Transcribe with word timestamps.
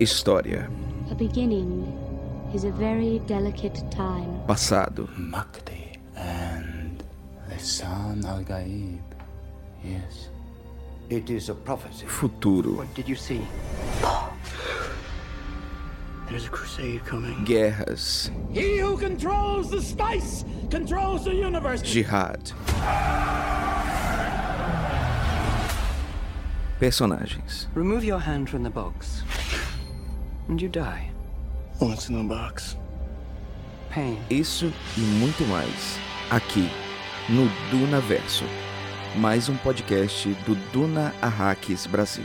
História. 0.00 0.66
A 1.10 1.14
beginning 1.14 1.84
is 2.54 2.64
a 2.64 2.70
very 2.70 3.18
delicate 3.26 3.84
time. 3.90 4.40
Passado. 4.46 5.06
Makti 5.18 5.98
and 6.16 7.04
Lisan 7.50 8.24
Al 8.24 8.42
Gaib. 8.42 9.02
Yes. 9.84 10.30
It 11.10 11.28
is 11.28 11.50
a 11.50 11.54
prophecy. 11.54 12.06
Futuro. 12.06 12.76
What 12.78 12.94
did 12.94 13.10
you 13.10 13.14
see? 13.14 13.46
There's 16.30 16.46
a 16.46 16.48
crusade 16.48 17.04
coming. 17.04 17.44
Guerras. 17.44 18.30
He 18.52 18.78
who 18.78 18.96
controls 18.96 19.70
the 19.70 19.82
spice 19.82 20.46
controls 20.70 21.26
the 21.26 21.34
universe. 21.34 21.82
Jihad. 21.82 22.52
Personagens. 26.80 27.66
Remove 27.74 28.02
your 28.02 28.20
hand 28.20 28.48
from 28.48 28.62
the 28.62 28.70
box. 28.70 29.24
And 30.50 30.60
you 30.60 30.68
die. 30.68 31.12
What's 31.78 32.08
in 32.08 32.16
the 32.16 32.34
box? 32.34 32.76
Pain. 33.88 34.18
Isso 34.28 34.72
e 34.96 35.00
muito 35.00 35.44
mais. 35.44 35.96
Aqui, 36.28 36.68
no 37.28 37.48
Duna 37.70 38.00
Verso. 38.00 38.44
Mais 39.14 39.48
um 39.48 39.56
podcast 39.58 40.28
do 40.44 40.56
Duna 40.72 41.14
Arraques 41.22 41.86
Brasil. 41.86 42.24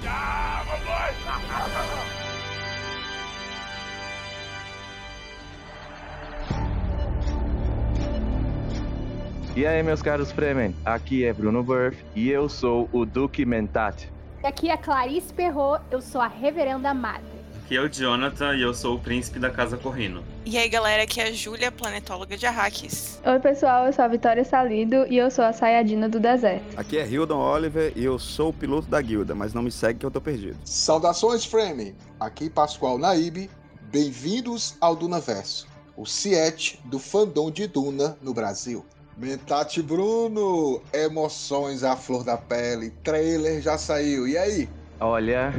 E 9.56 9.68
aí, 9.68 9.84
meus 9.84 10.02
caros 10.02 10.32
Fremen, 10.32 10.76
aqui 10.84 11.26
é 11.26 11.32
Bruno 11.32 11.62
Burff 11.62 12.04
e 12.16 12.32
eu 12.32 12.50
sou 12.50 12.90
o 12.92 13.06
Duque 13.06 13.46
Mentat. 13.46 14.12
Aqui 14.44 14.72
é 14.72 14.78
Clarice 14.78 15.32
Perrot, 15.32 15.84
eu 15.92 16.02
sou 16.02 16.20
a 16.20 16.28
Reverenda 16.28 16.92
Madre. 16.92 17.35
Aqui 17.66 17.78
é 17.78 17.82
o 17.82 17.90
Jonathan 17.90 18.56
e 18.56 18.62
eu 18.62 18.76
sou 18.76 18.94
o 18.94 19.00
príncipe 19.00 19.40
da 19.40 19.50
Casa 19.50 19.76
Corrino. 19.76 20.24
E 20.46 20.56
aí, 20.56 20.70
galera, 20.70 21.02
aqui 21.02 21.20
é 21.20 21.30
a 21.30 21.32
Júlia, 21.32 21.72
planetóloga 21.72 22.38
de 22.38 22.46
Arrakis. 22.46 23.20
Oi, 23.26 23.40
pessoal, 23.40 23.88
eu 23.88 23.94
sou 23.94 24.06
a 24.06 24.08
Vitória 24.08 24.46
Salido 24.46 25.08
e 25.08 25.18
eu 25.18 25.32
sou 25.32 25.44
a 25.44 25.52
Sayadina 25.52 26.08
do 26.08 26.20
Deserto. 26.20 26.80
Aqui 26.80 27.00
é 27.00 27.08
Hildon 27.08 27.40
Oliver 27.40 27.92
e 27.96 28.06
eu 28.06 28.20
sou 28.20 28.50
o 28.50 28.54
piloto 28.54 28.88
da 28.88 29.02
guilda, 29.02 29.34
mas 29.34 29.52
não 29.52 29.64
me 29.64 29.72
segue 29.72 29.98
que 29.98 30.06
eu 30.06 30.12
tô 30.12 30.22
perdido. 30.22 30.60
Saudações, 30.64 31.44
Frame! 31.44 31.96
Aqui 32.20 32.52
Pascoal 32.52 33.00
Naíbe, 33.00 33.50
bem-vindos 33.92 34.78
ao 34.80 34.96
Dunaverso, 34.96 35.68
o 35.98 36.06
CIET 36.06 36.80
do 36.86 37.00
fandom 37.00 37.50
de 37.50 37.66
Duna 37.66 38.16
no 38.22 38.32
Brasil. 38.32 38.86
Mentate 39.18 39.82
Bruno, 39.82 40.84
emoções 40.94 41.84
à 41.84 41.96
flor 41.96 42.24
da 42.24 42.38
pele, 42.38 42.92
trailer 43.04 43.60
já 43.60 43.76
saiu, 43.76 44.28
e 44.28 44.38
aí? 44.38 44.70
Olha, 45.00 45.52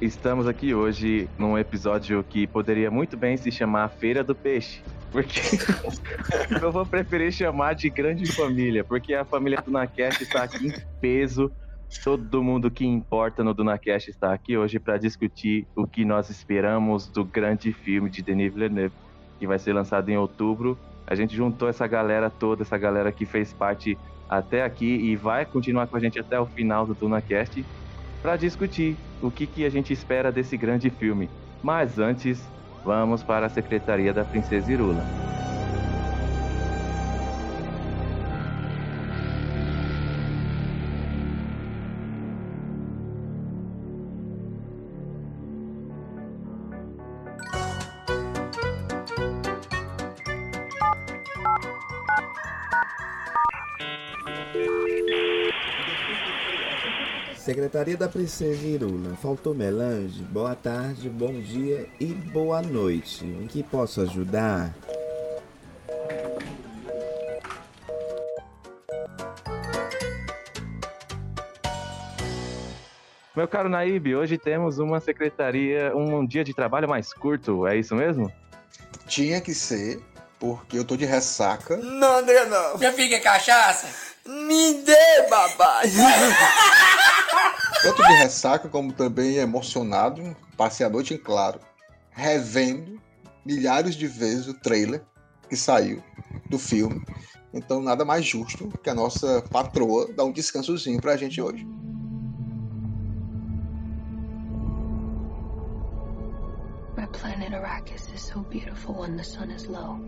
estamos 0.00 0.46
aqui 0.46 0.74
hoje 0.74 1.28
num 1.38 1.56
episódio 1.56 2.24
que 2.28 2.46
poderia 2.46 2.90
muito 2.90 3.16
bem 3.16 3.36
se 3.36 3.50
chamar 3.50 3.88
Feira 3.88 4.22
do 4.24 4.34
Peixe. 4.34 4.80
Porque 5.12 5.40
eu 6.60 6.72
vou 6.72 6.84
preferir 6.84 7.32
chamar 7.32 7.74
de 7.74 7.88
Grande 7.88 8.30
Família, 8.32 8.82
porque 8.82 9.14
a 9.14 9.24
família 9.24 9.62
Dunacast 9.64 10.22
está 10.22 10.42
aqui 10.42 10.66
em 10.66 10.74
peso. 11.00 11.52
Todo 12.02 12.42
mundo 12.42 12.70
que 12.70 12.84
importa 12.84 13.44
no 13.44 13.54
Dunacast 13.54 14.10
está 14.10 14.32
aqui 14.32 14.56
hoje 14.56 14.80
para 14.80 14.98
discutir 14.98 15.66
o 15.76 15.86
que 15.86 16.04
nós 16.04 16.28
esperamos 16.30 17.06
do 17.06 17.24
grande 17.24 17.72
filme 17.72 18.10
de 18.10 18.22
Denis 18.22 18.52
Villeneuve, 18.52 18.94
que 19.38 19.46
vai 19.46 19.58
ser 19.58 19.72
lançado 19.72 20.08
em 20.08 20.16
outubro. 20.16 20.76
A 21.06 21.14
gente 21.14 21.36
juntou 21.36 21.68
essa 21.68 21.86
galera 21.86 22.28
toda, 22.28 22.62
essa 22.62 22.76
galera 22.76 23.12
que 23.12 23.24
fez 23.24 23.52
parte 23.52 23.96
até 24.28 24.64
aqui 24.64 24.86
e 24.86 25.14
vai 25.14 25.44
continuar 25.44 25.86
com 25.86 25.96
a 25.96 26.00
gente 26.00 26.18
até 26.18 26.40
o 26.40 26.46
final 26.46 26.84
do 26.84 26.94
DunaCast 26.94 27.64
para 28.24 28.36
discutir 28.36 28.96
o 29.24 29.30
que, 29.30 29.46
que 29.46 29.64
a 29.64 29.70
gente 29.70 29.90
espera 29.90 30.30
desse 30.30 30.54
grande 30.54 30.90
filme. 30.90 31.30
Mas 31.62 31.98
antes, 31.98 32.46
vamos 32.84 33.22
para 33.22 33.46
a 33.46 33.48
Secretaria 33.48 34.12
da 34.12 34.22
Princesa 34.22 34.70
Irula. 34.70 35.02
Secretaria 57.64 57.96
da 57.96 58.08
Princesa 58.10 58.66
Irula, 58.66 59.16
faltou 59.22 59.54
melange? 59.54 60.22
Boa 60.24 60.54
tarde, 60.54 61.08
bom 61.08 61.32
dia 61.40 61.88
e 61.98 62.08
boa 62.08 62.60
noite. 62.60 63.24
Em 63.24 63.46
que 63.46 63.62
posso 63.62 64.02
ajudar? 64.02 64.70
Meu 73.34 73.48
caro 73.48 73.70
Naíbe, 73.70 74.14
hoje 74.14 74.36
temos 74.36 74.78
uma 74.78 75.00
secretaria, 75.00 75.90
um 75.96 76.26
dia 76.26 76.44
de 76.44 76.52
trabalho 76.52 76.86
mais 76.86 77.14
curto, 77.14 77.66
é 77.66 77.78
isso 77.78 77.96
mesmo? 77.96 78.30
Tinha 79.06 79.40
que 79.40 79.54
ser, 79.54 80.02
porque 80.38 80.78
eu 80.78 80.84
tô 80.84 80.98
de 80.98 81.06
ressaca. 81.06 81.78
Não, 81.78 82.18
André, 82.18 82.44
não. 82.44 82.78
Já 82.78 82.92
fica 82.92 83.18
cachaça? 83.20 83.88
Me 84.26 84.82
dê, 84.82 85.28
babai. 85.30 85.86
Tanto 87.84 88.02
de 88.02 88.14
ressaca 88.14 88.66
como 88.66 88.94
também 88.94 89.36
emocionado, 89.36 90.34
passei 90.56 90.86
a 90.86 90.88
noite 90.88 91.12
em 91.12 91.18
claro, 91.18 91.60
revendo 92.10 92.98
milhares 93.44 93.94
de 93.94 94.06
vezes 94.06 94.48
o 94.48 94.54
trailer 94.54 95.04
que 95.50 95.54
saiu 95.54 96.02
do 96.48 96.58
filme. 96.58 97.04
Então 97.52 97.82
nada 97.82 98.02
mais 98.02 98.24
justo 98.24 98.72
que 98.82 98.88
a 98.88 98.94
nossa 98.94 99.42
patroa 99.50 100.10
dar 100.14 100.24
um 100.24 100.32
descansozinho 100.32 100.98
pra 100.98 101.14
gente 101.18 101.42
hoje. 101.42 101.66
My 106.96 107.06
planet 107.12 107.52
Arrakis 107.52 108.08
is 108.14 108.22
so 108.22 108.40
beautiful 108.48 108.94
when 108.94 109.14
the 109.18 109.22
sun 109.22 109.50
is 109.50 109.66
low. 109.66 110.00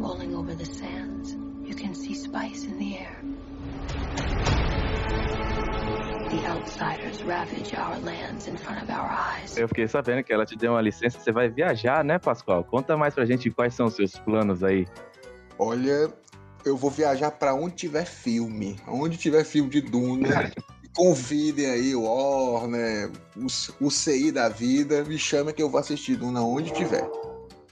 Rolling 0.00 0.34
over 0.34 0.56
the 0.56 0.64
sands, 0.64 1.36
you 1.66 1.76
can 1.76 1.94
see 1.94 2.14
spice 2.14 2.64
in 2.64 2.78
the 2.78 2.96
air. 2.96 3.33
Eu 9.56 9.68
fiquei 9.68 9.86
sabendo 9.86 10.22
que 10.24 10.32
ela 10.32 10.44
te 10.44 10.56
deu 10.56 10.72
uma 10.72 10.80
licença, 10.80 11.18
você 11.18 11.30
vai 11.30 11.48
viajar, 11.48 12.04
né, 12.04 12.18
Pascoal? 12.18 12.64
Conta 12.64 12.96
mais 12.96 13.14
pra 13.14 13.24
gente 13.24 13.50
quais 13.50 13.74
são 13.74 13.86
os 13.86 13.94
seus 13.94 14.18
planos 14.18 14.64
aí. 14.64 14.86
Olha, 15.58 16.12
eu 16.64 16.76
vou 16.76 16.90
viajar 16.90 17.30
para 17.30 17.54
onde 17.54 17.76
tiver 17.76 18.04
filme, 18.04 18.76
onde 18.88 19.16
tiver 19.16 19.44
filme 19.44 19.70
de 19.70 19.80
Duna. 19.80 20.50
Convidem 20.96 21.66
aí 21.66 21.94
o 21.94 22.02
Warner, 22.02 23.10
o, 23.36 23.86
o 23.86 23.90
CI 23.90 24.30
da 24.30 24.48
vida, 24.48 25.02
me 25.04 25.18
chama 25.18 25.52
que 25.52 25.62
eu 25.62 25.68
vou 25.68 25.80
assistir 25.80 26.16
Duna 26.16 26.40
onde 26.42 26.72
tiver. 26.72 27.08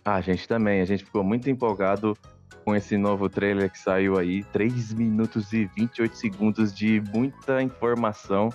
Ah, 0.05 0.17
a 0.17 0.21
gente 0.21 0.49
também, 0.49 0.81
a 0.81 0.84
gente 0.84 1.05
ficou 1.05 1.22
muito 1.22 1.49
empolgado 1.49 2.17
com 2.65 2.75
esse 2.75 2.97
novo 2.97 3.28
trailer 3.28 3.71
que 3.71 3.78
saiu 3.78 4.19
aí, 4.19 4.43
3 4.45 4.95
minutos 4.95 5.53
e 5.53 5.67
28 5.77 6.17
segundos 6.17 6.73
de 6.73 7.03
muita 7.12 7.62
informação, 7.62 8.49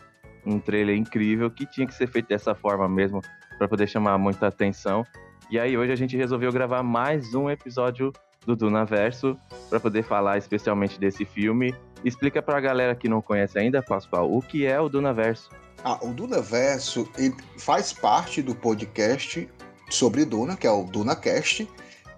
um 0.45 0.59
trailer 0.59 0.95
incrível 0.95 1.51
que 1.51 1.65
tinha 1.65 1.85
que 1.85 1.93
ser 1.93 2.07
feito 2.07 2.29
dessa 2.29 2.55
forma 2.55 2.87
mesmo 2.87 3.21
para 3.57 3.67
poder 3.67 3.87
chamar 3.87 4.17
muita 4.17 4.47
atenção. 4.47 5.03
E 5.49 5.59
aí 5.59 5.77
hoje 5.77 5.91
a 5.91 5.95
gente 5.95 6.15
resolveu 6.17 6.51
gravar 6.51 6.83
mais 6.83 7.33
um 7.33 7.49
episódio 7.49 8.11
do 8.45 8.55
Dunaverso 8.55 9.37
para 9.69 9.79
poder 9.79 10.03
falar 10.03 10.37
especialmente 10.37 10.99
desse 10.99 11.25
filme. 11.25 11.75
Explica 12.03 12.41
para 12.41 12.57
a 12.57 12.61
galera 12.61 12.95
que 12.95 13.09
não 13.09 13.21
conhece 13.21 13.59
ainda, 13.59 13.81
Pascoal, 13.81 14.31
o 14.31 14.41
que 14.41 14.65
é 14.65 14.79
o 14.79 14.87
Dunaverso? 14.87 15.49
Ah, 15.83 15.99
o 16.01 16.13
Dunaverso 16.13 17.09
faz 17.57 17.93
parte 17.93 18.41
do 18.41 18.55
podcast 18.55 19.47
sobre 19.89 20.25
Duna, 20.25 20.55
que 20.55 20.67
é 20.67 20.71
o 20.71 20.83
DunaCast, 20.83 21.67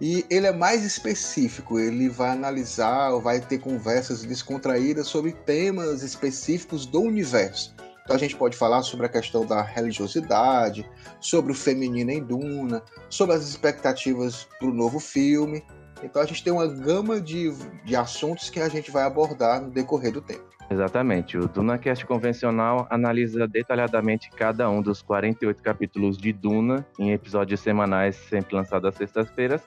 e 0.01 0.25
ele 0.29 0.47
é 0.47 0.51
mais 0.51 0.83
específico, 0.83 1.77
ele 1.77 2.07
vai 2.07 2.29
analisar, 2.29 3.11
vai 3.19 3.39
ter 3.39 3.59
conversas 3.59 4.23
descontraídas 4.23 5.07
sobre 5.07 5.33
temas 5.33 6.03
específicos 6.03 6.85
do 6.85 7.01
universo. 7.01 7.75
Então 8.03 8.15
a 8.15 8.19
gente 8.19 8.35
pode 8.35 8.57
falar 8.57 8.81
sobre 8.81 9.05
a 9.05 9.09
questão 9.09 9.45
da 9.45 9.61
religiosidade, 9.61 10.89
sobre 11.19 11.51
o 11.51 11.55
feminino 11.55 12.09
em 12.09 12.23
Duna, 12.23 12.81
sobre 13.09 13.35
as 13.35 13.47
expectativas 13.47 14.47
para 14.57 14.67
o 14.67 14.73
novo 14.73 14.99
filme. 14.99 15.63
Então 16.01 16.21
a 16.21 16.25
gente 16.25 16.43
tem 16.43 16.51
uma 16.51 16.65
gama 16.65 17.21
de, 17.21 17.53
de 17.85 17.95
assuntos 17.95 18.49
que 18.49 18.59
a 18.59 18.69
gente 18.69 18.89
vai 18.89 19.03
abordar 19.03 19.61
no 19.61 19.69
decorrer 19.69 20.11
do 20.11 20.21
tempo. 20.21 20.49
Exatamente. 20.71 21.37
O 21.37 21.47
DunaCast 21.47 22.05
convencional 22.05 22.87
analisa 22.89 23.47
detalhadamente 23.47 24.29
cada 24.31 24.69
um 24.69 24.81
dos 24.81 25.01
48 25.01 25.61
capítulos 25.61 26.17
de 26.17 26.31
Duna 26.31 26.85
em 26.97 27.11
episódios 27.11 27.59
semanais, 27.59 28.15
sempre 28.15 28.55
lançados 28.55 28.87
às 28.87 28.95
sextas-feiras. 28.95 29.61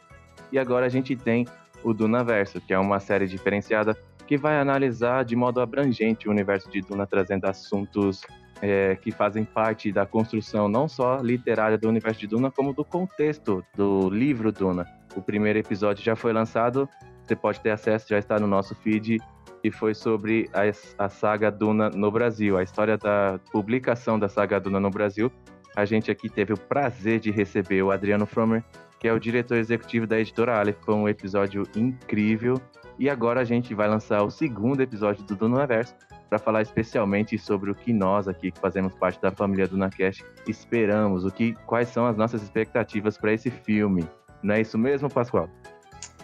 E 0.52 0.58
agora 0.58 0.87
a 0.87 0.88
gente 0.88 1.16
tem 1.16 1.46
o 1.82 1.93
Dunaverso, 1.93 2.60
que 2.60 2.72
é 2.72 2.78
uma 2.78 3.00
série 3.00 3.26
diferenciada 3.26 3.96
que 4.26 4.37
vai 4.37 4.58
analisar 4.58 5.25
de 5.25 5.34
modo 5.34 5.60
abrangente 5.60 6.28
o 6.28 6.31
universo 6.31 6.70
de 6.70 6.81
Duna, 6.81 7.06
trazendo 7.06 7.46
assuntos 7.46 8.22
é, 8.60 8.94
que 8.96 9.10
fazem 9.10 9.44
parte 9.44 9.90
da 9.90 10.06
construção 10.06 10.69
não 10.69 10.87
só 10.87 11.16
literária 11.20 11.76
do 11.76 11.88
universo 11.88 12.20
de 12.20 12.28
Duna, 12.28 12.50
como 12.50 12.72
do 12.72 12.84
contexto 12.84 13.64
do 13.75 14.08
livro 14.08 14.52
Duna. 14.52 14.87
O 15.16 15.20
primeiro 15.20 15.58
episódio 15.58 16.04
já 16.04 16.14
foi 16.14 16.32
lançado, 16.32 16.88
você 17.25 17.34
pode 17.34 17.60
ter 17.60 17.70
acesso, 17.70 18.06
já 18.08 18.19
está 18.19 18.38
no 18.38 18.46
nosso 18.46 18.75
feed, 18.76 19.19
e 19.64 19.70
foi 19.70 19.94
sobre 19.94 20.48
a, 20.52 20.62
a 21.05 21.08
saga 21.08 21.50
Duna 21.50 21.90
no 21.90 22.10
Brasil, 22.10 22.56
a 22.56 22.62
história 22.62 22.96
da 22.96 23.38
publicação 23.50 24.19
da 24.19 24.28
saga 24.28 24.60
Duna 24.60 24.81
no 24.81 24.90
Brasil. 24.90 25.31
A 25.75 25.84
gente 25.84 26.10
aqui 26.10 26.28
teve 26.28 26.52
o 26.52 26.58
prazer 26.58 27.19
de 27.19 27.31
receber 27.31 27.82
o 27.82 27.90
Adriano 27.90 28.26
Fromer, 28.26 28.62
que 29.02 29.08
é 29.08 29.12
o 29.12 29.19
diretor 29.19 29.56
executivo 29.56 30.06
da 30.06 30.20
editora 30.20 30.60
Aleph. 30.60 30.76
Foi 30.82 30.94
um 30.94 31.08
episódio 31.08 31.64
incrível. 31.75 32.62
E 33.00 33.10
agora 33.10 33.40
a 33.40 33.44
gente 33.44 33.75
vai 33.75 33.88
lançar 33.88 34.22
o 34.22 34.31
segundo 34.31 34.81
episódio 34.81 35.25
do 35.25 35.34
Dunaverso 35.34 35.93
para 36.28 36.38
falar 36.38 36.62
especialmente 36.62 37.37
sobre 37.37 37.72
o 37.72 37.75
que 37.75 37.93
nós 37.93 38.28
aqui, 38.28 38.52
que 38.52 38.60
fazemos 38.60 38.94
parte 38.94 39.20
da 39.20 39.32
família 39.32 39.66
DunaCast, 39.66 40.25
esperamos, 40.46 41.25
o 41.25 41.32
que, 41.32 41.54
quais 41.66 41.88
são 41.88 42.06
as 42.06 42.16
nossas 42.16 42.44
expectativas 42.44 43.19
para 43.19 43.32
esse 43.32 43.50
filme. 43.50 44.08
Não 44.40 44.54
é 44.54 44.60
isso 44.60 44.78
mesmo, 44.78 45.10
Pascoal? 45.10 45.50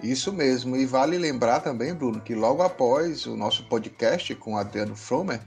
Isso 0.01 0.33
mesmo. 0.33 0.77
E 0.77 0.87
vale 0.87 1.19
lembrar 1.19 1.59
também, 1.59 1.93
Bruno, 1.93 2.21
que 2.21 2.37
logo 2.37 2.63
após 2.63 3.27
o 3.27 3.37
nosso 3.37 3.65
podcast 3.65 4.33
com 4.37 4.57
Adriano 4.57 4.95
Fromer, 4.95 5.41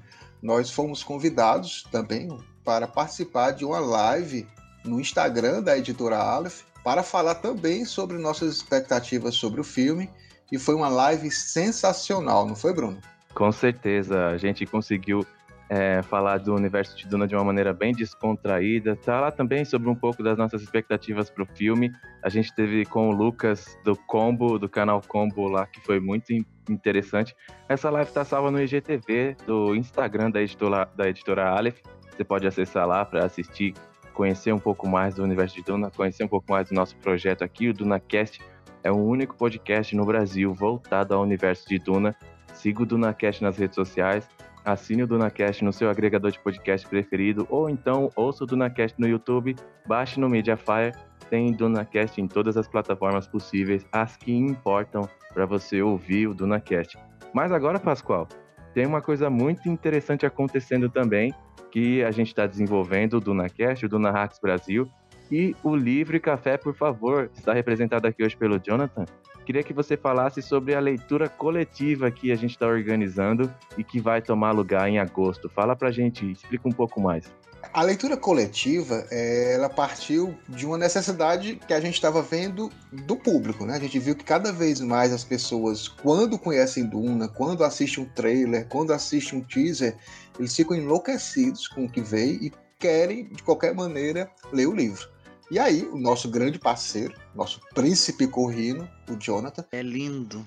nós 0.43 0.69
fomos 0.69 1.01
convidados 1.01 1.87
também 1.89 2.27
para 2.65 2.87
participar 2.87 3.51
de 3.51 3.63
uma 3.63 3.79
live 3.79 4.45
no 4.83 4.99
Instagram 4.99 5.63
da 5.63 5.77
editora 5.77 6.17
Aleph 6.17 6.69
para 6.83 7.03
falar 7.03 7.35
também 7.35 7.85
sobre 7.85 8.17
nossas 8.17 8.55
expectativas 8.55 9.35
sobre 9.35 9.61
o 9.61 9.63
filme. 9.63 10.09
E 10.51 10.57
foi 10.57 10.75
uma 10.75 10.89
live 10.89 11.31
sensacional, 11.31 12.45
não 12.45 12.55
foi, 12.55 12.73
Bruno? 12.73 12.99
Com 13.33 13.51
certeza, 13.51 14.27
a 14.27 14.37
gente 14.37 14.65
conseguiu 14.65 15.25
é, 15.69 16.01
falar 16.01 16.39
do 16.39 16.53
universo 16.53 16.97
de 16.97 17.07
Duna 17.07 17.25
de 17.25 17.33
uma 17.33 17.45
maneira 17.45 17.71
bem 17.71 17.93
descontraída. 17.93 18.99
Lá 19.07 19.31
também 19.31 19.63
sobre 19.63 19.89
um 19.89 19.95
pouco 19.95 20.21
das 20.21 20.37
nossas 20.37 20.61
expectativas 20.61 21.29
para 21.29 21.43
o 21.43 21.45
filme. 21.45 21.89
A 22.21 22.27
gente 22.27 22.53
teve 22.53 22.83
com 22.85 23.07
o 23.07 23.13
Lucas 23.13 23.79
do 23.85 23.95
Combo, 23.95 24.59
do 24.59 24.67
canal 24.67 25.01
Combo 25.07 25.47
lá, 25.47 25.65
que 25.65 25.79
foi 25.79 26.01
muito 26.01 26.33
interessante. 26.69 27.33
Essa 27.69 27.89
live 27.89 28.09
está 28.09 28.25
salva 28.25 28.51
no 28.51 28.61
IGTV 28.61 29.37
do 29.47 29.73
Instagram 29.73 30.29
da 30.29 30.41
editora, 30.41 30.89
da 30.93 31.07
editora 31.07 31.49
Aleph. 31.51 31.79
Você 32.09 32.25
pode 32.25 32.45
acessar 32.45 32.85
lá 32.85 33.05
para 33.05 33.23
assistir, 33.23 33.73
conhecer 34.11 34.53
um 34.53 34.59
pouco 34.59 34.87
mais 34.87 35.15
do 35.15 35.23
universo 35.23 35.55
de 35.55 35.63
Duna, 35.63 35.89
conhecer 35.91 36.23
um 36.23 36.27
pouco 36.27 36.51
mais 36.51 36.69
do 36.69 36.75
nosso 36.75 36.95
projeto 36.97 37.43
aqui, 37.43 37.69
o 37.69 37.73
DunaCast. 37.73 38.41
É 38.83 38.91
o 38.91 38.95
único 38.95 39.35
podcast 39.35 39.95
no 39.95 40.05
Brasil 40.05 40.53
voltado 40.53 41.13
ao 41.13 41.21
universo 41.21 41.67
de 41.67 41.77
Duna. 41.79 42.15
Siga 42.53 42.83
o 42.83 42.85
DunaCast 42.85 43.43
nas 43.43 43.57
redes 43.57 43.75
sociais 43.75 44.27
assine 44.63 45.03
o 45.03 45.07
DunaCast 45.07 45.63
no 45.63 45.73
seu 45.73 45.89
agregador 45.89 46.31
de 46.31 46.39
podcast 46.39 46.87
preferido, 46.87 47.47
ou 47.49 47.69
então 47.69 48.09
ouça 48.15 48.43
o 48.43 48.47
DunaCast 48.47 48.99
no 48.99 49.07
YouTube, 49.07 49.55
baixe 49.87 50.19
no 50.19 50.29
Mediafire, 50.29 50.93
tem 51.29 51.51
DunaCast 51.51 52.21
em 52.21 52.27
todas 52.27 52.57
as 52.57 52.67
plataformas 52.67 53.27
possíveis, 53.27 53.85
as 53.91 54.17
que 54.17 54.33
importam 54.33 55.07
para 55.33 55.45
você 55.45 55.81
ouvir 55.81 56.27
o 56.27 56.33
DunaCast. 56.33 56.97
Mas 57.33 57.51
agora, 57.51 57.79
Pascoal, 57.79 58.27
tem 58.73 58.85
uma 58.85 59.01
coisa 59.01 59.29
muito 59.29 59.69
interessante 59.69 60.25
acontecendo 60.25 60.89
também, 60.89 61.33
que 61.71 62.03
a 62.03 62.11
gente 62.11 62.27
está 62.27 62.45
desenvolvendo 62.45 63.15
o 63.15 63.19
DunaCast, 63.19 63.85
o 63.85 63.89
Duna 63.89 64.11
Hacks 64.11 64.39
Brasil, 64.39 64.87
e 65.31 65.55
o 65.63 65.75
Livre 65.75 66.19
Café, 66.19 66.57
por 66.57 66.75
favor, 66.75 67.29
está 67.33 67.53
representado 67.53 68.05
aqui 68.05 68.23
hoje 68.23 68.35
pelo 68.35 68.59
Jonathan 68.59 69.05
queria 69.51 69.63
que 69.63 69.73
você 69.73 69.97
falasse 69.97 70.41
sobre 70.41 70.73
a 70.73 70.79
leitura 70.79 71.27
coletiva 71.27 72.09
que 72.09 72.31
a 72.31 72.35
gente 72.35 72.51
está 72.51 72.67
organizando 72.67 73.53
e 73.77 73.83
que 73.83 73.99
vai 73.99 74.21
tomar 74.21 74.51
lugar 74.51 74.87
em 74.87 74.97
agosto. 74.97 75.49
Fala 75.49 75.75
pra 75.75 75.91
gente, 75.91 76.31
explica 76.31 76.67
um 76.67 76.71
pouco 76.71 77.01
mais. 77.01 77.29
A 77.73 77.83
leitura 77.83 78.17
coletiva, 78.17 79.07
ela 79.09 79.69
partiu 79.69 80.37
de 80.49 80.65
uma 80.65 80.77
necessidade 80.77 81.55
que 81.67 81.73
a 81.73 81.79
gente 81.79 81.93
estava 81.93 82.21
vendo 82.21 82.69
do 82.91 83.15
público, 83.15 83.65
né? 83.65 83.75
A 83.75 83.79
gente 83.79 83.97
viu 83.97 84.15
que 84.15 84.25
cada 84.25 84.51
vez 84.51 84.81
mais 84.81 85.13
as 85.13 85.23
pessoas, 85.23 85.87
quando 85.87 86.37
conhecem 86.37 86.85
Duna, 86.85 87.27
quando 87.27 87.63
assistem 87.63 88.03
um 88.03 88.09
trailer, 88.09 88.67
quando 88.67 88.91
assistem 88.91 89.39
um 89.39 89.43
teaser, 89.43 89.95
eles 90.37 90.55
ficam 90.55 90.75
enlouquecidos 90.75 91.67
com 91.67 91.85
o 91.85 91.89
que 91.89 92.01
vê 92.01 92.33
e 92.33 92.51
querem, 92.77 93.25
de 93.25 93.43
qualquer 93.43 93.73
maneira, 93.73 94.29
ler 94.51 94.67
o 94.67 94.75
livro. 94.75 95.07
E 95.49 95.59
aí, 95.59 95.83
o 95.83 95.97
nosso 95.97 96.29
grande 96.29 96.57
parceiro, 96.57 97.13
nosso 97.35 97.61
príncipe 97.73 98.27
corrino, 98.27 98.89
o 99.09 99.15
Jonathan. 99.15 99.65
É 99.71 99.81
lindo, 99.81 100.45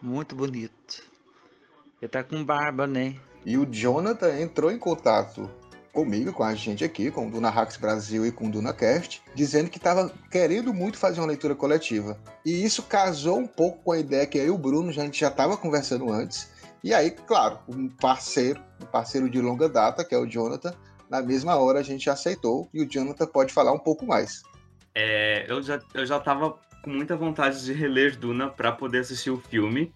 muito 0.00 0.34
bonito. 0.36 1.02
Ele 2.00 2.08
tá 2.08 2.22
com 2.22 2.44
barba, 2.44 2.86
né? 2.86 3.16
E 3.44 3.58
o 3.58 3.66
Jonathan 3.66 4.40
entrou 4.40 4.70
em 4.70 4.78
contato 4.78 5.50
comigo, 5.92 6.32
com 6.32 6.42
a 6.42 6.54
gente 6.54 6.82
aqui, 6.82 7.10
com 7.10 7.28
o 7.28 7.30
Duna 7.30 7.50
Hacks 7.50 7.76
Brasil 7.76 8.26
e 8.26 8.32
com 8.32 8.48
o 8.48 8.50
DunaCast, 8.50 9.22
dizendo 9.34 9.68
que 9.68 9.76
estava 9.76 10.10
querendo 10.30 10.72
muito 10.72 10.98
fazer 10.98 11.20
uma 11.20 11.26
leitura 11.26 11.54
coletiva. 11.54 12.18
E 12.44 12.64
isso 12.64 12.82
casou 12.82 13.38
um 13.38 13.46
pouco 13.46 13.82
com 13.84 13.92
a 13.92 13.98
ideia 13.98 14.26
que 14.26 14.42
e 14.42 14.50
o 14.50 14.58
Bruno 14.58 14.88
a 14.88 14.92
gente 14.92 15.20
já 15.20 15.28
estava 15.28 15.56
conversando 15.56 16.10
antes. 16.10 16.50
E 16.82 16.92
aí, 16.92 17.10
claro, 17.10 17.58
um 17.68 17.88
parceiro, 17.88 18.60
um 18.82 18.86
parceiro 18.86 19.30
de 19.30 19.40
longa 19.40 19.68
data, 19.68 20.04
que 20.04 20.14
é 20.14 20.18
o 20.18 20.26
Jonathan, 20.26 20.74
na 21.08 21.22
mesma 21.22 21.56
hora 21.56 21.78
a 21.78 21.82
gente 21.82 22.08
aceitou 22.08 22.68
e 22.72 22.82
o 22.82 22.88
Jonathan 22.88 23.26
pode 23.26 23.52
falar 23.52 23.72
um 23.72 23.78
pouco 23.78 24.06
mais. 24.06 24.42
É, 24.94 25.46
eu 25.48 25.62
já 25.62 25.78
eu 25.94 26.04
já 26.04 26.18
tava 26.18 26.58
com 26.82 26.90
muita 26.90 27.16
vontade 27.16 27.64
de 27.64 27.72
reler 27.72 28.18
Duna 28.18 28.50
para 28.50 28.72
poder 28.72 29.00
assistir 29.00 29.30
o 29.30 29.38
filme. 29.38 29.94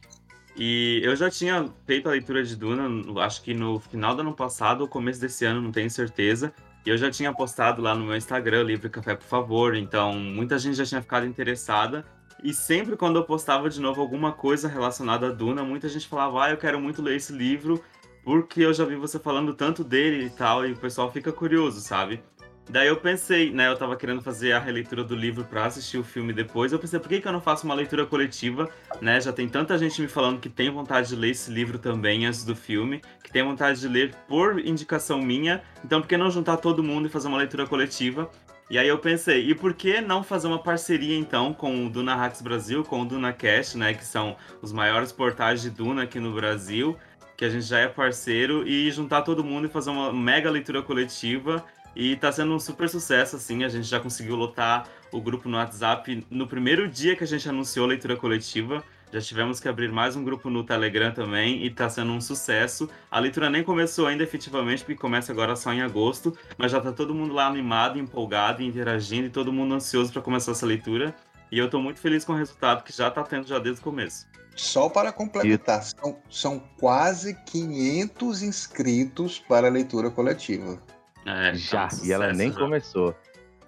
E 0.57 1.01
eu 1.05 1.15
já 1.15 1.31
tinha 1.31 1.69
feito 1.85 2.09
a 2.09 2.13
leitura 2.13 2.43
de 2.43 2.57
Duna, 2.57 2.89
acho 3.23 3.43
que 3.43 3.53
no 3.53 3.79
final 3.79 4.15
do 4.15 4.23
ano 4.23 4.33
passado 4.33 4.81
ou 4.81 4.89
começo 4.89 5.21
desse 5.21 5.45
ano, 5.45 5.61
não 5.61 5.71
tenho 5.71 5.91
certeza. 5.91 6.53
E 6.85 6.89
eu 6.89 6.97
já 6.97 7.11
tinha 7.11 7.33
postado 7.33 7.83
lá 7.83 7.95
no 7.95 8.07
meu 8.07 8.17
Instagram, 8.17 8.63
Livre 8.63 8.89
Café, 8.89 9.15
por 9.15 9.27
favor. 9.27 9.75
Então, 9.75 10.15
muita 10.15 10.59
gente 10.59 10.77
já 10.77 10.85
tinha 10.85 11.03
ficado 11.03 11.27
interessada. 11.27 12.07
E 12.43 12.55
sempre 12.55 12.97
quando 12.97 13.17
eu 13.17 13.25
postava 13.25 13.69
de 13.69 13.81
novo 13.81 14.01
alguma 14.01 14.33
coisa 14.33 14.69
relacionada 14.69 15.27
a 15.27 15.31
Duna, 15.31 15.63
muita 15.63 15.89
gente 15.89 16.07
falava: 16.07 16.45
Ah, 16.45 16.51
eu 16.51 16.57
quero 16.57 16.81
muito 16.81 17.03
ler 17.03 17.17
esse 17.17 17.33
livro 17.33 17.83
porque 18.27 18.63
eu 18.63 18.75
já 18.75 18.85
vi 18.85 18.97
você 18.97 19.21
falando 19.21 19.55
tanto 19.55 19.85
dele 19.85 20.27
e 20.27 20.31
tal, 20.31 20.67
e 20.67 20.73
o 20.73 20.77
pessoal 20.77 21.13
fica 21.13 21.31
curioso, 21.31 21.81
sabe? 21.81 22.21
Daí 22.69 22.89
eu 22.89 22.97
pensei, 22.97 23.53
né? 23.53 23.69
Eu 23.69 23.77
tava 23.77 23.97
querendo 23.97 24.21
fazer 24.21 24.53
a 24.53 24.59
releitura 24.59 25.05
do 25.05 25.15
livro 25.15 25.45
para 25.45 25.67
assistir 25.67 25.99
o 25.99 26.03
filme 26.03 26.33
depois. 26.33 26.73
Eu 26.73 26.79
pensei, 26.81 26.99
por 26.99 27.09
que, 27.09 27.21
que 27.21 27.29
eu 27.29 27.33
não 27.33 27.41
faço 27.41 27.65
uma 27.65 27.75
leitura 27.75 28.05
coletiva, 28.05 28.69
né? 29.01 29.21
Já 29.21 29.33
tem 29.33 29.49
tanta 29.49 29.79
gente 29.79 30.03
me 30.03 30.09
falando 30.09 30.41
que 30.41 30.49
tem 30.49 30.69
vontade 30.69 31.09
de 31.11 31.17
ler 31.17 31.31
esse 31.31 31.51
livro 31.51 31.79
também 31.79 32.27
antes 32.27 32.45
do 32.45 32.57
filme, 32.57 33.01
que 33.23 33.31
tem 33.31 33.45
vontade 33.45 33.81
de 33.81 33.87
ler 33.87 34.15
por 34.27 34.59
indicação 34.59 35.21
minha. 35.21 35.63
Então, 35.85 36.01
por 36.01 36.09
que 36.09 36.17
não 36.17 36.29
juntar 36.29 36.57
todo 36.57 36.83
mundo 36.83 37.07
e 37.07 37.09
fazer 37.09 37.29
uma 37.29 37.39
leitura 37.39 37.67
coletiva? 37.67 38.29
E 38.69 38.77
aí 38.77 38.89
eu 38.89 38.99
pensei, 38.99 39.49
e 39.49 39.55
por 39.55 39.75
que 39.75 40.01
não 40.01 40.25
fazer 40.25 40.49
uma 40.49 40.61
parceria 40.61 41.17
então 41.17 41.55
com 41.55 41.87
o 41.87 41.89
Duna 41.89 42.17
Hacks 42.17 42.43
Brasil, 42.43 42.83
com 42.83 43.03
o 43.03 43.05
Duna 43.05 43.33
Cast, 43.33 43.79
né? 43.79 43.95
Que 43.95 44.05
são 44.05 44.37
os 44.61 44.73
maiores 44.73 45.13
portais 45.13 45.63
de 45.63 45.71
Duna 45.71 46.03
aqui 46.03 46.19
no 46.19 46.35
Brasil 46.35 46.97
que 47.37 47.45
a 47.45 47.51
gente 47.51 47.67
já 47.67 47.79
é 47.81 47.87
parceiro, 47.87 48.67
e 48.67 48.91
juntar 48.91 49.23
todo 49.23 49.45
mundo 49.45 49.67
e 49.67 49.71
fazer 49.71 49.91
uma 49.91 50.13
mega 50.13 50.51
leitura 50.51 50.83
coletiva. 50.83 51.63
E 51.97 52.15
tá 52.15 52.31
sendo 52.31 52.55
um 52.55 52.61
super 52.61 52.91
sucesso, 52.91 53.37
assim. 53.37 53.65
A 53.65 53.71
gente 53.71 53.87
já 53.87 53.99
conseguiu 53.99 54.37
lotar 54.37 54.87
o 55.11 55.19
grupo 55.19 55.49
no 55.49 55.57
WhatsApp 55.57 56.27
no 56.31 56.47
primeiro 56.47 56.87
dia 56.87 57.17
que 57.17 57.25
a 57.25 57.27
gente 57.27 57.49
anunciou 57.49 57.87
a 57.87 57.89
leitura 57.89 58.15
coletiva. 58.17 58.85
Já 59.11 59.21
tivemos 59.21 59.59
que 59.61 59.67
abrir 59.67 59.91
mais 59.91 60.15
um 60.15 60.23
grupo 60.23 60.51
no 60.51 60.63
Telegram 60.63 61.11
também 61.11 61.65
e 61.65 61.71
tá 61.71 61.89
sendo 61.89 62.13
um 62.13 62.21
sucesso. 62.21 62.91
A 63.11 63.19
leitura 63.19 63.49
nem 63.49 63.65
começou 63.65 64.07
ainda 64.07 64.23
efetivamente, 64.23 64.85
porque 64.85 65.01
começa 65.01 65.33
agora 65.33 65.57
só 65.57 65.73
em 65.73 65.81
agosto, 65.81 66.37
mas 66.59 66.71
já 66.71 66.83
tá 66.83 66.93
todo 66.93 67.15
mundo 67.15 67.33
lá 67.33 67.47
animado, 67.47 67.99
empolgado, 67.99 68.63
interagindo 68.63 69.29
e 69.29 69.31
todo 69.31 69.51
mundo 69.51 69.75
ansioso 69.75 70.13
para 70.13 70.21
começar 70.21 70.53
essa 70.53 70.67
leitura. 70.67 71.15
E 71.51 71.59
eu 71.59 71.71
tô 71.71 71.81
muito 71.81 71.99
feliz 71.99 72.27
com 72.27 72.35
o 72.35 72.37
resultado 72.37 72.85
que 72.85 72.93
já 72.93 73.11
tá 73.11 73.23
tendo 73.23 73.47
já 73.47 73.59
desde 73.59 73.81
o 73.81 73.85
começo. 73.85 74.27
Só 74.55 74.89
para 74.89 75.13
complementar, 75.13 75.83
são, 75.83 76.19
são 76.29 76.59
quase 76.79 77.35
500 77.45 78.43
inscritos 78.43 79.39
para 79.39 79.69
a 79.69 79.71
leitura 79.71 80.11
coletiva. 80.11 80.83
É, 81.27 81.55
já, 81.55 81.89
e 82.05 82.13
ela 82.13 82.33
nem 82.33 82.53
já. 82.53 82.59
começou. 82.59 83.15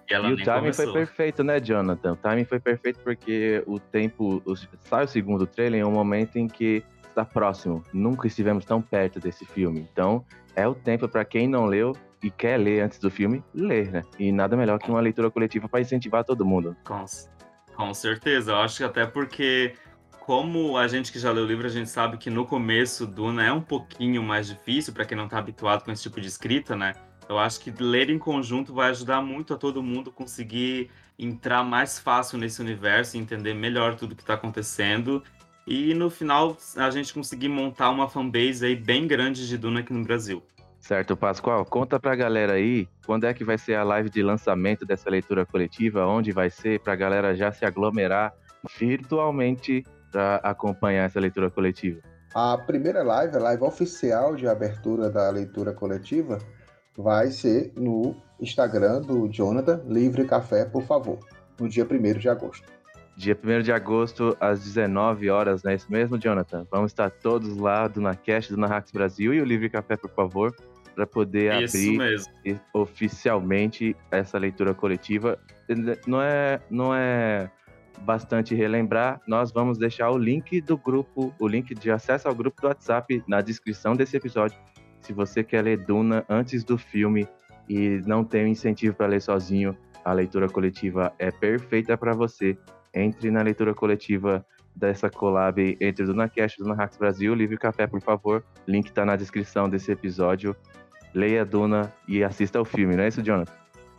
E, 0.09 0.13
e 0.13 0.17
o 0.17 0.21
timing 0.21 0.45
começou. 0.45 0.85
foi 0.85 0.93
perfeito, 0.93 1.43
né, 1.43 1.59
Jonathan? 1.59 2.13
O 2.13 2.15
timing 2.15 2.45
foi 2.45 2.59
perfeito 2.59 2.99
porque 3.03 3.63
o 3.67 3.79
tempo. 3.79 4.41
O, 4.45 4.55
sai 4.55 5.05
o 5.05 5.07
segundo 5.07 5.45
trailer 5.45 5.81
em 5.81 5.83
um 5.83 5.91
momento 5.91 6.37
em 6.37 6.47
que 6.47 6.83
está 7.07 7.25
próximo. 7.25 7.83
Nunca 7.93 8.27
estivemos 8.27 8.65
tão 8.65 8.81
perto 8.81 9.19
desse 9.19 9.45
filme. 9.45 9.87
Então, 9.91 10.25
é 10.55 10.67
o 10.67 10.73
tempo 10.73 11.07
para 11.07 11.25
quem 11.25 11.47
não 11.47 11.65
leu 11.65 11.95
e 12.23 12.29
quer 12.29 12.57
ler 12.57 12.81
antes 12.81 12.99
do 12.99 13.09
filme, 13.09 13.43
ler, 13.53 13.91
né? 13.91 14.03
E 14.17 14.31
nada 14.31 14.55
melhor 14.57 14.79
que 14.79 14.89
uma 14.89 14.99
leitura 14.99 15.29
coletiva 15.29 15.69
para 15.69 15.81
incentivar 15.81 16.23
todo 16.23 16.45
mundo. 16.45 16.75
Com, 16.83 17.05
com 17.75 17.93
certeza. 17.93 18.51
Eu 18.51 18.57
acho 18.57 18.77
que 18.77 18.83
até 18.83 19.05
porque 19.05 19.73
como 20.19 20.77
a 20.77 20.87
gente 20.87 21.11
que 21.11 21.19
já 21.19 21.31
leu 21.31 21.43
o 21.43 21.47
livro, 21.47 21.65
a 21.65 21.69
gente 21.69 21.89
sabe 21.89 22.17
que 22.17 22.29
no 22.29 22.45
começo 22.45 23.07
Duna 23.07 23.45
é 23.45 23.51
um 23.51 23.61
pouquinho 23.61 24.21
mais 24.21 24.47
difícil 24.47 24.93
para 24.93 25.05
quem 25.05 25.17
não 25.17 25.25
está 25.25 25.39
habituado 25.39 25.83
com 25.83 25.91
esse 25.91 26.03
tipo 26.03 26.19
de 26.21 26.27
escrita, 26.27 26.75
né? 26.75 26.93
Eu 27.29 27.37
acho 27.37 27.59
que 27.59 27.71
ler 27.79 28.09
em 28.09 28.17
conjunto 28.17 28.73
vai 28.73 28.89
ajudar 28.89 29.21
muito 29.21 29.53
a 29.53 29.57
todo 29.57 29.83
mundo 29.83 30.11
conseguir 30.11 30.89
entrar 31.17 31.63
mais 31.63 31.99
fácil 31.99 32.39
nesse 32.39 32.59
universo, 32.59 33.17
entender 33.17 33.53
melhor 33.53 33.95
tudo 33.95 34.15
que 34.15 34.23
está 34.23 34.33
acontecendo 34.33 35.23
e 35.67 35.93
no 35.93 36.09
final 36.09 36.57
a 36.75 36.89
gente 36.89 37.13
conseguir 37.13 37.47
montar 37.47 37.91
uma 37.91 38.09
fanbase 38.09 38.65
aí 38.65 38.75
bem 38.75 39.05
grande 39.05 39.47
de 39.47 39.57
Duna 39.59 39.81
aqui 39.81 39.93
no 39.93 40.03
Brasil. 40.03 40.41
Certo, 40.79 41.15
Pascoal, 41.15 41.63
conta 41.65 41.99
pra 41.99 42.15
galera 42.15 42.53
aí 42.53 42.89
quando 43.05 43.25
é 43.25 43.33
que 43.33 43.43
vai 43.43 43.59
ser 43.59 43.75
a 43.75 43.83
live 43.83 44.09
de 44.09 44.23
lançamento 44.23 44.83
dessa 44.83 45.07
leitura 45.07 45.45
coletiva, 45.45 46.07
onde 46.07 46.31
vai 46.31 46.49
ser, 46.49 46.79
pra 46.79 46.95
galera 46.95 47.35
já 47.35 47.51
se 47.51 47.63
aglomerar 47.63 48.33
virtualmente 48.79 49.85
para 50.11 50.37
acompanhar 50.37 51.03
essa 51.03 51.19
leitura 51.19 51.51
coletiva. 51.51 52.01
A 52.33 52.57
primeira 52.57 53.03
live, 53.03 53.35
a 53.35 53.39
live 53.39 53.63
oficial 53.63 54.35
de 54.35 54.47
abertura 54.47 55.11
da 55.11 55.29
leitura 55.29 55.73
coletiva, 55.73 56.39
vai 56.99 57.31
ser 57.31 57.71
no 57.77 58.13
Instagram 58.41 59.01
do 59.01 59.29
Jonathan, 59.29 59.81
Livre 59.87 60.25
Café, 60.25 60.65
por 60.65 60.83
favor, 60.83 61.17
no 61.57 61.69
dia 61.69 61.87
1 61.89 62.19
de 62.19 62.27
agosto. 62.27 62.67
Dia 63.15 63.37
1 63.41 63.61
de 63.63 63.71
agosto, 63.71 64.35
às 64.39 64.61
19 64.63 65.29
horas, 65.29 65.63
não 65.63 65.71
é 65.71 65.75
isso 65.75 65.89
mesmo, 65.89 66.17
Jonathan? 66.17 66.67
Vamos 66.69 66.91
estar 66.91 67.09
todos 67.09 67.55
lá 67.55 67.87
do 67.87 68.01
NaCast, 68.01 68.51
do 68.51 68.59
Narrax 68.59 68.91
Brasil 68.91 69.33
e 69.33 69.41
o 69.41 69.45
Livre 69.45 69.69
Café, 69.69 69.95
por 69.95 70.09
favor, 70.11 70.53
para 70.93 71.07
poder 71.07 71.63
Isso 71.63 71.77
abrir 71.77 71.97
mesmo. 71.97 72.33
oficialmente 72.73 73.95
essa 74.11 74.37
leitura 74.37 74.73
coletiva. 74.73 75.39
Não 76.05 76.21
é, 76.21 76.59
não 76.69 76.93
é 76.93 77.49
bastante 78.01 78.55
relembrar, 78.55 79.21
nós 79.25 79.51
vamos 79.53 79.77
deixar 79.77 80.11
o 80.11 80.17
link 80.17 80.59
do 80.61 80.77
grupo, 80.77 81.33
o 81.39 81.47
link 81.47 81.73
de 81.75 81.91
acesso 81.91 82.27
ao 82.27 82.35
grupo 82.35 82.61
do 82.61 82.67
WhatsApp 82.67 83.23
na 83.25 83.39
descrição 83.39 83.95
desse 83.95 84.17
episódio. 84.17 84.57
Se 85.09 85.13
você 85.13 85.43
quer 85.43 85.63
ler 85.63 85.77
Duna 85.77 86.23
antes 86.29 86.63
do 86.63 86.77
filme 86.77 87.27
e 87.67 87.99
não 88.05 88.23
tem 88.23 88.45
um 88.45 88.47
incentivo 88.49 88.95
para 88.95 89.07
ler 89.07 89.19
sozinho, 89.19 89.75
a 90.05 90.13
leitura 90.13 90.47
coletiva 90.47 91.11
é 91.17 91.31
perfeita 91.31 91.97
para 91.97 92.13
você. 92.13 92.55
Entre 92.93 93.31
na 93.31 93.41
leitura 93.41 93.73
coletiva 93.73 94.45
dessa 94.75 95.09
collab 95.09 95.75
entre 95.81 96.05
DunaCast 96.05 96.61
e 96.61 96.63
Duna 96.63 96.75
Hacks 96.75 96.99
Brasil, 96.99 97.33
Livre 97.33 97.57
Café, 97.57 97.87
por 97.87 97.99
favor. 98.01 98.45
Link 98.67 98.89
está 98.89 99.03
na 99.03 99.15
descrição 99.15 99.67
desse 99.67 99.91
episódio. 99.91 100.55
Leia 101.11 101.43
Duna 101.43 101.91
e 102.07 102.23
assista 102.23 102.59
ao 102.59 102.65
filme, 102.65 102.95
não 102.95 103.03
é 103.03 103.07
isso, 103.07 103.23
Jonathan? 103.23 103.51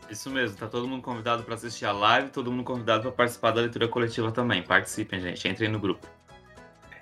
Isso 0.09 0.31
mesmo, 0.31 0.57
tá 0.57 0.69
todo 0.69 0.87
mundo 0.87 1.03
convidado 1.03 1.43
para 1.43 1.57
assistir 1.57 1.87
a 1.87 1.93
live, 1.93 2.31
todo 2.31 2.53
mundo 2.53 2.63
convidado 2.63 3.03
para 3.03 3.11
participar 3.11 3.51
da 3.51 3.63
leitura 3.63 3.89
coletiva 3.89 4.31
também. 4.31 4.63
Participem, 4.63 5.21
gente, 5.21 5.49
entrem 5.49 5.69
no 5.69 5.81
grupo. 5.81 6.07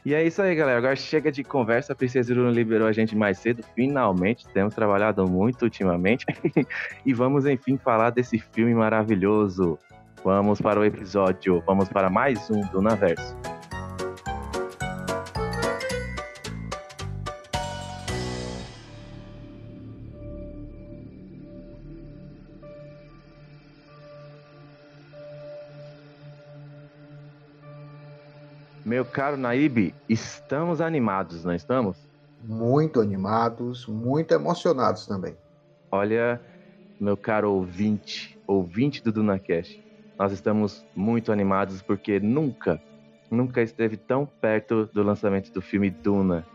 E 0.09 0.15
é 0.15 0.25
isso 0.25 0.41
aí, 0.41 0.55
galera. 0.55 0.79
Agora 0.79 0.97
chega 0.97 1.31
de 1.31 1.45
conversa. 1.45 1.93
A 1.93 1.95
Princesa 1.95 2.33
Iruna 2.33 2.50
liberou 2.50 2.88
a 2.88 2.93
gente 2.93 3.15
mais 3.15 3.41
cedo. 3.41 3.62
Finalmente, 3.75 4.49
temos 4.55 4.75
trabalhado 4.75 5.29
muito 5.29 5.65
ultimamente. 5.67 6.25
e 7.05 7.12
vamos, 7.12 7.45
enfim, 7.45 7.77
falar 7.77 8.09
desse 8.09 8.38
filme 8.38 8.75
maravilhoso. 8.75 9.79
Vamos 10.25 10.62
para 10.62 10.81
o 10.81 10.85
episódio. 10.87 11.62
Vamos 11.67 11.91
para 11.91 12.09
mais 12.09 12.50
um 12.50 12.62
do 12.69 12.81
Naverso. 12.81 13.37
Meu 28.88 29.04
caro 29.04 29.37
Naíbe, 29.37 29.95
estamos 30.09 30.80
animados, 30.80 31.45
não 31.45 31.54
estamos? 31.54 32.09
Muito 32.42 33.02
animados, 33.02 33.87
muito 33.87 34.33
emocionados 34.33 35.07
também. 35.07 35.37
Olha, 35.92 36.40
meu 36.99 37.14
caro 37.14 37.52
ouvinte, 37.52 38.38
ouvinte 38.47 39.04
do 39.04 39.12
DunaCast, 39.12 39.85
nós 40.18 40.33
estamos 40.33 40.87
muito 40.97 41.30
animados 41.30 41.83
porque 41.83 42.18
nunca, 42.18 42.80
nunca 43.30 43.61
esteve 43.61 43.99
tão 43.99 44.25
perto 44.25 44.87
do 44.87 45.02
lançamento 45.02 45.52
do 45.52 45.61
filme 45.61 45.90
Duna. 45.90 46.47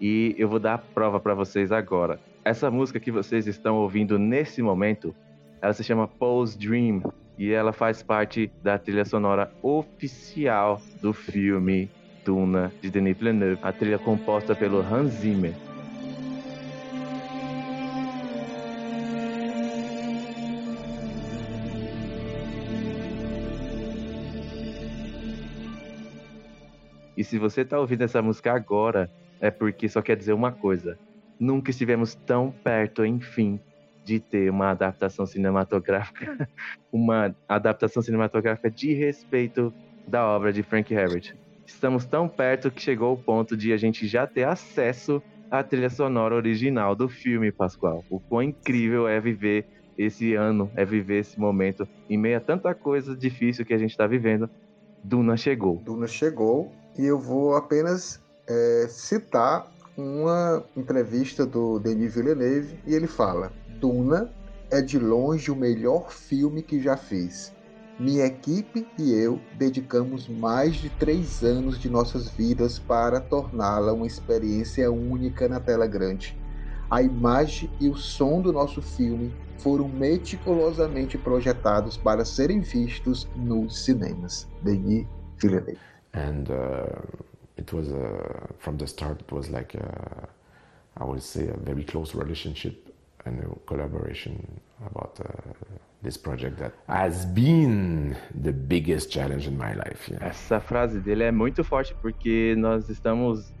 E 0.00 0.34
eu 0.38 0.48
vou 0.48 0.58
dar 0.58 0.72
a 0.72 0.78
prova 0.78 1.20
para 1.20 1.34
vocês 1.34 1.70
agora. 1.70 2.18
Essa 2.42 2.70
música 2.70 2.98
que 2.98 3.12
vocês 3.12 3.46
estão 3.46 3.76
ouvindo 3.76 4.18
nesse 4.18 4.62
momento, 4.62 5.14
ela 5.60 5.74
se 5.74 5.84
chama 5.84 6.08
Paul's 6.08 6.56
Dream 6.56 7.02
e 7.38 7.50
ela 7.52 7.72
faz 7.72 8.02
parte 8.02 8.50
da 8.62 8.78
trilha 8.78 9.04
sonora 9.04 9.50
oficial 9.62 10.80
do 11.00 11.12
filme 11.12 11.90
Duna 12.24 12.72
de 12.80 12.90
Denis 12.90 13.16
Villeneuve, 13.16 13.60
a 13.62 13.72
trilha 13.72 13.98
composta 13.98 14.54
pelo 14.54 14.80
Hans 14.80 15.12
Zimmer. 15.14 15.54
E 27.16 27.24
se 27.24 27.38
você 27.38 27.64
tá 27.64 27.78
ouvindo 27.78 28.02
essa 28.02 28.22
música 28.22 28.52
agora, 28.52 29.10
é 29.40 29.50
porque 29.50 29.88
só 29.88 30.00
quer 30.00 30.16
dizer 30.16 30.32
uma 30.32 30.50
coisa. 30.50 30.98
Nunca 31.38 31.70
estivemos 31.70 32.14
tão 32.14 32.50
perto, 32.50 33.04
enfim, 33.04 33.60
de 34.04 34.20
ter 34.20 34.50
uma 34.50 34.70
adaptação 34.70 35.26
cinematográfica, 35.26 36.48
uma 36.92 37.34
adaptação 37.48 38.02
cinematográfica 38.02 38.70
de 38.70 38.92
respeito 38.94 39.72
da 40.06 40.26
obra 40.26 40.52
de 40.52 40.62
Frank 40.62 40.92
Herbert. 40.92 41.34
Estamos 41.66 42.04
tão 42.04 42.28
perto 42.28 42.70
que 42.70 42.82
chegou 42.82 43.14
o 43.14 43.16
ponto 43.16 43.56
de 43.56 43.72
a 43.72 43.76
gente 43.76 44.06
já 44.06 44.26
ter 44.26 44.44
acesso 44.44 45.22
à 45.50 45.62
trilha 45.62 45.90
sonora 45.90 46.34
original 46.34 46.94
do 46.94 47.08
filme, 47.08 47.52
Pascoal. 47.52 48.04
O 48.10 48.18
quão 48.18 48.42
incrível 48.42 49.06
é 49.06 49.20
viver 49.20 49.66
esse 49.96 50.34
ano, 50.34 50.70
é 50.74 50.84
viver 50.84 51.20
esse 51.20 51.38
momento 51.38 51.86
em 52.08 52.16
meio 52.16 52.38
a 52.38 52.40
tanta 52.40 52.74
coisa 52.74 53.16
difícil 53.16 53.64
que 53.64 53.74
a 53.74 53.78
gente 53.78 53.90
está 53.90 54.06
vivendo. 54.06 54.48
Duna 55.04 55.36
chegou. 55.36 55.76
Duna 55.84 56.06
chegou 56.06 56.72
e 56.98 57.04
eu 57.04 57.18
vou 57.18 57.54
apenas 57.54 58.20
é, 58.46 58.86
citar 58.88 59.70
uma 59.96 60.64
entrevista 60.76 61.44
do 61.44 61.78
Denis 61.78 62.14
Villeneuve 62.14 62.78
e 62.86 62.94
ele 62.94 63.06
fala: 63.06 63.52
Duna 63.82 64.30
é 64.70 64.80
de 64.80 64.96
longe 64.96 65.50
o 65.50 65.56
melhor 65.56 66.12
filme 66.12 66.62
que 66.62 66.80
já 66.80 66.96
fiz. 66.96 67.52
Minha 67.98 68.26
equipe 68.26 68.86
e 68.96 69.12
eu 69.12 69.40
dedicamos 69.58 70.28
mais 70.28 70.76
de 70.76 70.88
três 70.88 71.42
anos 71.42 71.80
de 71.80 71.90
nossas 71.90 72.28
vidas 72.30 72.78
para 72.78 73.20
torná-la 73.20 73.92
uma 73.92 74.06
experiência 74.06 74.88
única 74.88 75.48
na 75.48 75.58
tela 75.58 75.88
grande. 75.88 76.38
A 76.88 77.02
imagem 77.02 77.68
e 77.80 77.88
o 77.88 77.96
som 77.96 78.40
do 78.40 78.52
nosso 78.52 78.80
filme 78.80 79.34
foram 79.58 79.88
meticulosamente 79.88 81.18
projetados 81.18 81.96
para 81.96 82.24
serem 82.24 82.60
vistos 82.60 83.28
nos 83.34 83.84
cinemas. 83.84 84.48
Denis 84.62 85.08
Villeneuve. 85.38 85.76
And 86.14 86.44
uh, 86.48 87.02
it 87.58 87.74
was, 87.74 87.88
uh, 87.88 88.46
from 88.60 88.76
the 88.76 88.86
start, 88.86 89.22
it 89.22 89.34
was 89.34 89.48
like, 89.48 89.76
a, 89.76 90.28
I 90.96 91.04
would 91.04 91.20
say, 91.20 91.48
a 91.48 91.56
very 91.56 91.82
close 91.82 92.16
relationship 92.16 92.91
a 93.24 93.30
collaboration 93.66 94.36
about 94.84 95.20
uh, 95.20 95.52
this 96.02 96.16
project 96.16 96.58
that 96.58 96.72
has 96.88 97.24
been 97.26 98.16
the 98.42 98.52
biggest 98.52 99.10
challenge 99.10 99.46
in 99.46 99.56
my 99.56 99.74
life. 99.74 100.10
Yeah. 100.10 100.26
Essa 100.26 100.60
frase 100.60 100.98
dele 101.00 101.24
é 101.24 101.32
muito 101.32 101.62
forte 101.62 101.94
porque 102.00 102.54
nós 102.58 102.88
estamos 102.88 103.52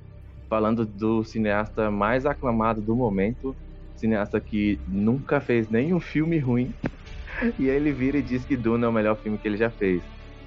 falando 0.48 0.84
do 0.84 1.24
cineasta 1.24 1.90
mais 1.90 2.26
aclamado 2.26 2.80
do 2.80 2.94
momento, 2.94 3.56
cineasta 3.96 4.40
que 4.40 4.78
nunca 4.88 5.40
fez 5.40 5.70
nenhum 5.70 6.00
filme 6.00 6.38
ruim, 6.38 6.74
e 7.58 7.70
aí 7.70 7.76
ele 7.76 7.92
vira 7.92 8.18
e 8.18 8.22
diz 8.22 8.44
que 8.44 8.56
Duna 8.56 8.86
é 8.86 8.88
o 8.88 8.92
melhor 8.92 9.16
filme 9.16 9.38
que 9.38 9.48
ele 9.48 9.56
já 9.56 9.70
fez. 9.70 10.02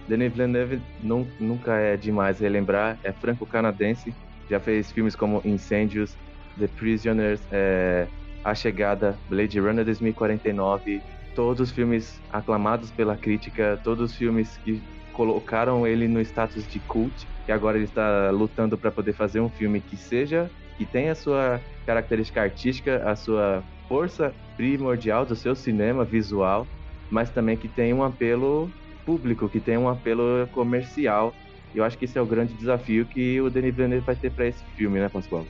Denis 0.07 0.31
Villeneuve 0.31 0.81
não, 1.01 1.25
nunca 1.39 1.75
é 1.77 1.97
demais 1.97 2.39
relembrar, 2.39 2.99
é 3.03 3.11
franco-canadense, 3.11 4.13
já 4.49 4.59
fez 4.59 4.91
filmes 4.91 5.15
como 5.15 5.41
Incêndios, 5.43 6.15
The 6.59 6.67
Prisoners, 6.67 7.41
é, 7.51 8.07
A 8.45 8.53
Chegada, 8.53 9.17
Blade 9.27 9.59
Runner 9.59 9.83
2049, 9.83 11.01
todos 11.33 11.71
filmes 11.71 12.21
aclamados 12.31 12.91
pela 12.91 13.17
crítica, 13.17 13.79
todos 13.83 14.11
os 14.11 14.15
filmes 14.15 14.55
que 14.63 14.79
colocaram 15.13 15.87
ele 15.87 16.07
no 16.07 16.21
status 16.21 16.67
de 16.67 16.79
cult, 16.79 17.27
e 17.47 17.51
agora 17.51 17.75
ele 17.75 17.85
está 17.85 18.29
lutando 18.29 18.77
para 18.77 18.91
poder 18.91 19.13
fazer 19.13 19.39
um 19.39 19.49
filme 19.49 19.81
que 19.81 19.97
seja, 19.97 20.49
que 20.77 20.85
tenha 20.85 21.13
a 21.13 21.15
sua 21.15 21.59
característica 21.87 22.39
artística, 22.39 23.01
a 23.09 23.15
sua 23.15 23.63
força 23.87 24.31
primordial 24.55 25.25
do 25.25 25.35
seu 25.35 25.55
cinema 25.55 26.05
visual, 26.05 26.67
mas 27.09 27.31
também 27.31 27.57
que 27.57 27.67
tenha 27.67 27.95
um 27.95 28.03
apelo 28.03 28.71
público, 29.07 29.49
que 29.49 29.59
tenha 29.59 29.79
um 29.79 29.89
apelo 29.89 30.47
comercial. 30.51 31.33
Eu 31.73 31.83
acho 31.83 31.97
que 31.97 32.05
esse 32.05 32.17
é 32.17 32.21
o 32.21 32.27
grande 32.27 32.53
desafio 32.53 33.07
que 33.07 33.41
o 33.41 33.49
Denis 33.49 33.73
Villeneuve 33.73 34.05
vai 34.05 34.15
ter 34.15 34.31
para 34.31 34.45
esse 34.45 34.63
filme, 34.75 34.99
né, 34.99 35.09
Pascoal? 35.09 35.47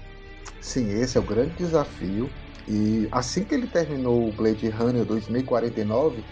Sim, 0.61 1.01
esse 1.01 1.17
é 1.17 1.19
o 1.19 1.23
grande 1.23 1.55
desafio. 1.55 2.29
E 2.67 3.07
assim 3.11 3.43
que 3.43 3.53
ele 3.53 3.67
terminou 3.67 4.27
o 4.27 4.31
Blade 4.31 4.67
Runner 4.69 5.05
2049, 5.05 6.23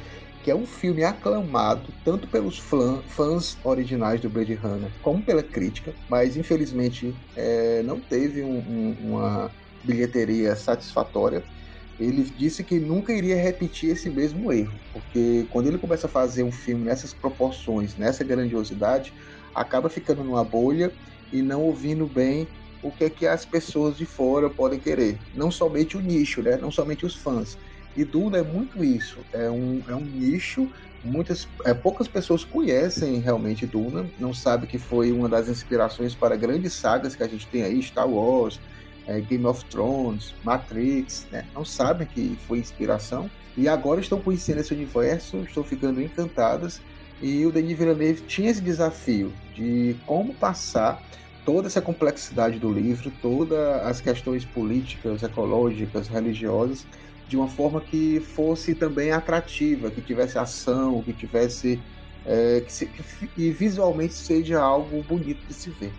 que 0.43 0.51
é 0.51 0.55
um 0.55 0.65
filme 0.65 1.03
aclamado 1.03 1.93
tanto 2.03 2.27
pelos 2.27 2.59
fãs 2.59 3.57
originais 3.63 4.19
do 4.19 4.29
Blade 4.29 4.55
Runner 4.55 4.91
como 5.01 5.23
pela 5.23 5.43
crítica, 5.43 5.93
mas 6.09 6.35
infelizmente 6.35 7.15
é, 7.35 7.81
não 7.83 7.99
teve 7.99 8.43
um, 8.43 8.57
um, 8.57 8.97
uma 8.99 9.51
bilheteria 9.85 10.55
satisfatória. 10.55 11.43
Ele 11.99 12.23
disse 12.23 12.63
que 12.63 12.79
nunca 12.79 13.13
iria 13.13 13.35
repetir 13.35 13.91
esse 13.91 14.09
mesmo 14.09 14.51
erro, 14.51 14.73
porque 14.91 15.47
quando 15.51 15.67
ele 15.67 15.77
começa 15.77 16.07
a 16.07 16.09
fazer 16.09 16.43
um 16.43 16.51
filme 16.51 16.83
nessas 16.83 17.13
proporções, 17.13 17.95
nessa 17.95 18.23
grandiosidade, 18.23 19.13
acaba 19.53 19.87
ficando 19.87 20.23
numa 20.23 20.43
bolha 20.43 20.91
e 21.31 21.41
não 21.41 21.61
ouvindo 21.61 22.07
bem 22.07 22.47
o 22.83 22.91
que 22.91 23.05
é 23.05 23.09
que 23.09 23.25
as 23.25 23.45
pessoas 23.45 23.97
de 23.97 24.05
fora 24.05 24.49
podem 24.49 24.79
querer. 24.79 25.17
Não 25.33 25.49
somente 25.49 25.95
o 25.95 26.01
nicho, 26.01 26.41
né? 26.41 26.57
Não 26.57 26.69
somente 26.69 27.05
os 27.05 27.15
fãs. 27.15 27.57
E 27.95 28.03
Duna 28.03 28.39
é 28.39 28.43
muito 28.43 28.83
isso. 28.83 29.23
É 29.33 29.49
um, 29.49 29.81
é 29.87 29.95
um 29.95 30.03
nicho. 30.03 30.69
Muitas, 31.03 31.47
é, 31.65 31.73
poucas 31.73 32.07
pessoas 32.07 32.43
conhecem 32.43 33.19
realmente 33.19 33.65
Duna, 33.65 34.09
não 34.17 34.33
sabem 34.33 34.69
que 34.69 34.77
foi 34.77 35.11
uma 35.11 35.27
das 35.27 35.49
inspirações 35.49 36.15
para 36.15 36.35
grandes 36.37 36.73
sagas 36.73 37.13
que 37.13 37.23
a 37.23 37.27
gente 37.27 37.45
tem 37.47 37.63
aí, 37.63 37.81
Star 37.83 38.09
Wars, 38.09 38.59
é, 39.05 39.19
Game 39.19 39.45
of 39.45 39.65
Thrones, 39.65 40.33
Matrix, 40.43 41.27
né? 41.29 41.45
Não 41.53 41.65
sabem 41.65 42.07
que 42.07 42.37
foi 42.47 42.59
inspiração. 42.59 43.29
E 43.57 43.67
agora 43.67 43.99
estão 43.99 44.19
conhecendo 44.19 44.61
esse 44.61 44.73
universo, 44.73 45.37
estão 45.41 45.63
ficando 45.63 46.01
encantadas. 46.01 46.81
E 47.21 47.45
o 47.45 47.51
Denis 47.51 47.77
Villeneuve 47.77 48.21
tinha 48.21 48.49
esse 48.49 48.61
desafio 48.61 49.33
de 49.55 49.95
como 50.05 50.33
passar 50.33 51.03
toda 51.45 51.67
essa 51.67 51.81
complexidade 51.81 52.59
do 52.59 52.71
livro, 52.71 53.11
todas 53.21 53.57
as 53.83 54.01
questões 54.01 54.45
políticas, 54.45 55.23
ecológicas, 55.23 56.07
religiosas, 56.07 56.85
de 57.27 57.37
uma 57.37 57.47
forma 57.47 57.81
que 57.81 58.19
fosse 58.19 58.75
também 58.75 59.11
atrativa, 59.11 59.89
que 59.89 60.01
tivesse 60.01 60.37
ação, 60.37 61.01
que 61.03 61.13
tivesse. 61.13 61.79
É, 62.25 62.61
que 62.61 62.71
se, 62.71 62.89
visualmente 63.51 64.13
seja 64.13 64.61
algo 64.61 65.03
bonito 65.03 65.45
de 65.45 65.53
se 65.53 65.69
ver. 65.71 65.91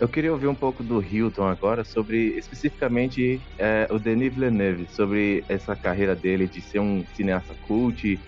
Eu 0.00 0.08
queria 0.08 0.32
ouvir 0.32 0.46
um 0.46 0.54
pouco 0.54 0.82
do 0.82 1.02
Hilton 1.02 1.44
agora 1.44 1.84
sobre 1.84 2.28
especificamente 2.38 3.40
é, 3.58 3.86
o 3.90 3.98
Denis 3.98 4.32
Villeneuve, 4.32 4.86
sobre 4.90 5.44
essa 5.48 5.76
carreira 5.76 6.16
dele 6.16 6.46
de 6.46 6.62
ser 6.62 6.80
um 6.80 7.04
cineasta 7.14 7.54
cult, 7.66 8.18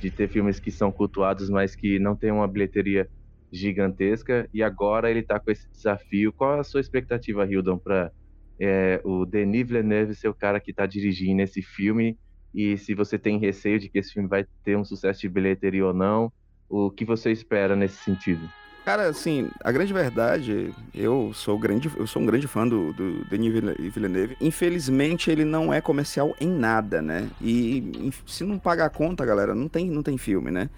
de 0.00 0.10
ter 0.10 0.28
filmes 0.28 0.60
que 0.60 0.70
são 0.70 0.92
cultuados, 0.92 1.48
mas 1.48 1.74
que 1.74 1.98
não 1.98 2.14
tem 2.14 2.30
uma 2.30 2.46
bilheteria 2.46 3.08
gigantesca, 3.52 4.48
e 4.52 4.62
agora 4.62 5.10
ele 5.10 5.20
está 5.20 5.38
com 5.38 5.50
esse 5.50 5.68
desafio. 5.70 6.32
Qual 6.32 6.58
a 6.58 6.64
sua 6.64 6.80
expectativa, 6.80 7.46
Hildon, 7.46 7.78
para 7.78 8.12
é, 8.60 9.00
o 9.04 9.24
Denis 9.24 9.66
Villeneuve 9.66 10.14
ser 10.14 10.28
o 10.28 10.34
cara 10.34 10.60
que 10.60 10.70
está 10.70 10.86
dirigindo 10.86 11.42
esse 11.42 11.62
filme? 11.62 12.18
E 12.54 12.76
se 12.78 12.94
você 12.94 13.18
tem 13.18 13.38
receio 13.38 13.78
de 13.78 13.88
que 13.88 13.98
esse 13.98 14.12
filme 14.12 14.28
vai 14.28 14.46
ter 14.64 14.76
um 14.76 14.84
sucesso 14.84 15.20
de 15.20 15.28
bilheteria 15.28 15.86
ou 15.86 15.94
não, 15.94 16.32
o 16.68 16.90
que 16.90 17.04
você 17.04 17.30
espera 17.30 17.76
nesse 17.76 18.02
sentido? 18.02 18.48
Cara, 18.84 19.06
assim, 19.06 19.50
a 19.62 19.70
grande 19.70 19.92
verdade, 19.92 20.74
eu 20.94 21.30
sou 21.34 21.58
grande, 21.58 21.90
eu 21.94 22.06
sou 22.06 22.22
um 22.22 22.26
grande 22.26 22.48
fã 22.48 22.66
do, 22.66 22.90
do 22.94 23.22
Denis 23.26 23.52
Villeneuve. 23.92 24.34
Infelizmente, 24.40 25.30
ele 25.30 25.44
não 25.44 25.74
é 25.74 25.78
comercial 25.78 26.34
em 26.40 26.48
nada, 26.48 27.02
né? 27.02 27.28
E 27.38 28.10
se 28.26 28.44
não 28.44 28.58
pagar 28.58 28.86
a 28.86 28.90
conta, 28.90 29.26
galera, 29.26 29.54
não 29.54 29.68
tem, 29.68 29.90
não 29.90 30.02
tem 30.02 30.16
filme, 30.16 30.50
né? 30.50 30.70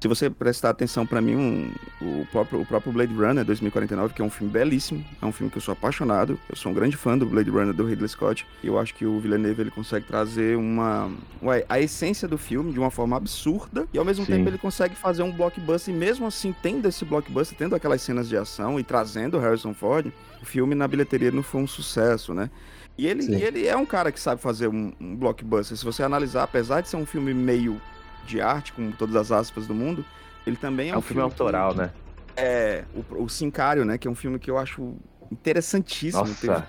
Se 0.00 0.08
você 0.08 0.28
prestar 0.28 0.68
atenção 0.68 1.06
para 1.06 1.18
mim, 1.18 1.34
um, 1.34 1.72
o, 2.02 2.26
próprio, 2.26 2.60
o 2.60 2.66
próprio 2.66 2.92
Blade 2.92 3.14
Runner 3.14 3.42
2049, 3.42 4.12
que 4.12 4.20
é 4.20 4.24
um 4.24 4.28
filme 4.28 4.52
belíssimo, 4.52 5.02
é 5.22 5.24
um 5.24 5.32
filme 5.32 5.50
que 5.50 5.56
eu 5.56 5.62
sou 5.62 5.72
apaixonado, 5.72 6.38
eu 6.46 6.54
sou 6.56 6.72
um 6.72 6.74
grande 6.74 6.94
fã 6.94 7.16
do 7.16 7.24
Blade 7.24 7.48
Runner 7.48 7.72
do 7.72 7.86
Ridley 7.86 8.08
Scott, 8.08 8.46
e 8.62 8.66
eu 8.66 8.78
acho 8.78 8.94
que 8.94 9.06
o 9.06 9.18
Villeneuve 9.18 9.62
ele 9.62 9.70
consegue 9.70 10.04
trazer 10.04 10.58
uma, 10.58 11.10
ué, 11.42 11.64
a 11.70 11.80
essência 11.80 12.28
do 12.28 12.36
filme 12.36 12.70
de 12.70 12.78
uma 12.78 12.90
forma 12.90 13.16
absurda, 13.16 13.88
e 13.94 13.98
ao 13.98 14.04
mesmo 14.04 14.26
Sim. 14.26 14.32
tempo 14.32 14.50
ele 14.50 14.58
consegue 14.58 14.94
fazer 14.94 15.22
um 15.22 15.32
blockbuster, 15.32 15.94
e 15.94 15.96
mesmo 15.96 16.26
assim, 16.26 16.54
tendo 16.62 16.86
esse 16.86 17.02
blockbuster, 17.02 17.56
tendo 17.56 17.74
aquelas 17.74 18.02
cenas 18.02 18.28
de 18.28 18.36
ação 18.36 18.78
e 18.78 18.84
trazendo 18.84 19.38
Harrison 19.38 19.72
Ford, 19.72 20.12
o 20.42 20.44
filme 20.44 20.74
na 20.74 20.86
bilheteria 20.86 21.30
não 21.30 21.42
foi 21.42 21.62
um 21.62 21.66
sucesso, 21.66 22.34
né? 22.34 22.50
E 22.96 23.06
ele, 23.06 23.24
e 23.24 23.42
ele 23.42 23.66
é 23.66 23.76
um 23.76 23.86
cara 23.86 24.12
que 24.12 24.20
sabe 24.20 24.40
fazer 24.40 24.68
um, 24.68 24.92
um 25.00 25.16
blockbuster. 25.16 25.76
Se 25.76 25.84
você 25.84 26.02
analisar, 26.02 26.44
apesar 26.44 26.80
de 26.80 26.88
ser 26.88 26.96
um 26.96 27.06
filme 27.06 27.34
meio 27.34 27.80
de 28.26 28.40
arte, 28.40 28.72
com 28.72 28.90
todas 28.90 29.16
as 29.16 29.32
aspas 29.32 29.66
do 29.66 29.74
mundo, 29.74 30.04
ele 30.46 30.56
também 30.56 30.88
é, 30.88 30.92
é 30.92 30.94
um, 30.94 30.98
um 30.98 31.02
filme, 31.02 31.20
filme 31.20 31.22
autoral, 31.22 31.72
que, 31.72 31.78
né? 31.78 31.90
É, 32.36 32.84
o, 32.94 33.24
o 33.24 33.28
Sincário, 33.28 33.84
né? 33.84 33.98
Que 33.98 34.08
é 34.08 34.10
um 34.10 34.14
filme 34.14 34.38
que 34.38 34.50
eu 34.50 34.58
acho 34.58 34.94
interessantíssimo. 35.30 36.24
Nossa, 36.24 36.66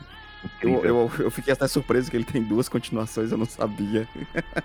eu, 0.62 0.86
eu, 0.86 1.12
eu, 1.20 1.32
fiquei 1.32 1.54
até 1.54 1.68
surpreso 1.68 2.10
que 2.10 2.18
ele 2.18 2.24
tem 2.24 2.42
duas 2.44 2.70
continuações, 2.70 3.32
eu 3.32 3.38
não 3.38 3.46
sabia. 3.46 4.08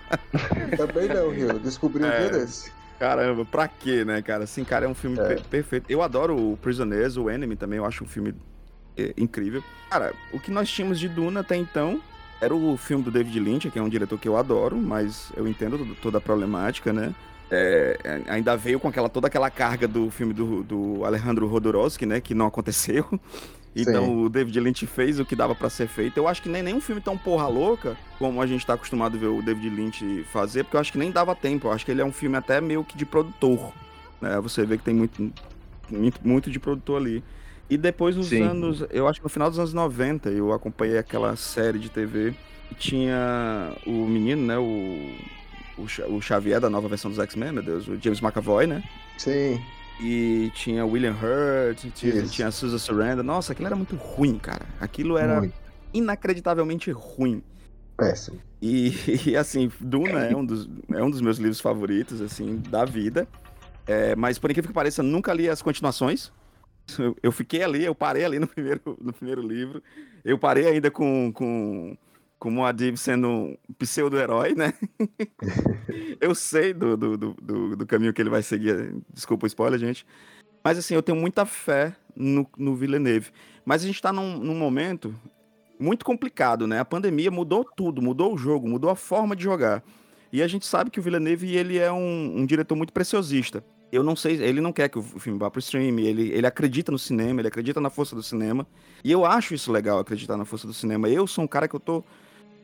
Também 0.77 1.07
não, 1.07 1.31
Rio. 1.31 1.59
Descobri 1.59 2.03
é, 2.03 2.29
desse. 2.29 2.71
Caramba, 2.99 3.43
pra 3.45 3.67
quê, 3.67 4.05
né, 4.05 4.21
cara? 4.21 4.45
Sincário 4.45 4.85
é 4.85 4.89
um 4.89 4.93
filme 4.93 5.19
é. 5.19 5.35
perfeito. 5.35 5.89
Eu 5.89 6.03
adoro 6.03 6.35
o 6.37 6.57
Prisoners, 6.57 7.17
o 7.17 7.29
Enemy 7.29 7.55
também, 7.55 7.77
eu 7.77 7.85
acho 7.85 8.03
um 8.03 8.07
filme 8.07 8.35
é, 8.95 9.13
incrível. 9.17 9.63
Cara, 9.89 10.13
o 10.31 10.39
que 10.39 10.51
nós 10.51 10.69
tínhamos 10.69 10.99
de 10.99 11.09
Duna 11.09 11.39
até 11.39 11.55
então 11.55 11.99
era 12.41 12.55
o 12.55 12.75
filme 12.75 13.03
do 13.03 13.11
David 13.11 13.39
Lynch, 13.39 13.69
que 13.69 13.77
é 13.77 13.81
um 13.81 13.87
diretor 13.87 14.17
que 14.17 14.27
eu 14.27 14.35
adoro, 14.35 14.75
mas 14.75 15.31
eu 15.37 15.47
entendo 15.47 15.95
toda 16.01 16.17
a 16.17 16.21
problemática, 16.21 16.91
né? 16.91 17.13
É, 17.51 17.99
é, 18.03 18.21
ainda 18.31 18.57
veio 18.57 18.79
com 18.79 18.87
aquela, 18.87 19.09
toda 19.09 19.27
aquela 19.27 19.51
carga 19.51 19.87
do 19.87 20.09
filme 20.09 20.33
do, 20.33 20.63
do 20.63 21.05
Alejandro 21.05 21.45
Rodorowski, 21.47 22.05
né? 22.05 22.19
Que 22.19 22.33
não 22.33 22.47
aconteceu. 22.47 23.05
Então 23.73 24.03
Sim. 24.03 24.25
o 24.25 24.29
David 24.29 24.59
Lynch 24.59 24.85
fez 24.85 25.17
o 25.17 25.23
que 25.23 25.33
dava 25.33 25.55
para 25.55 25.69
ser 25.69 25.87
feito. 25.87 26.17
Eu 26.17 26.27
acho 26.27 26.41
que 26.41 26.49
nem 26.49 26.61
nenhum 26.61 26.81
filme 26.81 26.99
tão 26.99 27.17
porra 27.17 27.47
louca 27.47 27.95
como 28.19 28.41
a 28.41 28.45
gente 28.45 28.65
tá 28.65 28.73
acostumado 28.73 29.15
a 29.15 29.17
ver 29.17 29.27
o 29.27 29.41
David 29.41 29.69
Lynch 29.69 30.25
fazer, 30.25 30.65
porque 30.65 30.75
eu 30.75 30.81
acho 30.81 30.91
que 30.91 30.97
nem 30.97 31.09
dava 31.09 31.33
tempo. 31.33 31.67
Eu 31.67 31.71
acho 31.71 31.85
que 31.85 31.91
ele 31.91 32.01
é 32.01 32.03
um 32.05 32.11
filme 32.11 32.35
até 32.35 32.59
meio 32.59 32.83
que 32.83 32.97
de 32.97 33.05
produtor. 33.05 33.71
Né? 34.19 34.37
Você 34.41 34.65
vê 34.65 34.77
que 34.77 34.83
tem 34.83 34.93
muito, 34.93 35.31
muito, 35.89 36.19
muito 36.21 36.51
de 36.51 36.59
produtor 36.59 36.99
ali. 36.99 37.23
E 37.71 37.77
depois 37.77 38.17
nos 38.17 38.27
Sim. 38.27 38.41
anos, 38.41 38.83
eu 38.89 39.07
acho 39.07 39.21
que 39.21 39.23
no 39.23 39.29
final 39.29 39.49
dos 39.49 39.57
anos 39.57 39.73
90, 39.73 40.29
eu 40.29 40.51
acompanhei 40.51 40.97
aquela 40.97 41.37
série 41.37 41.79
de 41.79 41.89
TV 41.89 42.33
que 42.67 42.75
tinha 42.75 43.73
o 43.87 44.05
menino, 44.05 44.45
né, 44.45 44.57
o, 44.57 45.15
o, 45.77 46.15
o 46.17 46.21
Xavier 46.21 46.59
da 46.59 46.69
nova 46.69 46.89
versão 46.89 47.09
dos 47.09 47.17
X-Men, 47.17 47.53
meu 47.53 47.63
Deus, 47.63 47.87
o 47.87 47.97
James 47.97 48.19
McAvoy, 48.21 48.67
né? 48.67 48.83
Sim. 49.17 49.57
E 50.01 50.51
tinha 50.53 50.85
William 50.85 51.13
Hurt, 51.13 51.85
tinha, 51.95 52.23
tinha 52.23 52.49
a 52.49 52.51
Susan 52.51 52.77
Surrender. 52.77 53.23
Nossa, 53.23 53.53
aquilo 53.53 53.67
era 53.67 53.75
muito 53.77 53.95
ruim, 53.95 54.37
cara. 54.37 54.65
Aquilo 54.77 55.17
era 55.17 55.39
muito. 55.39 55.53
inacreditavelmente 55.93 56.91
ruim. 56.91 57.41
Péssimo. 57.95 58.37
E, 58.61 58.93
e, 59.31 59.37
assim, 59.37 59.71
Duna 59.79 60.25
é 60.25 60.35
um, 60.35 60.43
dos, 60.43 60.69
é 60.93 61.01
um 61.01 61.09
dos 61.09 61.21
meus 61.21 61.37
livros 61.37 61.61
favoritos, 61.61 62.19
assim, 62.19 62.61
da 62.69 62.83
vida. 62.83 63.25
É, 63.87 64.13
mas 64.13 64.37
por 64.37 64.51
incrível 64.51 64.67
que 64.67 64.75
pareça, 64.75 65.01
nunca 65.01 65.33
li 65.33 65.49
as 65.49 65.61
continuações. 65.61 66.33
Eu, 67.21 67.31
fiquei 67.31 67.63
ali, 67.63 67.83
eu 67.83 67.95
parei 67.95 68.25
ali 68.25 68.39
no 68.39 68.47
primeiro, 68.47 68.97
no 68.99 69.13
primeiro 69.13 69.41
livro. 69.41 69.81
Eu 70.23 70.37
parei 70.37 70.67
ainda 70.67 70.91
com, 70.91 71.31
com, 71.33 71.97
com 72.37 72.49
o 72.49 72.51
Moadib 72.51 72.97
sendo 72.97 73.27
um 73.27 73.57
pseudo-herói, 73.77 74.53
né? 74.55 74.73
eu 76.19 76.35
sei 76.35 76.73
do, 76.73 76.97
do, 76.97 77.17
do, 77.17 77.75
do, 77.75 77.85
caminho 77.85 78.13
que 78.13 78.21
ele 78.21 78.29
vai 78.29 78.43
seguir. 78.43 78.95
Desculpa 79.13 79.45
o 79.45 79.47
spoiler, 79.47 79.79
gente. 79.79 80.05
Mas 80.63 80.77
assim, 80.77 80.93
eu 80.93 81.01
tenho 81.01 81.17
muita 81.17 81.45
fé 81.45 81.95
no, 82.15 82.47
no 82.57 82.75
Villeneuve. 82.75 83.31
Mas 83.65 83.83
a 83.83 83.87
gente 83.87 84.01
tá 84.01 84.11
num, 84.11 84.37
num 84.37 84.55
momento 84.55 85.15
muito 85.79 86.05
complicado, 86.05 86.67
né? 86.67 86.79
A 86.79 86.85
pandemia 86.85 87.31
mudou 87.31 87.63
tudo, 87.63 88.01
mudou 88.01 88.33
o 88.33 88.37
jogo, 88.37 88.67
mudou 88.67 88.89
a 88.89 88.95
forma 88.95 89.35
de 89.35 89.43
jogar. 89.43 89.83
E 90.31 90.41
a 90.41 90.47
gente 90.47 90.65
sabe 90.65 90.91
que 90.91 90.99
o 90.99 91.03
Villeneuve 91.03 91.55
ele 91.55 91.77
é 91.77 91.91
um, 91.91 92.39
um 92.39 92.45
diretor 92.45 92.75
muito 92.75 92.93
preciosista 92.93 93.63
eu 93.91 94.03
não 94.03 94.15
sei, 94.15 94.41
ele 94.41 94.61
não 94.61 94.71
quer 94.71 94.89
que 94.89 94.97
o 94.97 95.01
filme 95.01 95.37
vá 95.37 95.49
pro 95.49 95.59
stream, 95.59 95.99
ele, 95.99 96.31
ele 96.31 96.47
acredita 96.47 96.91
no 96.91 96.99
cinema, 96.99 97.41
ele 97.41 97.47
acredita 97.47 97.81
na 97.81 97.89
força 97.89 98.15
do 98.15 98.23
cinema. 98.23 98.65
E 99.03 99.11
eu 99.11 99.25
acho 99.25 99.53
isso 99.53 99.71
legal, 99.71 99.99
acreditar 99.99 100.37
na 100.37 100.45
força 100.45 100.65
do 100.65 100.73
cinema. 100.73 101.09
Eu 101.09 101.27
sou 101.27 101.43
um 101.43 101.47
cara 101.47 101.67
que 101.67 101.75
eu 101.75 101.79
tô. 101.79 102.03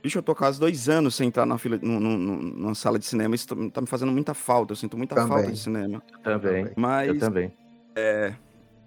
Bicho, 0.01 0.19
eu 0.19 0.23
tô 0.23 0.33
quase 0.33 0.59
dois 0.59 0.87
anos 0.87 1.15
sem 1.15 1.27
entrar 1.27 1.45
na 1.45 1.57
fila, 1.57 1.77
numa 1.81 2.75
sala 2.75 2.97
de 2.97 3.05
cinema. 3.05 3.35
Isso 3.35 3.47
tá, 3.47 3.55
tá 3.73 3.81
me 3.81 3.87
fazendo 3.87 4.11
muita 4.11 4.33
falta. 4.33 4.71
Eu 4.71 4.75
sinto 4.75 4.95
muita 4.95 5.15
também. 5.15 5.29
falta 5.29 5.51
de 5.51 5.59
cinema. 5.59 6.01
Eu 6.13 6.19
também. 6.21 6.71
Mas, 6.75 7.07
eu 7.09 7.19
também. 7.19 7.51
É, 7.95 8.33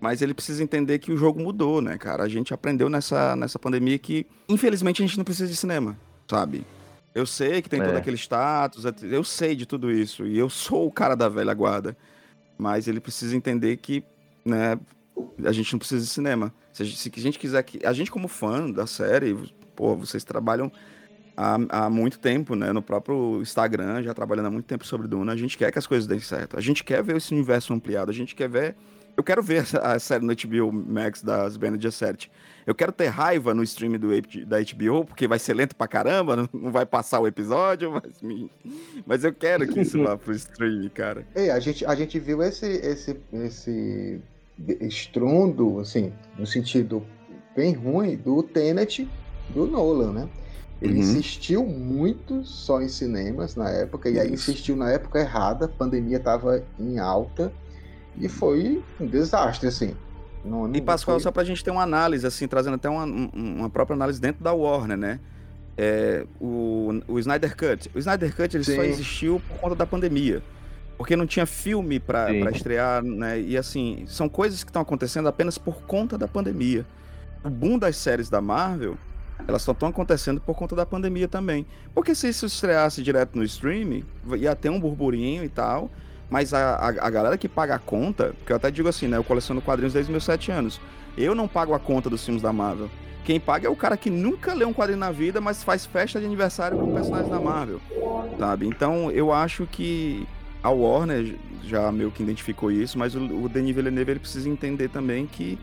mas 0.00 0.22
ele 0.22 0.32
precisa 0.32 0.62
entender 0.62 0.98
que 0.98 1.12
o 1.12 1.16
jogo 1.16 1.38
mudou, 1.40 1.82
né, 1.82 1.98
cara? 1.98 2.22
A 2.22 2.28
gente 2.28 2.54
aprendeu 2.54 2.88
nessa, 2.88 3.36
nessa 3.36 3.58
pandemia 3.58 3.98
que, 3.98 4.26
infelizmente, 4.48 5.02
a 5.02 5.06
gente 5.06 5.18
não 5.18 5.24
precisa 5.24 5.46
de 5.46 5.54
cinema, 5.54 5.96
sabe? 6.26 6.64
Eu 7.14 7.26
sei 7.26 7.60
que 7.60 7.68
tem 7.68 7.82
é. 7.82 7.84
todo 7.84 7.96
aquele 7.96 8.16
status, 8.16 8.84
eu 9.02 9.22
sei 9.22 9.54
de 9.54 9.66
tudo 9.66 9.90
isso. 9.90 10.26
E 10.26 10.38
eu 10.38 10.48
sou 10.48 10.86
o 10.86 10.90
cara 10.90 11.14
da 11.14 11.28
velha 11.28 11.52
guarda. 11.52 11.94
Mas 12.60 12.86
ele 12.86 13.00
precisa 13.00 13.34
entender 13.34 13.78
que, 13.78 14.04
né, 14.44 14.78
a 15.44 15.50
gente 15.50 15.72
não 15.72 15.78
precisa 15.78 16.04
de 16.04 16.10
cinema. 16.10 16.52
Se 16.72 16.82
a 16.82 16.86
gente, 16.86 16.98
se 16.98 17.10
a 17.16 17.20
gente 17.20 17.38
quiser 17.38 17.62
que. 17.62 17.84
A 17.84 17.92
gente, 17.92 18.10
como 18.10 18.28
fã 18.28 18.70
da 18.70 18.86
série, 18.86 19.34
pô, 19.74 19.96
vocês 19.96 20.22
trabalham 20.22 20.70
há, 21.34 21.56
há 21.70 21.90
muito 21.90 22.18
tempo, 22.18 22.54
né? 22.54 22.70
No 22.72 22.82
próprio 22.82 23.40
Instagram, 23.40 24.02
já 24.02 24.12
trabalhando 24.12 24.46
há 24.46 24.50
muito 24.50 24.66
tempo 24.66 24.86
sobre 24.86 25.08
Duna. 25.08 25.32
A 25.32 25.36
gente 25.36 25.56
quer 25.56 25.72
que 25.72 25.78
as 25.78 25.86
coisas 25.86 26.06
deem 26.06 26.20
certo. 26.20 26.58
A 26.58 26.60
gente 26.60 26.84
quer 26.84 27.02
ver 27.02 27.16
esse 27.16 27.32
universo 27.32 27.72
ampliado. 27.72 28.10
A 28.10 28.14
gente 28.14 28.34
quer 28.34 28.48
ver. 28.48 28.76
Eu 29.20 29.24
quero 29.24 29.42
ver 29.42 29.66
a 29.82 29.98
série 29.98 30.24
no 30.24 30.34
HBO 30.34 30.72
Max 30.72 31.22
das 31.22 31.58
Bene 31.58 31.78
Gesserit. 31.78 32.30
Eu 32.66 32.74
quero 32.74 32.90
ter 32.90 33.08
raiva 33.08 33.52
no 33.52 33.62
stream 33.62 33.92
do, 33.98 34.08
da 34.46 34.56
HBO, 34.60 35.04
porque 35.04 35.28
vai 35.28 35.38
ser 35.38 35.52
lento 35.52 35.76
pra 35.76 35.86
caramba, 35.86 36.48
não, 36.52 36.72
vai 36.72 36.86
passar 36.86 37.20
o 37.20 37.26
episódio, 37.26 37.92
mas, 38.02 38.22
me... 38.22 38.50
mas 39.06 39.22
eu 39.22 39.34
quero 39.34 39.66
que 39.68 39.80
isso 39.80 40.02
vá 40.02 40.16
pro 40.16 40.32
stream, 40.32 40.88
cara. 40.94 41.26
Ei, 41.34 41.50
a 41.50 41.60
gente, 41.60 41.84
a 41.84 41.94
gente 41.94 42.18
viu 42.18 42.42
esse, 42.42 42.66
esse, 42.66 43.20
esse 43.30 44.22
estrondo, 44.80 45.80
assim, 45.80 46.12
no 46.38 46.46
sentido 46.46 47.04
bem 47.54 47.74
ruim, 47.74 48.16
do 48.16 48.42
Tenet 48.42 49.06
do 49.50 49.66
Nolan, 49.66 50.12
né? 50.12 50.28
Ele 50.80 50.94
uhum. 50.94 51.00
insistiu 51.00 51.66
muito 51.66 52.42
só 52.42 52.80
em 52.80 52.88
cinemas 52.88 53.54
na 53.54 53.68
época, 53.68 54.08
e 54.08 54.18
aí 54.18 54.32
insistiu 54.32 54.76
na 54.76 54.90
época 54.90 55.18
errada, 55.18 55.66
a 55.66 55.68
pandemia 55.68 56.16
estava 56.16 56.64
em 56.78 56.98
alta, 56.98 57.52
e 58.20 58.28
foi 58.28 58.82
um 59.00 59.06
desastre, 59.06 59.68
assim. 59.68 59.96
Não, 60.44 60.70
e 60.74 60.80
Pascoal, 60.80 61.16
foi... 61.16 61.22
só 61.22 61.30
pra 61.30 61.44
gente 61.44 61.62
ter 61.62 61.70
uma 61.70 61.82
análise, 61.82 62.26
assim, 62.26 62.46
trazendo 62.46 62.74
até 62.74 62.88
uma, 62.88 63.04
uma 63.04 63.70
própria 63.70 63.94
análise 63.94 64.20
dentro 64.20 64.42
da 64.42 64.52
Warner, 64.52 64.96
né? 64.96 65.20
É, 65.76 66.26
o, 66.40 67.00
o 67.08 67.18
Snyder 67.18 67.56
Cut. 67.56 67.90
O 67.94 67.98
Snyder 67.98 68.34
Cut 68.34 68.56
ele 68.56 68.64
só 68.64 68.82
existiu 68.82 69.40
por 69.48 69.58
conta 69.58 69.74
da 69.74 69.86
pandemia. 69.86 70.42
Porque 70.96 71.16
não 71.16 71.26
tinha 71.26 71.46
filme 71.46 71.98
para 71.98 72.30
estrear, 72.50 73.02
né? 73.02 73.40
E 73.40 73.56
assim, 73.56 74.04
são 74.06 74.28
coisas 74.28 74.62
que 74.62 74.68
estão 74.68 74.82
acontecendo 74.82 75.28
apenas 75.28 75.56
por 75.56 75.82
conta 75.82 76.18
da 76.18 76.28
pandemia. 76.28 76.84
O 77.42 77.48
boom 77.48 77.78
das 77.78 77.96
séries 77.96 78.28
da 78.28 78.42
Marvel, 78.42 78.98
elas 79.48 79.62
só 79.62 79.72
estão 79.72 79.88
acontecendo 79.88 80.40
por 80.40 80.54
conta 80.54 80.76
da 80.76 80.84
pandemia 80.84 81.26
também. 81.26 81.66
Porque 81.94 82.14
se 82.14 82.28
isso 82.28 82.44
estreasse 82.44 83.02
direto 83.02 83.36
no 83.36 83.44
streaming, 83.44 84.04
ia 84.36 84.54
ter 84.54 84.68
um 84.68 84.78
burburinho 84.78 85.42
e 85.42 85.48
tal. 85.48 85.90
Mas 86.30 86.54
a, 86.54 86.76
a, 86.76 86.88
a, 86.88 87.10
galera 87.10 87.36
que 87.36 87.48
paga 87.48 87.74
a 87.74 87.78
conta, 87.78 88.34
que 88.46 88.52
eu 88.52 88.56
até 88.56 88.70
digo 88.70 88.88
assim, 88.88 89.08
né? 89.08 89.16
Eu 89.16 89.24
coleciono 89.24 89.60
quadrinhos 89.60 89.92
desde 89.92 90.12
meus 90.12 90.24
sete 90.24 90.52
anos. 90.52 90.80
Eu 91.18 91.34
não 91.34 91.48
pago 91.48 91.74
a 91.74 91.78
conta 91.80 92.08
dos 92.08 92.24
filmes 92.24 92.40
da 92.40 92.52
Marvel. 92.52 92.88
Quem 93.24 93.40
paga 93.40 93.66
é 93.66 93.70
o 93.70 93.76
cara 93.76 93.96
que 93.96 94.08
nunca 94.08 94.54
leu 94.54 94.68
um 94.68 94.72
quadrinho 94.72 94.98
na 94.98 95.10
vida, 95.10 95.40
mas 95.40 95.62
faz 95.62 95.84
festa 95.84 96.20
de 96.20 96.26
aniversário 96.26 96.78
com 96.78 96.94
personagens 96.94 97.28
da 97.30 97.40
Marvel. 97.40 97.80
Sabe? 98.38 98.66
Então 98.66 99.10
eu 99.10 99.32
acho 99.32 99.66
que 99.66 100.26
a 100.62 100.70
Warner 100.70 101.34
já 101.64 101.90
meio 101.90 102.10
que 102.10 102.22
identificou 102.22 102.70
isso, 102.70 102.98
mas 102.98 103.14
o, 103.14 103.20
o 103.20 103.48
Denis 103.48 103.74
Villeneuve 103.74 104.12
ele 104.12 104.20
precisa 104.20 104.48
entender 104.48 104.88
também 104.88 105.26
que, 105.26 105.58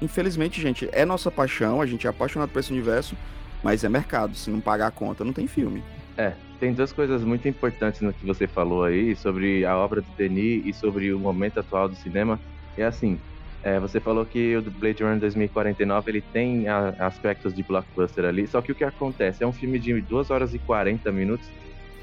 infelizmente, 0.00 0.60
gente, 0.60 0.88
é 0.92 1.04
nossa 1.04 1.30
paixão, 1.30 1.80
a 1.80 1.86
gente 1.86 2.06
é 2.06 2.10
apaixonado 2.10 2.50
por 2.50 2.58
esse 2.58 2.70
universo, 2.70 3.16
mas 3.62 3.82
é 3.82 3.88
mercado. 3.88 4.34
Se 4.34 4.50
não 4.50 4.60
pagar 4.60 4.88
a 4.88 4.90
conta, 4.90 5.24
não 5.24 5.32
tem 5.32 5.46
filme. 5.46 5.82
É, 6.16 6.34
tem 6.62 6.72
duas 6.72 6.92
coisas 6.92 7.24
muito 7.24 7.48
importantes 7.48 8.00
no 8.02 8.12
que 8.12 8.24
você 8.24 8.46
falou 8.46 8.84
aí, 8.84 9.16
sobre 9.16 9.64
a 9.64 9.76
obra 9.76 10.00
do 10.00 10.08
Denis 10.16 10.64
e 10.64 10.72
sobre 10.72 11.12
o 11.12 11.18
momento 11.18 11.58
atual 11.58 11.88
do 11.88 11.96
cinema. 11.96 12.38
É 12.78 12.84
assim, 12.84 13.18
é, 13.64 13.80
você 13.80 13.98
falou 13.98 14.24
que 14.24 14.56
o 14.56 14.62
Blade 14.62 15.02
Runner 15.02 15.18
2049 15.18 16.08
ele 16.12 16.20
tem 16.20 16.68
a, 16.68 16.90
aspectos 17.00 17.52
de 17.52 17.64
blockbuster 17.64 18.24
ali, 18.24 18.46
só 18.46 18.62
que 18.62 18.70
o 18.70 18.76
que 18.76 18.84
acontece? 18.84 19.42
É 19.42 19.46
um 19.46 19.52
filme 19.52 19.76
de 19.76 20.00
2 20.00 20.30
horas 20.30 20.54
e 20.54 20.60
40 20.60 21.10
minutos 21.10 21.48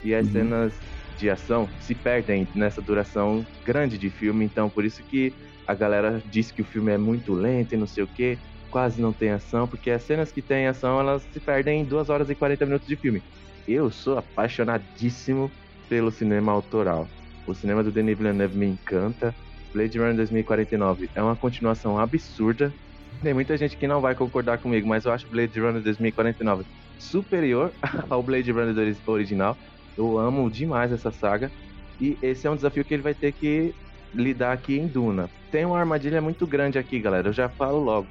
e 0.03 0.13
as 0.13 0.25
uhum. 0.27 0.33
cenas 0.33 0.73
de 1.17 1.29
ação 1.29 1.69
se 1.79 1.95
perdem 1.95 2.45
nessa 2.53 2.81
duração 2.81 3.45
grande 3.63 3.97
de 3.97 4.09
filme, 4.09 4.43
então 4.43 4.69
por 4.69 4.83
isso 4.83 5.01
que 5.03 5.33
a 5.65 5.73
galera 5.73 6.21
diz 6.29 6.51
que 6.51 6.61
o 6.61 6.65
filme 6.65 6.91
é 6.91 6.97
muito 6.97 7.33
lento 7.33 7.75
e 7.75 7.77
não 7.77 7.87
sei 7.87 8.03
o 8.03 8.07
que, 8.07 8.37
quase 8.69 9.01
não 9.01 9.13
tem 9.13 9.29
ação, 9.29 9.69
porque 9.69 9.89
as 9.89 10.03
cenas 10.03 10.33
que 10.33 10.41
tem 10.41 10.67
ação 10.67 10.99
elas 10.99 11.25
se 11.31 11.39
perdem 11.39 11.79
em 11.79 11.85
2 11.85 12.09
horas 12.09 12.29
e 12.29 12.35
40 12.35 12.65
minutos 12.65 12.89
de 12.89 12.97
filme 12.97 13.23
eu 13.73 13.91
sou 13.91 14.17
apaixonadíssimo 14.17 15.51
pelo 15.87 16.11
cinema 16.11 16.51
autoral. 16.51 17.07
O 17.45 17.53
cinema 17.53 17.83
do 17.83 17.91
Denis 17.91 18.17
Villeneuve 18.17 18.57
me 18.57 18.67
encanta. 18.67 19.33
Blade 19.73 19.97
Runner 19.97 20.15
2049 20.15 21.09
é 21.15 21.21
uma 21.21 21.35
continuação 21.35 21.99
absurda. 21.99 22.73
Tem 23.21 23.33
muita 23.33 23.57
gente 23.57 23.75
que 23.75 23.87
não 23.87 24.01
vai 24.01 24.15
concordar 24.15 24.59
comigo, 24.59 24.87
mas 24.87 25.05
eu 25.05 25.11
acho 25.11 25.27
Blade 25.27 25.59
Runner 25.59 25.81
2049 25.81 26.63
superior 26.97 27.71
ao 28.09 28.21
Blade 28.21 28.51
Runner 28.51 28.95
original. 29.05 29.57
Eu 29.97 30.17
amo 30.17 30.49
demais 30.49 30.91
essa 30.91 31.11
saga. 31.11 31.51
E 31.99 32.17
esse 32.21 32.47
é 32.47 32.49
um 32.49 32.55
desafio 32.55 32.85
que 32.85 32.93
ele 32.93 33.03
vai 33.03 33.13
ter 33.13 33.33
que 33.33 33.73
lidar 34.13 34.53
aqui 34.53 34.77
em 34.77 34.87
Duna. 34.87 35.29
Tem 35.51 35.65
uma 35.65 35.79
armadilha 35.79 36.21
muito 36.21 36.47
grande 36.47 36.77
aqui, 36.77 36.99
galera. 36.99 37.29
Eu 37.29 37.33
já 37.33 37.49
falo 37.49 37.79
logo. 37.79 38.07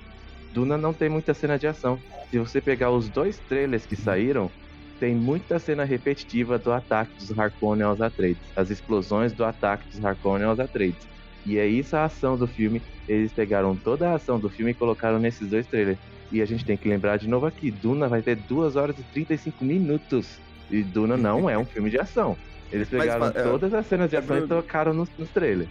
Duna 0.52 0.76
não 0.76 0.92
tem 0.92 1.08
muita 1.08 1.32
cena 1.32 1.58
de 1.58 1.66
ação. 1.66 1.98
Se 2.30 2.38
você 2.38 2.60
pegar 2.60 2.90
os 2.90 3.08
dois 3.08 3.38
trailers 3.48 3.86
que 3.86 3.96
saíram, 3.96 4.50
tem 4.98 5.14
muita 5.14 5.58
cena 5.58 5.84
repetitiva 5.84 6.58
do 6.58 6.72
ataque 6.72 7.12
dos 7.18 7.38
Harkonnen 7.38 7.84
aos 7.84 8.00
Atreides, 8.00 8.42
as 8.56 8.70
explosões 8.70 9.32
do 9.32 9.44
ataque 9.44 9.88
dos 9.88 10.04
Harkonnen 10.04 10.46
aos 10.46 10.60
Atreides. 10.60 11.06
E 11.46 11.58
é 11.58 11.66
isso 11.66 11.96
a 11.96 12.04
ação 12.04 12.36
do 12.36 12.46
filme. 12.46 12.82
Eles 13.08 13.32
pegaram 13.32 13.74
toda 13.74 14.10
a 14.10 14.14
ação 14.14 14.38
do 14.38 14.50
filme 14.50 14.72
e 14.72 14.74
colocaram 14.74 15.18
nesses 15.18 15.48
dois 15.48 15.66
trailers. 15.66 15.98
E 16.30 16.42
a 16.42 16.44
gente 16.44 16.64
tem 16.64 16.76
que 16.76 16.88
lembrar 16.88 17.16
de 17.16 17.26
novo 17.26 17.46
aqui, 17.46 17.70
Duna 17.70 18.06
vai 18.06 18.20
ter 18.20 18.36
2 18.36 18.76
horas 18.76 18.98
e 18.98 19.02
35 19.02 19.64
minutos. 19.64 20.38
E 20.70 20.82
Duna 20.82 21.16
não 21.16 21.48
é 21.48 21.56
um 21.56 21.64
filme 21.66 21.88
de 21.88 21.98
ação. 21.98 22.36
Eles 22.70 22.88
pegaram 22.88 23.20
Mas, 23.20 23.36
é, 23.36 23.42
todas 23.42 23.72
as 23.72 23.86
cenas 23.86 24.10
de 24.10 24.16
ação 24.16 24.36
e 24.36 24.46
tocaram 24.46 24.92
nos, 24.92 25.08
nos 25.18 25.30
trailers. 25.30 25.70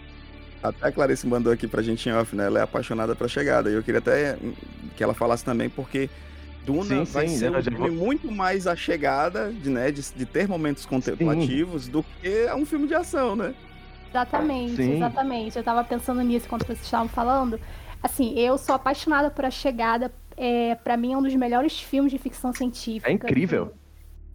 Até 0.60 0.88
a 0.88 0.90
Clarice 0.90 1.26
mandou 1.26 1.52
aqui 1.52 1.68
pra 1.68 1.80
gente 1.80 2.08
em 2.08 2.12
off, 2.12 2.34
né? 2.34 2.46
Ela 2.46 2.58
é 2.58 2.62
apaixonada 2.62 3.14
pra 3.14 3.28
chegada. 3.28 3.70
E 3.70 3.74
eu 3.74 3.82
queria 3.82 4.00
até 4.00 4.36
que 4.96 5.04
ela 5.04 5.14
falasse 5.14 5.44
também, 5.44 5.68
porque 5.68 6.10
Duna 6.68 7.06
sim, 7.06 7.12
vai 7.12 7.26
sim, 7.28 7.38
ser 7.38 7.50
um 7.50 7.62
filme 7.62 7.90
muito 7.90 8.30
mais 8.30 8.66
a 8.66 8.76
chegada 8.76 9.50
de, 9.50 9.70
né, 9.70 9.90
de, 9.90 10.02
de 10.12 10.26
ter 10.26 10.46
momentos 10.46 10.84
contemplativos 10.84 11.84
sim. 11.84 11.90
do 11.90 12.02
que 12.02 12.52
um 12.54 12.66
filme 12.66 12.86
de 12.86 12.94
ação, 12.94 13.34
né? 13.34 13.54
Exatamente, 14.10 14.76
sim. 14.76 14.96
exatamente. 14.96 15.56
Eu 15.56 15.64
tava 15.64 15.82
pensando 15.82 16.20
nisso 16.20 16.46
quando 16.46 16.66
vocês 16.66 16.82
estavam 16.82 17.08
falando. 17.08 17.58
Assim, 18.02 18.38
eu 18.38 18.58
sou 18.58 18.74
apaixonada 18.74 19.30
por 19.30 19.44
A 19.46 19.50
Chegada. 19.50 20.12
É, 20.36 20.74
para 20.76 20.96
mim 20.96 21.14
é 21.14 21.16
um 21.16 21.22
dos 21.22 21.34
melhores 21.34 21.80
filmes 21.80 22.12
de 22.12 22.18
ficção 22.18 22.52
científica. 22.52 23.10
É 23.10 23.14
incrível. 23.14 23.72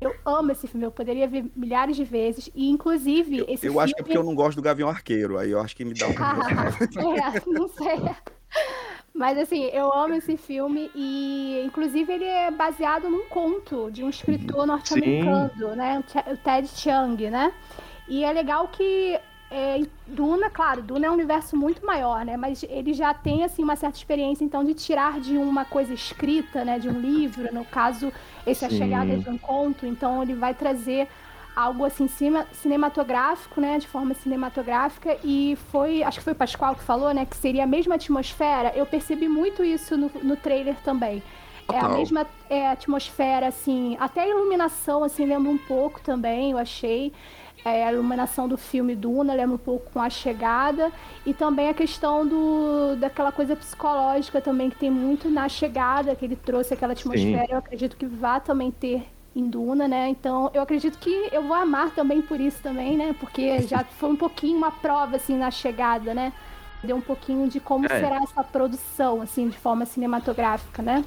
Eu 0.01 0.13
amo 0.25 0.51
esse 0.51 0.67
filme, 0.67 0.85
eu 0.85 0.91
poderia 0.91 1.27
ver 1.27 1.45
milhares 1.55 1.95
de 1.95 2.03
vezes. 2.03 2.49
E, 2.53 2.69
inclusive, 2.69 3.37
eu, 3.37 3.45
esse 3.45 3.53
eu 3.53 3.71
filme... 3.71 3.79
acho 3.79 3.93
que 3.93 4.01
é 4.01 4.03
porque 4.03 4.17
eu 4.17 4.23
não 4.23 4.35
gosto 4.35 4.57
do 4.57 4.61
Gavião 4.61 4.89
Arqueiro. 4.89 5.37
Aí 5.37 5.51
eu 5.51 5.61
acho 5.61 5.75
que 5.75 5.85
me 5.85 5.93
dá 5.93 6.07
um. 6.07 6.11
é, 7.15 7.41
não 7.47 7.69
sei. 7.69 7.99
Mas 9.13 9.37
assim, 9.37 9.65
eu 9.65 9.93
amo 9.93 10.15
esse 10.15 10.35
filme 10.35 10.89
e 10.95 11.61
inclusive 11.65 12.11
ele 12.11 12.25
é 12.25 12.49
baseado 12.49 13.09
num 13.09 13.25
conto 13.29 13.91
de 13.91 14.03
um 14.03 14.09
escritor 14.09 14.65
norte-americano, 14.65 15.75
né? 15.75 16.03
O 16.27 16.37
Ted 16.37 16.67
Chiang, 16.67 17.29
né? 17.29 17.53
E 18.07 18.23
é 18.23 18.31
legal 18.33 18.67
que 18.69 19.19
é, 19.51 19.83
Duna, 20.07 20.49
claro, 20.49 20.81
Duna 20.81 21.05
é 21.05 21.09
um 21.11 21.13
universo 21.13 21.55
muito 21.55 21.85
maior, 21.85 22.25
né? 22.25 22.35
Mas 22.35 22.63
ele 22.67 22.91
já 22.91 23.13
tem 23.13 23.43
assim 23.43 23.61
uma 23.61 23.75
certa 23.75 23.97
experiência 23.97 24.43
então 24.43 24.63
de 24.63 24.73
tirar 24.73 25.19
de 25.19 25.37
uma 25.37 25.63
coisa 25.63 25.93
escrita, 25.93 26.65
né, 26.65 26.79
de 26.79 26.89
um 26.89 26.99
livro, 26.99 27.53
no 27.53 27.63
caso, 27.63 28.11
esse 28.47 28.65
é 28.65 28.67
a 28.67 28.71
chegada 28.71 29.15
de 29.15 29.29
um 29.29 29.37
conto, 29.37 29.85
então 29.85 30.23
ele 30.23 30.33
vai 30.33 30.55
trazer 30.55 31.07
algo 31.55 31.85
assim 31.85 32.07
cima, 32.07 32.47
cinematográfico, 32.51 33.61
né, 33.61 33.77
de 33.77 33.87
forma 33.87 34.13
cinematográfica 34.13 35.17
e 35.23 35.57
foi, 35.71 36.03
acho 36.03 36.19
que 36.19 36.23
foi 36.23 36.33
o 36.33 36.35
Pascoal 36.35 36.75
que 36.75 36.83
falou, 36.83 37.13
né, 37.13 37.25
que 37.25 37.37
seria 37.37 37.63
a 37.63 37.67
mesma 37.67 37.95
atmosfera. 37.95 38.71
Eu 38.75 38.85
percebi 38.85 39.27
muito 39.27 39.63
isso 39.63 39.95
no, 39.97 40.11
no 40.23 40.35
trailer 40.35 40.75
também. 40.83 41.21
É 41.71 41.79
a 41.79 41.87
mesma 41.87 42.27
é, 42.49 42.67
atmosfera, 42.67 43.47
assim, 43.47 43.95
até 43.99 44.21
a 44.21 44.27
iluminação, 44.27 45.03
assim, 45.03 45.25
lembra 45.25 45.49
um 45.49 45.57
pouco 45.57 46.01
também, 46.01 46.51
eu 46.51 46.57
achei. 46.57 47.13
É, 47.63 47.85
a 47.87 47.93
iluminação 47.93 48.45
do 48.45 48.57
filme 48.57 48.93
Duna 48.93 49.33
lembra 49.33 49.55
um 49.55 49.59
pouco 49.59 49.89
com 49.91 50.01
a 50.01 50.09
chegada 50.09 50.91
e 51.25 51.33
também 51.33 51.69
a 51.69 51.73
questão 51.73 52.27
do, 52.27 52.97
daquela 52.97 53.31
coisa 53.31 53.55
psicológica 53.55 54.41
também 54.41 54.69
que 54.69 54.75
tem 54.75 54.91
muito 54.91 55.29
na 55.29 55.47
chegada 55.47 56.13
que 56.13 56.25
ele 56.25 56.35
trouxe 56.35 56.73
aquela 56.73 56.91
atmosfera 56.91 57.45
Sim. 57.45 57.51
eu 57.53 57.57
acredito 57.57 57.95
que 57.95 58.05
vá 58.05 58.37
também 58.41 58.69
ter 58.69 59.07
em 59.35 59.49
Duna, 59.49 59.87
né? 59.87 60.09
Então 60.09 60.49
eu 60.53 60.61
acredito 60.61 60.97
que 60.97 61.29
eu 61.31 61.43
vou 61.43 61.55
amar 61.55 61.91
também 61.91 62.21
por 62.21 62.39
isso 62.39 62.61
também, 62.61 62.97
né? 62.97 63.15
Porque 63.19 63.61
já 63.61 63.83
foi 63.97 64.09
um 64.09 64.15
pouquinho 64.15 64.57
uma 64.57 64.71
prova 64.71 65.15
assim 65.15 65.37
na 65.37 65.51
chegada, 65.51 66.13
né? 66.13 66.33
Deu 66.83 66.95
um 66.95 67.01
pouquinho 67.01 67.47
de 67.47 67.59
como 67.59 67.85
é. 67.85 67.89
será 67.89 68.17
essa 68.17 68.43
produção 68.43 69.21
assim 69.21 69.49
de 69.49 69.57
forma 69.57 69.85
cinematográfica, 69.85 70.81
né? 70.81 71.03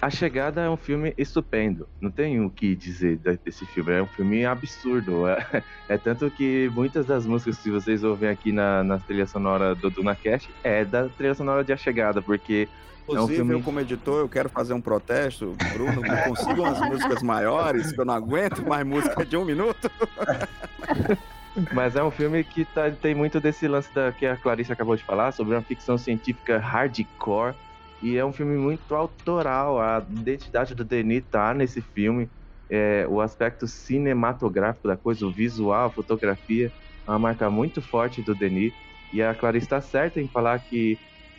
A 0.00 0.10
Chegada 0.10 0.60
é 0.60 0.68
um 0.68 0.76
filme 0.76 1.14
estupendo, 1.16 1.88
não 1.98 2.10
tenho 2.10 2.46
o 2.46 2.50
que 2.50 2.76
dizer 2.76 3.18
desse 3.42 3.64
filme, 3.64 3.92
é 3.92 4.02
um 4.02 4.06
filme 4.06 4.44
absurdo. 4.44 5.26
É, 5.26 5.62
é 5.88 5.96
tanto 5.96 6.30
que 6.30 6.70
muitas 6.74 7.06
das 7.06 7.24
músicas 7.24 7.58
que 7.58 7.70
vocês 7.70 8.04
ouvem 8.04 8.28
aqui 8.28 8.52
na, 8.52 8.84
na 8.84 8.98
trilha 8.98 9.26
sonora 9.26 9.74
do 9.74 9.88
Duna 9.88 10.14
Cast 10.14 10.50
é 10.62 10.84
da 10.84 11.08
trilha 11.08 11.34
sonora 11.34 11.64
de 11.64 11.72
A 11.72 11.76
Chegada, 11.76 12.20
porque 12.20 12.68
Inclusive, 13.08 13.40
é 13.40 13.42
um 13.42 13.46
filme... 13.46 13.54
eu 13.54 13.62
como 13.62 13.80
editor, 13.80 14.20
eu 14.20 14.28
quero 14.28 14.48
fazer 14.48 14.74
um 14.74 14.80
protesto. 14.80 15.56
Bruno, 15.72 16.02
me 16.02 16.22
consiga 16.24 16.60
umas 16.60 16.80
músicas 16.80 17.22
maiores, 17.22 17.92
que 17.92 18.00
eu 18.00 18.04
não 18.04 18.14
aguento 18.14 18.66
mais 18.66 18.86
música 18.86 19.24
de 19.24 19.36
um 19.36 19.44
minuto. 19.44 19.90
Mas 21.72 21.96
é 21.96 22.04
um 22.04 22.10
filme 22.10 22.44
que 22.44 22.64
tá, 22.64 22.90
tem 22.90 23.14
muito 23.14 23.40
desse 23.40 23.66
lance 23.66 23.92
da, 23.92 24.12
que 24.12 24.26
a 24.26 24.36
Clarice 24.36 24.72
acabou 24.72 24.94
de 24.94 25.02
falar, 25.02 25.32
sobre 25.32 25.54
uma 25.54 25.62
ficção 25.62 25.96
científica 25.96 26.58
hardcore. 26.58 27.54
E 28.00 28.16
é 28.16 28.24
um 28.24 28.32
filme 28.32 28.56
muito 28.56 28.94
autoral. 28.94 29.80
A 29.80 30.04
identidade 30.08 30.74
do 30.74 30.84
Denis 30.84 31.24
tá 31.30 31.52
nesse 31.52 31.80
filme. 31.80 32.30
É, 32.70 33.06
o 33.08 33.20
aspecto 33.20 33.66
cinematográfico 33.66 34.86
da 34.86 34.96
coisa, 34.96 35.26
o 35.26 35.32
visual, 35.32 35.86
a 35.86 35.90
fotografia, 35.90 36.70
é 37.06 37.10
uma 37.10 37.18
marca 37.18 37.50
muito 37.50 37.80
forte 37.80 38.22
do 38.22 38.34
Denis. 38.34 38.72
E 39.12 39.22
a 39.22 39.34
Clarice 39.34 39.66
está 39.66 39.80
certa 39.80 40.20
em 40.20 40.28
falar 40.28 40.58
que 40.60 40.98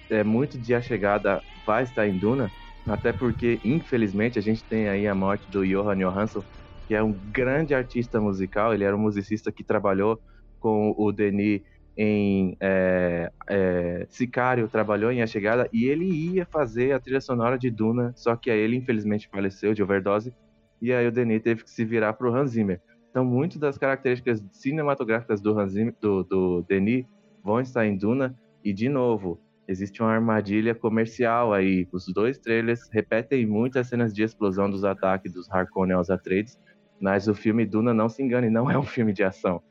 é, 0.09 0.23
muito 0.23 0.57
de 0.57 0.73
A 0.73 0.81
Chegada 0.81 1.41
vai 1.65 1.83
estar 1.83 2.07
em 2.07 2.17
Duna, 2.17 2.49
até 2.87 3.13
porque, 3.13 3.59
infelizmente, 3.63 4.39
a 4.39 4.41
gente 4.41 4.63
tem 4.63 4.89
aí 4.89 5.07
a 5.07 5.13
morte 5.13 5.49
do 5.51 5.65
Johan 5.65 5.97
Johansson, 5.97 6.43
que 6.87 6.95
é 6.95 7.03
um 7.03 7.11
grande 7.11 7.75
artista 7.75 8.19
musical, 8.19 8.73
ele 8.73 8.83
era 8.83 8.95
um 8.95 8.99
musicista 8.99 9.51
que 9.51 9.63
trabalhou 9.63 10.19
com 10.59 10.93
o 10.97 11.11
Denis 11.11 11.61
em 11.95 12.55
é, 12.59 13.31
é, 13.47 14.07
Sicário, 14.09 14.67
trabalhou 14.67 15.11
em 15.11 15.21
A 15.21 15.27
Chegada, 15.27 15.69
e 15.71 15.85
ele 15.85 16.05
ia 16.05 16.45
fazer 16.45 16.93
a 16.93 16.99
trilha 16.99 17.21
sonora 17.21 17.57
de 17.57 17.69
Duna, 17.69 18.13
só 18.15 18.35
que 18.35 18.49
aí 18.49 18.59
ele 18.59 18.77
infelizmente 18.77 19.29
faleceu 19.29 19.73
de 19.73 19.83
overdose, 19.83 20.33
e 20.81 20.93
aí 20.93 21.05
o 21.05 21.11
Denis 21.11 21.41
teve 21.41 21.63
que 21.63 21.69
se 21.69 21.83
virar 21.83 22.13
para 22.13 22.29
o 22.29 22.33
Hans 22.33 22.51
Zimmer. 22.51 22.81
Então, 23.09 23.25
muitas 23.25 23.59
das 23.59 23.77
características 23.77 24.43
cinematográficas 24.51 25.41
do, 25.41 25.59
Hans 25.59 25.73
Zimmer, 25.73 25.93
do, 25.99 26.23
do 26.23 26.61
Denis 26.63 27.05
vão 27.43 27.59
estar 27.59 27.85
em 27.85 27.97
Duna, 27.97 28.33
e 28.63 28.73
de 28.73 28.87
novo, 28.87 29.39
existe 29.69 30.01
uma 30.01 30.11
armadilha 30.11 30.73
comercial 30.73 31.53
aí. 31.53 31.87
Os 31.91 32.11
dois 32.11 32.39
trailers 32.39 32.89
repetem 32.91 33.45
muitas 33.45 33.87
cenas 33.87 34.11
de 34.11 34.23
explosão 34.23 34.67
dos 34.67 34.83
ataques 34.83 35.31
dos 35.31 35.49
Harkonnen 35.49 35.95
aos 35.95 36.09
Atreides, 36.09 36.59
mas 36.99 37.27
o 37.27 37.35
filme 37.35 37.67
Duna, 37.67 37.93
não 37.93 38.09
se 38.09 38.23
engane, 38.23 38.49
não 38.49 38.69
é 38.71 38.77
um 38.77 38.83
filme 38.83 39.13
de 39.13 39.23
ação. 39.23 39.61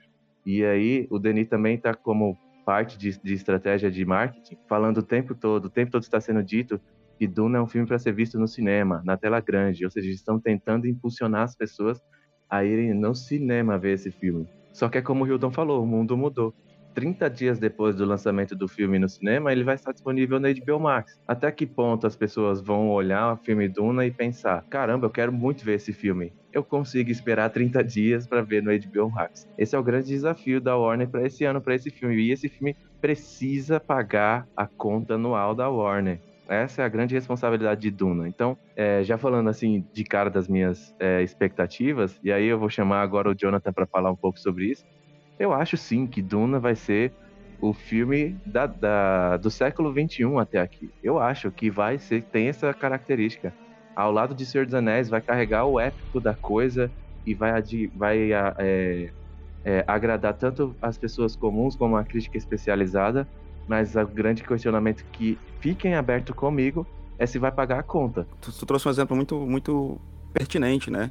E 0.47 0.65
aí 0.65 1.09
o 1.11 1.19
Denis 1.19 1.49
também 1.49 1.75
está 1.75 1.93
como 1.93 2.39
parte 2.65 2.97
de, 2.97 3.21
de, 3.21 3.35
estratégia 3.35 3.91
de 3.91 4.05
marketing, 4.05 4.57
falando 4.69 4.99
o 4.99 5.03
tempo 5.03 5.35
todo, 5.35 5.65
o 5.65 5.71
tempo 5.71 5.91
todo 5.91 6.03
está 6.03 6.21
sendo 6.21 6.43
dito 6.45 6.81
que 7.19 7.27
Duna 7.27 7.59
é 7.59 7.61
um 7.61 7.67
filme 7.67 7.87
para 7.87 7.99
ser 7.99 8.13
visto 8.13 8.39
no 8.39 8.47
cinema, 8.47 9.03
na 9.05 9.17
tela 9.17 9.41
grande, 9.41 9.85
ou 9.85 9.91
seja, 9.91 10.09
estão 10.11 10.39
tentando 10.39 10.87
impulsionar 10.87 11.43
as 11.43 11.57
pessoas 11.57 12.01
a 12.49 12.65
irem 12.65 12.95
no 12.95 13.15
cinema 13.15 13.77
ver 13.77 13.95
esse 13.95 14.13
filme. 14.13 14.47
Só 14.73 14.89
que 14.89 14.99
é 14.99 15.03
como 15.03 15.25
o 15.25 15.27
Hilton 15.27 15.51
falou, 15.51 15.83
o 15.83 15.87
mundo 15.87 16.17
mudou. 16.17 16.55
30 16.99 17.31
dias 17.31 17.61
depois 17.61 17.95
do 17.95 18.05
lançamento 18.05 18.57
do 18.57 18.67
filme 18.67 18.99
no 18.99 19.09
cinema, 19.09 19.53
ele 19.53 19.63
vai 19.63 19.77
estar 19.77 19.93
disponível 19.93 20.41
na 20.41 20.49
HBO 20.53 20.81
Max. 20.81 21.17
Até 21.29 21.49
que 21.53 21.65
ponto 21.65 22.09
as 22.09 22.17
pessoas 22.17 22.61
vão 22.61 22.91
olhar 22.91 23.35
o 23.35 23.37
filme 23.37 23.69
Duna 23.69 24.05
e 24.05 24.11
pensar: 24.11 24.65
caramba, 24.69 25.07
eu 25.07 25.11
quero 25.11 25.33
muito 25.33 25.65
ver 25.65 25.75
esse 25.75 25.93
filme. 25.93 26.33
Eu 26.53 26.65
consigo 26.65 27.09
esperar 27.09 27.51
30 27.51 27.85
dias 27.85 28.27
para 28.27 28.43
ver 28.43 28.65
no 28.65 28.73
HBO 28.77 29.11
Max. 29.11 29.47
Esse 29.57 29.77
é 29.77 29.79
o 29.79 29.83
grande 29.83 30.09
desafio 30.09 30.61
da 30.61 30.77
Warner 30.77 31.09
para 31.09 31.25
esse 31.25 31.45
ano, 31.45 31.61
para 31.61 31.77
esse 31.77 31.89
filme. 31.89 32.17
E 32.17 32.33
esse 32.33 32.49
filme 32.49 32.75
precisa 33.01 33.79
pagar 33.79 34.49
a 34.57 34.67
conta 34.67 35.15
anual 35.15 35.55
da 35.55 35.69
Warner. 35.69 36.19
Essa 36.49 36.83
é 36.83 36.85
a 36.85 36.89
grande 36.89 37.15
responsabilidade 37.15 37.81
de 37.81 37.93
Duna. 37.93 38.27
Então, 38.27 38.59
é, 38.75 39.05
já 39.05 39.17
falando 39.17 39.49
assim 39.49 39.87
de 39.93 40.03
cara 40.03 40.31
das 40.31 40.49
minhas 40.49 40.93
é, 40.99 41.23
expectativas, 41.23 42.19
e 42.25 42.33
aí 42.33 42.47
eu 42.47 42.59
vou 42.59 42.69
chamar 42.69 43.03
agora 43.03 43.31
o 43.31 43.35
Jonathan 43.37 43.73
para 43.73 43.87
falar 43.87 44.11
um 44.11 44.17
pouco 44.17 44.41
sobre 44.41 44.73
isso. 44.73 44.85
Eu 45.39 45.53
acho 45.53 45.77
sim 45.77 46.07
que 46.07 46.21
Duna 46.21 46.59
vai 46.59 46.75
ser 46.75 47.13
o 47.61 47.73
filme 47.73 48.37
da, 48.47 48.67
da, 48.67 49.37
do 49.37 49.51
século 49.51 49.93
XXI 49.93 50.25
até 50.39 50.61
aqui. 50.61 50.91
Eu 51.03 51.19
acho 51.19 51.51
que 51.51 51.71
vai 51.71 51.99
ser, 51.99 52.23
tem 52.23 52.49
essa 52.49 52.73
característica. 52.73 53.53
Ao 53.97 54.13
lado 54.13 54.35
de 54.35 54.47
Senhor 54.47 54.65
dos 54.65 54.75
Anéis, 54.75 55.09
vai 55.09 55.21
carregar 55.21 55.65
o 55.65 55.79
épico 55.79 56.21
da 56.21 56.35
coisa 56.35 56.91
e 57.27 57.35
vai, 57.35 57.51
vai 57.97 58.33
é, 58.33 59.11
é, 59.65 59.85
agradar 59.87 60.35
tanto 60.35 60.75
as 60.81 60.97
pessoas 60.97 61.35
comuns 61.35 61.75
como 61.75 61.97
a 61.97 62.05
crítica 62.05 62.39
especializada 62.39 63.27
mas 63.69 63.95
o 63.95 64.07
grande 64.07 64.43
questionamento 64.43 65.05
que 65.13 65.39
fiquem 65.61 65.95
aberto 65.95 66.35
comigo 66.35 66.87
é 67.19 67.27
se 67.27 67.39
vai 67.39 67.53
pagar 67.53 67.81
a 67.81 67.83
conta. 67.83 68.27
Tu, 68.41 68.51
tu 68.51 68.65
trouxe 68.65 68.89
um 68.89 68.91
exemplo 68.91 69.15
muito, 69.15 69.37
muito 69.37 70.01
pertinente, 70.33 70.91
né? 70.91 71.11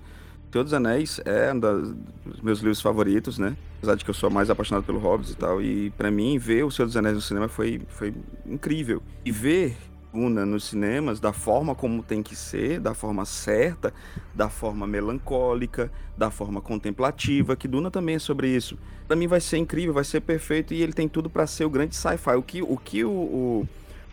Senhor 0.52 0.64
dos 0.64 0.74
Anéis 0.74 1.20
é 1.26 1.54
um 1.54 1.60
dos 1.60 2.42
meus 2.42 2.60
livros 2.60 2.82
favoritos, 2.82 3.38
né? 3.38 3.56
Apesar 3.78 3.96
de 3.96 4.04
que 4.04 4.10
eu 4.10 4.14
sou 4.14 4.30
mais 4.30 4.50
apaixonado 4.50 4.84
pelo 4.84 5.00
Hobbes 5.00 5.32
e 5.32 5.36
tal. 5.36 5.62
E 5.62 5.92
para 5.92 6.10
mim, 6.10 6.38
ver 6.38 6.64
o 6.64 6.72
Senhor 6.72 6.88
dos 6.88 6.98
Anéis 6.98 7.16
no 7.16 7.22
cinema 7.22 7.48
foi, 7.48 7.82
foi 7.90 8.14
incrível. 8.46 9.02
E 9.26 9.32
ver 9.32 9.78
Duna 10.18 10.46
nos 10.46 10.64
cinemas 10.64 11.20
da 11.20 11.32
forma 11.32 11.76
como 11.76 12.02
tem 12.02 12.24
que 12.24 12.36
ser, 12.36 12.80
da 12.80 12.94
forma 12.94 13.24
certa, 13.24 13.94
da 14.34 14.50
forma 14.50 14.88
melancólica, 14.88 15.92
da 16.18 16.32
forma 16.32 16.60
contemplativa, 16.60 17.56
que 17.56 17.68
Duna 17.68 17.92
também 17.92 18.16
é 18.16 18.20
sobre 18.20 18.50
isso. 18.50 18.78
Para 19.08 19.16
mim 19.16 19.28
vai 19.28 19.40
ser 19.40 19.58
incrível, 19.58 19.94
vai 19.94 20.04
ser 20.04 20.22
perfeito 20.22 20.74
e 20.74 20.82
ele 20.82 20.94
tem 20.94 21.08
tudo 21.08 21.30
para 21.30 21.46
ser 21.46 21.66
o 21.66 21.70
grande 21.70 21.96
sci-fi. 21.96 22.36
O 22.36 22.42
que 22.42 22.62
o, 22.64 22.78
que 22.78 23.04
o, 23.04 23.12
o, 23.12 23.68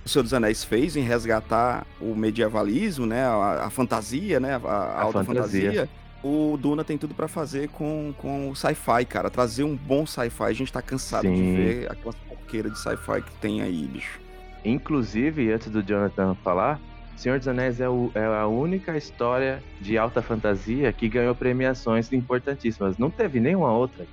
o 0.05 0.09
Senhor 0.09 0.23
dos 0.23 0.35
Anéis 0.35 0.62
fez 0.62 0.94
em 0.94 1.01
resgatar 1.01 1.87
o 1.99 2.14
medievalismo, 2.14 3.07
né, 3.07 3.25
a, 3.25 3.64
a 3.64 3.70
fantasia, 3.70 4.38
né, 4.38 4.61
a, 4.62 4.68
a, 4.68 5.03
alta 5.03 5.25
fantasia. 5.25 5.62
fantasia. 5.62 6.04
O 6.24 6.56
Duna 6.56 6.82
tem 6.82 6.96
tudo 6.96 7.14
para 7.14 7.28
fazer 7.28 7.68
com, 7.68 8.14
com 8.16 8.48
o 8.48 8.56
sci-fi, 8.56 9.04
cara. 9.04 9.28
Trazer 9.28 9.62
um 9.62 9.76
bom 9.76 10.06
sci-fi. 10.06 10.44
A 10.44 10.52
gente 10.54 10.72
tá 10.72 10.80
cansado 10.80 11.28
Sim. 11.28 11.34
de 11.34 11.52
ver 11.52 11.92
aquelas 11.92 12.14
porqueiras 12.14 12.72
de 12.72 12.78
sci-fi 12.78 13.20
que 13.20 13.32
tem 13.42 13.60
aí, 13.60 13.87
bicho. 13.87 14.18
Inclusive, 14.64 15.52
antes 15.52 15.68
do 15.68 15.82
Jonathan 15.82 16.34
falar, 16.42 16.80
Senhor 17.14 17.38
dos 17.38 17.46
Anéis 17.46 17.78
é, 17.78 17.90
o, 17.90 18.10
é, 18.14 18.24
a 18.24 18.46
única 18.46 18.96
história 18.96 19.62
de 19.82 19.98
alta 19.98 20.22
fantasia 20.22 20.90
que 20.94 21.10
ganhou 21.10 21.34
premiações 21.34 22.10
importantíssimas. 22.10 22.96
Não 22.96 23.10
teve 23.10 23.38
nenhuma 23.38 23.70
outra 23.70 24.06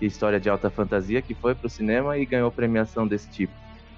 história 0.00 0.38
de 0.38 0.48
alta 0.48 0.70
fantasia 0.70 1.20
que 1.20 1.34
foi 1.34 1.52
pro 1.56 1.68
cinema 1.68 2.16
e 2.16 2.24
ganhou 2.24 2.48
premiação 2.52 3.08
desse 3.08 3.28
tipo. 3.28 3.52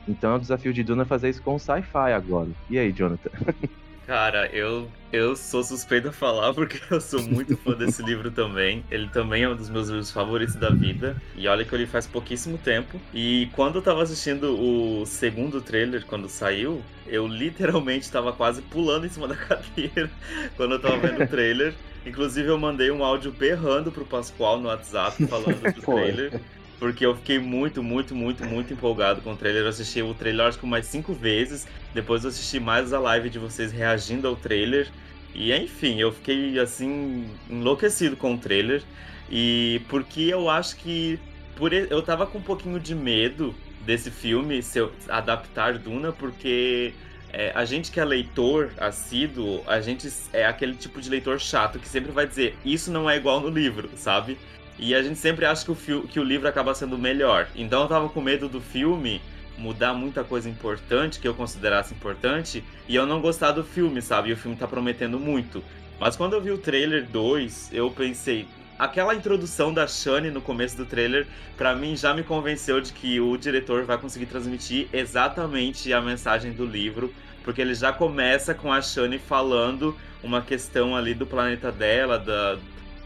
Então 0.08 0.32
é 0.32 0.36
o 0.36 0.38
desafio 0.38 0.72
de 0.72 0.82
Duna 0.82 1.04
fazer 1.04 1.28
isso 1.28 1.42
com 1.42 1.58
sci-fi 1.58 2.12
agora. 2.14 2.48
E 2.70 2.78
aí, 2.78 2.92
Jonathan? 2.92 3.30
Cara, 4.08 4.46
eu, 4.54 4.90
eu 5.12 5.36
sou 5.36 5.62
suspeito 5.62 6.08
a 6.08 6.12
falar 6.12 6.54
porque 6.54 6.80
eu 6.90 6.98
sou 6.98 7.22
muito 7.22 7.54
fã 7.58 7.74
desse 7.74 8.02
livro 8.02 8.30
também. 8.30 8.82
Ele 8.90 9.06
também 9.08 9.42
é 9.42 9.48
um 9.50 9.54
dos 9.54 9.68
meus 9.68 9.88
livros 9.88 10.10
favoritos 10.10 10.54
da 10.54 10.70
vida. 10.70 11.14
E 11.36 11.46
olha 11.46 11.62
que 11.62 11.74
eu 11.74 11.78
li 11.78 11.86
faz 11.86 12.06
pouquíssimo 12.06 12.56
tempo. 12.56 12.98
E 13.12 13.50
quando 13.52 13.74
eu 13.74 13.82
tava 13.82 14.02
assistindo 14.02 14.58
o 14.58 15.04
segundo 15.04 15.60
trailer, 15.60 16.06
quando 16.06 16.26
saiu, 16.26 16.80
eu 17.06 17.26
literalmente 17.26 18.10
tava 18.10 18.32
quase 18.32 18.62
pulando 18.62 19.04
em 19.04 19.10
cima 19.10 19.28
da 19.28 19.36
cadeira 19.36 20.10
quando 20.56 20.76
eu 20.76 20.80
tava 20.80 20.96
vendo 20.96 21.24
o 21.24 21.28
trailer. 21.28 21.74
Inclusive, 22.06 22.48
eu 22.48 22.56
mandei 22.56 22.90
um 22.90 23.04
áudio 23.04 23.30
berrando 23.30 23.92
pro 23.92 24.06
Pascoal 24.06 24.58
no 24.58 24.68
WhatsApp 24.68 25.26
falando 25.26 25.60
do 25.74 25.82
trailer. 25.84 26.40
Porque 26.78 27.04
eu 27.04 27.14
fiquei 27.16 27.38
muito, 27.38 27.82
muito, 27.82 28.14
muito, 28.14 28.44
muito 28.44 28.72
empolgado 28.72 29.20
com 29.20 29.32
o 29.32 29.36
trailer. 29.36 29.62
Eu 29.62 29.68
assisti 29.68 30.00
o 30.00 30.14
trailer 30.14 30.46
acho 30.46 30.58
que 30.58 30.66
mais 30.66 30.86
cinco 30.86 31.12
vezes. 31.12 31.66
Depois 31.92 32.22
eu 32.22 32.30
assisti 32.30 32.60
mais 32.60 32.92
a 32.92 33.00
live 33.00 33.28
de 33.28 33.38
vocês 33.38 33.72
reagindo 33.72 34.28
ao 34.28 34.36
trailer. 34.36 34.88
E 35.34 35.52
enfim, 35.52 35.98
eu 36.00 36.12
fiquei 36.12 36.58
assim, 36.58 37.28
enlouquecido 37.50 38.16
com 38.16 38.34
o 38.34 38.38
trailer. 38.38 38.82
E 39.30 39.82
porque 39.88 40.22
eu 40.22 40.48
acho 40.48 40.76
que. 40.76 41.18
Por, 41.56 41.72
eu 41.72 42.00
tava 42.02 42.24
com 42.26 42.38
um 42.38 42.42
pouquinho 42.42 42.78
de 42.78 42.94
medo 42.94 43.52
desse 43.84 44.10
filme 44.10 44.62
se 44.62 44.78
eu 44.78 44.92
adaptar 45.08 45.76
Duna, 45.78 46.12
porque 46.12 46.92
é, 47.32 47.52
a 47.54 47.64
gente 47.64 47.90
que 47.90 47.98
é 47.98 48.04
leitor 48.04 48.70
assíduo, 48.78 49.62
a 49.66 49.80
gente 49.80 50.08
é 50.32 50.46
aquele 50.46 50.74
tipo 50.74 51.00
de 51.00 51.10
leitor 51.10 51.38
chato 51.40 51.78
que 51.78 51.88
sempre 51.88 52.12
vai 52.12 52.26
dizer 52.26 52.56
isso 52.64 52.90
não 52.90 53.08
é 53.08 53.16
igual 53.16 53.40
no 53.40 53.48
livro, 53.48 53.90
sabe? 53.96 54.38
E 54.78 54.94
a 54.94 55.02
gente 55.02 55.18
sempre 55.18 55.44
acha 55.44 55.64
que 55.64 55.92
o, 55.92 56.02
que 56.02 56.20
o 56.20 56.24
livro 56.24 56.48
acaba 56.48 56.74
sendo 56.74 56.96
melhor. 56.96 57.48
Então 57.56 57.82
eu 57.82 57.88
tava 57.88 58.08
com 58.08 58.20
medo 58.20 58.48
do 58.48 58.60
filme 58.60 59.20
mudar 59.58 59.92
muita 59.92 60.22
coisa 60.22 60.48
importante 60.48 61.18
que 61.18 61.26
eu 61.26 61.34
considerasse 61.34 61.92
importante 61.92 62.62
e 62.86 62.94
eu 62.94 63.04
não 63.04 63.20
gostar 63.20 63.50
do 63.50 63.64
filme, 63.64 64.00
sabe? 64.00 64.30
E 64.30 64.32
o 64.32 64.36
filme 64.36 64.56
tá 64.56 64.68
prometendo 64.68 65.18
muito. 65.18 65.64
Mas 65.98 66.16
quando 66.16 66.34
eu 66.34 66.40
vi 66.40 66.52
o 66.52 66.58
trailer 66.58 67.04
2, 67.06 67.70
eu 67.72 67.90
pensei, 67.90 68.46
aquela 68.78 69.14
introdução 69.14 69.74
da 69.74 69.86
Shane 69.86 70.30
no 70.30 70.40
começo 70.40 70.76
do 70.76 70.86
trailer, 70.86 71.26
para 71.56 71.74
mim 71.74 71.96
já 71.96 72.14
me 72.14 72.22
convenceu 72.22 72.80
de 72.80 72.92
que 72.92 73.20
o 73.20 73.36
diretor 73.36 73.84
vai 73.84 73.98
conseguir 73.98 74.26
transmitir 74.26 74.88
exatamente 74.92 75.92
a 75.92 76.00
mensagem 76.00 76.52
do 76.52 76.64
livro, 76.64 77.12
porque 77.42 77.60
ele 77.60 77.74
já 77.74 77.92
começa 77.92 78.54
com 78.54 78.72
a 78.72 78.80
Shane 78.80 79.18
falando 79.18 79.96
uma 80.22 80.40
questão 80.40 80.94
ali 80.94 81.14
do 81.14 81.26
planeta 81.26 81.72
dela, 81.72 82.16
da, 82.16 82.58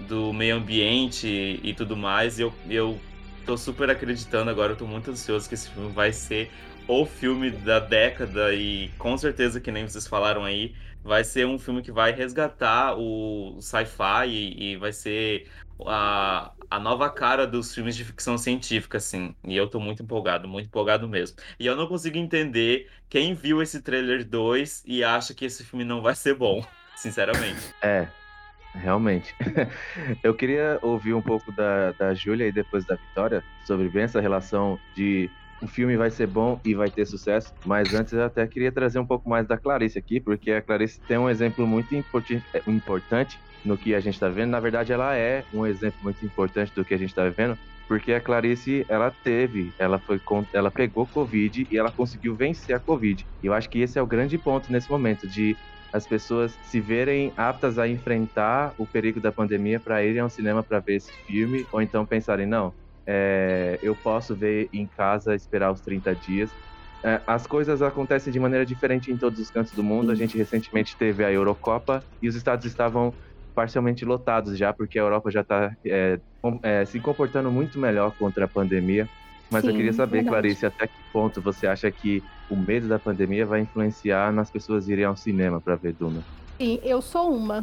do 0.02 0.32
meio 0.32 0.56
ambiente 0.56 1.60
e 1.62 1.74
tudo 1.74 1.96
mais. 1.96 2.38
E 2.38 2.42
eu, 2.42 2.52
eu 2.68 3.00
tô 3.46 3.56
super 3.56 3.90
acreditando 3.90 4.50
agora, 4.50 4.72
eu 4.72 4.76
tô 4.76 4.86
muito 4.86 5.10
ansioso 5.10 5.48
que 5.48 5.54
esse 5.54 5.70
filme 5.70 5.92
vai 5.92 6.12
ser 6.12 6.50
o 6.88 7.06
filme 7.06 7.50
da 7.50 7.78
década 7.78 8.52
e 8.54 8.90
com 8.98 9.16
certeza 9.16 9.60
que 9.60 9.70
nem 9.70 9.86
vocês 9.86 10.06
falaram 10.06 10.44
aí, 10.44 10.74
vai 11.02 11.24
ser 11.24 11.46
um 11.46 11.58
filme 11.58 11.82
que 11.82 11.92
vai 11.92 12.12
resgatar 12.12 12.96
o 12.96 13.58
sci-fi 13.60 14.28
e, 14.28 14.72
e, 14.72 14.76
vai 14.76 14.92
ser 14.92 15.48
a, 15.86 16.52
a 16.70 16.78
nova 16.78 17.10
cara 17.10 17.46
dos 17.46 17.74
filmes 17.74 17.96
de 17.96 18.04
ficção 18.04 18.38
científica, 18.38 18.98
assim. 18.98 19.34
E 19.44 19.56
eu 19.56 19.68
tô 19.68 19.80
muito 19.80 20.02
empolgado, 20.02 20.48
muito 20.48 20.66
empolgado 20.66 21.08
mesmo. 21.08 21.36
E 21.58 21.66
eu 21.66 21.76
não 21.76 21.86
consigo 21.86 22.18
entender 22.18 22.88
quem 23.08 23.34
viu 23.34 23.60
esse 23.60 23.82
trailer 23.82 24.24
2 24.24 24.84
e 24.86 25.02
acha 25.02 25.34
que 25.34 25.44
esse 25.44 25.64
filme 25.64 25.84
não 25.84 26.00
vai 26.00 26.14
ser 26.14 26.34
bom, 26.34 26.64
sinceramente. 26.96 27.74
É, 27.80 28.06
Realmente. 28.74 29.34
Eu 30.22 30.34
queria 30.34 30.78
ouvir 30.82 31.14
um 31.14 31.22
pouco 31.22 31.52
da, 31.52 31.92
da 31.92 32.14
Júlia 32.14 32.46
e 32.46 32.52
depois 32.52 32.84
da 32.86 32.96
Vitória 32.96 33.44
sobre 33.64 33.88
bem 33.88 34.04
essa 34.04 34.20
relação 34.20 34.78
de 34.94 35.30
o 35.62 35.66
filme 35.68 35.96
vai 35.96 36.10
ser 36.10 36.26
bom 36.26 36.60
e 36.64 36.74
vai 36.74 36.90
ter 36.90 37.06
sucesso, 37.06 37.54
mas 37.64 37.94
antes 37.94 38.12
eu 38.12 38.24
até 38.24 38.44
queria 38.48 38.72
trazer 38.72 38.98
um 38.98 39.06
pouco 39.06 39.30
mais 39.30 39.46
da 39.46 39.56
Clarice 39.56 39.96
aqui, 39.96 40.18
porque 40.18 40.50
a 40.50 40.60
Clarice 40.60 41.00
tem 41.06 41.16
um 41.16 41.30
exemplo 41.30 41.64
muito 41.66 41.94
é, 41.94 42.02
importante 42.66 43.38
no 43.64 43.78
que 43.78 43.94
a 43.94 44.00
gente 44.00 44.14
está 44.14 44.28
vendo. 44.28 44.50
Na 44.50 44.58
verdade, 44.58 44.92
ela 44.92 45.14
é 45.16 45.44
um 45.54 45.64
exemplo 45.64 46.00
muito 46.02 46.24
importante 46.26 46.72
do 46.74 46.84
que 46.84 46.92
a 46.92 46.96
gente 46.96 47.10
está 47.10 47.22
vivendo, 47.28 47.56
porque 47.86 48.12
a 48.12 48.20
Clarice, 48.20 48.84
ela 48.88 49.12
teve, 49.22 49.72
ela 49.78 50.00
foi, 50.00 50.20
ela 50.52 50.70
pegou 50.70 51.06
Covid 51.06 51.68
e 51.70 51.78
ela 51.78 51.92
conseguiu 51.92 52.34
vencer 52.34 52.74
a 52.74 52.80
Covid. 52.80 53.24
E 53.40 53.46
eu 53.46 53.54
acho 53.54 53.70
que 53.70 53.78
esse 53.78 53.98
é 53.98 54.02
o 54.02 54.06
grande 54.06 54.36
ponto 54.38 54.72
nesse 54.72 54.90
momento 54.90 55.28
de 55.28 55.56
as 55.92 56.06
pessoas 56.06 56.56
se 56.64 56.80
verem 56.80 57.32
aptas 57.36 57.78
a 57.78 57.86
enfrentar 57.86 58.74
o 58.78 58.86
perigo 58.86 59.20
da 59.20 59.30
pandemia 59.30 59.78
para 59.78 60.02
irem 60.02 60.20
ao 60.20 60.30
cinema 60.30 60.62
para 60.62 60.80
ver 60.80 60.96
esse 60.96 61.12
filme, 61.26 61.66
ou 61.70 61.82
então 61.82 62.06
pensarem, 62.06 62.46
não, 62.46 62.72
é, 63.06 63.78
eu 63.82 63.94
posso 63.94 64.34
ver 64.34 64.68
em 64.72 64.86
casa, 64.86 65.34
esperar 65.34 65.70
os 65.70 65.80
30 65.80 66.14
dias. 66.14 66.50
É, 67.04 67.20
as 67.26 67.46
coisas 67.46 67.82
acontecem 67.82 68.32
de 68.32 68.38
maneira 68.38 68.64
diferente 68.64 69.10
em 69.10 69.16
todos 69.16 69.38
os 69.40 69.50
cantos 69.50 69.72
do 69.72 69.82
mundo. 69.82 70.10
A 70.12 70.14
gente 70.14 70.38
recentemente 70.38 70.96
teve 70.96 71.24
a 71.24 71.32
Eurocopa 71.32 72.02
e 72.20 72.28
os 72.28 72.36
estados 72.36 72.64
estavam 72.64 73.12
parcialmente 73.54 74.04
lotados 74.04 74.56
já, 74.56 74.72
porque 74.72 74.98
a 74.98 75.02
Europa 75.02 75.30
já 75.30 75.40
está 75.40 75.76
é, 75.84 76.18
é, 76.62 76.84
se 76.84 76.98
comportando 77.00 77.50
muito 77.50 77.78
melhor 77.78 78.12
contra 78.12 78.44
a 78.44 78.48
pandemia. 78.48 79.08
Mas 79.52 79.64
eu 79.64 79.70
Sim, 79.70 79.76
queria 79.76 79.92
saber, 79.92 80.22
verdade. 80.22 80.28
Clarice, 80.30 80.64
até 80.66 80.86
que 80.86 80.94
ponto 81.12 81.42
você 81.42 81.66
acha 81.66 81.90
que 81.90 82.24
o 82.48 82.56
medo 82.56 82.88
da 82.88 82.98
pandemia 82.98 83.44
vai 83.44 83.60
influenciar 83.60 84.32
nas 84.32 84.50
pessoas 84.50 84.88
irem 84.88 85.04
ao 85.04 85.14
cinema 85.14 85.60
para 85.60 85.76
ver 85.76 85.92
Duna? 85.92 86.22
Sim, 86.58 86.80
eu 86.82 87.02
sou 87.02 87.30
uma. 87.30 87.62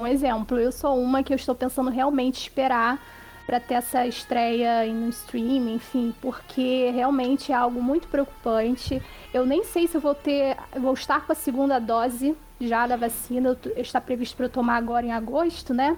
Um 0.00 0.06
exemplo, 0.06 0.58
eu 0.58 0.72
sou 0.72 0.98
uma 0.98 1.22
que 1.22 1.32
eu 1.32 1.36
estou 1.36 1.54
pensando 1.54 1.90
realmente 1.90 2.40
esperar 2.40 2.98
para 3.44 3.60
ter 3.60 3.74
essa 3.74 4.06
estreia 4.06 4.90
um 4.90 5.08
streaming, 5.08 5.74
enfim, 5.74 6.14
porque 6.20 6.90
realmente 6.90 7.52
é 7.52 7.54
algo 7.54 7.82
muito 7.82 8.08
preocupante. 8.08 9.02
Eu 9.32 9.44
nem 9.44 9.64
sei 9.64 9.86
se 9.86 9.96
eu 9.96 10.00
vou 10.00 10.14
ter, 10.14 10.56
eu 10.74 10.80
vou 10.80 10.94
estar 10.94 11.26
com 11.26 11.32
a 11.32 11.34
segunda 11.34 11.78
dose 11.78 12.34
já 12.60 12.86
da 12.86 12.96
vacina, 12.96 13.56
eu 13.64 13.82
está 13.82 14.00
previsto 14.00 14.36
para 14.36 14.46
eu 14.46 14.50
tomar 14.50 14.76
agora 14.76 15.04
em 15.04 15.12
agosto, 15.12 15.74
né? 15.74 15.96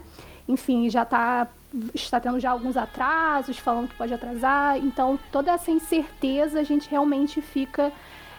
Enfim, 0.50 0.90
já 0.90 1.04
tá 1.04 1.48
está 1.94 2.18
tendo 2.18 2.40
já 2.40 2.50
alguns 2.50 2.76
atrasos, 2.76 3.58
falando 3.58 3.88
que 3.88 3.94
pode 3.94 4.12
atrasar. 4.12 4.76
Então, 4.78 5.18
toda 5.30 5.52
essa 5.52 5.70
incerteza 5.70 6.58
a 6.58 6.64
gente 6.64 6.90
realmente 6.90 7.40
fica 7.40 7.92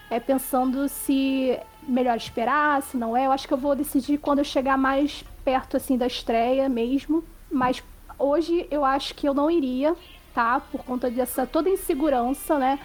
é, 0.10 0.20
pensando 0.20 0.88
se 0.90 1.58
melhor 1.84 2.18
esperar, 2.18 2.82
se 2.82 2.98
não 2.98 3.16
é. 3.16 3.26
Eu 3.26 3.32
acho 3.32 3.48
que 3.48 3.54
eu 3.54 3.58
vou 3.58 3.76
decidir 3.76 4.18
quando 4.18 4.40
eu 4.40 4.46
chegar 4.46 4.78
mais 4.78 5.24
perto 5.46 5.78
assim 5.78 5.98
da 5.98 6.08
estreia 6.08 6.68
mesmo. 6.68 7.24
Mas 7.50 7.82
hoje 8.20 8.68
eu 8.70 8.84
acho 8.84 9.16
que 9.16 9.28
eu 9.28 9.34
não 9.34 9.50
iria, 9.50 9.96
tá? 10.34 10.60
Por 10.60 10.84
conta 10.84 11.10
dessa 11.10 11.46
toda 11.46 11.70
insegurança, 11.70 12.58
né? 12.60 12.80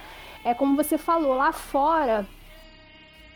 É 0.45 0.55
como 0.55 0.77
você 0.77 0.97
falou, 0.97 1.35
lá 1.35 1.53
fora 1.53 2.25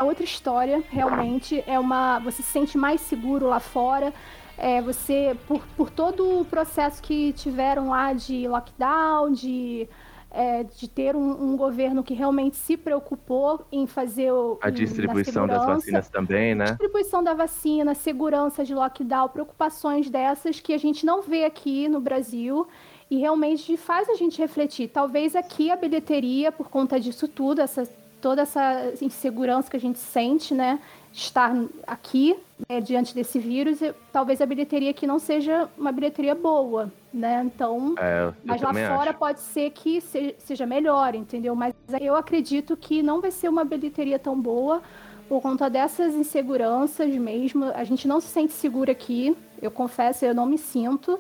é 0.00 0.04
outra 0.04 0.24
história, 0.24 0.82
realmente. 0.88 1.62
É 1.66 1.78
uma. 1.78 2.18
Você 2.20 2.42
se 2.42 2.50
sente 2.50 2.78
mais 2.78 3.00
seguro 3.02 3.46
lá 3.46 3.60
fora. 3.60 4.12
É, 4.56 4.80
você, 4.82 5.36
por, 5.46 5.62
por 5.76 5.90
todo 5.90 6.40
o 6.40 6.44
processo 6.44 7.02
que 7.02 7.32
tiveram 7.32 7.88
lá 7.90 8.12
de 8.12 8.46
lockdown, 8.46 9.32
de, 9.32 9.88
é, 10.30 10.64
de 10.64 10.86
ter 10.86 11.16
um, 11.16 11.52
um 11.52 11.56
governo 11.56 12.02
que 12.02 12.12
realmente 12.12 12.56
se 12.56 12.76
preocupou 12.76 13.64
em 13.72 13.86
fazer 13.86 14.32
o, 14.32 14.58
A 14.60 14.68
distribuição 14.68 15.46
das 15.46 15.64
vacinas 15.64 16.08
também, 16.10 16.54
né? 16.54 16.66
Distribuição 16.66 17.22
da 17.22 17.32
vacina, 17.32 17.94
segurança 17.94 18.64
de 18.64 18.74
lockdown, 18.74 19.28
preocupações 19.28 20.10
dessas 20.10 20.60
que 20.60 20.74
a 20.74 20.78
gente 20.78 21.06
não 21.06 21.22
vê 21.22 21.44
aqui 21.44 21.88
no 21.88 22.00
Brasil 22.00 22.66
e 23.10 23.16
realmente 23.16 23.76
faz 23.76 24.08
a 24.08 24.14
gente 24.14 24.38
refletir. 24.38 24.88
Talvez 24.88 25.34
aqui 25.34 25.70
a 25.70 25.76
bilheteria, 25.76 26.52
por 26.52 26.68
conta 26.68 27.00
disso 27.00 27.26
tudo, 27.26 27.60
essa, 27.60 27.88
toda 28.20 28.42
essa 28.42 28.92
insegurança 29.00 29.70
que 29.70 29.76
a 29.76 29.80
gente 29.80 29.98
sente, 29.98 30.54
né? 30.54 30.78
Estar 31.12 31.52
aqui 31.87 32.37
né, 32.68 32.80
diante 32.80 33.14
desse 33.14 33.38
vírus, 33.38 33.80
e 33.83 33.92
talvez 34.12 34.40
a 34.40 34.46
bilheteria 34.46 34.90
aqui 34.90 35.06
não 35.06 35.18
seja 35.18 35.68
uma 35.76 35.90
bilheteria 35.90 36.35
boa, 36.35 36.92
né? 37.12 37.42
Então, 37.44 37.94
É, 37.98 38.33
mas 38.44 38.61
lá 38.62 38.72
fora 38.72 39.11
acho. 39.11 39.18
pode 39.18 39.40
ser 39.40 39.70
que 39.70 40.00
se- 40.00 40.37
seja 40.38 40.64
melhor, 40.66 41.14
entendeu? 41.14 41.54
Mas 41.56 41.74
eu 42.00 42.14
acredito 42.14 42.76
que 42.76 43.02
não 43.02 43.20
vai 43.20 43.30
ser 43.33 43.48
uma 43.48 43.64
bilheteria 43.64 44.18
tão 44.18 44.40
boa 44.40 44.83
por 45.28 45.40
conta 45.40 45.68
dessas 45.68 46.14
inseguranças 46.14 47.09
mesmo. 47.16 47.64
A 47.74 47.83
gente 47.85 48.06
não 48.06 48.20
se 48.20 48.28
sente 48.28 48.52
segura 48.52 48.92
aqui, 48.92 49.37
eu 49.61 49.70
confesso, 49.70 50.24
eu 50.24 50.35
não 50.35 50.46
me 50.46 50.59
sinto. 50.59 51.18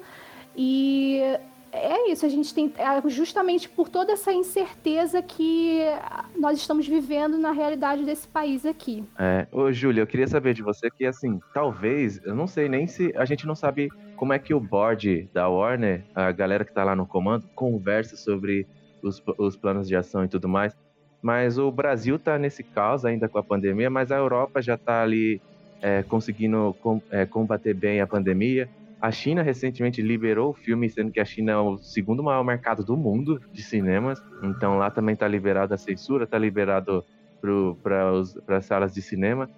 E 0.56 1.20
é 1.72 2.10
isso, 2.10 2.26
a 2.26 2.28
gente 2.28 2.52
tem 2.54 2.72
é 2.76 3.08
justamente 3.08 3.68
por 3.68 3.88
toda 3.88 4.12
essa 4.12 4.32
incerteza 4.32 5.22
que 5.22 5.80
nós 6.36 6.58
estamos 6.58 6.86
vivendo 6.86 7.38
na 7.38 7.52
realidade 7.52 8.04
desse 8.04 8.26
país 8.26 8.64
aqui. 8.66 9.04
É. 9.18 9.46
Ô, 9.52 9.72
Júlia, 9.72 10.02
eu 10.02 10.06
queria 10.06 10.26
saber 10.26 10.54
de 10.54 10.62
você 10.62 10.90
que, 10.90 11.04
assim, 11.06 11.40
talvez, 11.54 12.20
eu 12.24 12.34
não 12.34 12.46
sei 12.46 12.68
nem 12.68 12.86
se. 12.86 13.12
A 13.16 13.24
gente 13.24 13.46
não 13.46 13.54
sabe 13.54 13.88
como 14.16 14.32
é 14.32 14.38
que 14.38 14.52
o 14.52 14.60
board 14.60 15.28
da 15.32 15.48
Warner, 15.48 16.04
a 16.14 16.30
galera 16.32 16.64
que 16.64 16.72
tá 16.72 16.84
lá 16.84 16.94
no 16.96 17.06
comando, 17.06 17.46
conversa 17.54 18.16
sobre 18.16 18.66
os, 19.02 19.22
os 19.38 19.56
planos 19.56 19.88
de 19.88 19.96
ação 19.96 20.24
e 20.24 20.28
tudo 20.28 20.48
mais. 20.48 20.74
Mas 21.22 21.58
o 21.58 21.70
Brasil 21.70 22.18
tá 22.18 22.38
nesse 22.38 22.62
caos 22.62 23.04
ainda 23.04 23.28
com 23.28 23.38
a 23.38 23.42
pandemia, 23.42 23.90
mas 23.90 24.10
a 24.10 24.16
Europa 24.16 24.62
já 24.62 24.76
tá 24.76 25.02
ali 25.02 25.40
é, 25.82 26.02
conseguindo 26.02 26.74
com- 26.82 27.00
é, 27.10 27.26
combater 27.26 27.74
bem 27.74 28.00
a 28.00 28.06
pandemia. 28.06 28.68
A 29.00 29.10
China 29.10 29.42
recentemente 29.42 30.02
liberou 30.02 30.50
o 30.50 30.54
filme, 30.54 30.88
sendo 30.90 31.10
que 31.10 31.20
a 31.20 31.24
China 31.24 31.52
é 31.52 31.56
o 31.56 31.78
segundo 31.78 32.22
maior 32.22 32.44
mercado 32.44 32.84
do 32.84 32.96
mundo 32.96 33.40
de 33.52 33.62
cinemas. 33.62 34.22
Então 34.42 34.76
lá 34.76 34.90
também 34.90 35.16
tá 35.16 35.26
liberado 35.26 35.72
a 35.72 35.78
censura, 35.78 36.26
tá 36.26 36.38
liberado 36.38 37.04
para 37.82 38.56
as 38.58 38.66
salas 38.66 38.92
de 38.92 39.00
cinema. 39.00 39.48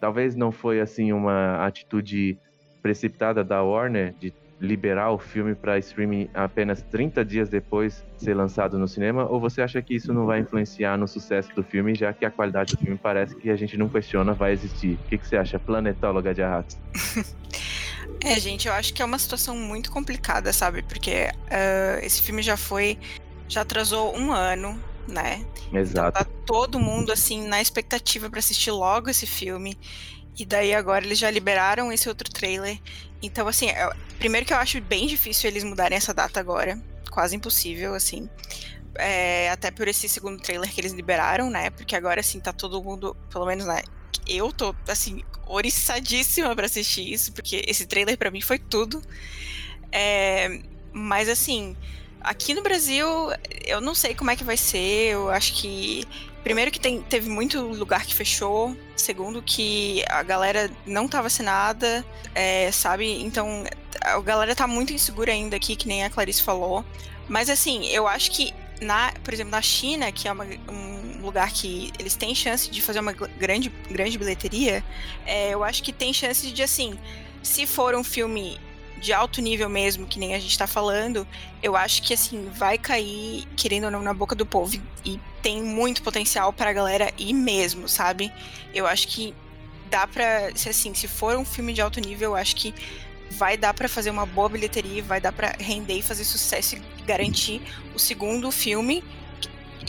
Talvez 0.00 0.36
não 0.36 0.52
foi 0.52 0.80
assim 0.80 1.12
uma 1.12 1.64
atitude 1.64 2.38
precipitada 2.82 3.42
da 3.42 3.62
Warner 3.62 4.14
de 4.18 4.32
liberar 4.60 5.10
o 5.10 5.18
filme 5.18 5.54
para 5.54 5.78
streaming 5.78 6.28
apenas 6.34 6.82
30 6.82 7.24
dias 7.24 7.48
depois 7.48 8.04
de 8.18 8.24
ser 8.24 8.34
lançado 8.34 8.78
no 8.78 8.86
cinema, 8.86 9.24
ou 9.24 9.40
você 9.40 9.62
acha 9.62 9.80
que 9.80 9.94
isso 9.94 10.12
não 10.12 10.26
vai 10.26 10.40
influenciar 10.40 10.98
no 10.98 11.08
sucesso 11.08 11.50
do 11.54 11.62
filme, 11.62 11.94
já 11.94 12.12
que 12.12 12.26
a 12.26 12.30
qualidade 12.30 12.76
do 12.76 12.78
filme 12.78 12.98
parece 13.02 13.34
que 13.36 13.48
a 13.48 13.56
gente 13.56 13.78
não 13.78 13.88
questiona 13.88 14.34
vai 14.34 14.52
existir? 14.52 14.98
O 15.06 15.08
que, 15.08 15.16
que 15.16 15.26
você 15.26 15.36
acha, 15.36 15.58
planetóloga 15.58 16.34
de 16.34 16.42
Arrax? 16.42 16.78
É, 18.22 18.38
gente, 18.38 18.68
eu 18.68 18.74
acho 18.74 18.92
que 18.92 19.00
é 19.00 19.04
uma 19.04 19.18
situação 19.18 19.56
muito 19.56 19.90
complicada, 19.90 20.52
sabe? 20.52 20.82
Porque 20.82 21.30
ah, 21.50 21.98
esse 22.02 22.20
filme 22.22 22.42
já 22.42 22.56
foi. 22.56 22.98
Já 23.48 23.62
atrasou 23.62 24.16
um 24.16 24.32
ano, 24.32 24.80
né? 25.08 25.44
Exato. 25.72 26.18
Tá 26.18 26.24
todo 26.46 26.78
mundo, 26.78 27.10
assim, 27.10 27.46
na 27.48 27.60
expectativa 27.60 28.30
pra 28.30 28.38
assistir 28.38 28.70
logo 28.70 29.10
esse 29.10 29.26
filme. 29.26 29.76
E 30.38 30.44
daí 30.44 30.72
agora 30.74 31.04
eles 31.04 31.18
já 31.18 31.30
liberaram 31.30 31.92
esse 31.92 32.08
outro 32.08 32.30
trailer. 32.30 32.78
Então, 33.22 33.48
assim, 33.48 33.70
eu- 33.70 33.92
primeiro 34.18 34.46
que 34.46 34.52
eu 34.52 34.58
acho 34.58 34.80
bem 34.80 35.06
difícil 35.06 35.50
eles 35.50 35.64
mudarem 35.64 35.96
essa 35.96 36.14
data 36.14 36.38
agora. 36.38 36.80
Quase 37.10 37.34
impossível, 37.34 37.94
assim. 37.94 38.28
É, 38.96 39.50
até 39.50 39.70
por 39.70 39.88
esse 39.88 40.08
segundo 40.08 40.40
trailer 40.40 40.72
que 40.72 40.80
eles 40.80 40.92
liberaram, 40.92 41.50
né? 41.50 41.70
Porque 41.70 41.96
agora, 41.96 42.20
assim, 42.20 42.38
tá 42.38 42.52
todo 42.52 42.82
mundo, 42.82 43.16
pelo 43.30 43.46
menos, 43.46 43.66
né? 43.66 43.82
Eu 44.32 44.52
tô, 44.52 44.74
assim, 44.88 45.22
oriçadíssima 45.46 46.54
pra 46.54 46.66
assistir 46.66 47.12
isso, 47.12 47.32
porque 47.32 47.64
esse 47.66 47.86
trailer 47.86 48.16
pra 48.16 48.30
mim 48.30 48.40
foi 48.40 48.58
tudo. 48.58 49.02
É, 49.92 50.60
mas, 50.92 51.28
assim, 51.28 51.76
aqui 52.20 52.54
no 52.54 52.62
Brasil, 52.62 53.06
eu 53.66 53.80
não 53.80 53.94
sei 53.94 54.14
como 54.14 54.30
é 54.30 54.36
que 54.36 54.44
vai 54.44 54.56
ser. 54.56 55.12
Eu 55.12 55.30
acho 55.30 55.54
que. 55.54 56.04
Primeiro 56.42 56.70
que 56.70 56.80
tem, 56.80 57.02
teve 57.02 57.28
muito 57.28 57.60
lugar 57.60 58.06
que 58.06 58.14
fechou. 58.14 58.74
Segundo 58.96 59.42
que 59.42 60.02
a 60.08 60.22
galera 60.22 60.70
não 60.86 61.06
tá 61.06 61.20
vacinada, 61.20 62.04
é, 62.34 62.70
sabe? 62.72 63.22
Então 63.22 63.64
a 64.00 64.18
galera 64.20 64.54
tá 64.56 64.66
muito 64.66 64.92
insegura 64.92 65.32
ainda 65.32 65.56
aqui, 65.56 65.76
que 65.76 65.86
nem 65.86 66.02
a 66.04 66.08
Clarice 66.08 66.42
falou. 66.42 66.82
Mas 67.28 67.50
assim, 67.50 67.86
eu 67.88 68.08
acho 68.08 68.30
que 68.30 68.54
na, 68.80 69.12
por 69.22 69.34
exemplo, 69.34 69.50
na 69.50 69.60
China, 69.60 70.10
que 70.10 70.26
é 70.26 70.32
uma- 70.32 70.46
um 70.68 70.99
lugar 71.26 71.50
que 71.52 71.92
eles 71.98 72.14
têm 72.16 72.34
chance 72.34 72.70
de 72.70 72.80
fazer 72.80 73.00
uma 73.00 73.12
gr- 73.12 73.28
grande, 73.38 73.68
grande 73.90 74.18
bilheteria, 74.18 74.84
é, 75.26 75.50
eu 75.50 75.62
acho 75.64 75.82
que 75.82 75.92
tem 75.92 76.12
chance 76.12 76.50
de 76.50 76.62
assim, 76.62 76.98
se 77.42 77.66
for 77.66 77.94
um 77.94 78.04
filme 78.04 78.58
de 79.00 79.12
alto 79.12 79.40
nível 79.40 79.68
mesmo, 79.68 80.06
que 80.06 80.18
nem 80.18 80.34
a 80.34 80.38
gente 80.38 80.56
tá 80.58 80.66
falando, 80.66 81.26
eu 81.62 81.74
acho 81.74 82.02
que 82.02 82.12
assim, 82.12 82.50
vai 82.54 82.76
cair, 82.76 83.46
querendo 83.56 83.84
ou 83.84 83.90
não, 83.90 84.02
na 84.02 84.12
boca 84.12 84.34
do 84.34 84.44
povo. 84.44 84.78
E 85.04 85.18
tem 85.42 85.62
muito 85.62 86.02
potencial 86.02 86.52
pra 86.52 86.70
galera 86.72 87.10
ir 87.16 87.32
mesmo, 87.32 87.88
sabe? 87.88 88.30
Eu 88.74 88.86
acho 88.86 89.08
que 89.08 89.34
dá 89.90 90.06
pra. 90.06 90.54
Se 90.54 90.68
assim, 90.68 90.92
se 90.92 91.08
for 91.08 91.36
um 91.38 91.44
filme 91.46 91.72
de 91.72 91.80
alto 91.80 91.98
nível, 91.98 92.32
eu 92.32 92.36
acho 92.36 92.54
que 92.56 92.74
vai 93.30 93.56
dar 93.56 93.72
pra 93.72 93.88
fazer 93.88 94.10
uma 94.10 94.26
boa 94.26 94.50
bilheteria, 94.50 95.02
vai 95.02 95.18
dar 95.20 95.32
pra 95.32 95.54
render 95.58 95.94
e 95.94 96.02
fazer 96.02 96.24
sucesso 96.24 96.76
e 96.76 97.02
garantir 97.02 97.62
o 97.94 97.98
segundo 97.98 98.50
filme. 98.50 99.02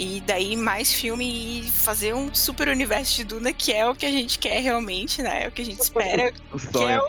E 0.03 0.19
daí 0.25 0.55
mais 0.55 0.91
filme 0.91 1.59
e 1.67 1.69
fazer 1.71 2.15
um 2.15 2.33
super 2.33 2.67
universo 2.69 3.15
de 3.17 3.23
Duna, 3.23 3.53
que 3.53 3.71
é 3.71 3.87
o 3.87 3.93
que 3.93 4.03
a 4.05 4.11
gente 4.11 4.39
quer 4.39 4.59
realmente, 4.59 5.21
né? 5.21 5.43
É 5.43 5.47
o 5.47 5.51
que 5.51 5.61
a 5.61 5.65
gente 5.65 5.79
espera. 5.79 6.33
O 6.51 6.57
que 6.59 6.67
é 6.67 6.71
sonho. 6.71 7.03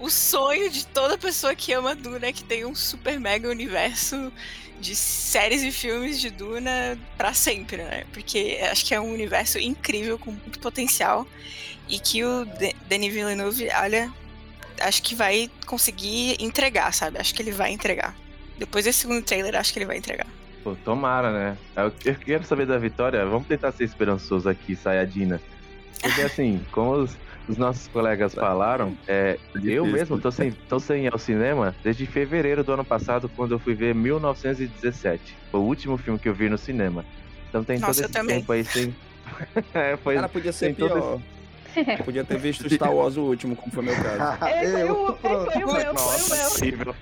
o, 0.00 0.06
o 0.06 0.10
sonho 0.10 0.70
de 0.70 0.86
toda 0.86 1.18
pessoa 1.18 1.54
que 1.54 1.74
ama 1.74 1.94
Duna, 1.94 2.32
que 2.32 2.42
tem 2.42 2.64
um 2.64 2.74
super 2.74 3.20
mega 3.20 3.50
universo 3.50 4.32
de 4.80 4.96
séries 4.96 5.62
e 5.62 5.70
filmes 5.70 6.18
de 6.22 6.30
Duna 6.30 6.98
pra 7.18 7.34
sempre, 7.34 7.76
né? 7.82 8.04
Porque 8.14 8.58
acho 8.70 8.86
que 8.86 8.94
é 8.94 9.00
um 9.00 9.12
universo 9.12 9.58
incrível, 9.58 10.18
com 10.18 10.30
muito 10.32 10.58
potencial. 10.58 11.26
E 11.86 11.98
que 11.98 12.24
o 12.24 12.46
De- 12.46 12.74
Denis 12.88 13.12
Villeneuve, 13.12 13.68
olha, 13.78 14.10
acho 14.80 15.02
que 15.02 15.14
vai 15.14 15.50
conseguir 15.66 16.36
entregar, 16.40 16.94
sabe? 16.94 17.18
Acho 17.18 17.34
que 17.34 17.42
ele 17.42 17.52
vai 17.52 17.72
entregar. 17.72 18.16
Depois 18.56 18.86
desse 18.86 19.00
segundo 19.00 19.22
trailer, 19.22 19.54
acho 19.54 19.70
que 19.72 19.78
ele 19.78 19.86
vai 19.86 19.98
entregar. 19.98 20.26
Pô, 20.62 20.76
tomara, 20.84 21.32
né? 21.32 21.58
Eu, 21.76 21.92
eu 22.04 22.14
quero 22.14 22.44
saber 22.44 22.66
da 22.66 22.78
Vitória. 22.78 23.24
Vamos 23.26 23.46
tentar 23.48 23.72
ser 23.72 23.84
esperançoso 23.84 24.48
aqui, 24.48 24.76
Sayadina. 24.76 25.40
Porque 26.00 26.20
assim, 26.22 26.64
como 26.70 26.92
os, 26.92 27.16
os 27.48 27.56
nossos 27.56 27.88
colegas 27.88 28.34
falaram, 28.34 28.96
é, 29.08 29.38
eu 29.64 29.84
mesmo 29.86 30.18
tô 30.18 30.30
sem, 30.30 30.52
tô 30.52 30.78
sem 30.78 31.06
ir 31.06 31.12
ao 31.12 31.18
cinema 31.18 31.74
desde 31.82 32.06
fevereiro 32.06 32.62
do 32.62 32.72
ano 32.72 32.84
passado, 32.84 33.28
quando 33.28 33.52
eu 33.52 33.58
fui 33.58 33.74
ver 33.74 33.94
1917. 33.94 35.36
Foi 35.50 35.60
o 35.60 35.64
último 35.64 35.96
filme 35.98 36.18
que 36.18 36.28
eu 36.28 36.34
vi 36.34 36.48
no 36.48 36.58
cinema. 36.58 37.04
Então 37.48 37.64
tem 37.64 37.78
Nossa, 37.80 37.92
todo 37.94 37.98
eu 38.00 38.04
esse 38.04 38.12
também. 38.12 38.38
tempo 38.40 38.52
aí 38.52 38.64
sem. 38.64 38.94
é, 39.74 39.96
foi, 39.96 40.14
Cara, 40.14 40.28
podia 40.28 40.52
ser 40.52 40.74
pior. 40.74 41.18
Podia 42.04 42.22
ter 42.22 42.36
visto 42.36 42.68
Star 42.68 42.92
Wars 42.92 43.16
o 43.16 43.22
último, 43.22 43.56
como 43.56 43.72
foi 43.72 43.82
meu 43.82 43.94
caso. 43.94 44.46
É, 44.46 44.70
foi 44.72 44.84
o- 44.90 45.08
é, 45.08 45.16
foi 45.16 45.36
o 45.36 45.48
meu, 45.50 45.64
foi 45.64 45.64
o 45.64 45.72
meu. 45.74 45.92
Nossa, 45.94 46.48
horrível. 46.60 46.94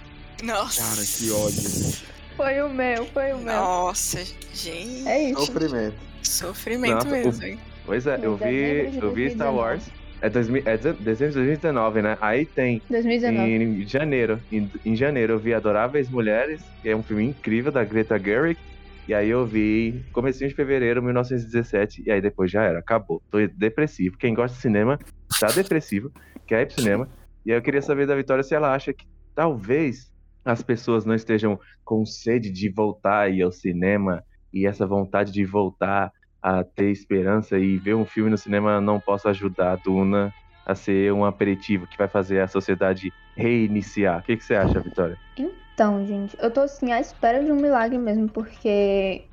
Nossa. 0.44 0.80
Cara, 0.80 1.04
que 1.04 1.30
ódio. 1.32 2.10
Foi 2.40 2.62
o 2.62 2.70
meu, 2.70 3.04
foi 3.04 3.32
o 3.34 3.38
meu. 3.38 3.52
Nossa, 3.54 4.24
gente. 4.54 5.06
É 5.06 5.24
isso. 5.30 5.44
Sofrimento. 5.44 5.94
Sofrimento 6.22 6.94
Nossa, 6.94 7.10
mesmo, 7.10 7.42
o- 7.42 7.46
hein? 7.46 7.58
Pois 7.84 8.06
é, 8.06 8.18
eu 8.22 8.34
vi, 8.36 8.96
eu 8.96 9.12
vi 9.12 9.28
Star 9.30 9.52
2019. 9.52 9.58
Wars. 9.58 9.90
É, 10.22 10.30
2000, 10.30 10.62
é 10.64 10.76
deze- 10.78 10.92
dezembro 11.02 11.32
de 11.32 11.38
2019, 11.38 12.00
né? 12.02 12.16
Aí 12.18 12.46
tem 12.46 12.80
2019. 12.88 13.50
em 13.50 13.86
janeiro. 13.86 14.40
Em, 14.50 14.70
em 14.86 14.96
janeiro 14.96 15.34
eu 15.34 15.38
vi 15.38 15.52
Adoráveis 15.52 16.08
Mulheres, 16.08 16.62
que 16.80 16.88
é 16.88 16.96
um 16.96 17.02
filme 17.02 17.24
incrível 17.24 17.70
da 17.70 17.84
Greta 17.84 18.18
Gerwig. 18.18 18.58
E 19.06 19.12
aí 19.12 19.28
eu 19.28 19.44
vi 19.44 20.02
comecinho 20.12 20.48
de 20.48 20.56
fevereiro, 20.56 21.02
1917, 21.02 22.04
e 22.06 22.10
aí 22.10 22.22
depois 22.22 22.50
já 22.50 22.62
era, 22.62 22.78
acabou. 22.78 23.20
Tô 23.30 23.36
depressivo. 23.48 24.16
Quem 24.16 24.32
gosta 24.32 24.56
de 24.56 24.62
cinema 24.62 24.98
tá 25.38 25.48
depressivo, 25.48 26.10
quer 26.46 26.62
ir 26.62 26.66
pro 26.66 26.80
cinema. 26.82 27.06
E 27.44 27.52
aí 27.52 27.58
eu 27.58 27.62
queria 27.62 27.82
saber 27.82 28.06
da 28.06 28.14
Vitória 28.14 28.42
se 28.42 28.54
ela 28.54 28.72
acha 28.74 28.94
que 28.94 29.04
talvez 29.34 30.09
as 30.44 30.62
pessoas 30.62 31.04
não 31.04 31.14
estejam 31.14 31.58
com 31.84 32.04
sede 32.04 32.50
de 32.50 32.68
voltar 32.68 33.20
aí 33.22 33.42
ao 33.42 33.52
cinema 33.52 34.24
e 34.52 34.66
essa 34.66 34.86
vontade 34.86 35.32
de 35.32 35.44
voltar 35.44 36.12
a 36.42 36.64
ter 36.64 36.90
esperança 36.90 37.58
e 37.58 37.76
ver 37.76 37.94
um 37.94 38.04
filme 38.04 38.30
no 38.30 38.38
cinema 38.38 38.80
não 38.80 38.98
possa 38.98 39.30
ajudar 39.30 39.72
a 39.72 39.76
Duna 39.76 40.32
a 40.64 40.74
ser 40.74 41.12
um 41.12 41.24
aperitivo 41.24 41.86
que 41.86 41.98
vai 41.98 42.08
fazer 42.08 42.40
a 42.40 42.48
sociedade 42.48 43.12
reiniciar. 43.36 44.20
O 44.20 44.22
que, 44.22 44.36
que 44.36 44.44
você 44.44 44.54
acha, 44.54 44.80
Vitória? 44.80 45.18
Então, 45.36 46.06
gente, 46.06 46.36
eu 46.40 46.50
tô 46.50 46.60
assim 46.60 46.92
à 46.92 47.00
espera 47.00 47.42
de 47.42 47.50
um 47.50 47.56
milagre 47.56 47.98
mesmo, 47.98 48.28
porque 48.28 49.24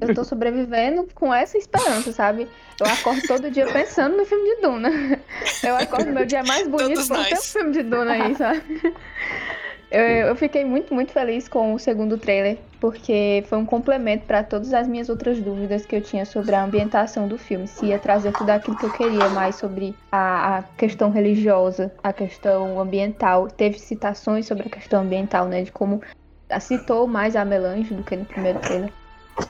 eu 0.00 0.14
tô 0.14 0.24
sobrevivendo 0.24 1.08
com 1.14 1.32
essa 1.32 1.58
esperança, 1.58 2.12
sabe? 2.12 2.48
Eu 2.80 2.86
acordo 2.86 3.22
todo 3.26 3.50
dia 3.50 3.66
pensando 3.66 4.16
no 4.16 4.24
filme 4.24 4.56
de 4.56 4.62
Duna. 4.62 4.90
Eu 5.62 5.76
acordo, 5.76 6.12
meu 6.12 6.24
dia 6.24 6.40
é 6.40 6.42
mais 6.42 6.68
bonito 6.68 6.94
Todos 6.94 7.08
por 7.08 7.16
ter 7.16 7.26
um 7.26 7.30
nós. 7.30 7.52
filme 7.52 7.72
de 7.72 7.82
Duna 7.82 8.12
aí, 8.12 8.34
sabe? 8.36 8.62
Eu, 9.90 10.02
eu 10.02 10.36
fiquei 10.36 10.64
muito, 10.64 10.92
muito 10.92 11.12
feliz 11.12 11.46
com 11.46 11.74
o 11.74 11.78
segundo 11.78 12.18
trailer, 12.18 12.58
porque 12.80 13.44
foi 13.46 13.58
um 13.58 13.64
complemento 13.64 14.26
para 14.26 14.42
todas 14.42 14.74
as 14.74 14.88
minhas 14.88 15.08
outras 15.08 15.38
dúvidas 15.38 15.86
que 15.86 15.94
eu 15.94 16.00
tinha 16.00 16.24
sobre 16.24 16.54
a 16.54 16.64
ambientação 16.64 17.28
do 17.28 17.38
filme. 17.38 17.68
Se 17.68 17.86
ia 17.86 17.98
trazer 17.98 18.32
tudo 18.32 18.50
aquilo 18.50 18.76
que 18.76 18.86
eu 18.86 18.90
queria, 18.90 19.28
mais 19.30 19.54
sobre 19.54 19.94
a, 20.10 20.58
a 20.58 20.62
questão 20.62 21.10
religiosa, 21.10 21.92
a 22.02 22.12
questão 22.12 22.80
ambiental. 22.80 23.46
Teve 23.48 23.78
citações 23.78 24.46
sobre 24.46 24.66
a 24.66 24.70
questão 24.70 25.02
ambiental, 25.02 25.46
né? 25.46 25.62
De 25.62 25.70
como 25.70 26.00
citou 26.60 27.06
mais 27.06 27.36
a 27.36 27.44
Melange 27.44 27.94
do 27.94 28.02
que 28.02 28.16
no 28.16 28.24
primeiro 28.24 28.58
trailer. 28.60 28.92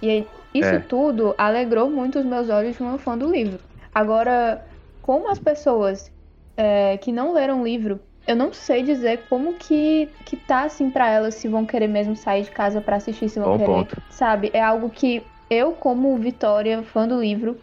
E 0.03 0.27
isso 0.55 0.75
É. 0.75 0.79
tudo 0.79 1.35
alegrou 1.37 1.91
muito 1.91 2.19
os 2.19 2.25
meus 2.25 2.49
olhos 2.49 2.77
de 2.77 2.83
uma 2.83 2.99
fã 2.99 3.19
do 3.19 3.31
livro. 3.31 3.59
Agora, 3.95 4.65
como 5.03 5.29
as 5.29 5.39
pessoas 5.39 6.11
é, 6.57 6.97
que 6.99 7.11
não 7.13 7.33
leram 7.33 7.61
o 7.61 7.65
livro, 7.65 8.01
eu 8.27 8.37
não 8.37 8.53
sei 8.53 8.83
dizer 8.83 9.27
como 9.29 9.57
que, 9.57 10.07
que 10.25 10.37
tá 10.37 10.65
assim 10.65 10.91
pra 10.91 11.09
elas, 11.11 11.35
se 11.37 11.49
vão 11.49 11.67
querer 11.67 11.89
mesmo 11.89 12.17
sair 12.17 12.43
de 12.43 12.51
casa 12.51 12.81
pra 12.81 12.97
assistir, 12.97 13.29
se 13.29 13.39
vão 13.39 13.51
Bom 13.51 13.59
querer. 13.59 13.87
ponto. 13.87 13.97
Sabe? 14.09 14.51
É 14.55 14.63
algo 14.63 14.91
que 14.91 15.31
eu, 15.51 15.75
como 15.77 16.19
Vitória, 16.19 16.83
fã 16.83 17.07
do 17.07 17.21
livro, 17.21 17.63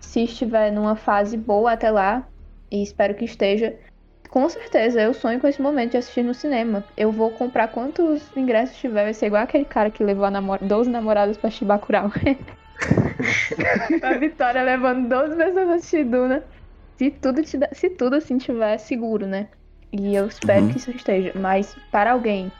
se 0.00 0.24
estiver 0.24 0.70
numa 0.72 0.96
fase 0.96 1.36
boa 1.36 1.72
até 1.72 1.90
lá, 1.90 2.28
e 2.70 2.82
espero 2.82 3.14
que 3.14 3.24
esteja, 3.24 3.78
com 4.30 4.48
certeza 4.48 5.00
eu 5.00 5.14
sonho 5.14 5.40
com 5.40 5.46
esse 5.46 5.62
momento 5.62 5.92
de 5.92 5.96
assistir 5.98 6.22
no 6.22 6.34
cinema. 6.34 6.86
Eu 6.96 7.12
vou 7.12 7.32
comprar 7.34 7.68
quantos 7.68 8.30
ingressos 8.36 8.76
tiver, 8.76 9.04
vai 9.04 9.14
ser 9.14 9.26
igual 9.26 9.42
aquele 9.42 9.64
cara 9.64 9.90
que 9.90 10.04
levou 10.04 10.24
a 10.24 10.30
namor 10.30 10.58
12 10.62 10.90
namoradas 10.90 11.38
pra 11.38 11.50
Bacurau. 11.64 12.10
a 14.02 14.14
Vitória 14.18 14.62
levando 14.62 15.08
12 15.08 15.36
pessoas 15.36 15.64
pra 15.64 15.74
assistir 15.74 16.04
Duna. 16.04 16.44
Se 16.98 17.10
tudo, 17.10 17.42
te 17.42 17.58
dá- 17.58 17.70
se 17.72 17.90
tudo 17.90 18.16
assim 18.16 18.38
tiver 18.38 18.78
seguro, 18.78 19.26
né? 19.26 19.50
E 19.94 20.14
eu 20.14 20.26
espero 20.26 20.66
Uhum. 20.66 20.68
que 20.68 20.78
isso 20.78 20.90
esteja. 20.90 21.32
Mas 21.36 21.76
para 21.90 22.12
alguém 22.12 22.52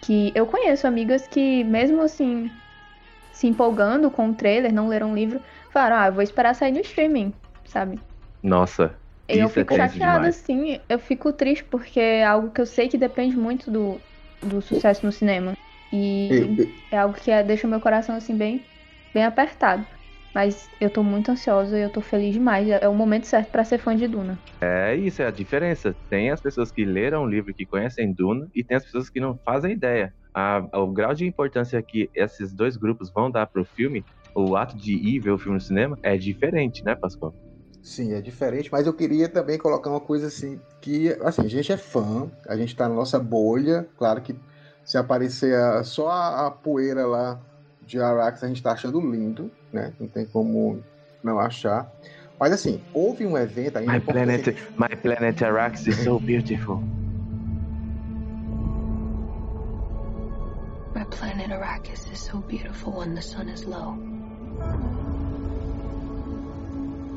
que 0.00 0.32
eu 0.36 0.46
conheço 0.46 0.86
amigas 0.86 1.26
que, 1.28 1.64
mesmo 1.64 2.02
assim, 2.02 2.60
se 3.32 3.46
empolgando 3.48 4.10
com 4.10 4.30
o 4.30 4.34
trailer, 4.36 4.72
não 4.74 4.88
leram 4.88 5.12
o 5.12 5.16
livro, 5.16 5.42
falaram, 5.70 5.96
ah, 5.98 6.06
eu 6.08 6.14
vou 6.14 6.22
esperar 6.22 6.54
sair 6.54 6.72
no 6.72 6.80
streaming, 6.80 7.34
sabe? 7.66 8.00
Nossa, 8.42 8.98
E 9.28 9.38
eu 9.38 9.48
isso 9.48 9.58
é 9.60 9.64
fico 9.64 9.74
triste 9.78 10.00
chateada, 10.00 10.28
assim, 10.28 10.80
eu 10.88 10.98
fico 10.98 11.32
triste 11.32 11.64
porque 11.64 11.98
é 12.00 12.24
algo 12.24 12.50
que 12.52 12.60
eu 12.60 12.66
sei 12.66 12.88
que 12.88 12.96
depende 12.98 13.36
muito 13.36 13.70
do, 13.70 14.00
do 14.40 14.60
sucesso 14.62 15.04
no 15.04 15.10
cinema. 15.12 15.52
E 15.92 16.48
é 16.90 16.98
algo 16.98 17.16
que 17.18 17.30
é- 17.30 17.42
deixa 17.42 17.66
o 17.66 17.70
meu 17.70 17.80
coração, 17.80 18.14
assim, 18.16 18.36
bem, 18.36 18.68
bem 19.12 19.24
apertado. 19.24 19.86
Mas 20.36 20.70
eu 20.78 20.90
tô 20.90 21.02
muito 21.02 21.30
ansiosa 21.30 21.78
e 21.78 21.82
eu 21.82 21.88
tô 21.88 22.02
feliz 22.02 22.34
demais. 22.34 22.68
É 22.68 22.86
o 22.86 22.94
momento 22.94 23.26
certo 23.26 23.50
pra 23.50 23.64
ser 23.64 23.78
fã 23.78 23.96
de 23.96 24.06
Duna. 24.06 24.38
É 24.60 24.94
isso, 24.94 25.22
é 25.22 25.26
a 25.26 25.30
diferença. 25.30 25.96
Tem 26.10 26.30
as 26.30 26.42
pessoas 26.42 26.70
que 26.70 26.84
leram 26.84 27.22
o 27.22 27.26
livro, 27.26 27.54
que 27.54 27.64
conhecem 27.64 28.12
Duna, 28.12 28.46
e 28.54 28.62
tem 28.62 28.76
as 28.76 28.84
pessoas 28.84 29.08
que 29.08 29.18
não 29.18 29.38
fazem 29.46 29.72
ideia. 29.72 30.12
A- 30.34 30.62
o 30.74 30.92
grau 30.92 31.14
de 31.14 31.24
importância 31.26 31.82
que 31.82 32.10
esses 32.14 32.54
dois 32.54 32.76
grupos 32.76 33.10
vão 33.14 33.30
dar 33.30 33.46
pro 33.46 33.64
filme, 33.64 34.06
o 34.34 34.54
ato 34.56 34.76
de 34.76 34.92
ir 34.92 35.20
ver 35.20 35.30
o 35.30 35.38
filme 35.38 35.54
no 35.56 35.60
cinema, 35.64 35.98
é 36.02 36.18
diferente, 36.18 36.84
né, 36.84 36.94
Pascoal? 36.94 37.34
Sim, 37.82 38.12
é 38.14 38.20
diferente, 38.20 38.68
mas 38.72 38.86
eu 38.86 38.92
queria 38.94 39.28
também 39.28 39.56
colocar 39.58 39.90
uma 39.90 40.00
coisa 40.00 40.26
assim, 40.26 40.60
que 40.80 41.08
assim, 41.22 41.42
a 41.42 41.48
gente 41.48 41.70
é 41.72 41.76
fã, 41.76 42.30
a 42.48 42.56
gente 42.56 42.74
tá 42.74 42.88
na 42.88 42.94
nossa 42.96 43.18
bolha, 43.18 43.88
claro 43.96 44.20
que 44.22 44.34
se 44.84 44.98
aparecer 44.98 45.54
a- 45.54 45.84
só 45.84 46.08
a, 46.08 46.46
a 46.48 46.50
poeira 46.50 47.06
lá 47.06 47.40
de 47.86 48.00
Arax, 48.00 48.42
a 48.42 48.48
gente 48.48 48.62
tá 48.62 48.72
achando 48.72 49.00
lindo, 49.00 49.50
né? 49.72 49.92
Não 49.98 50.08
tem 50.08 50.26
como 50.26 50.82
não 51.22 51.38
achar. 51.38 51.90
Mas 52.38 52.52
assim, 52.52 52.80
houve 52.92 53.24
um 53.24 53.36
evento 53.38 53.78
ainda. 53.78 53.92
My 53.92 54.00
planet, 54.00 54.56
my 54.76 54.96
planet 54.96 55.44
Arax 55.44 55.86
is 55.86 55.96
so 56.02 56.18
beautiful. 56.18 56.82
My 60.94 61.04
planet 61.04 61.50
Arrakis 61.50 62.10
is 62.12 62.18
so 62.18 62.38
beautiful 62.38 62.98
when 62.98 63.14
the 63.14 63.22
sun 63.22 63.48
is 63.48 63.64
low. 63.64 63.96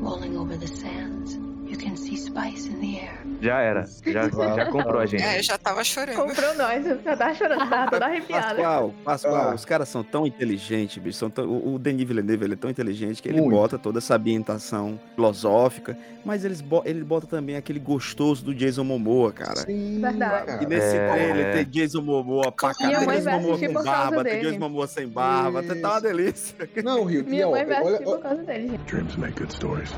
Rolling 0.00 0.36
over 0.36 0.56
the 0.56 0.66
sands, 0.66 1.38
you 1.70 1.78
can 1.78 1.96
see 1.96 2.16
spice 2.16 2.68
in 2.68 2.74
the 2.80 3.00
air. 3.00 3.20
Já 3.40 3.60
era, 3.60 3.84
já, 4.06 4.28
já 4.56 4.66
comprou 4.66 5.00
a 5.00 5.06
gente. 5.06 5.22
É, 5.22 5.38
eu 5.38 5.42
já 5.42 5.56
tava 5.56 5.82
chorando. 5.84 6.16
Comprou 6.16 6.54
nós, 6.56 6.86
eu 6.86 7.00
já 7.02 7.16
tava 7.16 7.34
chorando, 7.34 7.68
tava 7.70 7.90
toda 7.90 8.04
arrepiada. 8.06 8.46
Pascoal, 8.56 8.94
Pascoal, 9.04 9.50
Ah. 9.50 9.54
os 9.54 9.64
caras 9.64 9.88
são 9.88 10.02
tão 10.04 10.26
inteligentes, 10.26 11.02
bicho. 11.02 11.18
São 11.18 11.30
tão- 11.30 11.48
o 11.50 11.78
Denis 11.78 12.06
Villeneuve 12.06 12.44
ele 12.44 12.52
é 12.54 12.56
tão 12.56 12.70
inteligente 12.70 13.22
que 13.22 13.28
ele 13.28 13.40
Muito. 13.40 13.54
bota 13.56 13.78
toda 13.78 13.98
essa 13.98 14.16
ambientação 14.16 15.00
filosófica, 15.14 15.96
mas 16.24 16.44
eles 16.44 16.62
ele 16.84 17.02
bota 17.04 17.26
também 17.26 17.56
aquele 17.56 17.78
gostoso 17.78 18.44
do 18.44 18.54
Jason 18.54 18.84
Momoa, 18.84 19.32
cara. 19.32 19.56
Sim, 19.60 20.00
Verdade. 20.00 20.64
E 20.64 20.66
nesse 20.66 20.96
É. 20.96 21.10
trailer 21.12 21.52
tem 21.54 21.64
Jason 21.66 22.02
Momoa 22.02 22.52
pra 22.52 22.74
caralho. 22.74 22.98
Tem 22.98 23.08
Jason 23.16 23.30
Momoa 23.30 23.54
assistir 23.54 23.74
com 23.74 23.82
barba, 23.84 24.24
tem. 24.24 24.40
Jason 24.42 24.58
Momoa 24.58 24.86
sem 24.86 25.08
barba. 25.08 25.62
Tá, 25.62 25.74
tá 25.74 25.90
uma 25.92 26.00
delícia. 26.00 26.56
Não, 26.84 27.04
Rio, 27.04 27.24
Minha 27.24 27.48
mãe 27.48 27.64
vai 27.64 27.76
olha, 27.78 27.86
assistir 27.96 28.04
por 28.04 28.18
causa 28.20 28.42
dele. 28.42 28.78
Dreams 28.86 29.16
make 29.16 29.38
good 29.40 29.52
stories. 29.54 29.90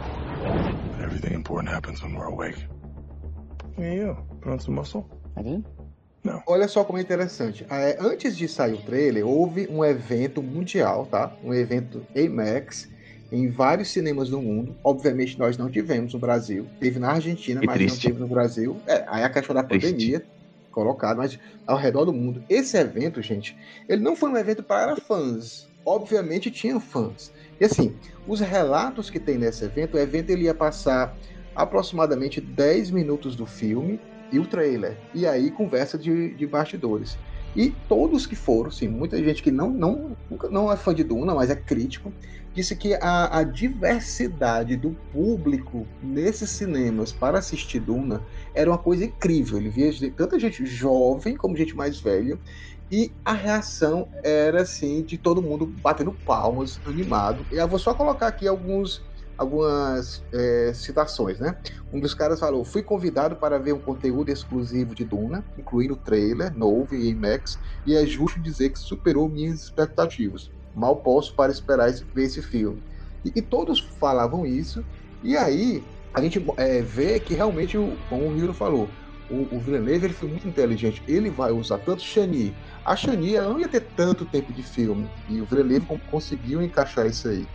Everything 1.12 1.34
important 1.34 1.68
happens 1.68 2.02
when 2.02 2.14
we're 2.14 2.24
awake. 2.24 2.56
You. 3.78 4.16
Put 4.40 4.52
on 4.52 4.58
some 4.58 4.74
muscle? 4.76 5.06
I 5.36 5.42
did? 5.42 5.64
Olha 6.46 6.66
só 6.68 6.84
como 6.84 6.98
é 6.98 7.02
interessante. 7.02 7.66
É, 7.68 7.98
antes 8.00 8.34
de 8.36 8.48
sair 8.48 8.72
o 8.74 8.78
trailer, 8.78 9.26
houve 9.26 9.66
um 9.68 9.84
evento 9.84 10.42
mundial, 10.42 11.04
tá? 11.06 11.36
Um 11.44 11.52
evento 11.52 12.06
IMAX 12.14 12.88
em 13.30 13.50
vários 13.50 13.88
cinemas 13.90 14.30
do 14.30 14.40
mundo. 14.40 14.74
Obviamente 14.82 15.38
nós 15.38 15.58
não 15.58 15.68
tivemos 15.68 16.14
no 16.14 16.18
Brasil. 16.20 16.66
Teve 16.80 16.98
na 16.98 17.10
Argentina, 17.10 17.60
Que 17.60 17.66
mas 17.66 17.76
triste. 17.76 18.04
não 18.04 18.10
teve 18.12 18.20
no 18.20 18.28
Brasil. 18.28 18.76
É, 18.86 19.04
aí 19.08 19.22
a 19.24 19.28
questão 19.28 19.54
da 19.54 19.62
Triste. 19.64 19.90
pandemia 19.90 20.24
colocado, 20.70 21.18
mas 21.18 21.38
ao 21.66 21.76
redor 21.76 22.06
do 22.06 22.12
mundo. 22.14 22.42
Esse 22.48 22.78
evento, 22.78 23.20
gente, 23.20 23.54
ele 23.86 24.00
não 24.02 24.16
foi 24.16 24.30
um 24.30 24.36
evento 24.38 24.62
para 24.62 24.96
fãs. 24.96 25.68
Obviamente 25.84 26.50
tinha 26.50 26.78
fãs. 26.78 27.32
E 27.60 27.64
assim, 27.64 27.96
os 28.26 28.40
relatos 28.40 29.10
que 29.10 29.18
tem 29.18 29.36
nesse 29.36 29.64
evento, 29.64 29.96
o 29.96 30.00
evento 30.00 30.30
ele 30.30 30.44
ia 30.44 30.54
passar 30.54 31.16
aproximadamente 31.54 32.40
10 32.40 32.90
minutos 32.90 33.36
do 33.36 33.46
filme 33.46 34.00
e 34.30 34.38
o 34.38 34.46
trailer. 34.46 34.96
E 35.14 35.26
aí 35.26 35.50
conversa 35.50 35.98
de, 35.98 36.34
de 36.34 36.46
bastidores. 36.46 37.18
E 37.54 37.70
todos 37.86 38.26
que 38.26 38.34
foram, 38.34 38.70
sim, 38.70 38.88
muita 38.88 39.22
gente 39.22 39.42
que 39.42 39.50
não, 39.50 39.68
não, 39.70 40.16
não 40.50 40.72
é 40.72 40.76
fã 40.76 40.94
de 40.94 41.04
Duna, 41.04 41.34
mas 41.34 41.50
é 41.50 41.54
crítico, 41.54 42.10
disse 42.54 42.74
que 42.74 42.94
a, 42.94 43.38
a 43.38 43.44
diversidade 43.44 44.74
do 44.74 44.96
público 45.12 45.86
nesses 46.02 46.48
cinemas 46.50 47.12
para 47.12 47.38
assistir 47.38 47.80
Duna 47.80 48.22
era 48.54 48.70
uma 48.70 48.78
coisa 48.78 49.04
incrível. 49.04 49.58
Ele 49.58 49.68
via 49.68 49.90
tanta 50.16 50.38
gente 50.38 50.64
jovem 50.64 51.36
como 51.36 51.56
gente 51.56 51.76
mais 51.76 52.00
velha. 52.00 52.38
E 52.92 53.16
a 53.24 53.32
reação 53.32 54.10
era 54.24 54.62
assim 54.62 55.04
de 55.04 55.18
todo 55.18 55.42
mundo 55.42 55.66
batendo 55.66 56.12
palmas, 56.12 56.80
animado. 56.84 57.46
E 57.50 57.56
eu 57.56 57.68
vou 57.68 57.78
só 57.78 57.94
colocar 57.94 58.28
aqui 58.28 58.46
alguns 58.48 59.00
algumas 59.38 60.24
é, 60.32 60.72
citações, 60.74 61.40
né? 61.40 61.58
Um 61.92 62.00
dos 62.00 62.14
caras 62.14 62.38
falou: 62.38 62.64
fui 62.66 62.82
convidado 62.82 63.36
para 63.36 63.58
ver 63.58 63.72
um 63.72 63.80
conteúdo 63.80 64.30
exclusivo 64.30 64.94
de 64.94 65.04
Duna, 65.04 65.44
incluindo 65.56 65.96
trailer 65.96 66.54
novo 66.56 66.94
e 66.94 67.08
IMAX, 67.10 67.58
e 67.84 67.94
é 67.94 68.06
justo 68.06 68.40
dizer 68.42 68.70
que 68.70 68.78
superou 68.78 69.28
minhas 69.28 69.62
expectativas. 69.62 70.50
Mal 70.74 71.02
posso 71.02 71.34
para 71.34 71.50
esperar 71.52 71.88
esse, 71.90 72.06
ver 72.14 72.24
esse 72.24 72.42
filme. 72.42 72.84
E, 73.24 73.32
e 73.36 73.42
todos 73.42 73.80
falavam 73.98 74.44
isso, 74.46 74.84
e 75.22 75.36
aí 75.36 75.88
a 76.14 76.20
gente 76.22 76.44
é, 76.58 76.82
vê 76.82 77.18
que 77.20 77.34
realmente, 77.34 77.76
o- 77.78 77.98
como 78.06 78.26
o 78.26 78.30
Miro 78.30 78.52
falou, 78.54 79.01
o, 79.32 79.56
o 79.56 79.58
Villeneuve 79.58 80.06
ele 80.06 80.14
foi 80.14 80.28
muito 80.28 80.46
inteligente. 80.46 81.02
Ele 81.08 81.30
vai 81.30 81.50
usar 81.50 81.78
tanto 81.78 82.02
Shani. 82.02 82.54
A 82.84 82.94
Shani 82.94 83.34
ela 83.34 83.48
não 83.48 83.58
ia 83.58 83.68
ter 83.68 83.80
tanto 83.96 84.26
tempo 84.26 84.52
de 84.52 84.62
filme. 84.62 85.08
E 85.28 85.40
o 85.40 85.46
Villeneuve 85.46 85.86
conseguiu 86.10 86.62
encaixar 86.62 87.06
isso 87.06 87.28
aí. 87.28 87.46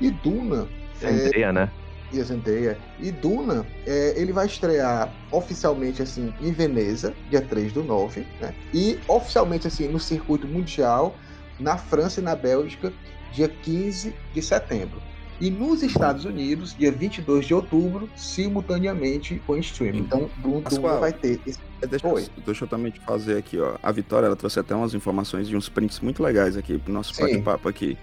E 0.00 0.10
Duna. 0.10 0.68
Zendaya, 1.00 1.46
é, 1.46 1.52
né? 1.52 1.70
E 2.12 2.20
a 2.20 2.24
Zendaya. 2.24 2.78
E 3.00 3.10
Duna, 3.10 3.66
é, 3.86 4.14
ele 4.20 4.32
vai 4.32 4.46
estrear 4.46 5.12
oficialmente 5.30 6.02
assim 6.02 6.32
em 6.40 6.52
Veneza, 6.52 7.14
dia 7.30 7.40
3 7.40 7.72
do 7.72 7.82
9, 7.82 8.26
né? 8.40 8.54
E 8.74 8.98
oficialmente 9.08 9.66
assim 9.66 9.88
no 9.88 9.98
circuito 9.98 10.46
mundial, 10.46 11.16
na 11.58 11.78
França 11.78 12.20
e 12.20 12.22
na 12.22 12.36
Bélgica, 12.36 12.92
dia 13.32 13.48
15 13.48 14.14
de 14.34 14.42
setembro. 14.42 15.00
E 15.40 15.50
nos 15.50 15.82
Estados 15.82 16.24
Unidos, 16.24 16.74
dia 16.76 16.92
22 16.92 17.46
de 17.46 17.54
outubro, 17.54 18.08
simultaneamente 18.16 19.40
com 19.46 19.56
streaming. 19.56 20.00
Então, 20.00 20.30
Duna, 20.38 20.68
Duna 20.70 20.98
vai 20.98 21.12
ter 21.12 21.40
esse 21.46 21.58
Deixa 21.86 22.06
eu, 22.06 22.28
deixa 22.46 22.64
eu 22.64 22.68
também 22.68 22.92
te 22.92 23.00
fazer 23.00 23.36
aqui, 23.36 23.58
ó. 23.58 23.76
A 23.82 23.90
Vitória, 23.90 24.26
ela 24.26 24.36
trouxe 24.36 24.60
até 24.60 24.74
umas 24.74 24.94
informações 24.94 25.48
de 25.48 25.56
uns 25.56 25.68
prints 25.68 26.00
muito 26.00 26.22
legais 26.22 26.56
aqui 26.56 26.78
pro 26.78 26.92
nosso 26.92 27.12
bate-papo 27.20 27.68
aqui. 27.68 27.98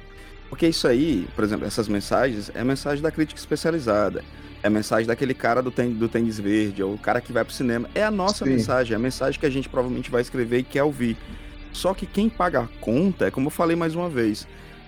Porque 0.50 0.68
isso 0.68 0.88
aí, 0.88 1.28
por 1.36 1.44
exemplo, 1.44 1.66
essas 1.66 1.88
mensagens, 1.88 2.52
é 2.54 2.64
mensagem 2.64 3.02
da 3.02 3.12
crítica 3.12 3.40
especializada. 3.40 4.24
É 4.62 4.70
mensagem 4.70 5.08
daquele 5.08 5.34
cara 5.34 5.62
do, 5.62 5.72
ten, 5.72 5.92
do 5.92 6.10
tênis 6.10 6.38
verde, 6.38 6.84
ou 6.84 6.96
o 6.96 6.98
cara 6.98 7.22
que 7.22 7.32
vai 7.32 7.46
pro 7.46 7.54
cinema. 7.54 7.90
É 7.96 8.04
a 8.04 8.12
nossa 8.12 8.44
Sim. 8.44 8.52
mensagem, 8.52 8.94
é 8.94 8.96
a 8.98 9.00
mensagem 9.00 9.40
que 9.40 9.46
a 9.46 9.50
gente 9.50 9.70
provavelmente 9.70 10.12
vai 10.12 10.22
escrever 10.22 10.60
e 10.60 10.64
quer 10.64 10.84
ouvir. 10.84 11.16
Só 11.72 11.94
que 11.94 12.06
quem 12.06 12.28
paga 12.28 12.62
a 12.62 12.68
conta, 12.82 13.28
é 13.28 13.32
como 13.32 13.48
eu 13.48 13.52
falei 13.52 13.76
mais 13.76 13.96
uma 13.96 14.10
vez, 14.10 14.46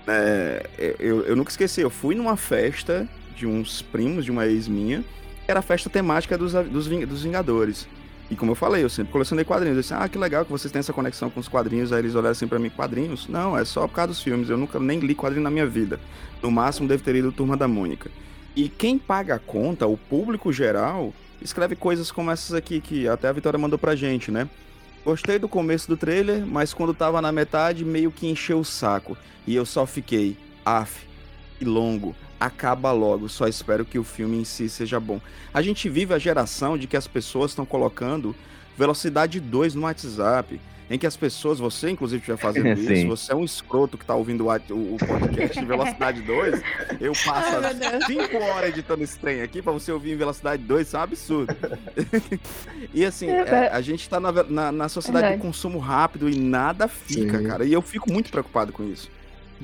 é, 0.07 0.65
eu, 0.99 1.21
eu 1.21 1.35
nunca 1.35 1.51
esqueci, 1.51 1.81
eu 1.81 1.89
fui 1.89 2.15
numa 2.15 2.35
festa 2.35 3.07
de 3.35 3.45
uns 3.45 3.81
primos 3.81 4.25
de 4.25 4.31
uma 4.31 4.45
ex 4.45 4.67
minha, 4.67 5.03
era 5.47 5.59
a 5.59 5.63
festa 5.63 5.89
temática 5.89 6.37
dos, 6.37 6.53
dos, 6.53 6.87
dos 6.87 7.23
Vingadores. 7.23 7.87
E 8.29 8.35
como 8.35 8.51
eu 8.51 8.55
falei, 8.55 8.81
eu 8.81 8.89
sempre 8.89 9.11
colecionei 9.11 9.43
quadrinhos. 9.43 9.75
Eu 9.75 9.81
disse, 9.81 9.93
ah, 9.93 10.07
que 10.07 10.17
legal 10.17 10.45
que 10.45 10.51
vocês 10.51 10.71
têm 10.71 10.79
essa 10.79 10.93
conexão 10.93 11.29
com 11.29 11.41
os 11.41 11.49
quadrinhos. 11.49 11.91
Aí 11.91 11.99
eles 11.99 12.15
olharam 12.15 12.31
assim 12.31 12.47
pra 12.47 12.57
mim, 12.57 12.69
quadrinhos? 12.69 13.27
Não, 13.27 13.57
é 13.57 13.65
só 13.65 13.85
por 13.87 13.95
causa 13.95 14.07
dos 14.07 14.23
filmes. 14.23 14.49
Eu 14.49 14.57
nunca 14.57 14.79
nem 14.79 14.99
li 14.99 15.13
quadrinho 15.13 15.43
na 15.43 15.51
minha 15.51 15.67
vida. 15.67 15.99
No 16.41 16.49
máximo, 16.49 16.87
deve 16.87 17.03
ter 17.03 17.11
lido 17.11 17.29
Turma 17.33 17.57
da 17.57 17.67
Mônica. 17.67 18.09
E 18.55 18.69
quem 18.69 18.97
paga 18.97 19.35
a 19.35 19.39
conta, 19.39 19.85
o 19.85 19.97
público 19.97 20.51
geral, 20.53 21.13
escreve 21.41 21.75
coisas 21.75 22.09
como 22.09 22.31
essas 22.31 22.53
aqui 22.53 22.79
que 22.79 23.05
até 23.05 23.27
a 23.27 23.33
Vitória 23.33 23.59
mandou 23.59 23.77
pra 23.77 23.97
gente, 23.97 24.31
né? 24.31 24.47
Gostei 25.03 25.39
do 25.39 25.49
começo 25.49 25.87
do 25.87 25.97
trailer, 25.97 26.45
mas 26.45 26.75
quando 26.75 26.93
tava 26.93 27.21
na 27.21 27.31
metade, 27.31 27.83
meio 27.83 28.11
que 28.11 28.27
encheu 28.27 28.59
o 28.59 28.65
saco. 28.65 29.17
E 29.47 29.55
eu 29.55 29.65
só 29.65 29.87
fiquei, 29.87 30.37
af, 30.63 31.07
e 31.59 31.65
longo, 31.65 32.15
acaba 32.39 32.91
logo, 32.91 33.27
só 33.27 33.47
espero 33.47 33.83
que 33.83 33.97
o 33.97 34.03
filme 34.03 34.37
em 34.37 34.43
si 34.43 34.69
seja 34.69 34.99
bom. 34.99 35.19
A 35.51 35.61
gente 35.61 35.89
vive 35.89 36.13
a 36.13 36.19
geração 36.19 36.77
de 36.77 36.85
que 36.85 36.95
as 36.95 37.07
pessoas 37.07 37.51
estão 37.51 37.65
colocando 37.65 38.35
velocidade 38.77 39.39
2 39.39 39.73
no 39.73 39.83
WhatsApp, 39.83 40.61
em 40.91 40.97
que 40.97 41.07
as 41.07 41.15
pessoas, 41.15 41.57
você 41.57 41.89
inclusive 41.89 42.19
estiver 42.19 42.37
fazendo 42.37 42.67
isso, 42.77 43.07
você 43.07 43.31
é 43.31 43.35
um 43.35 43.45
escroto 43.45 43.97
que 43.97 44.03
está 44.03 44.13
ouvindo 44.13 44.47
o, 44.47 44.95
o, 44.95 44.97
podcast 44.97 45.57
em 45.57 45.65
velocidade 45.65 46.21
2, 46.21 46.61
eu 46.99 47.13
passo 47.13 48.05
5 48.05 48.37
horas 48.37 48.69
editando 48.69 49.01
esse 49.01 49.17
trem 49.17 49.41
aqui 49.41 49.61
para 49.61 49.71
você 49.71 49.89
ouvir 49.89 50.11
em 50.11 50.17
velocidade 50.17 50.61
2, 50.63 50.85
isso 50.85 50.97
é 50.97 50.99
um 50.99 51.03
absurdo. 51.03 51.55
e 52.93 53.05
assim, 53.05 53.29
é, 53.29 53.39
é, 53.39 53.69
a 53.71 53.79
gente 53.79 54.01
está 54.01 54.19
na, 54.19 54.31
na, 54.43 54.71
na, 54.71 54.89
sociedade 54.89 55.37
do 55.37 55.41
consumo 55.41 55.79
rápido 55.79 56.29
e 56.29 56.37
nada 56.37 56.89
fica, 56.89 57.39
Sim. 57.39 57.47
cara, 57.47 57.63
e 57.63 57.71
eu 57.71 57.81
fico 57.81 58.11
muito 58.11 58.29
preocupado 58.29 58.73
com 58.73 58.83
isso. 58.83 59.09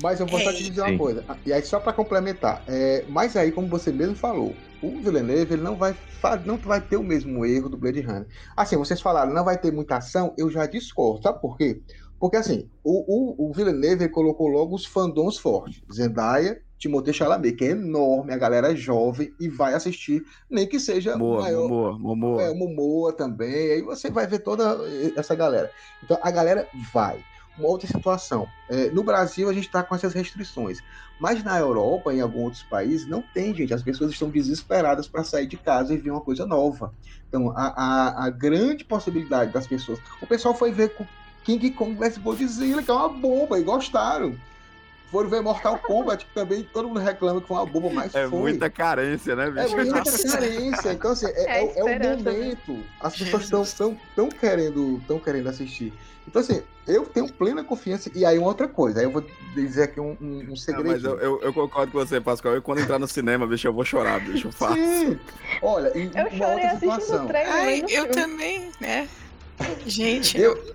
Mas 0.02 0.20
eu 0.20 0.26
vou 0.26 0.40
só 0.40 0.52
te 0.52 0.62
dizer 0.62 0.82
uma 0.82 0.96
coisa, 0.96 1.24
e 1.44 1.52
aí 1.52 1.62
só 1.62 1.80
para 1.80 1.92
complementar, 1.92 2.62
é, 2.68 3.04
mas 3.08 3.36
aí, 3.36 3.50
como 3.50 3.68
você 3.68 3.90
mesmo 3.90 4.14
falou, 4.14 4.54
o 4.82 5.00
Villeneuve 5.00 5.54
ele 5.54 5.62
não 5.62 5.76
vai 5.76 5.96
não 6.44 6.56
vai 6.56 6.80
ter 6.80 6.96
o 6.96 7.02
mesmo 7.02 7.44
erro 7.44 7.68
do 7.68 7.76
Blade 7.76 8.00
Runner. 8.00 8.26
Assim, 8.56 8.76
vocês 8.76 9.00
falaram, 9.00 9.32
não 9.32 9.44
vai 9.44 9.56
ter 9.56 9.72
muita 9.72 9.96
ação, 9.96 10.34
eu 10.36 10.50
já 10.50 10.66
discordo. 10.66 11.22
Sabe 11.22 11.40
por 11.40 11.56
quê? 11.56 11.80
Porque 12.18 12.36
assim, 12.36 12.68
o, 12.82 13.44
o, 13.44 13.48
o 13.48 13.52
Villeneuve 13.52 14.08
colocou 14.08 14.48
logo 14.48 14.74
os 14.74 14.84
fandoms 14.84 15.38
fortes. 15.38 15.80
Zendaya, 15.92 16.60
Timothée 16.78 17.12
Chalamet, 17.12 17.56
que 17.56 17.64
é 17.64 17.70
enorme, 17.70 18.32
a 18.32 18.36
galera 18.36 18.72
é 18.72 18.76
jovem 18.76 19.32
e 19.38 19.48
vai 19.48 19.74
assistir, 19.74 20.22
nem 20.50 20.66
que 20.66 20.80
seja 20.80 21.16
Momoa, 21.16 21.42
maior. 21.42 21.68
Momoa, 21.68 21.98
Momoa. 21.98 22.42
É, 22.42 22.54
Momoa 22.54 23.12
também, 23.12 23.72
aí 23.72 23.82
você 23.82 24.10
vai 24.10 24.26
ver 24.26 24.40
toda 24.40 24.78
essa 25.16 25.34
galera. 25.34 25.70
Então 26.02 26.18
a 26.22 26.30
galera 26.30 26.66
vai 26.92 27.18
uma 27.58 27.68
outra 27.68 27.86
situação. 27.86 28.48
É, 28.68 28.90
no 28.90 29.02
Brasil, 29.02 29.48
a 29.48 29.52
gente 29.52 29.66
está 29.66 29.82
com 29.82 29.94
essas 29.94 30.14
restrições. 30.14 30.82
Mas 31.18 31.42
na 31.42 31.58
Europa, 31.58 32.14
em 32.14 32.20
alguns 32.20 32.44
outros 32.44 32.62
países, 32.62 33.06
não 33.06 33.20
tem, 33.20 33.54
gente. 33.54 33.74
As 33.74 33.82
pessoas 33.82 34.12
estão 34.12 34.30
desesperadas 34.30 35.08
para 35.08 35.24
sair 35.24 35.46
de 35.46 35.56
casa 35.56 35.92
e 35.92 35.96
ver 35.96 36.10
uma 36.10 36.20
coisa 36.20 36.46
nova. 36.46 36.94
Então, 37.28 37.50
a, 37.56 37.66
a, 37.66 38.26
a, 38.26 38.30
grande 38.30 38.84
possibilidade 38.84 39.52
das 39.52 39.66
pessoas. 39.66 39.98
O 40.22 40.26
pessoal 40.26 40.54
foi 40.54 40.70
ver 40.70 40.94
King 41.44 41.70
Kong 41.72 41.94
vs 41.94 42.18
Godzilla, 42.18 42.82
que 42.82 42.90
é 42.90 42.94
uma 42.94 43.08
bomba, 43.08 43.58
e 43.58 43.62
gostaram. 43.62 44.36
Foram 45.10 45.30
ver 45.30 45.40
Mortal 45.40 45.78
Kombat, 45.78 46.26
que 46.26 46.34
também 46.34 46.62
todo 46.62 46.88
mundo 46.88 47.00
reclama 47.00 47.40
que 47.40 47.48
foi 47.48 47.56
uma 47.56 47.64
bomba, 47.64 47.90
mas 47.90 48.14
é 48.14 48.28
foi. 48.28 48.38
muita 48.38 48.68
carência, 48.68 49.34
né, 49.34 49.50
bicho? 49.50 49.74
É 49.74 49.84
muita 49.84 50.02
carência. 50.04 50.92
Então, 50.92 51.12
assim, 51.12 51.26
é, 51.26 51.30
é, 51.30 51.64
é, 51.64 51.78
é 51.78 51.82
o 51.82 51.86
né? 51.86 52.16
momento. 52.16 52.84
As 53.00 53.16
pessoas 53.16 53.44
estão 53.44 53.64
tão, 53.64 54.00
tão 54.14 54.28
querendo, 54.28 55.00
tão 55.06 55.18
querendo 55.18 55.48
assistir. 55.48 55.94
Então, 56.26 56.42
assim, 56.42 56.62
eu 56.86 57.06
tenho 57.06 57.26
plena 57.32 57.64
confiança. 57.64 58.10
E 58.14 58.22
aí, 58.22 58.38
uma 58.38 58.48
outra 58.48 58.68
coisa, 58.68 59.00
aí 59.00 59.06
eu 59.06 59.10
vou 59.10 59.24
dizer 59.54 59.84
aqui 59.84 59.98
um, 59.98 60.14
um, 60.20 60.52
um 60.52 60.56
segredo. 60.56 60.88
mas 60.88 61.02
eu, 61.02 61.18
eu, 61.18 61.40
eu, 61.40 61.54
concordo 61.54 61.90
com 61.90 61.98
você, 61.98 62.20
Pascoal. 62.20 62.54
Eu, 62.54 62.62
quando 62.62 62.80
entrar 62.80 62.98
no 62.98 63.08
cinema, 63.08 63.46
bicho, 63.46 63.66
eu 63.66 63.72
vou 63.72 63.84
chorar, 63.86 64.20
bicho. 64.20 64.48
Eu 64.48 64.52
faço. 64.52 64.74
Sim. 64.74 65.18
Olha, 65.62 65.90
em 65.98 66.10
eu 66.14 66.26
uma 66.28 66.48
outra 66.48 66.74
situação. 66.74 67.26
Trailer, 67.26 67.52
Ai, 67.54 67.80
eu 67.80 67.86
filme. 67.88 68.08
também, 68.08 68.70
né? 68.78 69.08
Gente. 69.86 70.38
Eu, 70.38 70.74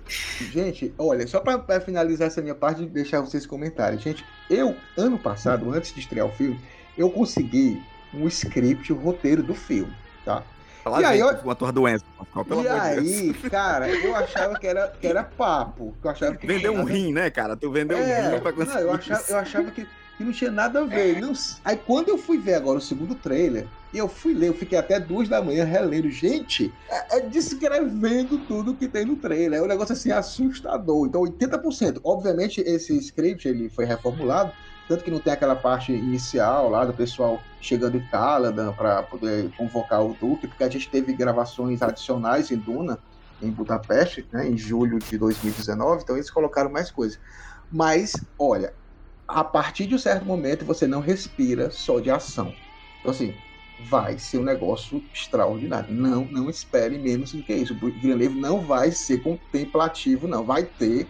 gente, 0.52 0.92
olha, 0.98 1.26
só 1.26 1.40
para 1.40 1.80
finalizar 1.80 2.28
essa 2.28 2.42
minha 2.42 2.54
parte 2.54 2.82
e 2.82 2.86
deixar 2.86 3.20
vocês 3.20 3.46
comentarem. 3.46 3.98
Gente, 3.98 4.24
eu, 4.50 4.76
ano 4.96 5.18
passado, 5.18 5.72
antes 5.72 5.94
de 5.94 6.00
estrear 6.00 6.26
o 6.26 6.32
filme, 6.32 6.60
eu 6.96 7.10
consegui 7.10 7.82
um 8.12 8.26
script, 8.28 8.92
o 8.92 8.96
um 8.96 9.00
roteiro 9.00 9.42
do 9.42 9.54
filme, 9.54 9.92
tá? 10.24 10.42
Fala 10.84 11.00
e 11.00 11.04
aí, 11.06 11.20
eu... 11.20 11.34
com 11.36 11.50
a 11.50 11.54
tua 11.54 11.72
doença. 11.72 12.04
Pelo 12.46 12.62
e 12.62 12.68
aí, 12.68 13.32
Deus. 13.32 13.38
cara, 13.50 13.88
eu 13.88 14.14
achava 14.14 14.58
que 14.58 14.66
era, 14.66 14.88
que 14.88 15.06
era 15.06 15.24
papo. 15.24 15.94
Eu 16.04 16.10
achava 16.10 16.36
que 16.36 16.46
vendeu 16.46 16.74
um 16.74 16.84
rim, 16.84 17.10
né, 17.10 17.30
cara? 17.30 17.56
Tu 17.56 17.70
vendeu 17.70 17.96
é, 17.96 18.28
um 18.28 18.34
rim 18.34 18.40
pra 18.40 18.52
conseguir. 18.52 18.74
Não, 18.74 18.80
eu, 18.82 18.92
achava, 18.92 19.24
eu 19.30 19.38
achava 19.38 19.70
que, 19.70 19.88
que 20.16 20.24
não 20.24 20.32
tinha 20.32 20.50
nada 20.50 20.80
a 20.80 20.84
ver. 20.84 21.20
Não... 21.20 21.32
Aí 21.64 21.76
quando 21.76 22.08
eu 22.08 22.18
fui 22.18 22.38
ver 22.38 22.54
agora 22.54 22.78
o 22.78 22.82
segundo 22.82 23.14
trailer, 23.14 23.66
eu 23.92 24.08
fui 24.08 24.34
ler, 24.34 24.48
eu 24.48 24.54
fiquei 24.54 24.78
até 24.78 24.98
duas 24.98 25.28
da 25.28 25.42
manhã 25.42 25.64
relendo. 25.64 26.10
Gente, 26.10 26.72
é, 26.88 27.18
é 27.18 27.20
descrevendo 27.20 28.38
tudo 28.46 28.74
que 28.74 28.88
tem 28.88 29.04
no 29.04 29.16
trailer. 29.16 29.60
É 29.60 29.62
um 29.62 29.66
negócio 29.66 29.92
assim 29.92 30.10
assustador. 30.10 31.06
Então, 31.06 31.22
80%. 31.22 32.00
Obviamente, 32.02 32.60
esse 32.60 32.96
script 32.98 33.46
ele 33.48 33.68
foi 33.68 33.84
reformulado 33.84 34.52
tanto 34.86 35.02
que 35.02 35.10
não 35.10 35.18
tem 35.18 35.32
aquela 35.32 35.56
parte 35.56 35.92
inicial 35.92 36.68
lá 36.68 36.84
do 36.84 36.92
pessoal 36.92 37.42
chegando 37.60 37.96
em 37.96 38.06
Caladan 38.08 38.72
para 38.72 39.02
poder 39.02 39.50
convocar 39.56 40.04
o 40.04 40.14
Duque, 40.14 40.46
porque 40.46 40.64
a 40.64 40.68
gente 40.68 40.90
teve 40.90 41.14
gravações 41.14 41.80
adicionais 41.80 42.50
em 42.50 42.56
Duna, 42.56 42.98
em 43.42 43.50
Budapeste, 43.50 44.26
né, 44.30 44.46
em 44.46 44.56
julho 44.56 44.98
de 44.98 45.16
2019, 45.16 46.02
então 46.02 46.16
eles 46.16 46.30
colocaram 46.30 46.70
mais 46.70 46.90
coisas. 46.90 47.18
Mas, 47.72 48.14
olha, 48.38 48.74
a 49.34 49.42
partir 49.42 49.86
de 49.86 49.94
um 49.94 49.98
certo 49.98 50.24
momento 50.24 50.64
você 50.64 50.86
não 50.86 51.00
respira 51.00 51.70
só 51.70 51.98
de 51.98 52.10
ação. 52.10 52.54
Então, 53.00 53.10
assim, 53.10 53.34
vai 53.80 54.18
ser 54.18 54.38
um 54.38 54.44
negócio 54.44 55.02
extraordinário. 55.12 55.92
Não, 55.92 56.24
não 56.26 56.48
espere 56.48 56.96
menos 56.96 57.32
do 57.32 57.42
que 57.42 57.52
isso. 57.52 57.74
O 57.74 57.90
Villeneuve 57.90 58.38
não 58.38 58.60
vai 58.60 58.92
ser 58.92 59.22
contemplativo, 59.22 60.28
não. 60.28 60.44
Vai 60.44 60.62
ter 60.62 61.06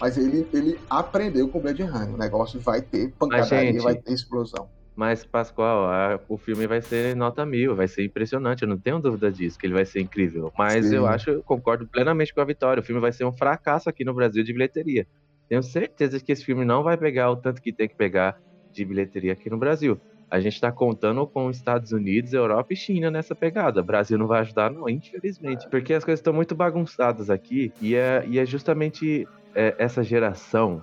mas 0.00 0.16
ele, 0.16 0.46
ele 0.52 0.78
aprendeu 0.88 1.48
com 1.48 1.58
o 1.58 1.60
Blade 1.60 1.82
Runner. 1.82 2.14
O 2.14 2.18
negócio 2.18 2.60
vai 2.60 2.80
ter 2.80 3.12
pancadaria, 3.18 3.72
gente, 3.72 3.82
vai 3.82 3.96
ter 3.96 4.12
explosão. 4.12 4.68
Mas, 4.94 5.24
Pascoal, 5.24 5.84
a, 5.84 6.20
o 6.28 6.36
filme 6.36 6.66
vai 6.66 6.80
ser 6.80 7.14
nota 7.14 7.46
mil, 7.46 7.74
vai 7.76 7.86
ser 7.86 8.04
impressionante, 8.04 8.62
eu 8.62 8.68
não 8.68 8.78
tenho 8.78 8.98
dúvida 8.98 9.30
disso, 9.30 9.58
que 9.58 9.66
ele 9.66 9.74
vai 9.74 9.84
ser 9.84 10.00
incrível. 10.00 10.52
Mas 10.58 10.86
Sim. 10.86 10.96
eu 10.96 11.06
acho, 11.06 11.30
eu 11.30 11.42
concordo 11.42 11.86
plenamente 11.86 12.34
com 12.34 12.40
a 12.40 12.44
Vitória, 12.44 12.80
o 12.80 12.84
filme 12.84 13.00
vai 13.00 13.12
ser 13.12 13.24
um 13.24 13.32
fracasso 13.32 13.88
aqui 13.88 14.04
no 14.04 14.12
Brasil 14.12 14.42
de 14.42 14.52
bilheteria. 14.52 15.06
Tenho 15.48 15.62
certeza 15.62 16.20
que 16.20 16.30
esse 16.30 16.44
filme 16.44 16.64
não 16.64 16.82
vai 16.82 16.96
pegar 16.96 17.30
o 17.30 17.36
tanto 17.36 17.62
que 17.62 17.72
tem 17.72 17.88
que 17.88 17.94
pegar 17.94 18.38
de 18.72 18.84
bilheteria 18.84 19.32
aqui 19.32 19.48
no 19.48 19.56
Brasil. 19.56 20.00
A 20.30 20.40
gente 20.40 20.54
está 20.54 20.70
contando 20.70 21.26
com 21.26 21.50
Estados 21.50 21.90
Unidos, 21.90 22.34
Europa 22.34 22.74
e 22.74 22.76
China 22.76 23.10
nessa 23.10 23.34
pegada. 23.34 23.80
O 23.80 23.84
Brasil 23.84 24.18
não 24.18 24.26
vai 24.26 24.40
ajudar, 24.40 24.70
não, 24.70 24.88
infelizmente. 24.88 25.66
Porque 25.70 25.94
as 25.94 26.04
coisas 26.04 26.20
estão 26.20 26.34
muito 26.34 26.54
bagunçadas 26.54 27.30
aqui 27.30 27.72
e 27.80 27.94
é, 27.94 28.22
e 28.26 28.38
é 28.38 28.44
justamente 28.44 29.26
é, 29.54 29.74
essa 29.78 30.02
geração 30.02 30.82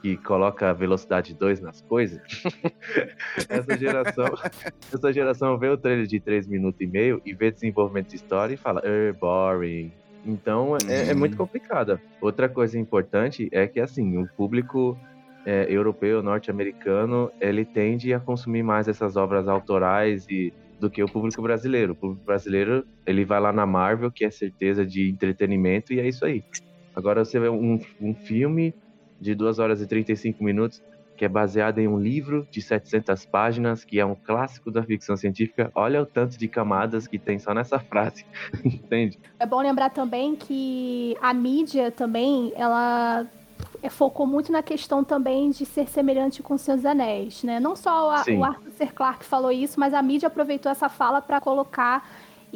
que 0.00 0.18
coloca 0.18 0.72
velocidade 0.74 1.34
2 1.34 1.62
nas 1.62 1.80
coisas, 1.80 2.20
essa 3.48 3.78
geração, 3.78 4.26
essa 4.92 5.12
geração 5.14 5.58
vê 5.58 5.70
o 5.70 5.78
trailer 5.78 6.06
de 6.06 6.20
3 6.20 6.46
minutos 6.46 6.78
e 6.82 6.86
meio 6.86 7.22
e 7.24 7.32
vê 7.32 7.50
desenvolvimento 7.50 8.10
de 8.10 8.16
história 8.16 8.52
e 8.52 8.56
fala, 8.58 8.82
er, 8.84 9.14
boring. 9.14 9.90
Então 10.24 10.76
é, 10.88 11.10
é, 11.10 11.14
muito 11.14 11.36
complicada. 11.36 12.00
Outra 12.20 12.48
coisa 12.48 12.78
importante 12.78 13.48
é 13.52 13.66
que 13.66 13.78
assim, 13.78 14.16
o 14.16 14.26
público 14.36 14.98
é, 15.44 15.66
europeu, 15.68 16.22
norte-americano, 16.22 17.30
ele 17.40 17.64
tende 17.64 18.14
a 18.14 18.20
consumir 18.20 18.62
mais 18.62 18.88
essas 18.88 19.16
obras 19.16 19.46
autorais 19.46 20.26
e 20.28 20.52
do 20.80 20.90
que 20.90 21.02
o 21.02 21.08
público 21.08 21.40
brasileiro. 21.42 21.92
O 21.92 21.96
público 21.96 22.24
brasileiro, 22.24 22.84
ele 23.06 23.24
vai 23.24 23.40
lá 23.40 23.52
na 23.52 23.66
Marvel, 23.66 24.10
que 24.10 24.24
é 24.24 24.30
certeza 24.30 24.84
de 24.84 25.08
entretenimento, 25.10 25.92
e 25.92 26.00
é 26.00 26.08
isso 26.08 26.24
aí. 26.24 26.42
Agora 26.94 27.24
você 27.24 27.38
vê 27.38 27.48
um, 27.48 27.80
um 28.00 28.14
filme 28.14 28.74
de 29.20 29.34
2 29.34 29.58
horas 29.58 29.80
e 29.80 29.86
35 29.86 30.42
minutos, 30.42 30.82
que 31.16 31.24
é 31.24 31.28
baseado 31.28 31.78
em 31.78 31.88
um 31.88 31.98
livro 31.98 32.46
de 32.50 32.60
700 32.60 33.24
páginas, 33.26 33.84
que 33.84 33.98
é 34.00 34.06
um 34.06 34.14
clássico 34.14 34.70
da 34.70 34.82
ficção 34.82 35.16
científica. 35.16 35.70
Olha 35.74 36.02
o 36.02 36.06
tanto 36.06 36.36
de 36.38 36.48
camadas 36.48 37.06
que 37.06 37.18
tem 37.18 37.38
só 37.38 37.54
nessa 37.54 37.78
frase, 37.78 38.24
entende? 38.64 39.18
É 39.38 39.46
bom 39.46 39.60
lembrar 39.60 39.90
também 39.90 40.36
que 40.36 41.16
a 41.20 41.32
mídia 41.32 41.90
também, 41.90 42.52
ela 42.56 43.26
focou 43.90 44.26
muito 44.26 44.50
na 44.50 44.62
questão 44.62 45.04
também 45.04 45.50
de 45.50 45.66
ser 45.66 45.88
semelhante 45.88 46.42
com 46.42 46.56
seus 46.56 46.84
anéis, 46.84 47.42
né? 47.42 47.60
Não 47.60 47.76
só 47.76 48.10
a, 48.10 48.24
o 48.36 48.44
Arthur 48.44 48.70
C. 48.72 48.86
Clarke 48.86 49.24
falou 49.24 49.52
isso, 49.52 49.78
mas 49.78 49.92
a 49.92 50.02
mídia 50.02 50.28
aproveitou 50.28 50.70
essa 50.70 50.88
fala 50.88 51.20
para 51.20 51.40
colocar 51.40 52.08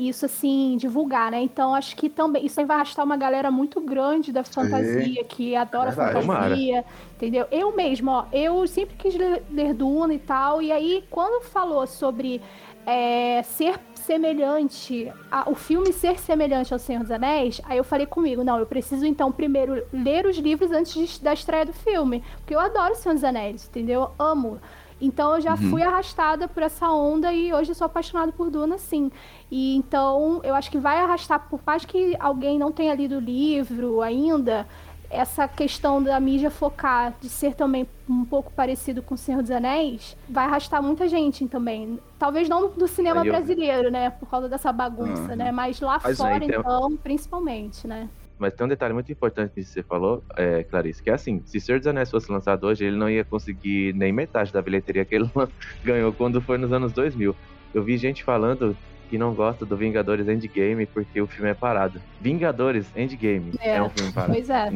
isso 0.06 0.26
assim, 0.26 0.76
divulgar, 0.78 1.30
né? 1.30 1.40
Então 1.42 1.74
acho 1.74 1.96
que 1.96 2.08
também 2.08 2.44
isso 2.46 2.60
aí 2.60 2.66
vai 2.66 2.76
arrastar 2.76 3.04
uma 3.04 3.16
galera 3.16 3.50
muito 3.50 3.80
grande 3.80 4.32
da 4.32 4.44
fantasia, 4.44 5.24
que 5.24 5.56
adora 5.56 5.90
Verdade. 5.92 6.26
fantasia, 6.26 6.84
entendeu? 7.16 7.46
Eu 7.50 7.74
mesmo, 7.74 8.10
ó, 8.10 8.26
eu 8.32 8.66
sempre 8.66 8.96
quis 8.96 9.14
ler, 9.14 9.44
ler 9.50 9.74
Duna 9.74 10.14
e 10.14 10.18
tal, 10.18 10.60
e 10.62 10.70
aí 10.70 11.04
quando 11.10 11.42
falou 11.44 11.86
sobre 11.86 12.40
é, 12.86 13.42
ser 13.42 13.78
semelhante, 13.94 15.12
a, 15.30 15.48
o 15.50 15.54
filme 15.54 15.92
ser 15.92 16.18
semelhante 16.18 16.72
ao 16.72 16.78
Senhor 16.78 17.00
dos 17.02 17.10
Anéis, 17.10 17.60
aí 17.64 17.78
eu 17.78 17.84
falei 17.84 18.06
comigo, 18.06 18.42
não, 18.44 18.58
eu 18.58 18.66
preciso 18.66 19.04
então 19.06 19.30
primeiro 19.32 19.82
ler 19.92 20.26
os 20.26 20.36
livros 20.38 20.70
antes 20.70 20.92
de, 21.16 21.22
da 21.22 21.32
estreia 21.32 21.66
do 21.66 21.72
filme, 21.72 22.22
porque 22.38 22.54
eu 22.54 22.60
adoro 22.60 22.92
o 22.92 22.96
Senhor 22.96 23.14
dos 23.14 23.24
Anéis, 23.24 23.66
entendeu? 23.68 24.02
Eu 24.02 24.10
amo. 24.18 24.60
Então 25.00 25.34
eu 25.36 25.40
já 25.40 25.52
Uhum. 25.52 25.56
fui 25.56 25.82
arrastada 25.82 26.48
por 26.48 26.62
essa 26.62 26.90
onda 26.90 27.32
e 27.32 27.52
hoje 27.52 27.70
eu 27.70 27.74
sou 27.74 27.84
apaixonada 27.84 28.32
por 28.32 28.50
Duna, 28.50 28.78
sim. 28.78 29.12
E 29.50 29.76
então 29.76 30.40
eu 30.44 30.54
acho 30.54 30.70
que 30.70 30.78
vai 30.78 30.98
arrastar, 30.98 31.48
por 31.48 31.60
mais 31.66 31.84
que 31.84 32.14
alguém 32.20 32.58
não 32.58 32.70
tenha 32.70 32.94
lido 32.94 33.16
o 33.16 33.20
livro 33.20 34.02
ainda, 34.02 34.66
essa 35.10 35.48
questão 35.48 36.02
da 36.02 36.20
mídia 36.20 36.50
focar 36.50 37.14
de 37.18 37.30
ser 37.30 37.54
também 37.54 37.86
um 38.08 38.26
pouco 38.26 38.52
parecido 38.52 39.02
com 39.02 39.14
o 39.14 39.18
Senhor 39.18 39.40
dos 39.40 39.50
Anéis, 39.50 40.14
vai 40.28 40.44
arrastar 40.44 40.82
muita 40.82 41.08
gente 41.08 41.46
também. 41.48 41.98
Talvez 42.18 42.46
não 42.46 42.68
do 42.68 42.86
cinema 42.86 43.24
eu- 43.24 43.32
brasileiro, 43.32 43.90
né? 43.90 44.10
Por 44.10 44.28
causa 44.28 44.48
dessa 44.50 44.70
bagunça, 44.70 45.30
Uhum. 45.30 45.36
né? 45.36 45.50
Mas 45.50 45.80
lá 45.80 45.98
Mas 46.02 46.18
fora, 46.18 46.44
então, 46.44 46.94
principalmente, 47.02 47.86
né? 47.86 48.08
Mas 48.38 48.52
tem 48.54 48.66
um 48.66 48.68
detalhe 48.68 48.92
muito 48.94 49.10
importante 49.10 49.52
que 49.54 49.64
você 49.64 49.82
falou, 49.82 50.22
é, 50.36 50.62
Clarice, 50.62 51.02
que 51.02 51.10
é 51.10 51.14
assim, 51.14 51.42
se 51.44 51.58
Senhor 51.58 51.78
dos 51.78 51.88
Anéis 51.88 52.10
fosse 52.10 52.30
lançado 52.30 52.64
hoje, 52.68 52.84
ele 52.84 52.96
não 52.96 53.08
ia 53.10 53.24
conseguir 53.24 53.92
nem 53.94 54.12
metade 54.12 54.52
da 54.52 54.60
bilheteria 54.62 55.04
que 55.04 55.14
ele 55.14 55.28
ganhou 55.82 56.12
quando 56.12 56.40
foi 56.42 56.56
nos 56.58 56.72
anos 56.72 56.92
2000. 56.92 57.34
Eu 57.74 57.82
vi 57.82 57.96
gente 57.96 58.22
falando 58.22 58.76
que 59.08 59.18
não 59.18 59.34
gosta 59.34 59.64
do 59.66 59.76
Vingadores 59.76 60.28
Endgame 60.28 60.86
porque 60.86 61.20
o 61.20 61.26
filme 61.26 61.50
é 61.50 61.54
parado. 61.54 62.00
Vingadores 62.20 62.86
Endgame 62.96 63.52
é, 63.60 63.76
É, 63.76 63.82
um 63.82 63.88
filme 63.90 64.12
parado. 64.12 64.32
pois 64.34 64.50
é. 64.50 64.72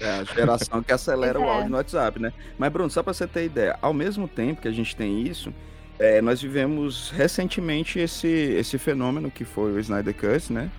É 0.00 0.10
a 0.10 0.24
geração 0.24 0.82
que 0.82 0.92
acelera 0.92 1.38
Pois 1.38 1.46
o 1.48 1.52
é. 1.52 1.54
áudio 1.56 1.70
no 1.70 1.76
WhatsApp, 1.76 2.20
né? 2.20 2.32
Mas, 2.58 2.72
Bruno, 2.72 2.90
só 2.90 3.02
pra 3.02 3.12
você 3.12 3.26
ter 3.26 3.44
ideia, 3.44 3.76
ao 3.82 3.92
mesmo 3.92 4.26
tempo 4.26 4.62
que 4.62 4.68
a 4.68 4.72
gente 4.72 4.96
tem 4.96 5.22
isso, 5.22 5.52
é, 5.98 6.20
nós 6.22 6.40
vivemos 6.40 7.10
recentemente 7.10 7.98
esse, 7.98 8.26
esse 8.28 8.78
fenômeno 8.78 9.30
que 9.30 9.44
foi 9.44 9.72
o 9.72 9.78
Snyder 9.78 10.14
Cut, 10.14 10.52
né? 10.52 10.70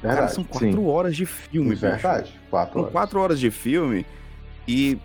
Cara, 0.00 0.14
Verdade, 0.14 0.34
são 0.34 0.44
quatro 0.44 0.70
sim. 0.72 0.86
horas 0.86 1.14
de 1.14 1.26
filme, 1.26 1.74
Isso 1.74 1.84
é 1.84 1.90
verdade, 1.90 2.32
quatro 2.48 2.72
São 2.72 2.80
horas. 2.82 2.92
quatro 2.92 3.20
horas 3.20 3.38
de 3.38 3.50
filme 3.50 4.06
e 4.66 4.96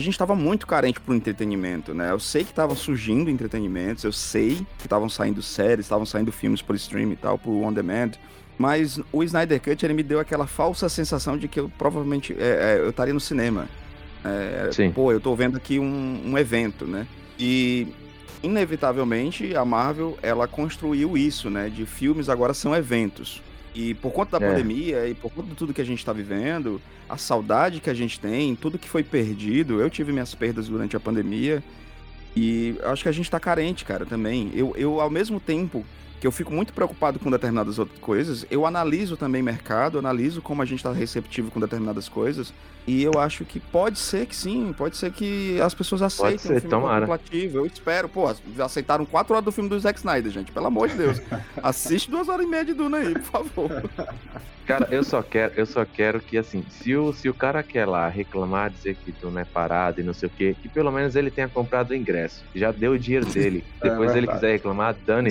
a 0.00 0.02
gente 0.02 0.18
tava 0.18 0.34
muito 0.34 0.66
carente 0.66 0.98
pro 0.98 1.14
entretenimento, 1.14 1.92
né? 1.94 2.10
Eu 2.10 2.18
sei 2.18 2.42
que 2.42 2.50
estavam 2.50 2.74
surgindo 2.74 3.30
entretenimentos, 3.30 4.02
eu 4.02 4.12
sei 4.12 4.66
que 4.78 4.86
estavam 4.86 5.08
saindo 5.08 5.42
séries, 5.42 5.86
estavam 5.86 6.06
saindo 6.06 6.32
filmes 6.32 6.62
por 6.62 6.74
stream 6.74 7.12
e 7.12 7.16
tal, 7.16 7.38
por 7.38 7.52
on 7.52 7.72
demand, 7.72 8.12
mas 8.58 8.98
o 9.12 9.22
Snyder 9.22 9.60
Cut 9.60 9.84
ele 9.84 9.94
me 9.94 10.02
deu 10.02 10.18
aquela 10.18 10.46
falsa 10.46 10.88
sensação 10.88 11.36
de 11.36 11.48
que 11.48 11.60
eu 11.60 11.70
provavelmente 11.78 12.34
é, 12.38 12.76
é, 12.76 12.80
eu 12.80 12.90
estaria 12.90 13.14
no 13.14 13.20
cinema. 13.20 13.68
É, 14.24 14.70
Sim. 14.72 14.90
Pô, 14.90 15.12
eu 15.12 15.20
tô 15.20 15.34
vendo 15.34 15.56
aqui 15.56 15.78
um, 15.78 16.22
um 16.26 16.36
evento, 16.36 16.86
né? 16.86 17.06
E 17.38 17.88
inevitavelmente 18.42 19.54
a 19.54 19.64
Marvel 19.64 20.18
ela 20.22 20.48
construiu 20.48 21.16
isso, 21.16 21.48
né? 21.50 21.68
De 21.68 21.86
filmes 21.86 22.28
agora 22.28 22.54
são 22.54 22.74
eventos. 22.74 23.42
E 23.74 23.94
por 23.94 24.12
conta 24.12 24.38
da 24.38 24.44
É. 24.46 24.50
pandemia 24.50 25.06
e 25.08 25.14
por 25.14 25.30
conta 25.32 25.48
de 25.50 25.54
tudo 25.54 25.72
que 25.72 25.80
a 25.80 25.84
gente 25.84 26.04
tá 26.04 26.12
vivendo, 26.12 26.80
a 27.08 27.16
saudade 27.16 27.80
que 27.80 27.88
a 27.90 27.94
gente 27.94 28.18
tem, 28.18 28.54
tudo 28.56 28.78
que 28.78 28.88
foi 28.88 29.02
perdido, 29.02 29.80
eu 29.80 29.88
tive 29.88 30.12
minhas 30.12 30.34
perdas 30.34 30.68
durante 30.68 30.96
a 30.96 31.00
pandemia 31.00 31.62
e 32.36 32.76
acho 32.84 33.02
que 33.02 33.08
a 33.08 33.12
gente 33.12 33.30
tá 33.30 33.38
carente, 33.40 33.84
cara, 33.84 34.04
também. 34.06 34.50
Eu, 34.54 34.74
eu 34.76 35.00
ao 35.00 35.10
mesmo 35.10 35.38
tempo 35.40 35.84
que 36.20 36.26
eu 36.26 36.30
fico 36.30 36.52
muito 36.52 36.74
preocupado 36.74 37.18
com 37.18 37.30
determinadas 37.30 37.78
outras 37.78 37.98
coisas, 37.98 38.44
eu 38.50 38.66
analiso 38.66 39.16
também 39.16 39.42
mercado, 39.42 39.98
analiso 39.98 40.42
como 40.42 40.60
a 40.60 40.66
gente 40.66 40.82
tá 40.82 40.92
receptivo 40.92 41.50
com 41.50 41.58
determinadas 41.58 42.10
coisas, 42.10 42.52
e 42.86 43.02
eu 43.02 43.18
acho 43.18 43.44
que 43.44 43.58
pode 43.58 43.98
ser 43.98 44.26
que 44.26 44.36
sim, 44.36 44.74
pode 44.76 44.98
ser 44.98 45.12
que 45.12 45.58
as 45.60 45.72
pessoas 45.72 46.02
aceitem 46.02 46.38
ser, 46.38 46.52
um 46.52 46.60
filme 46.60 46.70
tomara. 46.70 47.06
contemplativo. 47.06 47.58
Eu 47.58 47.66
espero, 47.66 48.08
pô, 48.08 48.30
aceitaram 48.62 49.06
quatro 49.06 49.32
horas 49.34 49.44
do 49.44 49.52
filme 49.52 49.70
do 49.70 49.80
Zack 49.80 49.98
Snyder, 49.98 50.30
gente, 50.30 50.52
pelo 50.52 50.66
amor 50.66 50.88
de 50.88 50.96
Deus. 50.96 51.22
Assiste 51.62 52.10
duas 52.10 52.28
horas 52.28 52.44
e 52.44 52.48
meia 52.48 52.64
de 52.64 52.74
Duna 52.74 52.98
aí, 52.98 53.14
por 53.14 53.22
favor. 53.22 53.90
Cara, 54.66 54.88
eu 54.90 55.02
só 55.02 55.22
quero, 55.22 55.54
eu 55.56 55.66
só 55.66 55.84
quero 55.84 56.20
que 56.20 56.36
assim, 56.36 56.64
se 56.70 56.94
o, 56.94 57.12
se 57.12 57.28
o 57.28 57.34
cara 57.34 57.62
quer 57.62 57.86
lá 57.86 58.08
reclamar, 58.08 58.70
dizer 58.70 58.94
que 58.94 59.10
tu 59.10 59.30
não 59.30 59.40
é 59.40 59.44
parado 59.44 60.00
e 60.00 60.04
não 60.04 60.12
sei 60.12 60.28
o 60.28 60.32
quê, 60.32 60.54
que 60.60 60.68
pelo 60.68 60.92
menos 60.92 61.16
ele 61.16 61.30
tenha 61.30 61.48
comprado 61.48 61.90
o 61.90 61.94
ingresso. 61.94 62.44
Já 62.54 62.70
deu 62.70 62.92
o 62.92 62.98
dinheiro 62.98 63.24
dele. 63.32 63.64
É 63.80 63.88
Depois 63.88 64.10
ele 64.10 64.26
verdade. 64.26 64.38
quiser 64.40 64.52
reclamar, 64.52 64.94
dane 65.06 65.30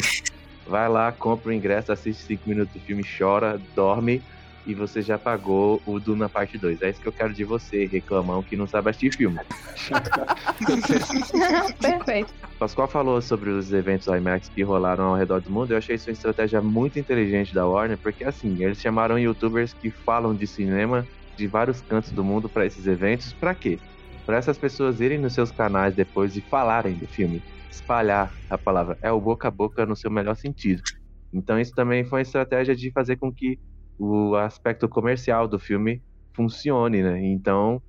Vai 0.70 0.88
lá, 0.88 1.12
compra 1.12 1.50
o 1.50 1.54
ingresso, 1.54 1.92
assiste 1.92 2.24
5 2.24 2.48
minutos 2.48 2.76
do 2.76 2.80
filme, 2.80 3.04
chora, 3.04 3.60
dorme 3.76 4.22
e 4.68 4.76
você 4.76 5.02
já 5.02 5.18
pagou 5.18 5.82
o 5.84 6.00
Duna 6.00 6.30
parte 6.30 6.56
2. 6.56 6.84
É 6.84 6.92
isso 6.92 7.02
que 7.02 7.08
eu 7.08 7.12
quero 7.12 7.34
de 7.34 7.44
você, 7.44 7.88
reclamão 7.88 8.44
que 8.44 8.56
não 8.56 8.68
sabe 8.68 8.92
assistir 8.92 9.16
filme. 9.16 9.40
Perfeito. 11.82 12.32
Pascoal 12.60 12.88
falou 12.88 13.20
sobre 13.20 13.50
os 13.50 13.74
eventos 13.74 14.06
IMAX 14.06 14.48
que 14.50 14.62
rolaram 14.62 15.06
ao 15.06 15.16
redor 15.16 15.42
do 15.42 15.50
mundo. 15.50 15.72
Eu 15.72 15.80
achei 15.80 15.96
isso 15.96 16.08
uma 16.08 16.14
estratégia 16.14 16.62
muito 16.62 17.00
inteligente 17.00 17.56
da 17.56 17.66
Warner, 17.66 17.98
porque 17.98 18.24
assim, 18.24 18.64
eles 18.64 18.80
chamaram 18.80 19.18
youtubers 19.18 19.74
que 19.74 19.90
falam 19.90 20.36
de 20.36 20.46
cinema 20.46 21.04
de 21.36 21.48
vários 21.48 21.82
cantos 21.82 22.12
do 22.12 22.24
mundo 22.24 22.48
para 22.48 22.64
esses 22.64 22.86
eventos. 22.86 23.34
Para 23.34 23.56
quê? 23.56 23.80
Para 24.24 24.38
essas 24.38 24.60
pessoas 24.60 25.02
irem 25.02 25.18
nos 25.18 25.34
seus 25.34 25.52
canais 25.52 25.96
depois 25.96 26.38
e 26.38 26.42
falarem 26.42 26.94
do 26.94 27.08
filme, 27.08 27.42
espalhar 27.70 28.34
a 28.50 28.58
palavra. 28.58 28.98
É 29.02 29.12
o 29.12 29.20
boca 29.20 29.48
a 29.48 29.52
boca 29.52 29.86
no 29.86 29.96
seu 29.96 30.10
melhor 30.10 30.36
sentido. 30.36 30.82
Então 31.34 31.60
isso 31.60 31.74
também 31.74 32.04
foi 32.04 32.20
uma 32.20 32.24
estratégia 32.24 32.76
de 32.76 32.92
fazer 32.92 33.18
com 33.18 33.32
que 33.32 33.60
o 33.98 34.36
aspecto 34.36 34.88
comercial 34.88 35.48
do 35.48 35.60
filme 35.60 36.02
funcione, 36.34 37.04
né? 37.04 37.20
Então, 37.22 37.82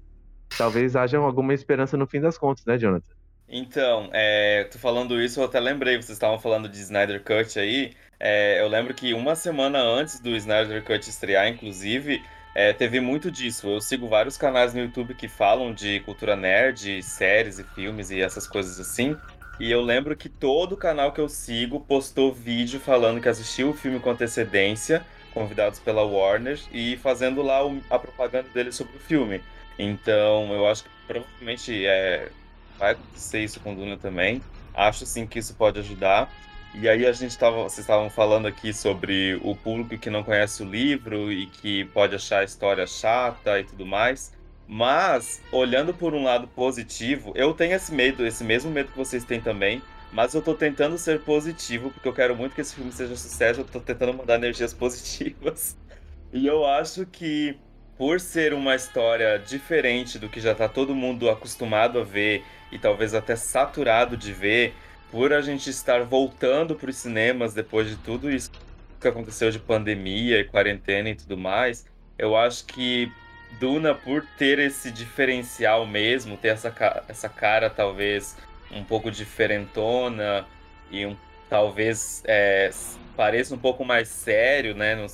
talvez 0.57 0.97
haja 0.97 1.19
alguma 1.19 1.55
esperança 1.55 1.97
no 1.97 2.07
fim 2.07 2.21
das 2.21 2.37
contas, 2.37 2.65
né, 2.65 2.77
Jonathan? 2.77 3.15
Então, 3.49 4.09
é, 4.13 4.65
tô 4.65 4.79
falando 4.79 5.21
isso, 5.21 5.41
eu 5.41 5.45
até 5.45 5.59
lembrei, 5.59 5.97
vocês 5.97 6.11
estavam 6.11 6.39
falando 6.39 6.69
de 6.69 6.79
Snyder 6.79 7.23
Cut 7.23 7.59
aí. 7.59 7.93
É, 8.19 8.61
eu 8.61 8.69
lembro 8.69 8.95
que 8.95 9.13
uma 9.13 9.35
semana 9.35 9.81
antes 9.81 10.21
do 10.21 10.31
Snyder 10.37 10.85
Cut 10.85 11.09
estrear, 11.09 11.49
inclusive, 11.49 12.23
é, 12.55 12.73
teve 12.73 13.01
muito 13.01 13.31
disso. 13.31 13.69
Eu 13.69 13.81
sigo 13.81 14.09
vários 14.09 14.37
canais 14.37 14.73
no 14.73 14.81
YouTube 14.81 15.15
que 15.15 15.29
falam 15.29 15.73
de 15.73 16.01
cultura 16.01 16.37
nerd, 16.37 17.03
séries 17.03 17.59
e 17.59 17.65
filmes 17.65 18.11
e 18.11 18.21
essas 18.21 18.47
coisas 18.47 18.79
assim. 18.79 19.17
E 19.61 19.71
eu 19.71 19.83
lembro 19.83 20.17
que 20.17 20.31
todo 20.31 20.75
canal 20.75 21.13
que 21.13 21.21
eu 21.21 21.29
sigo 21.29 21.81
postou 21.81 22.33
vídeo 22.33 22.81
falando 22.81 23.21
que 23.21 23.29
assistiu 23.29 23.69
o 23.69 23.75
filme 23.75 24.01
com 24.01 24.11
antecedência, 24.11 25.05
convidados 25.35 25.79
pela 25.79 26.03
Warner, 26.03 26.59
e 26.73 26.97
fazendo 26.97 27.43
lá 27.43 27.61
a 27.91 27.99
propaganda 27.99 28.49
dele 28.55 28.73
sobre 28.73 28.97
o 28.97 29.01
filme. 29.01 29.43
Então, 29.79 30.51
eu 30.55 30.67
acho 30.67 30.85
que 30.85 30.91
provavelmente 31.07 31.85
é, 31.85 32.31
vai 32.79 32.93
acontecer 32.93 33.45
isso 33.45 33.61
com 33.61 33.75
Duna 33.75 33.99
também. 33.99 34.41
Acho 34.73 35.05
sim 35.05 35.27
que 35.27 35.39
isso 35.39 35.55
pode 35.55 35.79
ajudar. 35.79 36.33
E 36.75 36.89
aí 36.89 37.05
a 37.05 37.13
gente 37.13 37.37
tava, 37.37 37.65
vocês 37.65 37.81
estavam 37.81 38.09
falando 38.09 38.47
aqui 38.47 38.73
sobre 38.73 39.39
o 39.43 39.55
público 39.55 39.99
que 39.99 40.09
não 40.09 40.23
conhece 40.23 40.63
o 40.63 40.67
livro 40.67 41.31
e 41.31 41.47
que 41.47 41.85
pode 41.87 42.15
achar 42.15 42.39
a 42.39 42.45
história 42.45 42.87
chata 42.87 43.61
e 43.61 43.65
tudo 43.65 43.85
mais. 43.85 44.33
Mas, 44.73 45.43
olhando 45.51 45.93
por 45.93 46.15
um 46.15 46.23
lado 46.23 46.47
positivo, 46.47 47.33
eu 47.35 47.53
tenho 47.53 47.75
esse 47.75 47.93
medo, 47.93 48.25
esse 48.25 48.45
mesmo 48.45 48.71
medo 48.71 48.93
que 48.93 48.97
vocês 48.97 49.25
têm 49.25 49.41
também. 49.41 49.83
Mas 50.13 50.33
eu 50.33 50.41
tô 50.41 50.55
tentando 50.55 50.97
ser 50.97 51.23
positivo, 51.23 51.91
porque 51.91 52.07
eu 52.07 52.13
quero 52.13 52.37
muito 52.37 52.55
que 52.55 52.61
esse 52.61 52.77
filme 52.77 52.93
seja 52.93 53.17
sucesso. 53.17 53.63
Eu 53.63 53.65
tô 53.65 53.81
tentando 53.81 54.15
mandar 54.15 54.37
energias 54.37 54.73
positivas. 54.73 55.77
E 56.33 56.47
eu 56.47 56.65
acho 56.65 57.05
que, 57.07 57.59
por 57.99 58.21
ser 58.21 58.55
uma 58.55 58.77
história 58.77 59.37
diferente 59.37 60.17
do 60.17 60.29
que 60.29 60.41
já 60.41 60.55
tá 60.55 60.69
todo 60.69 60.95
mundo 60.95 61.29
acostumado 61.29 61.99
a 61.99 62.05
ver 62.05 62.45
e 62.71 62.79
talvez 62.79 63.15
até 63.15 63.35
saturado 63.35 64.17
de 64.17 64.33
ver, 64.33 64.73
por 65.11 65.33
a 65.33 65.43
gente 65.43 65.69
estar 65.69 66.05
voltando 66.05 66.77
para 66.77 66.89
os 66.89 66.95
cinemas 66.95 67.53
depois 67.53 67.89
de 67.89 67.97
tudo 67.97 68.31
isso 68.31 68.49
que 69.01 69.09
aconteceu 69.09 69.51
de 69.51 69.59
pandemia 69.59 70.39
e 70.39 70.45
quarentena 70.45 71.11
e 71.11 71.17
tudo 71.17 71.37
mais, 71.37 71.85
eu 72.17 72.37
acho 72.37 72.65
que 72.67 73.11
Duna, 73.51 73.95
por 73.95 74.27
ter 74.39 74.59
esse 74.59 74.91
diferencial 74.91 75.87
mesmo, 75.87 76.37
ter 76.37 76.49
essa, 76.49 76.73
essa 77.09 77.29
cara 77.29 77.69
talvez 77.71 78.37
um 78.71 78.85
pouco 78.85 79.11
diferentona 79.11 80.47
e 80.91 81.05
um- 81.07 81.17
talvez 81.49 82.23
é, 82.27 82.71
pareça 83.17 83.55
um 83.55 83.59
pouco 83.59 83.85
mais 83.85 84.09
sério, 84.09 84.75
né? 84.75 84.95
Não, 84.97 85.07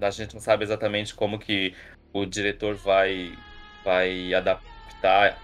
a 0.00 0.10
gente 0.10 0.34
não 0.34 0.40
sabe 0.40 0.64
exatamente 0.64 1.14
como 1.14 1.38
que 1.38 1.74
o 2.12 2.24
diretor 2.24 2.76
vai, 2.76 3.36
vai 3.84 4.32
adaptar 4.34 5.38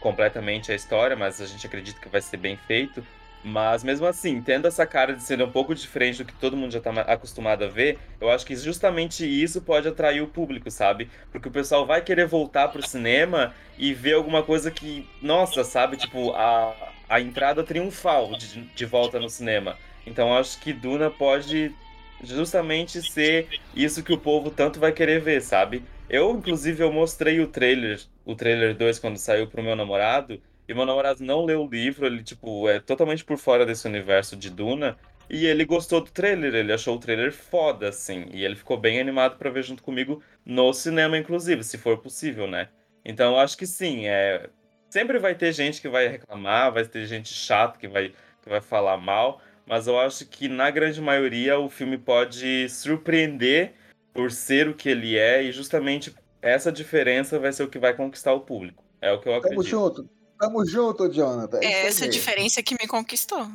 completamente 0.00 0.72
a 0.72 0.74
história, 0.74 1.16
mas 1.16 1.40
a 1.40 1.46
gente 1.46 1.66
acredita 1.66 2.00
que 2.00 2.08
vai 2.08 2.20
ser 2.22 2.36
bem 2.38 2.56
feito. 2.56 3.06
Mas 3.44 3.82
mesmo 3.82 4.06
assim, 4.06 4.40
tendo 4.40 4.68
essa 4.68 4.86
cara 4.86 5.14
de 5.14 5.22
ser 5.22 5.42
um 5.42 5.50
pouco 5.50 5.74
diferente 5.74 6.18
do 6.18 6.24
que 6.24 6.34
todo 6.34 6.56
mundo 6.56 6.72
já 6.72 6.80
tá 6.80 6.92
acostumado 7.02 7.64
a 7.64 7.68
ver, 7.68 7.98
eu 8.20 8.30
acho 8.30 8.46
que 8.46 8.54
justamente 8.54 9.24
isso 9.26 9.60
pode 9.62 9.88
atrair 9.88 10.22
o 10.22 10.28
público, 10.28 10.70
sabe? 10.70 11.10
Porque 11.30 11.48
o 11.48 11.52
pessoal 11.52 11.84
vai 11.84 12.02
querer 12.02 12.26
voltar 12.26 12.68
pro 12.68 12.86
cinema 12.86 13.52
e 13.76 13.92
ver 13.92 14.14
alguma 14.14 14.42
coisa 14.44 14.70
que, 14.70 15.08
nossa, 15.20 15.64
sabe? 15.64 15.96
Tipo, 15.96 16.32
a, 16.32 16.72
a 17.08 17.20
entrada 17.20 17.64
triunfal 17.64 18.36
de, 18.36 18.62
de 18.62 18.86
volta 18.86 19.18
no 19.18 19.28
cinema. 19.28 19.76
Então 20.06 20.28
eu 20.28 20.34
acho 20.34 20.60
que 20.60 20.72
Duna 20.72 21.10
pode 21.10 21.74
justamente 22.22 23.02
ser 23.02 23.48
isso 23.74 24.02
que 24.04 24.12
o 24.12 24.18
povo 24.18 24.50
tanto 24.50 24.78
vai 24.78 24.92
querer 24.92 25.20
ver, 25.20 25.42
sabe? 25.42 25.82
Eu, 26.08 26.30
inclusive, 26.32 26.82
eu 26.82 26.92
mostrei 26.92 27.40
o 27.40 27.46
trailer, 27.48 28.00
o 28.24 28.34
trailer 28.34 28.76
2 28.76 28.98
quando 28.98 29.16
saiu 29.16 29.46
pro 29.46 29.62
meu 29.62 29.74
namorado, 29.74 30.40
e 30.72 30.74
meu 30.74 30.86
namorado 30.86 31.22
não 31.22 31.44
leu 31.44 31.62
o 31.62 31.68
livro, 31.68 32.06
ele, 32.06 32.22
tipo, 32.22 32.68
é 32.68 32.80
totalmente 32.80 33.24
por 33.24 33.36
fora 33.36 33.66
desse 33.66 33.86
universo 33.86 34.34
de 34.34 34.48
Duna. 34.50 34.96
E 35.28 35.46
ele 35.46 35.64
gostou 35.64 36.00
do 36.00 36.10
trailer, 36.10 36.54
ele 36.54 36.72
achou 36.72 36.96
o 36.96 36.98
trailer 36.98 37.32
foda, 37.32 37.88
assim. 37.88 38.26
E 38.32 38.44
ele 38.44 38.56
ficou 38.56 38.76
bem 38.78 38.98
animado 38.98 39.36
para 39.36 39.50
ver 39.50 39.62
junto 39.62 39.82
comigo 39.82 40.22
no 40.44 40.72
cinema, 40.72 41.16
inclusive, 41.16 41.62
se 41.62 41.78
for 41.78 41.98
possível, 41.98 42.46
né? 42.46 42.68
Então 43.04 43.32
eu 43.32 43.38
acho 43.38 43.56
que 43.56 43.66
sim, 43.66 44.06
é. 44.06 44.48
Sempre 44.88 45.18
vai 45.18 45.34
ter 45.34 45.52
gente 45.52 45.80
que 45.80 45.88
vai 45.88 46.08
reclamar, 46.08 46.72
vai 46.72 46.84
ter 46.84 47.06
gente 47.06 47.32
chata 47.32 47.78
que 47.78 47.88
vai, 47.88 48.08
que 48.42 48.48
vai 48.48 48.60
falar 48.60 48.96
mal, 48.96 49.40
mas 49.66 49.86
eu 49.86 49.98
acho 49.98 50.26
que 50.26 50.48
na 50.48 50.70
grande 50.70 51.00
maioria 51.00 51.58
o 51.58 51.70
filme 51.70 51.96
pode 51.96 52.68
surpreender 52.68 53.72
por 54.12 54.30
ser 54.30 54.68
o 54.68 54.74
que 54.74 54.88
ele 54.88 55.16
é, 55.16 55.42
e 55.42 55.52
justamente 55.52 56.14
essa 56.42 56.70
diferença 56.70 57.38
vai 57.38 57.52
ser 57.52 57.62
o 57.62 57.68
que 57.68 57.78
vai 57.78 57.94
conquistar 57.94 58.34
o 58.34 58.40
público. 58.40 58.84
É 59.00 59.10
o 59.10 59.20
que 59.20 59.28
eu 59.28 59.34
acredito. 59.34 59.62
Tamo 59.62 59.68
junto. 59.68 60.21
Tamo 60.42 60.66
junto, 60.66 61.08
Jonathan. 61.08 61.60
É 61.62 61.86
essa 61.86 62.08
diferença 62.08 62.60
que 62.64 62.74
me 62.74 62.88
conquistou. 62.88 63.48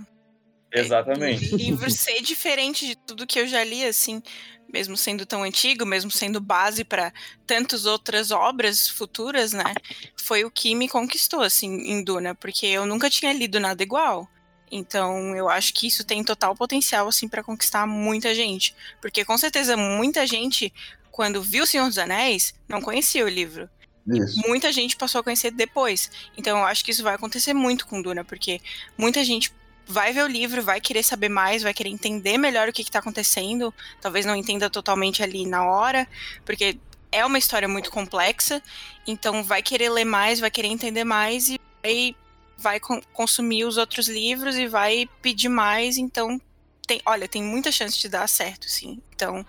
Exatamente. 0.72 1.54
O 1.54 1.58
livro 1.58 1.92
ser 1.92 2.22
diferente 2.22 2.88
de 2.88 2.96
tudo 2.96 3.28
que 3.28 3.38
eu 3.38 3.46
já 3.46 3.62
li, 3.62 3.84
assim, 3.84 4.24
mesmo 4.72 4.96
sendo 4.96 5.26
tão 5.26 5.44
antigo, 5.44 5.86
mesmo 5.86 6.10
sendo 6.10 6.40
base 6.40 6.86
para 6.86 7.12
tantas 7.46 7.86
outras 7.86 8.32
obras 8.32 8.88
futuras, 8.88 9.52
né? 9.52 9.74
Foi 10.16 10.46
o 10.46 10.50
que 10.50 10.74
me 10.76 10.88
conquistou, 10.88 11.42
assim, 11.42 11.68
em 11.68 12.02
Duna, 12.02 12.34
porque 12.34 12.66
eu 12.66 12.86
nunca 12.86 13.10
tinha 13.10 13.34
lido 13.34 13.60
nada 13.60 13.84
igual. 13.84 14.26
Então, 14.72 15.36
eu 15.36 15.50
acho 15.50 15.74
que 15.74 15.88
isso 15.88 16.06
tem 16.06 16.24
total 16.24 16.56
potencial, 16.56 17.06
assim, 17.10 17.28
para 17.28 17.44
conquistar 17.44 17.86
muita 17.86 18.34
gente. 18.34 18.74
Porque, 19.02 19.26
com 19.26 19.38
certeza, 19.38 19.76
muita 19.76 20.26
gente, 20.26 20.74
quando 21.12 21.42
viu 21.42 21.66
O 21.66 21.68
Senhor 21.68 21.90
dos 21.90 21.98
Anéis, 21.98 22.54
não 22.66 22.82
conhecia 22.82 23.26
o 23.26 23.30
livro. 23.30 23.70
Isso. 24.08 24.40
Muita 24.48 24.72
gente 24.72 24.96
passou 24.96 25.20
a 25.20 25.24
conhecer 25.24 25.52
depois. 25.52 26.10
Então, 26.38 26.60
eu 26.60 26.66
acho 26.66 26.84
que 26.84 26.92
isso 26.92 27.04
vai 27.04 27.16
acontecer 27.16 27.54
muito 27.54 27.86
com 27.86 28.02
Duna, 28.02 28.24
porque 28.24 28.62
muita 28.98 29.24
gente 29.24 29.52
vai 29.86 30.12
ver 30.14 30.24
o 30.24 30.28
livro, 30.28 30.62
vai 30.62 30.82
querer 30.82 31.04
saber 31.04 31.30
mais, 31.30 31.64
vai 31.64 31.74
querer 31.74 31.90
entender 31.90 32.38
melhor 32.38 32.70
o 32.70 32.74
que 32.74 32.82
está 32.82 33.00
acontecendo. 33.00 33.74
Talvez 34.02 34.26
não 34.26 34.36
entenda 34.36 34.70
totalmente 34.70 35.24
ali 35.24 35.46
na 35.46 35.66
hora, 35.66 36.08
porque 36.46 36.78
é 37.12 37.26
uma 37.26 37.38
história 37.38 37.68
muito 37.68 37.92
complexa. 37.92 38.62
Então, 39.06 39.44
vai 39.44 39.62
querer 39.62 39.90
ler 39.90 40.06
mais, 40.06 40.40
vai 40.40 40.52
querer 40.52 40.68
entender 40.68 41.04
mais 41.04 41.50
e 41.50 41.60
vai, 41.84 42.16
vai 42.58 42.80
con 42.80 43.02
consumir 43.14 43.66
os 43.66 43.78
outros 43.78 44.08
livros 44.08 44.56
e 44.56 44.68
vai 44.68 45.10
pedir 45.22 45.50
mais. 45.50 45.98
Então, 45.98 46.40
tem, 46.86 47.02
olha, 47.06 47.28
tem 47.28 47.44
muita 47.44 47.72
chance 47.72 48.00
de 48.00 48.08
dar 48.08 48.28
certo, 48.28 48.70
sim. 48.70 49.02
Então, 49.14 49.46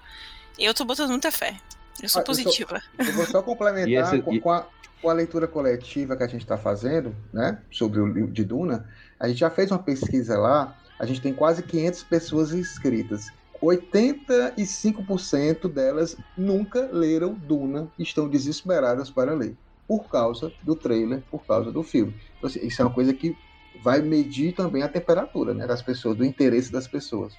eu 0.59 0.75
tô 0.75 0.85
botando 0.85 1.11
muita 1.11 1.31
fé. 1.31 1.57
Eu 2.03 2.09
sou 2.09 2.21
Ah, 2.21 2.23
eu 2.23 2.27
sou- 2.35 2.45
positiva. 2.45 2.81
Eu 3.07 3.13
vou 3.15 3.27
só 3.27 3.43
complementar 3.43 3.87
E 3.89 3.95
esse- 3.95 4.23
com, 4.23 4.35
e- 4.35 4.41
com 4.41 4.51
a, 4.51 4.69
com 5.01 5.11
a 5.11 5.13
leitura 5.13 5.47
coletiva 5.49 6.17
que 6.17 6.23
a 6.23 6.27
gente 6.29 6.43
está 6.43 6.57
fazendo, 6.59 7.15
né, 7.33 7.63
sobre 7.71 8.01
o 8.01 8.07
livro 8.07 8.33
de 8.33 8.45
Duna. 8.45 8.89
A 9.19 9.29
gente 9.29 9.39
já 9.39 9.51
fez 9.51 9.71
uma 9.71 9.83
pesquisa 9.83 10.39
lá, 10.39 10.77
a 10.99 11.07
gente 11.07 11.21
tem 11.21 11.35
quase 11.35 11.63
500 11.63 12.03
pessoas 12.05 12.53
inscritas. 12.53 13.27
85% 13.61 15.69
delas 15.69 16.17
nunca 16.37 16.89
leram 16.93 17.35
Duna 17.35 17.91
e 17.99 18.03
estão 18.03 18.29
desesperadas 18.29 19.11
para 19.11 19.35
ler, 19.35 19.57
por 19.87 20.09
causa 20.09 20.53
do 20.63 20.77
trailer, 20.77 21.25
por 21.31 21.47
causa 21.47 21.73
do 21.73 21.83
filme. 21.83 22.15
Então, 22.37 22.49
assim, 22.49 22.61
isso 22.67 22.81
é 22.83 22.85
uma 22.85 22.95
coisa 22.95 23.13
que 23.15 23.39
vai 23.75 24.01
medir 24.03 24.53
também 24.55 24.83
a 24.83 24.89
temperatura 24.89 25.55
né, 25.55 25.67
das 25.67 25.83
pessoas, 25.83 26.17
do 26.17 26.25
interesse 26.25 26.71
das 26.73 26.89
pessoas. 26.89 27.39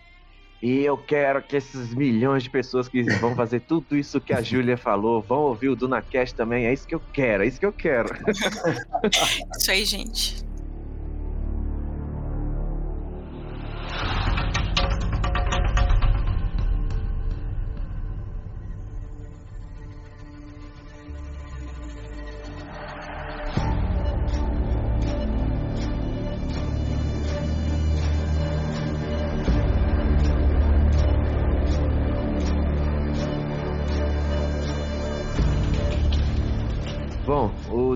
E 0.61 0.83
eu 0.83 0.97
quero 0.97 1.41
que 1.41 1.55
esses 1.55 1.93
milhões 1.93 2.43
de 2.43 2.49
pessoas 2.49 2.89
que 2.89 3.01
vão 3.19 3.33
fazer 3.33 3.61
tudo 3.61 3.95
isso 3.95 4.19
que 4.19 4.33
a 4.33 4.41
Júlia 4.41 4.77
falou, 4.77 5.21
vão 5.21 5.39
ouvir 5.39 5.69
o 5.69 5.75
DunaCast 5.75 6.35
também. 6.35 6.65
É 6.65 6.73
isso 6.73 6.85
que 6.85 6.95
eu 6.95 7.01
quero, 7.13 7.43
é 7.43 7.47
isso 7.47 7.59
que 7.59 7.65
eu 7.65 7.71
quero. 7.71 8.09
Isso 9.57 9.71
aí, 9.71 9.85
gente. 9.85 10.48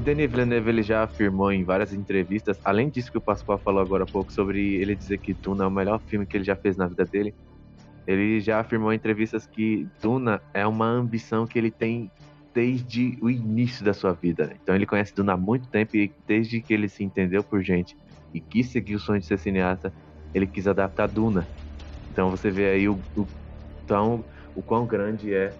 Denis 0.03 0.29
Villeneuve 0.29 0.69
ele 0.69 0.83
já 0.83 1.03
afirmou 1.03 1.49
em 1.49 1.63
várias 1.63 1.93
entrevistas, 1.93 2.59
além 2.65 2.89
disso 2.89 3.09
que 3.09 3.17
o 3.17 3.21
Pascoal 3.21 3.57
falou 3.57 3.81
agora 3.81 4.03
há 4.03 4.07
pouco, 4.07 4.33
sobre 4.33 4.75
ele 4.75 4.95
dizer 4.95 5.17
que 5.17 5.33
Duna 5.33 5.63
é 5.63 5.67
o 5.67 5.71
melhor 5.71 6.01
filme 6.05 6.25
que 6.25 6.35
ele 6.35 6.43
já 6.43 6.57
fez 6.57 6.75
na 6.75 6.87
vida 6.87 7.05
dele. 7.05 7.33
Ele 8.05 8.41
já 8.41 8.59
afirmou 8.59 8.91
em 8.91 8.97
entrevistas 8.97 9.47
que 9.47 9.87
Duna 10.01 10.41
é 10.53 10.67
uma 10.67 10.85
ambição 10.87 11.47
que 11.47 11.57
ele 11.57 11.71
tem 11.71 12.11
desde 12.53 13.17
o 13.21 13.29
início 13.29 13.85
da 13.85 13.93
sua 13.93 14.11
vida. 14.11 14.45
né? 14.45 14.55
Então 14.61 14.75
ele 14.75 14.85
conhece 14.85 15.15
Duna 15.15 15.33
há 15.33 15.37
muito 15.37 15.69
tempo 15.69 15.95
e 15.95 16.11
desde 16.27 16.59
que 16.59 16.73
ele 16.73 16.89
se 16.89 17.01
entendeu 17.01 17.41
por 17.41 17.63
gente 17.63 17.95
e 18.33 18.41
quis 18.41 18.69
seguir 18.71 18.95
o 18.95 18.99
sonho 18.99 19.21
de 19.21 19.25
ser 19.25 19.39
cineasta, 19.39 19.93
ele 20.33 20.45
quis 20.45 20.67
adaptar 20.67 21.07
Duna. 21.07 21.47
Então 22.11 22.29
você 22.29 22.51
vê 22.51 22.71
aí 22.71 22.89
o, 22.89 22.99
o, 23.15 23.25
tão, 23.87 24.21
o 24.53 24.61
quão 24.61 24.85
grande 24.85 25.33
é 25.33 25.53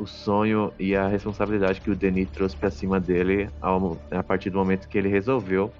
o 0.00 0.06
sonho 0.06 0.72
e 0.78 0.96
a 0.96 1.06
responsabilidade 1.06 1.80
que 1.80 1.90
o 1.90 1.96
Denis 1.96 2.28
trouxe 2.30 2.56
para 2.56 2.70
cima 2.70 2.98
dele 2.98 3.48
ao, 3.60 3.98
a 4.10 4.22
partir 4.22 4.50
do 4.50 4.58
momento 4.58 4.88
que 4.88 4.96
ele 4.96 5.08
resolveu 5.08 5.70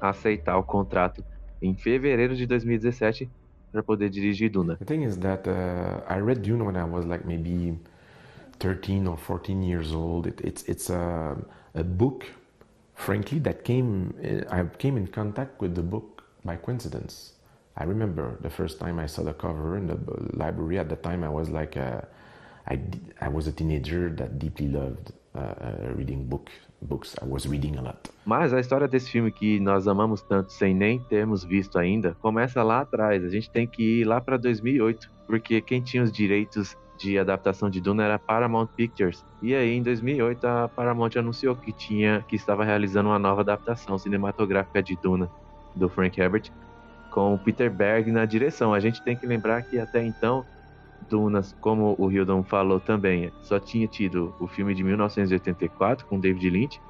aceitar 0.00 0.58
o 0.58 0.62
contrato 0.62 1.24
em 1.62 1.74
fevereiro 1.74 2.34
de 2.34 2.46
2017 2.46 3.30
para 3.72 3.82
poder 3.82 4.10
dirigir 4.10 4.50
Duna. 4.50 4.76
The 4.76 4.84
thing 4.84 5.04
is 5.04 5.16
that 5.18 5.48
uh, 5.48 6.02
I 6.08 6.20
read 6.20 6.42
Dune 6.42 6.64
when 6.64 6.76
I 6.76 6.84
was 6.84 7.06
like 7.06 7.26
maybe 7.26 7.78
13 8.58 9.06
or 9.06 9.16
14 9.16 9.62
years 9.62 9.92
old. 9.92 10.26
It, 10.26 10.40
it's 10.42 10.62
it's 10.68 10.90
a, 10.90 11.36
a 11.74 11.84
book, 11.84 12.24
frankly, 12.94 13.38
that 13.40 13.64
came. 13.64 14.14
I 14.50 14.64
came 14.78 14.96
in 14.96 15.06
contact 15.06 15.60
with 15.60 15.74
the 15.74 15.82
book 15.82 16.24
by 16.44 16.56
coincidence. 16.56 17.32
I 17.76 17.84
remember 17.84 18.38
the 18.40 18.48
first 18.48 18.78
time 18.78 18.98
I 18.98 19.06
saw 19.06 19.22
the 19.22 19.34
cover 19.34 19.76
in 19.76 19.86
the 19.86 19.98
library. 20.32 20.78
At 20.78 20.88
the 20.88 20.96
time, 20.96 21.22
I 21.22 21.28
was 21.28 21.50
like, 21.50 21.76
uh, 21.76 22.00
I 22.70 22.78
I 23.20 23.28
was 23.28 23.46
a 23.46 23.52
teenager 23.52 24.14
that 24.16 24.38
deeply 24.38 24.68
loved 24.68 25.12
uh, 25.34 25.38
uh, 25.38 25.94
reading 25.96 26.24
book 26.24 26.50
books. 26.82 27.14
I 27.22 27.26
was 27.26 27.46
reading 27.46 27.76
a 27.76 27.82
lot. 27.82 27.98
Mas 28.24 28.52
a 28.52 28.60
história 28.60 28.88
desse 28.88 29.10
filme 29.10 29.30
que 29.30 29.60
nós 29.60 29.86
amamos 29.86 30.22
tanto 30.22 30.52
sem 30.52 30.74
nem 30.74 30.98
termos 30.98 31.44
visto 31.44 31.78
ainda 31.78 32.14
começa 32.20 32.62
lá 32.62 32.80
atrás. 32.80 33.24
A 33.24 33.28
gente 33.28 33.50
tem 33.50 33.66
que 33.66 34.00
ir 34.00 34.04
lá 34.04 34.20
para 34.20 34.36
2008, 34.36 35.10
porque 35.26 35.60
quem 35.60 35.80
tinha 35.80 36.02
os 36.02 36.12
direitos 36.12 36.76
de 36.98 37.18
adaptação 37.18 37.68
de 37.68 37.80
Duna 37.80 38.04
era 38.04 38.18
Paramount 38.18 38.68
Pictures. 38.68 39.24
E 39.42 39.54
aí 39.54 39.74
em 39.74 39.82
2008 39.82 40.44
a 40.46 40.68
Paramount 40.68 41.10
anunciou 41.16 41.54
que 41.54 41.72
tinha 41.72 42.24
que 42.26 42.36
estava 42.36 42.64
realizando 42.64 43.10
uma 43.10 43.18
nova 43.18 43.42
adaptação 43.42 43.98
cinematográfica 43.98 44.82
de 44.82 44.96
Duna 44.96 45.30
do 45.74 45.88
Frank 45.88 46.18
Herbert 46.18 46.50
com 47.10 47.38
Peter 47.38 47.70
Berg 47.70 48.10
na 48.10 48.24
direção. 48.24 48.72
A 48.74 48.80
gente 48.80 49.02
tem 49.02 49.16
que 49.16 49.26
lembrar 49.26 49.62
que 49.62 49.78
até 49.78 50.04
então 50.04 50.44
Dunas, 51.08 51.54
como 51.60 51.94
o 51.98 52.10
Hildon 52.10 52.42
falou 52.42 52.80
também, 52.80 53.32
só 53.42 53.58
tinha 53.58 53.86
tido 53.86 54.34
o 54.40 54.46
filme 54.46 54.74
de 54.74 54.82
1984 54.84 56.06
com 56.06 56.20
David 56.20 56.50
Lynch, 56.50 56.80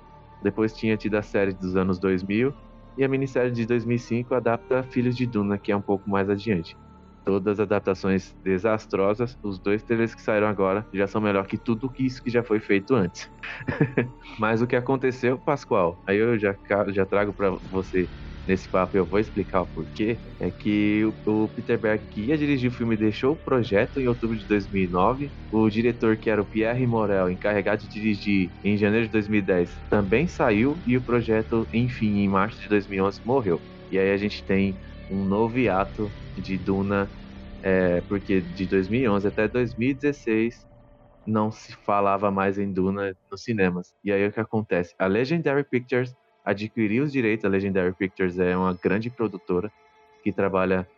depois 0.43 0.73
tinha 0.75 0.97
tido 0.97 1.17
a 1.17 1.23
série 1.23 1.53
dos 1.53 1.77
anos 1.77 1.99
2000 1.99 2.55
e 2.97 3.05
a 3.05 3.09
minissérie 3.09 3.51
de 3.51 3.67
2005 3.67 4.35
adapta 4.35 4.83
Filhos 4.83 5.17
de 5.17 5.27
Duna, 5.27 5.59
que 5.59 5.71
é 5.71 5.77
um 5.77 5.83
pouco 5.83 6.09
mais 6.09 6.31
adiante. 6.31 6.77
Todas 7.25 7.59
adaptações 7.59 8.35
desastrosas, 8.45 9.37
os 9.43 9.59
dois 9.59 9.83
trailers 9.83 10.15
que 10.15 10.23
saíram 10.23 10.47
agora 10.47 10.87
já 10.93 11.07
são 11.07 11.21
melhor 11.21 11.47
que 11.47 11.59
tudo 11.59 11.91
que 11.91 12.07
isso 12.07 12.23
que 12.23 12.31
já 12.31 12.43
foi 12.43 12.61
feito 12.61 12.95
antes. 12.95 13.29
Mas 14.39 14.63
o 14.63 14.67
que 14.67 14.77
aconteceu, 14.77 15.37
Pascoal? 15.37 16.01
Aí 16.07 16.19
eu 16.19 16.39
já, 16.39 16.55
já 16.89 17.05
trago 17.05 17.33
para 17.33 17.51
você 17.71 18.09
nesse 18.47 18.69
papo, 18.69 18.97
eu 18.97 19.05
vou 19.05 19.19
explicar 19.19 19.63
o 19.63 19.67
porquê, 19.67 20.19
é 20.41 20.51
que 20.51 21.05
o, 21.27 21.49
Peter 21.49 21.79
Berg, 21.79 22.05
que 22.11 22.23
ia 22.23 22.39
dirigir 22.39 22.71
o 22.71 22.75
filme, 22.75 22.97
deixou 22.97 23.33
o 23.33 23.37
projeto 23.37 24.01
em 24.01 24.07
outubro 24.07 24.37
de 24.37 24.47
2009. 24.47 25.31
O 25.51 25.69
diretor, 25.69 26.17
que 26.17 26.31
era 26.31 26.41
o 26.41 26.45
Pierre 26.45 26.87
Morel, 26.87 27.31
encarregado 27.31 27.83
de 27.83 27.89
dirigir 27.89 28.51
em 28.65 28.77
janeiro 28.77 29.07
de 29.07 29.13
2010, 29.13 29.71
também 29.91 30.27
saiu 30.27 30.77
e 30.87 30.97
o 30.97 31.03
projeto, 31.03 31.67
enfim, 31.73 32.19
em 32.19 32.29
março 32.29 32.63
de 32.63 32.69
2011, 32.69 33.21
morreu. 33.25 33.61
E 33.91 33.99
aí 33.99 34.13
a 34.13 34.17
gente 34.17 34.43
tem 34.45 34.77
um 35.11 35.25
novo 35.25 35.59
hiato 35.59 36.11
de 36.37 36.59
Duna, 36.59 37.11
é, 37.63 38.01
porque 38.03 38.41
de 38.41 38.67
2011 38.67 39.27
até 39.27 39.49
2016 39.49 40.67
não 41.27 41.51
se 41.51 41.73
falava 41.85 42.31
mais 42.31 42.59
em 42.59 42.73
Duna 42.73 43.17
nos 43.31 43.43
cinemas. 43.43 43.93
E 44.05 44.13
aí 44.13 44.27
o 44.27 44.33
que 44.33 44.41
acontece? 44.41 44.95
A 44.99 45.07
Legendary 45.07 45.65
Pictures 45.65 46.15
adquiriu 46.47 47.03
os 47.03 47.13
direitos. 47.13 47.45
A 47.45 47.49
Legendary 47.49 47.93
Pictures 47.93 48.39
é 48.39 48.57
uma 48.57 48.73
grande 48.73 49.11
produtora 49.11 49.71
que 50.23 50.33
trabalha. 50.33 50.89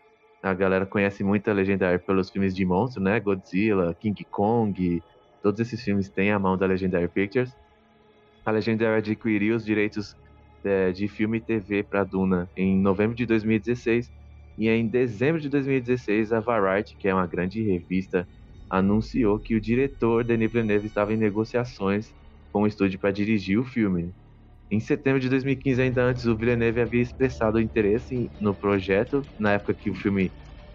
A 0.42 0.52
galera 0.54 0.86
conhece 0.86 1.24
muito 1.24 1.50
a 1.50 1.52
Legendary 1.54 1.98
pelos 1.98 2.30
filmes 2.30 2.54
de 2.54 2.64
monstro, 2.64 3.02
né? 3.02 3.18
Godzilla, 3.18 3.92
King 3.94 4.24
Kong, 4.24 5.02
todos 5.42 5.58
esses 5.58 5.82
filmes 5.82 6.08
têm 6.08 6.30
a 6.30 6.38
mão 6.38 6.56
da 6.56 6.66
Legendary 6.66 7.08
Pictures. 7.08 7.56
A 8.44 8.50
Legendary 8.50 8.98
adquiriu 8.98 9.56
os 9.56 9.64
direitos 9.64 10.16
é, 10.62 10.92
de 10.92 11.08
filme 11.08 11.38
e 11.38 11.40
TV 11.40 11.82
para 11.82 12.04
Duna 12.04 12.48
em 12.56 12.76
novembro 12.78 13.16
de 13.16 13.26
2016 13.26 14.12
e 14.56 14.68
em 14.68 14.86
dezembro 14.86 15.40
de 15.40 15.48
2016 15.48 16.32
a 16.32 16.40
Variety, 16.40 16.96
que 16.96 17.08
é 17.08 17.14
uma 17.14 17.26
grande 17.26 17.62
revista, 17.62 18.28
anunciou 18.68 19.38
que 19.38 19.54
o 19.54 19.60
diretor 19.60 20.24
Denis 20.24 20.50
Villeneuve 20.50 20.86
estava 20.86 21.12
em 21.12 21.16
negociações 21.16 22.12
com 22.52 22.62
o 22.62 22.66
estúdio 22.66 22.98
para 22.98 23.10
dirigir 23.10 23.58
o 23.58 23.64
filme. 23.64 24.12
Em 24.70 24.80
setembro 24.80 25.18
de 25.18 25.30
2015, 25.30 25.80
ainda 25.80 26.02
antes, 26.02 26.26
o 26.26 26.36
Villeneuve 26.36 26.82
havia 26.82 27.00
expressado 27.00 27.58
interesse 27.58 28.30
no 28.38 28.54
projeto, 28.54 29.22
na 29.38 29.52
época 29.52 29.72
que 29.72 29.88
o 29.88 29.94
filme, 29.94 30.30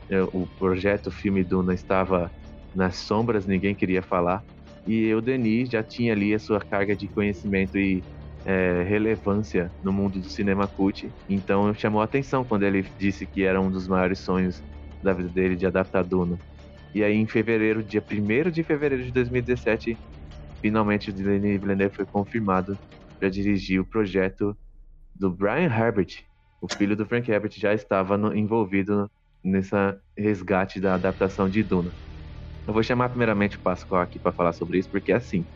é, 0.10 0.22
o 0.24 0.48
projeto 0.58 1.08
o 1.08 1.12
filme 1.12 1.44
Duna 1.44 1.76
estava 1.76 2.32
nas 2.74 2.96
sombras, 2.96 3.46
ninguém 3.46 3.76
queria 3.76 4.02
falar. 4.02 4.44
E 4.88 5.14
o 5.14 5.22
Denis 5.22 5.70
já 5.70 5.84
tinha 5.84 6.12
ali 6.12 6.34
a 6.34 6.40
sua 6.40 6.60
carga 6.60 6.96
de 6.96 7.08
conhecimento 7.08 7.78
e 7.78 8.04
é, 8.46 8.84
relevância 8.84 9.72
no 9.82 9.94
mundo 9.94 10.20
do 10.20 10.28
cinema 10.28 10.68
cult. 10.68 11.12
Então 11.30 11.72
chamou 11.76 12.02
a 12.02 12.06
atenção 12.06 12.44
quando 12.44 12.64
ele 12.64 12.84
disse 12.98 13.28
que 13.28 13.44
era 13.44 13.62
um 13.62 13.70
dos 13.70 13.88
maiores 13.88 14.20
sonhos 14.20 14.64
da 15.04 15.14
vida 15.14 15.30
dele 15.30 15.56
de 15.56 15.68
adaptar 15.68 16.04
Duna. 16.04 16.38
E 16.96 17.04
aí 17.04 17.16
em 17.16 17.28
fevereiro, 17.28 17.84
dia 17.84 18.02
1 18.02 18.50
de 18.50 18.64
fevereiro 18.64 19.04
de 19.04 19.12
2017, 19.12 19.98
finalmente 20.62 21.12
o 21.12 21.14
Denis 21.14 21.62
Villeneuve 21.62 21.96
foi 21.96 22.06
confirmado 22.06 22.78
para 23.24 23.30
dirigir 23.30 23.80
o 23.80 23.86
projeto 23.86 24.54
do 25.16 25.32
Brian 25.32 25.70
Herbert. 25.70 26.26
O 26.60 26.68
filho 26.68 26.94
do 26.94 27.06
Frank 27.06 27.32
Herbert 27.32 27.54
já 27.58 27.74
estava 27.74 28.18
no, 28.18 28.36
envolvido 28.36 29.10
nessa 29.42 29.98
resgate 30.18 30.82
da 30.82 30.96
adaptação 30.96 31.48
de 31.50 31.64
Duna. 31.64 31.96
Eu 32.68 32.74
vou 32.74 32.84
chamar 32.84 33.08
primeiramente 33.08 33.56
o 33.58 33.62
Pascoal 33.62 34.02
aqui 34.02 34.20
para 34.20 34.34
falar 34.34 34.52
sobre 34.52 34.78
isso, 34.78 34.90
porque 34.92 35.14
assim, 35.14 35.48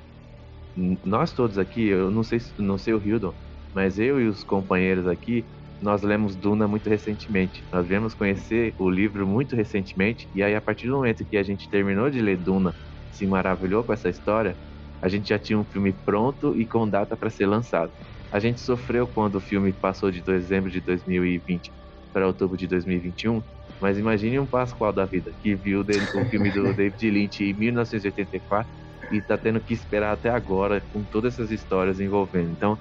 nós 1.03 1.34
todos 1.34 1.57
aqui, 1.57 1.88
eu 1.88 2.09
não 2.09 2.24
sei, 2.24 2.39
não 2.57 2.78
sei 2.78 2.93
o 2.93 3.05
Hildon, 3.05 3.36
mas 3.74 3.99
eu 3.99 4.22
e 4.22 4.28
os 4.28 4.45
companheiros 4.45 5.05
aqui, 5.05 5.45
nós 5.82 6.03
lemos 6.03 6.38
Duna 6.38 6.70
muito 6.70 6.89
recentemente. 6.89 7.65
Nós 7.74 7.86
viemos 7.86 8.13
conhecer 8.15 8.76
o 8.78 8.89
livro 8.89 9.28
muito 9.28 9.57
recentemente, 9.57 10.30
e 10.34 10.41
aí 10.41 10.55
a 10.55 10.61
partir 10.61 10.88
do 10.88 10.93
momento 10.95 11.26
que 11.26 11.36
a 11.36 11.43
gente 11.43 11.70
terminou 11.70 12.09
de 12.09 12.22
ler 12.22 12.38
Duna, 12.38 12.78
se 13.11 13.28
maravilhou 13.28 13.84
com 13.84 13.91
essa 13.91 14.07
história, 14.09 14.57
a 15.02 15.08
gente 15.08 15.30
já 15.30 15.39
tinha 15.39 15.58
um 15.58 15.64
filme 15.64 15.93
pronto 15.93 16.56
e 16.60 16.66
com 16.66 16.88
data 16.88 17.16
para 17.16 17.30
ser 17.30 17.45
lançado. 17.45 17.91
A 18.32 18.39
gente 18.39 18.60
sofreu 18.60 19.08
quando 19.08 19.36
o 19.36 19.41
filme 19.41 19.72
passou 19.72 20.12
de 20.12 20.22
dezembro 20.22 20.70
de 20.70 20.82
2020 20.82 21.72
para 22.12 22.28
outubro 22.28 22.58
de 22.58 22.68
2021, 22.68 23.41
mas 23.80 23.98
imagine 23.98 24.39
um 24.39 24.45
Pascoal 24.45 24.91
da 24.91 25.06
vida 25.06 25.32
que 25.41 25.56
viu 25.56 25.82
o 25.82 26.26
filme 26.26 26.52
do 26.52 26.72
David 26.74 27.10
Lynch 27.10 27.43
em 27.43 27.54
1984 27.54 28.70
e 29.12 29.18
está 29.18 29.38
tendo 29.38 29.60
que 29.60 29.74
esperar 29.74 30.14
até 30.14 30.30
agora 30.30 30.82
com 30.91 31.04
todas 31.04 31.36
essas 31.36 31.52
histórias 31.52 32.00
envolvendo. 32.00 32.52
Então, 32.52 32.78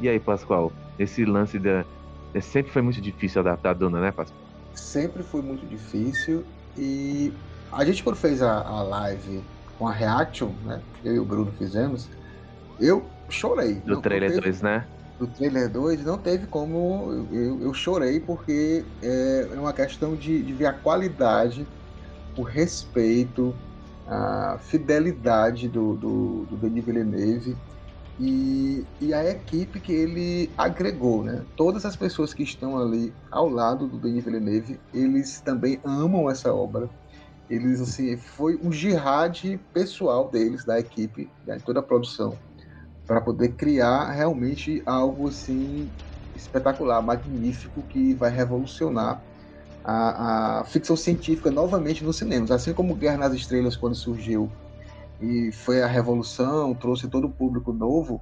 e 0.00 0.08
aí, 0.08 0.18
Pascoal? 0.18 0.72
Esse 0.98 1.24
lance 1.24 1.58
da. 1.58 1.84
É, 2.34 2.40
sempre 2.40 2.72
foi 2.72 2.82
muito 2.82 3.00
difícil 3.00 3.40
adaptar 3.40 3.70
a 3.70 3.74
Dona, 3.74 4.00
né, 4.00 4.12
Pascoal? 4.12 4.42
Sempre 4.74 5.22
foi 5.22 5.42
muito 5.42 5.64
difícil 5.66 6.44
e 6.76 7.32
a 7.70 7.84
gente 7.84 8.02
quando 8.02 8.16
fez 8.16 8.42
a, 8.42 8.62
a 8.62 8.82
live 8.82 9.42
com 9.82 9.88
a 9.88 9.92
Reaction, 9.92 10.50
né? 10.64 10.80
Eu 11.04 11.16
e 11.16 11.18
o 11.18 11.24
Bruno 11.24 11.50
fizemos, 11.58 12.08
eu 12.78 13.04
chorei. 13.28 13.74
Do 13.84 14.00
trailer 14.00 14.40
2, 14.40 14.62
né? 14.62 14.86
Do 15.18 15.26
trailer 15.26 15.68
2, 15.68 16.04
não 16.04 16.16
teve 16.16 16.46
como. 16.46 17.26
Eu, 17.32 17.60
eu 17.60 17.74
chorei 17.74 18.20
porque 18.20 18.84
é, 19.02 19.48
é 19.52 19.58
uma 19.58 19.72
questão 19.72 20.14
de, 20.14 20.40
de 20.40 20.52
ver 20.52 20.66
a 20.66 20.72
qualidade, 20.72 21.66
o 22.38 22.42
respeito, 22.42 23.52
a 24.06 24.56
fidelidade 24.60 25.66
do, 25.66 25.96
do, 25.96 26.46
do 26.48 26.56
Denis 26.58 26.84
Villeneuve 26.84 27.56
e, 28.20 28.86
e 29.00 29.12
a 29.12 29.28
equipe 29.28 29.80
que 29.80 29.92
ele 29.92 30.48
agregou, 30.56 31.24
né? 31.24 31.44
Todas 31.56 31.84
as 31.84 31.96
pessoas 31.96 32.32
que 32.32 32.44
estão 32.44 32.78
ali 32.78 33.12
ao 33.32 33.48
lado 33.48 33.88
do 33.88 33.98
Denis 33.98 34.24
Villeneuve, 34.24 34.78
eles 34.94 35.40
também 35.40 35.80
amam 35.84 36.30
essa 36.30 36.54
obra 36.54 36.88
eles, 37.52 37.82
assim, 37.82 38.16
foi 38.16 38.58
um 38.62 38.72
jihad 38.72 39.58
pessoal 39.74 40.30
deles, 40.30 40.64
da 40.64 40.80
equipe, 40.80 41.30
né, 41.46 41.56
de 41.56 41.62
toda 41.62 41.80
a 41.80 41.82
produção, 41.82 42.38
para 43.06 43.20
poder 43.20 43.52
criar 43.52 44.10
realmente 44.10 44.82
algo, 44.86 45.28
assim, 45.28 45.90
espetacular, 46.34 47.02
magnífico, 47.02 47.82
que 47.82 48.14
vai 48.14 48.30
revolucionar 48.30 49.22
a, 49.84 50.60
a 50.60 50.64
ficção 50.64 50.96
científica 50.96 51.50
novamente 51.50 52.02
nos 52.02 52.16
cinemas. 52.16 52.50
Assim 52.50 52.72
como 52.72 52.94
Guerra 52.94 53.18
nas 53.18 53.34
Estrelas, 53.34 53.76
quando 53.76 53.96
surgiu 53.96 54.50
e 55.20 55.52
foi 55.52 55.82
a 55.82 55.86
revolução, 55.86 56.74
trouxe 56.74 57.06
todo 57.06 57.26
o 57.26 57.30
público 57.30 57.72
novo, 57.72 58.20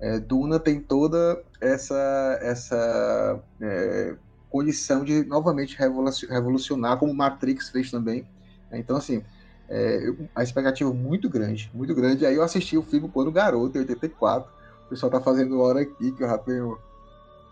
é, 0.00 0.20
Duna 0.20 0.60
tem 0.60 0.80
toda 0.80 1.42
essa, 1.60 2.38
essa 2.40 3.42
é, 3.60 4.14
condição 4.48 5.04
de 5.04 5.24
novamente 5.24 5.76
revolucionar, 5.76 6.96
como 6.96 7.12
Matrix 7.12 7.70
fez 7.70 7.90
também, 7.90 8.24
então, 8.72 8.96
assim, 8.96 9.22
é, 9.68 10.12
a 10.34 10.42
expectativa 10.42 10.92
muito 10.92 11.28
grande, 11.28 11.70
muito 11.74 11.94
grande. 11.94 12.24
Aí 12.26 12.34
eu 12.34 12.42
assisti 12.42 12.76
o 12.76 12.82
filme 12.82 13.08
quando 13.08 13.30
garoto, 13.30 13.76
em 13.76 13.80
84. 13.80 14.50
O 14.86 14.88
pessoal 14.88 15.12
tá 15.12 15.20
fazendo 15.20 15.60
hora 15.60 15.80
aqui, 15.80 16.12
que 16.12 16.22
eu 16.22 16.28
já 16.28 16.38
tenho 16.38 16.78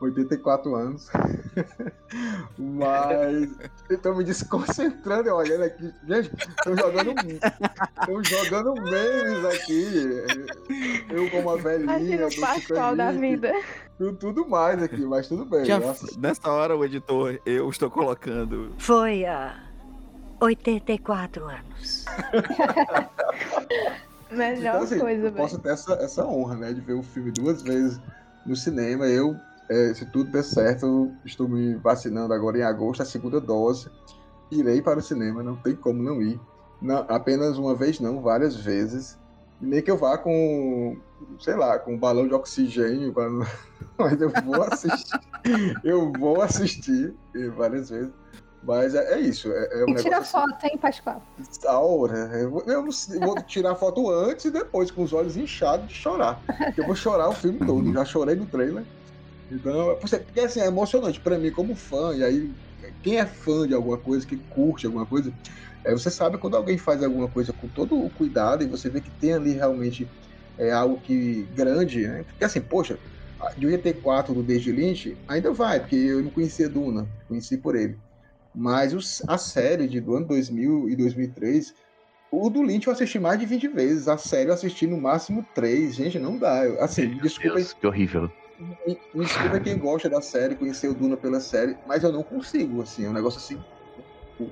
84 0.00 0.74
anos. 0.74 1.08
Mas 2.58 3.50
eu 4.02 4.14
me 4.14 4.24
desconcentrando 4.24 5.34
olhando 5.34 5.64
aqui. 5.64 5.92
Gente, 6.06 6.30
estão 6.34 6.76
jogando, 6.76 7.14
estão 7.20 8.24
jogando 8.24 8.74
memes 8.82 9.44
aqui. 9.44 10.24
Eu 11.10 11.30
como 11.30 11.50
uma 11.50 11.58
velhinha. 11.58 12.26
o 12.26 12.40
Pascal 12.40 12.96
da 12.96 13.12
vida. 13.12 13.52
Tudo, 13.98 14.16
tudo 14.16 14.48
mais 14.48 14.82
aqui, 14.82 15.00
mas 15.06 15.26
tudo 15.26 15.46
bem. 15.46 15.64
Já, 15.64 15.80
nessa 16.18 16.50
hora, 16.50 16.76
o 16.76 16.84
editor, 16.84 17.40
eu 17.46 17.68
estou 17.70 17.90
colocando. 17.90 18.74
Foi 18.76 19.24
a 19.24 19.65
84 20.40 21.44
anos. 21.44 22.04
Melhor 24.30 24.58
então, 24.58 24.82
assim, 24.82 24.98
coisa, 24.98 25.22
velho. 25.22 25.36
Posso 25.36 25.58
ter 25.58 25.70
essa, 25.70 25.94
essa 25.94 26.26
honra, 26.26 26.56
né, 26.56 26.72
de 26.72 26.80
ver 26.80 26.94
o 26.94 27.02
filme 27.02 27.30
duas 27.30 27.62
vezes 27.62 28.00
no 28.44 28.56
cinema. 28.56 29.06
Eu, 29.06 29.36
é, 29.68 29.94
se 29.94 30.04
tudo 30.06 30.30
der 30.30 30.42
certo, 30.42 30.86
eu 30.86 31.12
estou 31.24 31.48
me 31.48 31.74
vacinando 31.76 32.34
agora 32.34 32.58
em 32.58 32.62
agosto, 32.62 33.02
a 33.02 33.06
segunda 33.06 33.40
dose. 33.40 33.88
Irei 34.50 34.82
para 34.82 34.98
o 34.98 35.02
cinema, 35.02 35.42
não 35.42 35.56
tem 35.56 35.74
como 35.74 36.02
não 36.02 36.20
ir. 36.22 36.40
Não, 36.80 37.04
apenas 37.08 37.56
uma 37.58 37.74
vez, 37.74 38.00
não, 38.00 38.20
várias 38.20 38.56
vezes. 38.56 39.18
Nem 39.60 39.80
que 39.80 39.90
eu 39.90 39.96
vá 39.96 40.18
com, 40.18 40.98
sei 41.40 41.54
lá, 41.54 41.78
com 41.78 41.94
um 41.94 41.98
balão 41.98 42.28
de 42.28 42.34
oxigênio, 42.34 43.12
pra... 43.12 43.28
mas 43.96 44.20
eu 44.20 44.30
vou 44.44 44.62
assistir. 44.62 45.20
eu 45.82 46.12
vou 46.12 46.42
assistir 46.42 47.14
várias 47.56 47.90
vezes. 47.90 48.12
Mas 48.66 48.94
é, 48.94 49.14
é 49.14 49.20
isso. 49.20 49.52
É, 49.52 49.80
é 49.80 49.84
um 49.84 49.90
e 49.90 49.94
tira 49.94 50.22
foto, 50.22 50.52
assim. 50.56 50.68
hein, 50.72 50.78
Pascoal? 50.78 51.22
A 51.66 51.78
hora. 51.78 52.16
Eu, 52.38 52.50
vou, 52.50 52.62
eu 52.66 52.84
vou 53.20 53.42
tirar 53.42 53.76
foto 53.76 54.10
antes 54.10 54.46
e 54.46 54.50
depois, 54.50 54.90
com 54.90 55.04
os 55.04 55.12
olhos 55.12 55.36
inchados 55.36 55.86
de 55.88 55.94
chorar. 55.94 56.42
Eu 56.76 56.84
vou 56.84 56.96
chorar 56.96 57.28
o 57.28 57.32
filme 57.32 57.60
todo. 57.64 57.92
Já 57.92 58.04
chorei 58.04 58.34
no 58.34 58.46
trailer. 58.46 58.84
Então, 59.50 59.96
porque 60.00 60.40
assim, 60.40 60.60
é 60.60 60.66
emocionante 60.66 61.20
para 61.20 61.38
mim 61.38 61.52
como 61.52 61.76
fã. 61.76 62.12
E 62.14 62.24
aí, 62.24 62.50
quem 63.02 63.18
é 63.18 63.24
fã 63.24 63.66
de 63.66 63.74
alguma 63.74 63.96
coisa, 63.96 64.26
que 64.26 64.36
curte 64.36 64.86
alguma 64.86 65.06
coisa, 65.06 65.32
é, 65.84 65.92
você 65.92 66.10
sabe 66.10 66.36
quando 66.36 66.56
alguém 66.56 66.76
faz 66.76 67.02
alguma 67.04 67.28
coisa 67.28 67.52
com 67.52 67.68
todo 67.68 67.96
o 67.96 68.10
cuidado 68.10 68.64
e 68.64 68.66
você 68.66 68.90
vê 68.90 69.00
que 69.00 69.10
tem 69.10 69.32
ali 69.32 69.52
realmente 69.52 70.08
é 70.58 70.72
algo 70.72 70.98
que 71.00 71.46
grande, 71.54 72.08
né? 72.08 72.24
Porque 72.24 72.44
assim, 72.44 72.60
poxa, 72.60 72.98
de 73.56 73.66
84 73.66 74.34
do 74.34 74.42
David 74.42 74.72
Lynch 74.72 75.16
ainda 75.28 75.52
vai, 75.52 75.78
porque 75.78 75.96
eu 75.96 76.22
não 76.22 76.30
conhecia 76.30 76.68
Duna, 76.68 77.06
conheci 77.28 77.56
por 77.56 77.76
ele. 77.76 77.96
Mas 78.56 78.94
os, 78.94 79.22
a 79.28 79.36
série 79.36 79.86
de, 79.86 80.00
do 80.00 80.16
ano 80.16 80.26
2000 80.26 80.88
e 80.88 80.96
2003, 80.96 81.74
o 82.30 82.48
do 82.48 82.62
Lynch 82.62 82.86
eu 82.86 82.92
assisti 82.92 83.18
mais 83.18 83.38
de 83.38 83.44
20 83.44 83.68
vezes. 83.68 84.08
A 84.08 84.16
série 84.16 84.48
eu 84.48 84.54
assisti 84.54 84.86
no 84.86 84.98
máximo 84.98 85.44
3. 85.54 85.94
Gente, 85.94 86.18
não 86.18 86.38
dá. 86.38 86.62
Assim, 86.80 87.06
Meu 87.08 87.20
desculpa. 87.20 87.56
Deus, 87.56 87.74
que 87.74 87.86
horrível. 87.86 88.32
Me, 88.58 88.98
me 89.14 89.24
desculpa 89.26 89.60
quem 89.60 89.76
gosta 89.78 90.08
da 90.08 90.22
série, 90.22 90.54
conheceu 90.54 90.92
o 90.92 90.94
Duna 90.94 91.14
pela 91.18 91.40
série, 91.40 91.76
mas 91.86 92.02
eu 92.02 92.10
não 92.10 92.22
consigo, 92.22 92.80
assim, 92.80 93.04
é 93.04 93.08
um 93.10 93.12
negócio 93.12 93.38
assim. 93.38 93.62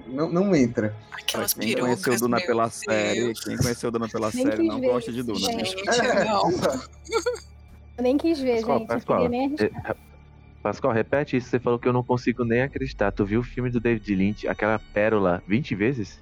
Não, 0.06 0.30
não 0.30 0.54
entra. 0.54 0.94
Aquelas 1.10 1.54
Quem 1.54 1.74
conheceu 1.74 2.18
Duna 2.18 2.38
pela 2.40 2.68
série, 2.68 3.32
quem 3.34 3.56
conheceu 3.56 3.90
Duna 3.90 4.08
pela 4.08 4.30
Nem 4.34 4.44
série 4.44 4.66
não 4.66 4.80
ver 4.80 4.86
gosta 4.88 5.10
de 5.10 5.22
Duna. 5.22 5.38
gente. 5.38 5.74
É, 5.88 6.24
não. 6.24 6.50
Eu 7.96 8.02
nem 8.02 8.18
quis 8.18 8.38
ver, 8.40 8.58
gente. 8.64 9.08
Eu 9.08 9.28
nem 9.28 9.54
eh, 9.58 9.70
Pascoal, 10.64 10.94
repete 10.94 11.36
isso. 11.36 11.50
Você 11.50 11.60
falou 11.60 11.78
que 11.78 11.86
eu 11.86 11.92
não 11.92 12.02
consigo 12.02 12.42
nem 12.42 12.62
acreditar. 12.62 13.12
Tu 13.12 13.22
viu 13.22 13.40
o 13.40 13.44
filme 13.44 13.70
do 13.70 13.78
David 13.78 14.14
Lynch, 14.14 14.48
aquela 14.48 14.78
pérola, 14.78 15.42
20 15.46 15.74
vezes? 15.74 16.18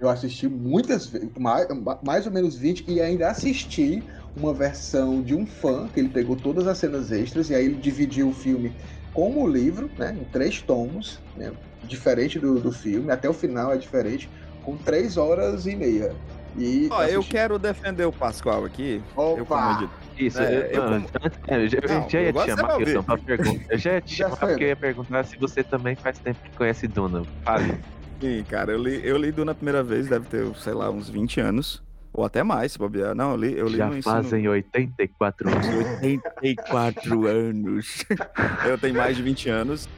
Eu 0.00 0.08
assisti 0.08 0.48
muitas 0.48 1.06
vezes, 1.08 1.28
mais, 1.38 1.68
mais 2.02 2.26
ou 2.26 2.32
menos 2.32 2.56
20, 2.56 2.86
e 2.88 3.02
ainda 3.02 3.28
assisti 3.28 4.02
uma 4.34 4.54
versão 4.54 5.20
de 5.20 5.34
um 5.34 5.46
fã, 5.46 5.86
que 5.88 6.00
ele 6.00 6.08
pegou 6.08 6.34
todas 6.34 6.66
as 6.66 6.78
cenas 6.78 7.12
extras, 7.12 7.50
e 7.50 7.54
aí 7.54 7.66
ele 7.66 7.74
dividiu 7.74 8.30
o 8.30 8.32
filme 8.32 8.74
como 9.12 9.44
o 9.44 9.46
livro, 9.46 9.90
né, 9.98 10.16
em 10.18 10.24
três 10.24 10.62
tomos, 10.62 11.20
né, 11.36 11.52
diferente 11.84 12.40
do, 12.40 12.58
do 12.58 12.72
filme, 12.72 13.12
até 13.12 13.28
o 13.28 13.34
final 13.34 13.72
é 13.72 13.76
diferente, 13.76 14.28
com 14.62 14.74
três 14.74 15.18
horas 15.18 15.66
e 15.66 15.76
meia. 15.76 16.16
E 16.56 16.88
Ó, 16.90 17.04
eu 17.04 17.22
quero 17.22 17.58
defender 17.58 18.06
o 18.06 18.12
Pascoal 18.12 18.64
aqui. 18.64 19.02
Opa! 19.14 19.38
Eu 19.38 19.46
como 19.46 20.01
Isso, 20.18 20.40
É, 20.40 20.54
eu, 20.54 20.82
eu 20.82 20.90
não, 20.90 20.96
antes- 20.96 21.12
é, 21.48 21.56
eu 21.64 21.68
já, 21.68 21.78
eu 21.82 21.88
Não, 21.88 22.08
já 22.10 22.20
ia 22.20 22.32
te 22.32 22.44
chamar, 22.46 22.76
Wilson, 22.76 23.02
pra 23.02 23.18
pergunta. 23.18 23.64
Eu 23.70 23.78
já 23.78 23.92
ia 23.94 24.00
te 24.00 24.14
Já 24.16 24.24
chamar 24.24 24.36
porque 24.36 24.64
eu 24.64 24.68
ia 24.68 24.76
perguntar 24.76 25.24
se 25.24 25.36
você 25.38 25.62
também 25.64 25.94
faz 25.96 26.18
tempo 26.18 26.38
que 26.42 26.56
conhece 26.56 26.86
Duna. 26.86 27.22
Fale. 27.44 27.74
Sim, 28.20 28.44
cara, 28.48 28.72
eu 28.72 28.78
li, 28.82 29.00
eu 29.04 29.16
li 29.16 29.32
Duna 29.32 29.52
a 29.52 29.54
primeira 29.54 29.82
vez, 29.82 30.06
deve 30.08 30.26
ter, 30.26 30.46
sei 30.56 30.72
lá, 30.74 30.90
uns 30.90 31.08
20 31.10 31.40
anos. 31.40 31.82
Ou 32.14 32.24
até 32.26 32.42
mais, 32.42 32.72
se 32.72 32.78
bobear. 32.78 33.14
Não, 33.14 33.30
eu 33.30 33.36
li, 33.38 33.58
eu 33.58 33.66
li 33.66 33.78
Já 33.78 33.86
no 33.86 33.96
ensino... 33.96 34.14
fazem 34.14 34.46
84 34.46 35.48
anos. 35.48 35.66
84 35.66 37.26
anos. 37.26 38.04
Eu 38.66 38.76
tenho 38.78 38.94
mais 38.94 39.16
de 39.16 39.22
20 39.22 39.48
anos. 39.48 39.88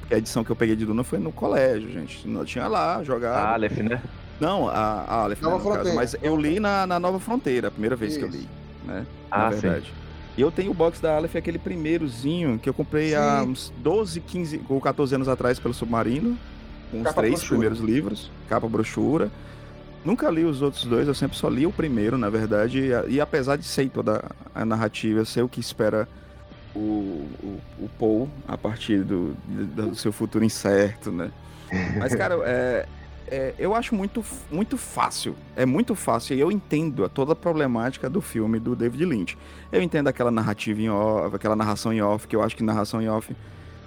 Porque 0.00 0.14
a 0.14 0.18
edição 0.18 0.44
que 0.44 0.50
eu 0.50 0.56
peguei 0.56 0.76
de 0.76 0.84
Duna 0.84 1.02
foi 1.02 1.18
no 1.18 1.32
colégio, 1.32 1.90
gente. 1.90 2.20
Eu 2.30 2.44
tinha 2.44 2.68
lá, 2.68 3.02
jogado. 3.02 3.38
A 3.38 3.54
Aleph, 3.54 3.78
né? 3.78 4.00
Não, 4.38 4.68
a, 4.68 4.74
a 4.74 5.14
Aleph, 5.22 5.40
né, 5.40 5.48
Nova 5.48 5.56
no 5.56 5.64
caso, 5.64 5.74
Fronteira. 5.76 5.96
mas 5.96 6.16
eu 6.22 6.36
li 6.36 6.60
na, 6.60 6.86
na 6.86 7.00
Nova 7.00 7.18
Fronteira, 7.18 7.68
a 7.68 7.70
primeira 7.70 7.96
vez 7.96 8.16
que 8.18 8.24
eu 8.24 8.28
li, 8.28 8.46
né? 8.88 9.06
Ah, 9.30 9.50
na 9.50 9.52
sim. 9.52 9.60
verdade. 9.60 9.92
E 10.36 10.40
eu 10.40 10.50
tenho 10.52 10.70
o 10.70 10.74
box 10.74 11.00
da 11.00 11.16
Aleph, 11.16 11.34
aquele 11.34 11.58
primeirozinho 11.58 12.58
que 12.58 12.68
eu 12.68 12.74
comprei 12.74 13.14
há 13.14 13.40
Sim. 13.42 13.50
uns 13.50 13.72
12, 13.78 14.20
15 14.20 14.60
ou 14.68 14.80
14 14.80 15.14
anos 15.16 15.28
atrás 15.28 15.58
pelo 15.58 15.74
Submarino, 15.74 16.38
com 16.92 17.02
os 17.02 17.12
três 17.12 17.34
brochura. 17.34 17.48
primeiros 17.48 17.80
livros, 17.80 18.30
capa 18.48 18.68
brochura. 18.68 19.30
Nunca 20.04 20.30
li 20.30 20.44
os 20.44 20.62
outros 20.62 20.84
dois, 20.84 21.08
eu 21.08 21.14
sempre 21.14 21.36
só 21.36 21.48
li 21.48 21.66
o 21.66 21.72
primeiro, 21.72 22.16
na 22.16 22.30
verdade, 22.30 22.78
e, 22.78 23.14
e 23.14 23.20
apesar 23.20 23.56
de 23.56 23.64
ser 23.64 23.90
toda 23.90 24.24
a 24.54 24.64
narrativa, 24.64 25.18
eu 25.18 25.26
sei 25.26 25.42
o 25.42 25.48
que 25.48 25.58
espera 25.58 26.08
o, 26.72 26.78
o, 27.42 27.60
o 27.80 27.90
Paul 27.98 28.28
a 28.46 28.56
partir 28.56 29.02
do, 29.02 29.34
do 29.44 29.94
seu 29.96 30.12
futuro 30.12 30.44
incerto, 30.44 31.10
né? 31.10 31.32
Mas, 31.98 32.14
cara, 32.14 32.36
é, 32.44 32.86
é, 33.30 33.54
eu 33.58 33.74
acho 33.74 33.94
muito, 33.94 34.24
muito 34.50 34.76
fácil. 34.76 35.34
É 35.56 35.64
muito 35.64 35.94
fácil. 35.94 36.36
E 36.36 36.40
eu 36.40 36.50
entendo 36.50 37.04
a 37.04 37.08
toda 37.08 37.32
a 37.32 37.36
problemática 37.36 38.08
do 38.08 38.20
filme 38.20 38.58
do 38.58 38.74
David 38.74 39.04
Lynch. 39.04 39.38
Eu 39.70 39.82
entendo 39.82 40.08
aquela 40.08 40.30
narrativa 40.30 40.80
em 40.80 40.90
off, 40.90 41.34
aquela 41.34 41.56
narração 41.56 41.92
em 41.92 42.00
off, 42.00 42.26
que 42.26 42.34
eu 42.34 42.42
acho 42.42 42.56
que 42.56 42.62
narração 42.62 43.00
em 43.00 43.08
off 43.08 43.34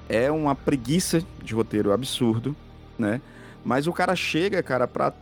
é 0.10 0.30
uma 0.30 0.54
preguiça 0.54 1.24
de 1.42 1.54
roteiro 1.54 1.94
absurdo, 1.94 2.56
né? 3.00 3.22
Mas 3.64 3.88
o 3.88 3.94
cara 3.94 4.16
chega, 4.16 4.62
cara, 4.62 4.88
pra, 4.88 5.14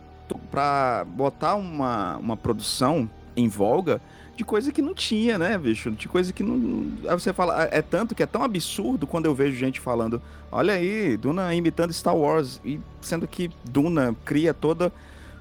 pra 0.50 1.04
botar 1.06 1.54
uma, 1.54 2.16
uma 2.16 2.36
produção 2.36 3.08
em 3.36 3.48
voga 3.48 4.00
de 4.40 4.44
coisa 4.44 4.72
que 4.72 4.80
não 4.80 4.94
tinha, 4.94 5.36
né, 5.38 5.58
bicho? 5.58 5.90
De 5.90 6.08
coisa 6.08 6.32
que 6.32 6.42
não. 6.42 6.86
Aí 7.06 7.12
você 7.12 7.30
fala, 7.30 7.64
é 7.70 7.82
tanto 7.82 8.14
que 8.14 8.22
é 8.22 8.26
tão 8.26 8.42
absurdo 8.42 9.06
quando 9.06 9.26
eu 9.26 9.34
vejo 9.34 9.54
gente 9.54 9.78
falando, 9.78 10.20
olha 10.50 10.72
aí, 10.72 11.14
Duna 11.18 11.54
imitando 11.54 11.92
Star 11.92 12.16
Wars, 12.16 12.58
e 12.64 12.80
sendo 13.02 13.28
que 13.28 13.50
Duna 13.66 14.16
cria 14.24 14.54
toda 14.54 14.90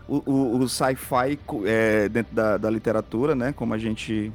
o, 0.05 0.17
o- 0.29 0.57
o 0.59 0.67
sci-fi 0.67 1.39
é, 1.65 2.09
dentro 2.09 2.35
da, 2.35 2.57
da 2.57 2.69
literatura, 2.69 3.33
né? 3.35 3.53
Como 3.53 3.73
a 3.73 3.77
gente 3.77 4.33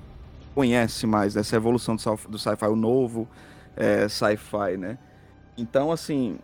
conhece 0.54 1.06
mais 1.06 1.34
dessa 1.34 1.54
evolução 1.56 1.94
do 2.26 2.38
sci-fi, 2.38 2.64
o 2.66 2.74
novo 2.76 3.28
é, 3.76 4.08
sci-fi, 4.08 4.78
né? 4.78 4.96
Então, 5.58 5.92
assim, 5.92 6.38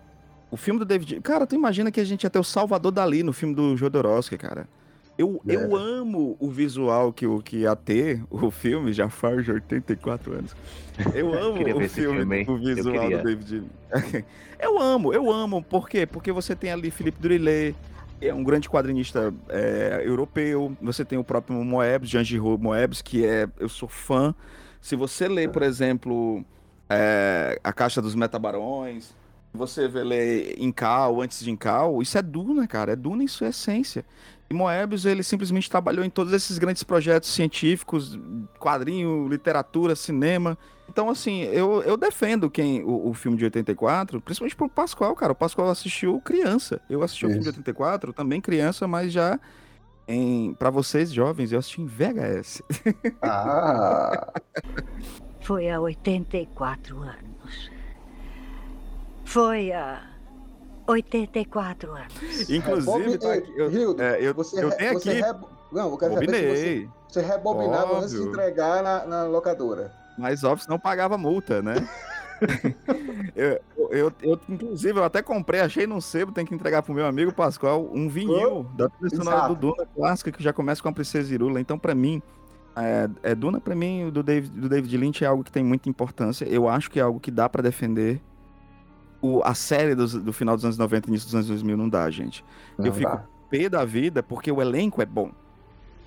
o 0.50 0.58
filme 0.58 0.78
do 0.78 0.84
David. 0.84 1.22
Cara, 1.22 1.46
tu 1.46 1.54
imagina 1.54 1.90
que 1.90 2.00
a 2.00 2.04
gente 2.04 2.24
ia 2.24 2.28
ter 2.30 2.38
o 2.38 2.44
Salvador 2.44 2.92
Dali 2.92 3.22
no 3.22 3.32
filme 3.32 3.54
do 3.54 3.78
Jodorowsky, 3.78 4.36
cara. 4.36 4.68
Eu, 5.20 5.40
É. 5.46 5.54
eu 5.54 5.76
amo 5.76 6.36
o 6.40 6.48
visual 6.50 7.12
que, 7.12 7.26
o- 7.26 7.40
que 7.42 7.58
ia 7.58 7.76
ter 7.76 8.22
o 8.30 8.50
filme, 8.50 8.92
já 8.92 9.08
faz 9.10 9.46
84 9.48 10.32
anos. 10.32 10.56
Eu 11.14 11.32
amo 11.38 11.60
o 11.60 11.64
filme, 11.64 11.88
filme, 11.88 12.44
o 12.48 12.56
visual 12.56 13.10
do 13.10 13.22
David. 13.22 13.64
eu 14.58 14.78
amo, 14.80 15.12
eu 15.12 15.30
amo. 15.30 15.62
Por 15.62 15.88
quê? 15.88 16.06
Porque 16.06 16.32
você 16.32 16.56
tem 16.56 16.70
ali 16.72 16.90
Philippe 16.90 17.20
Druillet, 17.20 17.74
que 18.18 18.26
é 18.28 18.34
um 18.34 18.42
grande 18.44 18.68
quadrinista 18.68 19.32
é, 19.48 20.02
europeu. 20.04 20.76
Você 20.80 21.04
tem 21.04 21.18
o 21.18 21.24
próprio 21.24 21.62
Moebius, 21.64 22.10
Jean 22.10 22.24
Giraud 22.24 22.62
Moebius, 22.62 23.02
que 23.02 23.24
é. 23.26 23.48
Eu 23.58 23.68
sou 23.68 23.88
fã. 23.88 24.34
Se 24.80 24.96
você 24.96 25.28
lê, 25.28 25.46
por 25.48 25.62
exemplo, 25.62 26.42
é, 26.88 27.58
A 27.62 27.72
Caixa 27.72 28.00
dos 28.00 28.14
Metabarões, 28.14 29.14
você 29.52 29.86
vê 29.88 30.02
ler 30.02 30.54
Incal, 30.58 31.20
antes 31.20 31.40
de 31.44 31.50
Incal, 31.50 32.00
isso 32.00 32.16
é 32.16 32.22
Duna, 32.22 32.66
cara. 32.66 32.92
É 32.92 32.96
Duna 32.96 33.22
em 33.22 33.28
sua 33.28 33.48
essência. 33.48 34.04
E 34.50 34.54
Moebius, 34.54 35.04
ele 35.04 35.22
simplesmente 35.22 35.70
trabalhou 35.70 36.04
em 36.04 36.10
todos 36.10 36.32
esses 36.32 36.58
grandes 36.58 36.82
projetos 36.82 37.30
científicos, 37.30 38.18
quadrinho, 38.58 39.28
literatura, 39.28 39.94
cinema. 39.94 40.58
Então, 40.88 41.08
assim, 41.08 41.42
eu, 41.42 41.82
eu 41.84 41.96
defendo 41.96 42.50
quem 42.50 42.82
o, 42.82 43.10
o 43.10 43.14
filme 43.14 43.38
de 43.38 43.44
84, 43.44 44.20
principalmente 44.20 44.56
pro 44.56 44.68
Pascoal, 44.68 45.14
cara. 45.14 45.32
O 45.32 45.36
Pascoal 45.36 45.70
assistiu 45.70 46.20
criança. 46.20 46.80
Eu 46.90 47.00
assisti 47.04 47.24
o 47.24 47.28
filme 47.28 47.44
de 47.44 47.48
Isso. 47.48 47.58
84, 47.60 48.12
também 48.12 48.40
criança, 48.40 48.88
mas 48.88 49.12
já 49.12 49.38
em 50.08 50.52
para 50.54 50.70
vocês 50.70 51.12
jovens, 51.12 51.52
eu 51.52 51.60
assisti 51.60 51.80
em 51.80 51.86
VHS. 51.86 52.60
Ah, 53.22 54.32
Foi 55.42 55.70
há 55.70 55.80
84 55.80 56.98
anos. 56.98 57.70
Foi 59.24 59.70
há 59.70 60.09
84 60.90 61.92
anos. 61.92 62.50
Inclusive, 62.50 63.18
tá 63.18 63.32
aqui, 63.34 63.52
eu, 63.56 63.70
Hildo, 63.70 64.02
é, 64.02 64.20
eu, 64.20 64.34
você, 64.34 64.62
eu 64.62 64.70
tenho 64.70 64.94
você 64.94 65.10
aqui. 65.10 65.20
rebo- 65.20 65.48
Não, 65.72 65.90
eu 65.90 65.98
quero 65.98 66.14
saber 66.14 66.26
se 66.26 66.32
você, 66.32 66.46
Bobinei. 66.46 66.88
você 67.08 67.20
rebobinava 67.22 67.98
antes 67.98 68.10
de 68.10 68.22
entregar 68.22 68.82
na, 68.82 69.06
na 69.06 69.24
locadora. 69.24 69.92
Mas 70.18 70.44
óbvio, 70.44 70.66
não 70.68 70.78
pagava 70.78 71.16
multa, 71.16 71.62
né? 71.62 71.74
eu, 73.36 73.60
eu, 73.90 74.12
eu, 74.22 74.40
inclusive, 74.48 74.98
eu 74.98 75.04
até 75.04 75.22
comprei, 75.22 75.60
achei 75.60 75.86
num 75.86 76.00
sebo, 76.00 76.32
tem 76.32 76.44
que 76.44 76.54
entregar 76.54 76.82
pro 76.82 76.94
meu 76.94 77.06
amigo 77.06 77.32
Pascoal, 77.32 77.88
um 77.92 78.08
vinil 78.08 78.64
da 78.74 78.88
trilha 78.88 79.48
do. 79.48 79.54
Duna 79.54 79.86
clássica, 79.94 80.32
que 80.32 80.42
já 80.42 80.52
começa 80.52 80.82
com 80.82 80.88
a 80.88 80.92
Princesa 80.92 81.32
Irula. 81.32 81.60
Então, 81.60 81.78
pra 81.78 81.94
mim, 81.94 82.22
é, 82.76 83.08
é, 83.22 83.34
Duna, 83.34 83.60
pra 83.60 83.74
mim, 83.74 84.10
do 84.10 84.22
David, 84.22 84.58
do 84.58 84.68
David 84.68 84.96
Lynch 84.96 85.24
é 85.24 85.26
algo 85.26 85.44
que 85.44 85.52
tem 85.52 85.62
muita 85.64 85.88
importância. 85.88 86.44
Eu 86.46 86.68
acho 86.68 86.90
que 86.90 86.98
é 86.98 87.02
algo 87.02 87.20
que 87.20 87.30
dá 87.30 87.48
pra 87.48 87.62
defender. 87.62 88.20
O, 89.22 89.42
a 89.44 89.54
série 89.54 89.94
dos- 89.94 90.14
do 90.14 90.32
final 90.32 90.56
dos 90.56 90.64
anos 90.64 90.78
90 90.78 91.06
e 91.06 91.10
início 91.10 91.26
dos 91.26 91.34
anos 91.34 91.46
2000 91.48 91.76
não 91.76 91.88
dá, 91.88 92.08
gente. 92.10 92.44
Não 92.78 92.86
eu 92.86 92.92
fico 92.94 93.10
dá. 93.10 93.22
pé 93.50 93.68
da 93.68 93.84
vida 93.84 94.22
porque 94.22 94.50
o 94.50 94.62
elenco 94.62 95.02
é 95.02 95.06
bom. 95.06 95.30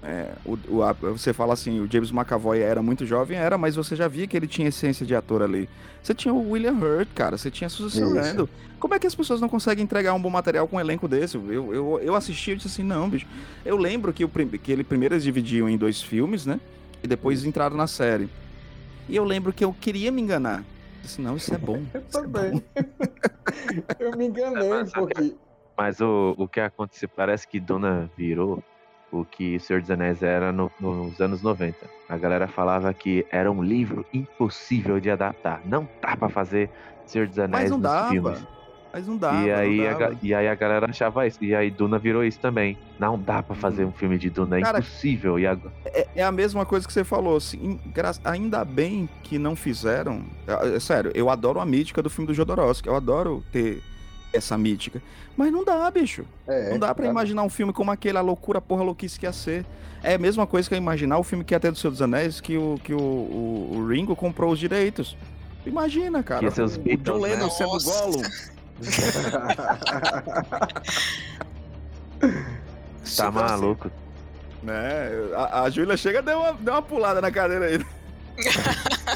É, 0.01 0.31
o, 0.45 0.57
o- 0.67 0.83
a- 0.83 0.91
você 0.93 1.31
fala 1.31 1.53
assim, 1.53 1.79
o 1.79 1.89
James 1.89 2.11
McAvoy 2.11 2.59
era 2.59 2.81
muito 2.81 3.05
jovem, 3.05 3.37
era, 3.37 3.57
mas 3.57 3.75
você 3.75 3.95
já 3.95 4.07
via 4.07 4.27
que 4.27 4.35
ele 4.35 4.47
tinha 4.47 4.67
essência 4.67 5.05
de 5.05 5.15
ator 5.15 5.41
ali. 5.41 5.69
Você 6.01 6.13
tinha 6.13 6.33
o 6.33 6.51
William 6.51 6.73
Hurt, 6.73 7.07
cara, 7.15 7.37
você 7.37 7.49
tinha 7.49 7.69
Susan. 7.69 8.13
Sarandon. 8.21 8.47
Como 8.79 8.93
é 8.93 8.99
que 8.99 9.07
as 9.07 9.15
pessoas 9.15 9.39
não 9.39 9.47
conseguem 9.47 9.81
entregar 9.83 10.13
um 10.13 10.21
bom 10.21 10.29
material 10.29 10.67
com 10.67 10.75
um 10.75 10.79
elenco 10.79 11.07
desse? 11.07 11.37
Eu, 11.37 11.73
eu, 11.73 11.99
eu 12.03 12.15
assisti 12.15 12.51
e 12.51 12.55
disse 12.57 12.67
assim, 12.67 12.83
não, 12.83 13.09
bicho. 13.09 13.25
Eu 13.63 13.77
lembro 13.77 14.11
que, 14.11 14.25
o, 14.25 14.29
que 14.29 14.71
ele 14.73 14.83
primeiro 14.83 15.13
eles 15.15 15.23
dividiam 15.23 15.69
em 15.69 15.77
dois 15.77 16.01
filmes, 16.01 16.45
né? 16.45 16.59
E 17.01 17.07
depois 17.07 17.45
entraram 17.45 17.77
na 17.77 17.87
série. 17.87 18.27
E 19.07 19.15
eu 19.15 19.23
lembro 19.23 19.53
que 19.53 19.63
eu 19.63 19.71
queria 19.71 20.11
me 20.11 20.21
enganar. 20.21 20.65
Eu 21.03 21.07
Disse, 21.07 21.21
não, 21.21 21.35
isso 21.35 21.53
é 21.53 21.57
bom. 21.57 21.81
Eu 21.93 22.01
também. 22.03 22.63
eu 23.99 24.17
me 24.17 24.27
enganei 24.27 24.71
um 24.73 24.85
pouquinho. 24.85 25.37
Mas 25.77 25.99
o, 25.99 26.33
o 26.37 26.47
que 26.47 26.59
aconteceu, 26.61 27.09
parece 27.09 27.45
que 27.47 27.59
Duna 27.59 28.09
virou 28.15 28.63
o 29.11 29.25
que 29.25 29.59
Senhor 29.59 29.81
dos 29.81 29.91
Anéis 29.91 30.23
era 30.23 30.51
no- 30.51 30.71
nos 30.79 31.19
anos 31.19 31.41
90. 31.41 31.77
A 32.07 32.17
galera 32.17 32.47
falava 32.47 32.93
que 32.93 33.25
era 33.31 33.51
um 33.51 33.61
livro 33.61 34.05
impossível 34.13 34.99
de 34.99 35.09
adaptar. 35.09 35.61
Não 35.65 35.87
dá 36.01 36.15
pra 36.15 36.29
fazer 36.29 36.69
Senhor 37.05 37.27
dos 37.27 37.37
Anéis 37.37 37.63
Mas 37.63 37.71
não 37.71 37.77
nos 37.79 37.91
dava. 37.91 38.09
filmes. 38.09 38.47
Mas 38.93 39.07
não 39.07 39.17
dava. 39.17 39.43
e, 39.43 39.51
aí 39.51 39.77
não 39.77 40.05
a, 40.05 40.11
e 40.21 40.33
aí 40.35 40.47
a 40.47 40.53
galera 40.53 40.85
achava 40.87 41.25
isso. 41.25 41.43
E 41.43 41.55
aí 41.55 41.71
Duna 41.71 41.97
virou 41.97 42.23
isso 42.23 42.39
também. 42.39 42.77
Não 42.99 43.17
dá 43.17 43.41
pra 43.41 43.55
fazer 43.55 43.85
um 43.85 43.91
filme 43.91 44.19
de 44.19 44.29
Duna, 44.29 44.59
é 44.59 44.61
Cara, 44.61 44.77
impossível. 44.79 45.39
E 45.39 45.47
agora... 45.47 45.73
É, 45.85 46.07
é 46.17 46.23
a 46.23 46.31
mesma 46.31 46.63
coisa 46.63 46.85
que 46.85 46.93
você 46.93 47.03
falou, 47.03 47.35
assim, 47.35 47.79
gra- 47.87 48.13
ainda 48.23 48.63
bem 48.63 49.09
que 49.23 49.39
não 49.39 49.55
fizeram. 49.55 50.23
É, 50.47 50.75
é 50.75 50.79
sério, 50.79 51.11
eu 51.15 51.27
adoro 51.31 51.59
a 51.59 51.65
mítica 51.65 52.03
do 52.03 52.09
filme 52.09 52.27
do 52.27 52.35
Jodorowsky, 52.35 52.87
eu 52.87 52.95
adoro 52.95 53.43
ter 53.51 53.81
essa 54.31 54.55
mítica. 54.57 55.01
Mas 55.35 55.51
não 55.51 55.63
dá, 55.63 55.89
bicho. 55.89 56.23
É, 56.47 56.69
não 56.69 56.77
dá 56.77 56.93
pra 56.93 57.05
dá. 57.05 57.09
imaginar 57.11 57.41
um 57.41 57.49
filme 57.49 57.73
como 57.73 57.89
aquele, 57.89 58.19
a 58.19 58.21
loucura, 58.21 58.61
porra, 58.61 58.83
louquice 58.83 59.19
que 59.19 59.25
ia 59.25 59.33
ser. 59.33 59.65
É 60.03 60.13
a 60.13 60.19
mesma 60.19 60.45
coisa 60.45 60.69
que 60.69 60.75
eu 60.75 60.77
imaginar 60.77 61.17
o 61.17 61.23
filme 61.23 61.43
que 61.43 61.55
ia 61.55 61.59
ter 61.59 61.71
do 61.71 61.77
Senhor 61.79 61.89
dos 61.91 62.01
Anéis, 62.01 62.39
que 62.39 62.57
o, 62.57 62.79
que 62.83 62.93
o, 62.93 62.99
o, 62.99 63.71
o 63.77 63.87
Ringo 63.87 64.15
comprou 64.15 64.51
os 64.51 64.59
direitos. 64.59 65.17
Imagina, 65.65 66.21
cara. 66.21 66.51
Ser 66.51 66.61
os 66.61 66.75
o 66.75 66.79
Beatles, 66.79 67.03
John 67.05 67.21
Lennon 67.21 67.45
né? 67.45 67.49
sendo 67.49 67.71
Nossa. 67.71 68.01
Gollum. 68.01 68.21
Tá 73.17 73.29
maluco. 73.29 73.91
Né? 74.61 75.09
A, 75.35 75.63
a 75.63 75.69
Júlia 75.69 75.97
chega 75.97 76.19
e 76.19 76.21
deu 76.21 76.39
uma, 76.39 76.53
deu 76.53 76.73
uma 76.73 76.81
pulada 76.81 77.21
na 77.21 77.31
cadeira 77.31 77.65
aí. 77.65 77.85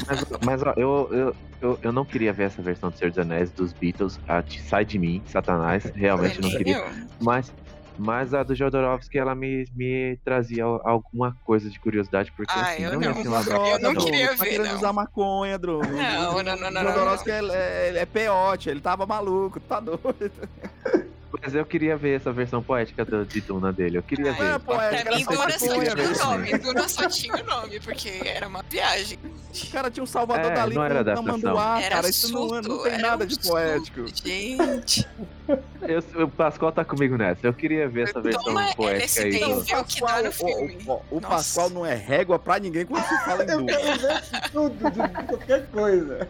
Mas, 0.06 0.24
mas, 0.44 0.62
ó, 0.62 0.74
eu, 0.76 1.08
eu, 1.10 1.36
eu, 1.60 1.78
eu 1.82 1.92
não 1.92 2.04
queria 2.04 2.32
ver 2.32 2.44
essa 2.44 2.62
versão 2.62 2.90
do 2.90 2.96
Senhor 2.96 3.10
dos 3.10 3.18
Anéis 3.18 3.50
dos 3.50 3.72
Beatles. 3.72 4.18
A, 4.28 4.42
sai 4.68 4.84
de 4.84 4.98
mim, 4.98 5.22
Satanás. 5.26 5.84
Realmente 5.94 6.40
não 6.40 6.50
queria. 6.50 6.84
Mas, 7.20 7.52
mas 7.98 8.32
a 8.32 8.42
do 8.42 8.54
Jodorowsky, 8.54 9.18
ela 9.18 9.34
me, 9.34 9.66
me 9.74 10.16
trazia 10.24 10.64
al- 10.64 10.80
alguma 10.84 11.36
coisa 11.44 11.68
de 11.68 11.78
curiosidade, 11.80 12.32
porque 12.32 12.52
Ah, 12.56 12.62
assim, 12.62 12.84
eu 12.84 12.92
não 12.92 13.02
ia 13.02 13.08
não. 13.08 13.22
ser 13.22 13.28
uma 13.28 13.42
Eu 13.42 13.78
não 13.80 13.94
queria 13.94 14.26
Bruno, 14.26 14.38
tá 14.38 14.44
ver, 14.44 14.50
querendo 14.50 14.68
não. 14.68 14.74
usar 14.76 14.92
maconha, 14.92 15.58
Bruno. 15.58 15.84
Não, 15.88 16.42
não, 16.42 16.42
não, 16.42 16.56
não, 16.56 16.68
O 16.68 16.72
não, 16.72 16.82
Jodorowsky 16.92 17.30
é, 17.30 17.40
é, 17.50 17.98
é 17.98 18.06
peote, 18.06 18.70
ele 18.70 18.80
tava 18.80 19.04
maluco, 19.06 19.58
tá 19.60 19.80
doido. 19.80 20.48
Mas 21.42 21.54
eu 21.54 21.64
queria 21.66 21.94
ver 21.96 22.16
essa 22.16 22.32
versão 22.32 22.62
poética 22.62 23.04
do, 23.04 23.24
de 23.26 23.40
Duna 23.42 23.70
dele. 23.70 23.98
Eu 23.98 24.02
queria 24.02 24.32
ver. 24.32 24.54
É, 24.54 24.58
poética, 24.58 25.02
Pra 25.10 25.16
mim, 25.18 25.24
Duna 25.26 25.50
só 25.58 25.58
tinha 25.58 25.74
o 25.94 26.26
nome. 26.26 26.58
Duna 26.58 26.88
só 26.88 27.08
tinha 27.08 27.34
o 27.34 27.44
nome, 27.44 27.80
porque 27.80 28.20
era 28.24 28.48
uma 28.48 28.62
viagem. 28.62 29.18
O 29.22 29.70
cara 29.70 29.90
tinha 29.90 30.02
um 30.02 30.06
Salvador 30.06 30.50
É, 30.52 30.54
Dali 30.54 30.74
não 30.74 30.84
era 30.84 31.04
com 31.04 31.14
tamanduá, 31.24 31.80
Era 31.82 31.96
cara. 31.96 32.08
Isso 32.08 32.32
não, 32.32 32.48
surto, 32.48 32.68
não 32.68 32.82
tem 32.82 32.92
era 32.92 33.02
nada 33.02 33.24
um 33.24 33.26
de 33.26 33.38
poético. 33.40 34.06
Gente. 34.14 35.06
Eu, 35.82 36.24
o 36.24 36.28
Pascoal 36.28 36.72
tá 36.72 36.84
comigo 36.84 37.16
nessa. 37.16 37.46
Eu 37.46 37.52
queria 37.54 37.88
ver 37.88 38.08
essa 38.08 38.20
versão 38.20 38.42
Toma 38.44 38.74
poética 38.74 39.22
aí. 39.22 39.28
LSD 39.36 39.38
do- 39.38 39.60
o 39.80 39.84
que 39.84 40.00
dá 40.00 40.22
no 40.22 40.32
filme. 40.32 40.78
Ó, 40.86 41.00
o 41.10 41.20
Pascoal 41.20 41.70
não 41.70 41.84
é 41.86 41.94
régua 41.94 42.38
pra 42.38 42.58
ninguém 42.58 42.84
quando 42.86 43.04
se 43.04 43.24
fala 43.24 43.44
em 43.44 43.48
Eu 43.50 43.58
Duna. 43.58 43.76
quero 43.76 43.98
ver 44.00 44.20
tudo, 44.52 44.90
de 44.90 45.08
qualquer 45.26 45.66
coisa. 45.68 46.28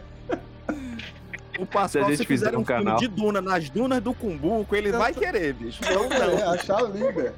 O 1.58 1.62
Se 1.62 1.66
Pascoal, 1.66 2.04
a 2.04 2.06
se, 2.10 2.16
gente 2.16 2.26
fizer 2.26 2.46
fizer 2.46 2.56
um 2.56 2.60
um 2.60 2.64
filme 2.64 2.84
canal- 2.84 2.98
de 2.98 3.08
Duna 3.08 3.40
nas 3.42 3.68
dunas 3.68 4.00
do 4.00 4.14
Cumbuco, 4.14 4.76
ele 4.76 4.92
vai 4.92 5.12
querer, 5.12 5.52
bicho. 5.54 5.80
Eu 5.84 6.04
É, 6.04 6.36
não. 6.44 6.50
achar 6.52 6.82
linda. 6.84 7.34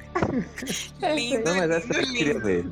Lindo, 1.15 1.43
Não, 1.43 1.55
mas 1.55 1.71
essa 1.71 1.93
lindo, 1.99 2.07
eu 2.07 2.13
queria 2.13 2.39
ver. 2.39 2.65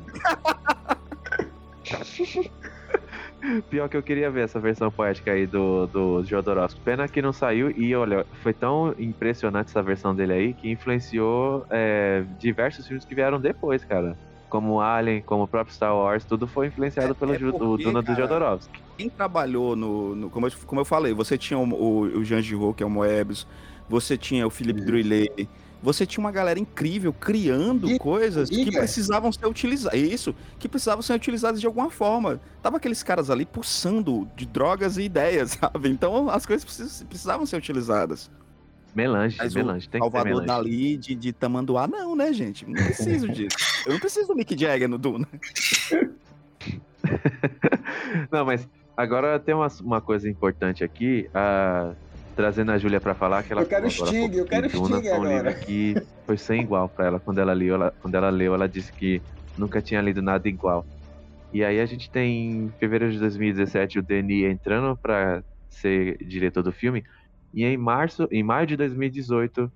Pior 3.70 3.88
que 3.88 3.96
eu 3.96 4.02
queria 4.02 4.30
ver 4.30 4.44
essa 4.44 4.60
versão 4.60 4.90
poética 4.90 5.32
aí 5.32 5.46
do, 5.46 5.86
do 5.86 6.22
Jodorowsky. 6.24 6.78
Pena 6.82 7.08
que 7.08 7.22
não 7.22 7.32
saiu 7.32 7.70
e 7.70 7.94
olha, 7.96 8.26
foi 8.42 8.52
tão 8.52 8.94
impressionante 8.98 9.68
essa 9.68 9.82
versão 9.82 10.14
dele 10.14 10.32
aí 10.34 10.52
que 10.54 10.70
influenciou 10.70 11.64
é, 11.70 12.22
diversos 12.38 12.86
filmes 12.86 13.04
que 13.04 13.14
vieram 13.14 13.40
depois, 13.40 13.82
cara. 13.82 14.14
Como 14.50 14.80
Alien, 14.80 15.22
como 15.22 15.44
o 15.44 15.48
próprio 15.48 15.74
Star 15.74 15.96
Wars, 15.96 16.24
tudo 16.24 16.46
foi 16.46 16.66
influenciado 16.66 17.14
pelo 17.14 17.32
é 17.34 17.38
porque, 17.38 17.64
o 17.64 17.76
Duna 17.78 18.02
do 18.02 18.14
Jodorowsky. 18.14 18.82
Quem 18.98 19.08
trabalhou 19.08 19.74
no. 19.74 20.14
no- 20.14 20.28
como, 20.28 20.46
eu, 20.46 20.52
como 20.66 20.80
eu 20.80 20.84
falei, 20.84 21.14
você 21.14 21.38
tinha 21.38 21.58
o, 21.58 21.62
o, 21.72 22.00
o 22.18 22.24
Jean 22.24 22.42
Giraud, 22.42 22.74
que 22.74 22.82
é 22.82 22.86
o 22.86 22.90
Moebius, 22.90 23.46
você 23.88 24.18
tinha 24.18 24.46
o 24.46 24.50
Philippe 24.50 24.80
Druillet, 24.82 25.48
você 25.82 26.04
tinha 26.04 26.22
uma 26.22 26.30
galera 26.30 26.58
incrível 26.58 27.10
criando 27.12 27.96
coisas 27.98 28.50
que 28.50 28.56
Giger. 28.64 28.80
precisavam 28.80 29.32
ser 29.32 29.46
utilizadas. 29.46 29.98
Isso, 29.98 30.34
que 30.58 30.68
precisavam 30.68 31.00
ser 31.00 31.14
utilizadas 31.14 31.58
de 31.60 31.66
alguma 31.66 31.88
forma. 31.90 32.38
Tava 32.60 32.76
aqueles 32.76 33.02
caras 33.02 33.30
ali 33.30 33.46
pulsando 33.46 34.28
de 34.36 34.44
drogas 34.44 34.98
e 34.98 35.02
ideias, 35.04 35.52
sabe? 35.58 35.88
Então 35.88 36.28
as 36.28 36.44
coisas 36.44 36.64
precis- 36.64 37.02
precisavam 37.08 37.46
ser 37.46 37.56
utilizadas. 37.56 38.30
Melange, 38.94 39.36
Mas 39.38 39.54
melange, 39.54 39.88
tem 39.88 40.00
que 40.00 40.06
ter 40.06 40.12
Salvador 40.12 40.42
melange. 40.42 40.46
Dali 40.46 40.96
de, 40.96 41.14
de 41.14 41.32
Tamanduá, 41.32 41.86
não, 41.86 42.16
né, 42.16 42.32
gente? 42.32 42.66
Não 42.66 42.74
preciso 42.74 43.28
disso. 43.32 43.56
Eu 43.86 43.92
não 43.92 44.00
preciso 44.00 44.28
do 44.28 44.34
Mick 44.34 44.58
Jagger 44.58 44.88
no 44.88 44.98
Duna. 44.98 45.28
Não, 48.30 48.44
mas 48.44 48.68
agora 48.96 49.38
tem 49.38 49.54
uma, 49.54 49.68
uma 49.82 50.00
coisa 50.00 50.28
importante 50.28 50.84
aqui, 50.84 51.28
trazendo 52.36 52.72
a 52.72 52.78
Júlia 52.78 53.00
pra 53.00 53.14
falar 53.14 53.42
que 53.42 53.52
ela 53.52 53.62
Eu 53.62 53.66
quero 53.66 53.86
agora 53.86 54.06
Sting, 54.06 54.34
eu 54.36 54.44
quero 54.44 54.68
Duna 54.68 54.96
Sting 54.98 55.08
foi 55.08 55.18
um 55.18 55.22
agora. 55.24 55.50
livro 55.50 55.66
que 55.66 55.94
foi 56.26 56.36
sem 56.36 56.62
igual 56.62 56.88
pra 56.88 57.06
ela 57.06 57.20
quando 57.20 57.38
ela 57.38 57.52
leu, 57.52 57.74
ela, 57.74 57.94
quando 58.00 58.14
ela 58.14 58.30
leu, 58.30 58.54
ela 58.54 58.68
disse 58.68 58.92
que 58.92 59.20
nunca 59.56 59.80
tinha 59.80 60.00
lido 60.00 60.22
nada 60.22 60.48
igual. 60.48 60.84
E 61.52 61.64
aí 61.64 61.80
a 61.80 61.86
gente 61.86 62.10
tem 62.10 62.50
em 62.50 62.72
fevereiro 62.78 63.12
de 63.12 63.18
2017 63.18 63.98
o 63.98 64.02
Denis 64.02 64.44
entrando 64.50 64.96
pra 64.96 65.42
ser 65.68 66.16
diretor 66.24 66.62
do 66.62 66.72
filme, 66.72 67.04
e 67.52 67.64
em 67.64 67.76
março, 67.76 68.28
em 68.30 68.42
maio 68.42 68.66
de 68.66 68.76
2018, 68.76 69.70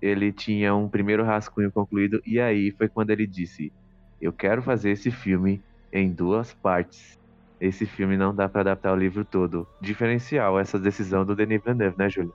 ele 0.00 0.32
tinha 0.32 0.74
um 0.74 0.88
primeiro 0.88 1.24
rascunho 1.24 1.70
concluído 1.70 2.20
e 2.26 2.40
aí 2.40 2.72
foi 2.72 2.88
quando 2.88 3.10
ele 3.10 3.26
disse: 3.26 3.72
"Eu 4.20 4.32
quero 4.32 4.62
fazer 4.62 4.90
esse 4.90 5.10
filme 5.10 5.62
em 5.92 6.10
duas 6.10 6.52
partes. 6.54 7.18
Esse 7.60 7.86
filme 7.86 8.16
não 8.16 8.34
dá 8.34 8.48
pra 8.48 8.62
adaptar 8.62 8.92
o 8.92 8.96
livro 8.96 9.24
todo. 9.24 9.68
Diferencial 9.80 10.58
essa 10.58 10.78
decisão 10.78 11.24
do 11.24 11.36
Denis 11.36 11.62
Villeneuve, 11.62 11.96
né, 11.96 12.10
Júlia? 12.10 12.32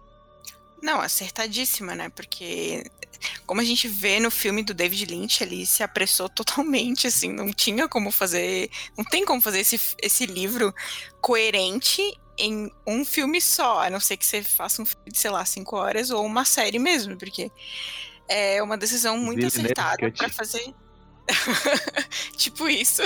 Não, 0.81 1.01
acertadíssima, 1.01 1.95
né? 1.95 2.09
Porque, 2.09 2.89
como 3.45 3.59
a 3.59 3.63
gente 3.63 3.87
vê 3.87 4.19
no 4.19 4.29
filme 4.29 4.63
do 4.63 4.73
David 4.73 5.05
Lynch, 5.05 5.43
ele 5.43 5.65
se 5.65 5.83
apressou 5.83 6.29
totalmente, 6.31 7.07
assim, 7.07 7.33
não 7.33 7.51
tinha 7.51 7.87
como 7.89 8.11
fazer. 8.11 8.69
Não 8.97 9.03
tem 9.03 9.25
como 9.25 9.41
fazer 9.41 9.59
esse, 9.59 9.79
esse 10.01 10.25
livro 10.25 10.73
coerente 11.19 12.01
em 12.37 12.71
um 12.85 13.03
filme 13.03 13.41
só, 13.41 13.83
a 13.83 13.89
não 13.89 13.99
ser 13.99 14.17
que 14.17 14.25
você 14.25 14.43
faça 14.43 14.81
um 14.81 14.85
filme 14.85 15.11
de, 15.11 15.17
sei 15.17 15.31
lá, 15.31 15.43
cinco 15.45 15.75
horas 15.75 16.11
ou 16.11 16.25
uma 16.25 16.45
série 16.45 16.79
mesmo, 16.79 17.17
porque 17.17 17.51
é 18.27 18.61
uma 18.61 18.77
decisão 18.77 19.17
muito 19.17 19.41
Villeneuve 19.41 19.73
acertada 19.73 20.11
pra 20.11 20.29
fazer. 20.29 20.73
tipo 22.37 22.67
isso. 22.67 23.03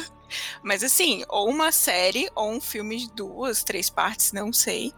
Mas 0.64 0.84
assim, 0.84 1.24
ou 1.28 1.50
uma 1.50 1.72
série 1.72 2.30
ou 2.36 2.52
um 2.52 2.62
filme 2.62 2.98
de 2.98 3.12
duas, 3.14 3.64
três 3.64 3.90
partes, 3.90 4.32
não 4.32 4.52
sei. 4.52 4.94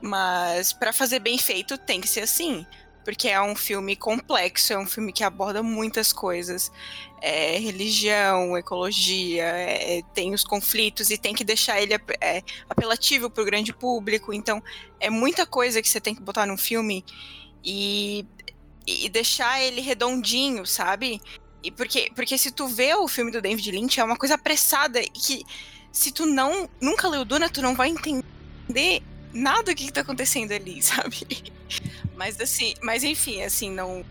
Mas 0.00 0.72
pra 0.72 0.92
fazer 0.92 1.20
bem 1.20 1.38
feito 1.38 1.78
tem 1.78 2.00
que 2.00 2.08
ser 2.08 2.20
assim. 2.20 2.66
Porque 3.04 3.28
é 3.28 3.40
um 3.40 3.56
filme 3.56 3.96
complexo, 3.96 4.72
é 4.72 4.78
um 4.78 4.86
filme 4.86 5.12
que 5.12 5.24
aborda 5.24 5.62
muitas 5.62 6.12
coisas. 6.12 6.70
É, 7.20 7.58
religião, 7.58 8.56
ecologia, 8.56 9.44
é, 9.44 10.02
tem 10.14 10.34
os 10.34 10.44
conflitos 10.44 11.10
e 11.10 11.18
tem 11.18 11.34
que 11.34 11.44
deixar 11.44 11.80
ele 11.80 11.94
é, 12.20 12.42
apelativo 12.68 13.30
pro 13.30 13.44
grande 13.44 13.72
público. 13.72 14.32
Então, 14.32 14.62
é 14.98 15.08
muita 15.08 15.46
coisa 15.46 15.80
que 15.80 15.88
você 15.88 16.00
tem 16.00 16.14
que 16.14 16.22
botar 16.22 16.46
num 16.46 16.56
filme 16.56 17.04
e, 17.64 18.26
e 18.86 19.08
deixar 19.08 19.62
ele 19.62 19.80
redondinho, 19.80 20.66
sabe? 20.66 21.20
E 21.62 21.70
porque, 21.70 22.10
porque 22.14 22.36
se 22.36 22.50
tu 22.50 22.66
vê 22.66 22.94
o 22.94 23.06
filme 23.06 23.30
do 23.30 23.40
David 23.40 23.70
Lynch, 23.70 24.00
é 24.00 24.04
uma 24.04 24.16
coisa 24.16 24.34
apressada 24.34 25.00
e 25.00 25.08
que 25.08 25.44
se 25.92 26.10
tu 26.10 26.26
não 26.26 26.68
nunca 26.80 27.08
leu 27.08 27.24
Duna, 27.24 27.48
tu 27.48 27.62
não 27.62 27.74
vai 27.74 27.90
entender 27.90 29.02
nada 29.32 29.62
do 29.64 29.74
que, 29.74 29.86
que 29.86 29.92
tá 29.92 30.00
acontecendo 30.00 30.52
ali, 30.52 30.80
sabe? 30.82 31.52
Mas 32.22 32.40
assim, 32.40 32.74
mas 32.80 33.02
enfim, 33.02 33.42
assim, 33.42 33.68
não 33.68 34.04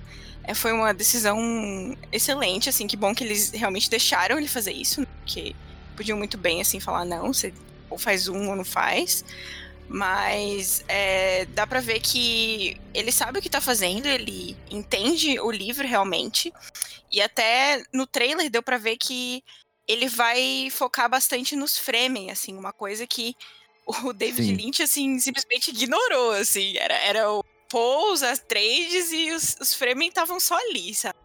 é, 0.43 0.53
foi 0.53 0.73
uma 0.73 0.93
decisão 0.93 1.97
excelente, 2.11 2.67
assim, 2.67 2.85
que 2.85 2.97
bom 2.97 3.15
que 3.15 3.23
eles 3.23 3.51
realmente 3.51 3.89
deixaram 3.89 4.37
ele 4.37 4.49
fazer 4.49 4.73
isso, 4.73 4.99
né? 4.99 5.07
porque 5.21 5.55
podiam 5.95 6.17
muito 6.17 6.37
bem 6.37 6.59
assim 6.59 6.77
falar 6.81 7.05
não, 7.05 7.33
você 7.33 7.53
ou 7.89 7.97
faz 7.97 8.27
um 8.27 8.49
ou 8.49 8.55
não 8.57 8.65
faz. 8.65 9.23
Mas 9.87 10.83
é, 10.89 11.45
dá 11.45 11.65
pra 11.65 11.79
ver 11.79 12.01
que 12.01 12.77
ele 12.93 13.13
sabe 13.13 13.39
o 13.39 13.41
que 13.41 13.49
tá 13.49 13.61
fazendo, 13.61 14.07
ele 14.07 14.57
entende 14.69 15.39
o 15.39 15.49
livro 15.49 15.87
realmente. 15.87 16.51
E 17.09 17.21
até 17.21 17.81
no 17.93 18.05
trailer 18.05 18.49
deu 18.49 18.61
pra 18.61 18.77
ver 18.77 18.97
que 18.97 19.41
ele 19.87 20.09
vai 20.09 20.67
focar 20.69 21.09
bastante 21.09 21.55
nos 21.55 21.77
Fremen, 21.77 22.29
assim, 22.29 22.57
uma 22.57 22.73
coisa 22.73 23.07
que 23.07 23.35
o 24.03 24.11
David 24.11 24.47
Sim. 24.47 24.55
Lynch, 24.55 24.83
assim, 24.83 25.17
simplesmente 25.19 25.71
ignorou, 25.71 26.31
assim. 26.31 26.77
Era, 26.77 26.95
era 26.95 27.31
o 27.31 27.43
Paul, 27.71 28.11
os 28.13 28.21
Atreides 28.23 29.11
e 29.11 29.31
os, 29.31 29.55
os 29.61 29.73
Fremen 29.73 30.09
estavam 30.09 30.39
só 30.39 30.55
ali, 30.57 30.93
sabe? 30.93 31.17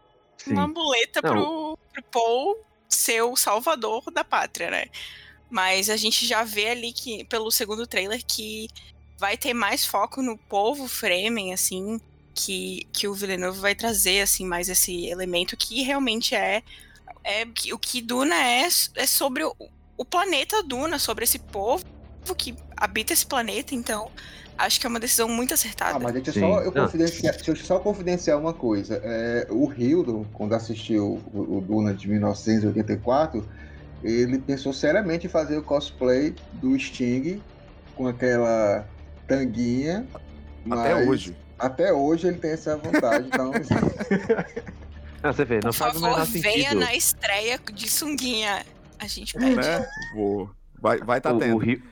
Uma 0.47 0.69
muleta 0.69 1.21
pro, 1.33 1.79
pro 1.93 2.03
Paul 2.05 2.59
ser 2.89 3.23
o 3.23 3.35
salvador 3.37 4.05
da 4.13 4.23
pátria, 4.23 4.71
né? 4.71 4.87
Mas 5.51 5.91
a 5.91 5.97
gente 5.97 6.27
já 6.27 6.45
vê 6.45 6.69
ali 6.69 6.93
que, 6.93 7.25
pelo 7.25 7.51
segundo 7.51 7.87
trailer, 7.87 8.25
que 8.25 8.69
vai 9.19 9.37
ter 9.37 9.55
mais 9.55 9.85
foco 9.85 10.23
no 10.23 10.37
povo 10.37 10.87
Fremen, 10.87 11.53
assim, 11.53 12.01
que, 12.35 12.87
que 12.93 13.09
o 13.09 13.15
Villeneuve 13.15 13.59
vai 13.59 13.75
trazer, 13.75 14.21
assim, 14.21 14.45
mais 14.45 14.69
esse 14.69 15.07
elemento 15.07 15.57
que 15.57 15.83
realmente 15.83 16.35
é, 16.35 16.63
é 17.25 17.47
que- 17.47 17.73
o 17.73 17.79
que 17.79 18.01
Duna 18.03 18.37
é, 18.37 18.69
é 18.97 19.07
sobre 19.07 19.45
o, 19.45 19.55
o 19.97 20.05
planeta 20.05 20.63
Duna, 20.63 20.99
sobre 20.99 21.25
esse 21.25 21.39
povo 21.39 21.85
que 22.37 22.55
habita 22.77 23.13
esse 23.13 23.25
planeta, 23.25 23.75
então 23.75 24.11
acho 24.59 24.81
que 24.81 24.87
é 24.87 24.89
uma 24.89 25.01
decisão 25.01 25.29
muito 25.29 25.55
acertada. 25.55 25.97
Ah, 25.97 25.99
mas 25.99 26.13
deixa 26.13 26.33
só 26.33 26.61
eu, 26.63 26.73
confidenciar, 26.73 27.35
deixa 27.35 27.51
eu 27.51 27.57
só 27.57 27.79
confidenciar 27.79 28.39
uma 28.39 28.53
coisa. 28.53 29.01
É, 29.03 29.47
o 29.51 29.73
Hildo, 29.73 30.27
quando 30.33 30.55
assistiu 30.55 31.21
o, 31.33 31.57
o 31.59 31.61
Duna 31.61 31.95
de 31.95 32.09
1984, 32.09 33.47
ele 34.03 34.39
pensou 34.39 34.73
seriamente 34.73 35.27
em 35.27 35.31
fazer 35.31 35.57
o 35.57 35.63
cosplay 35.63 36.35
do 36.55 36.79
Sting 36.79 37.43
com 37.95 38.07
aquela 38.07 38.87
tanguinha. 39.27 40.07
Até 40.71 40.95
mas- 40.95 41.09
hoje. 41.09 41.37
Até 41.59 41.91
hoje 41.91 42.29
ele 42.29 42.37
tem 42.37 42.51
essa 42.51 42.77
vontade, 42.77 43.29
então. 43.29 43.51
Não, 45.23 45.33
você 45.33 45.45
vê, 45.45 45.55
não 45.57 45.71
Por 45.71 45.73
faz 45.73 45.95
favor, 45.95 46.11
menor 46.11 46.27
venha 46.27 46.69
sentido. 46.69 46.81
na 46.81 46.95
estreia 46.95 47.59
de 47.73 47.89
sunguinha. 47.89 48.65
A 48.99 49.07
gente 49.09 49.33
pede. 49.35 49.57
Né? 49.57 49.87
Vou. 50.15 50.51
Vai, 50.81 50.99
vai 50.99 51.21
tá 51.21 51.33
o, 51.33 51.39
tendo. 51.39 51.57
o, 51.57 51.83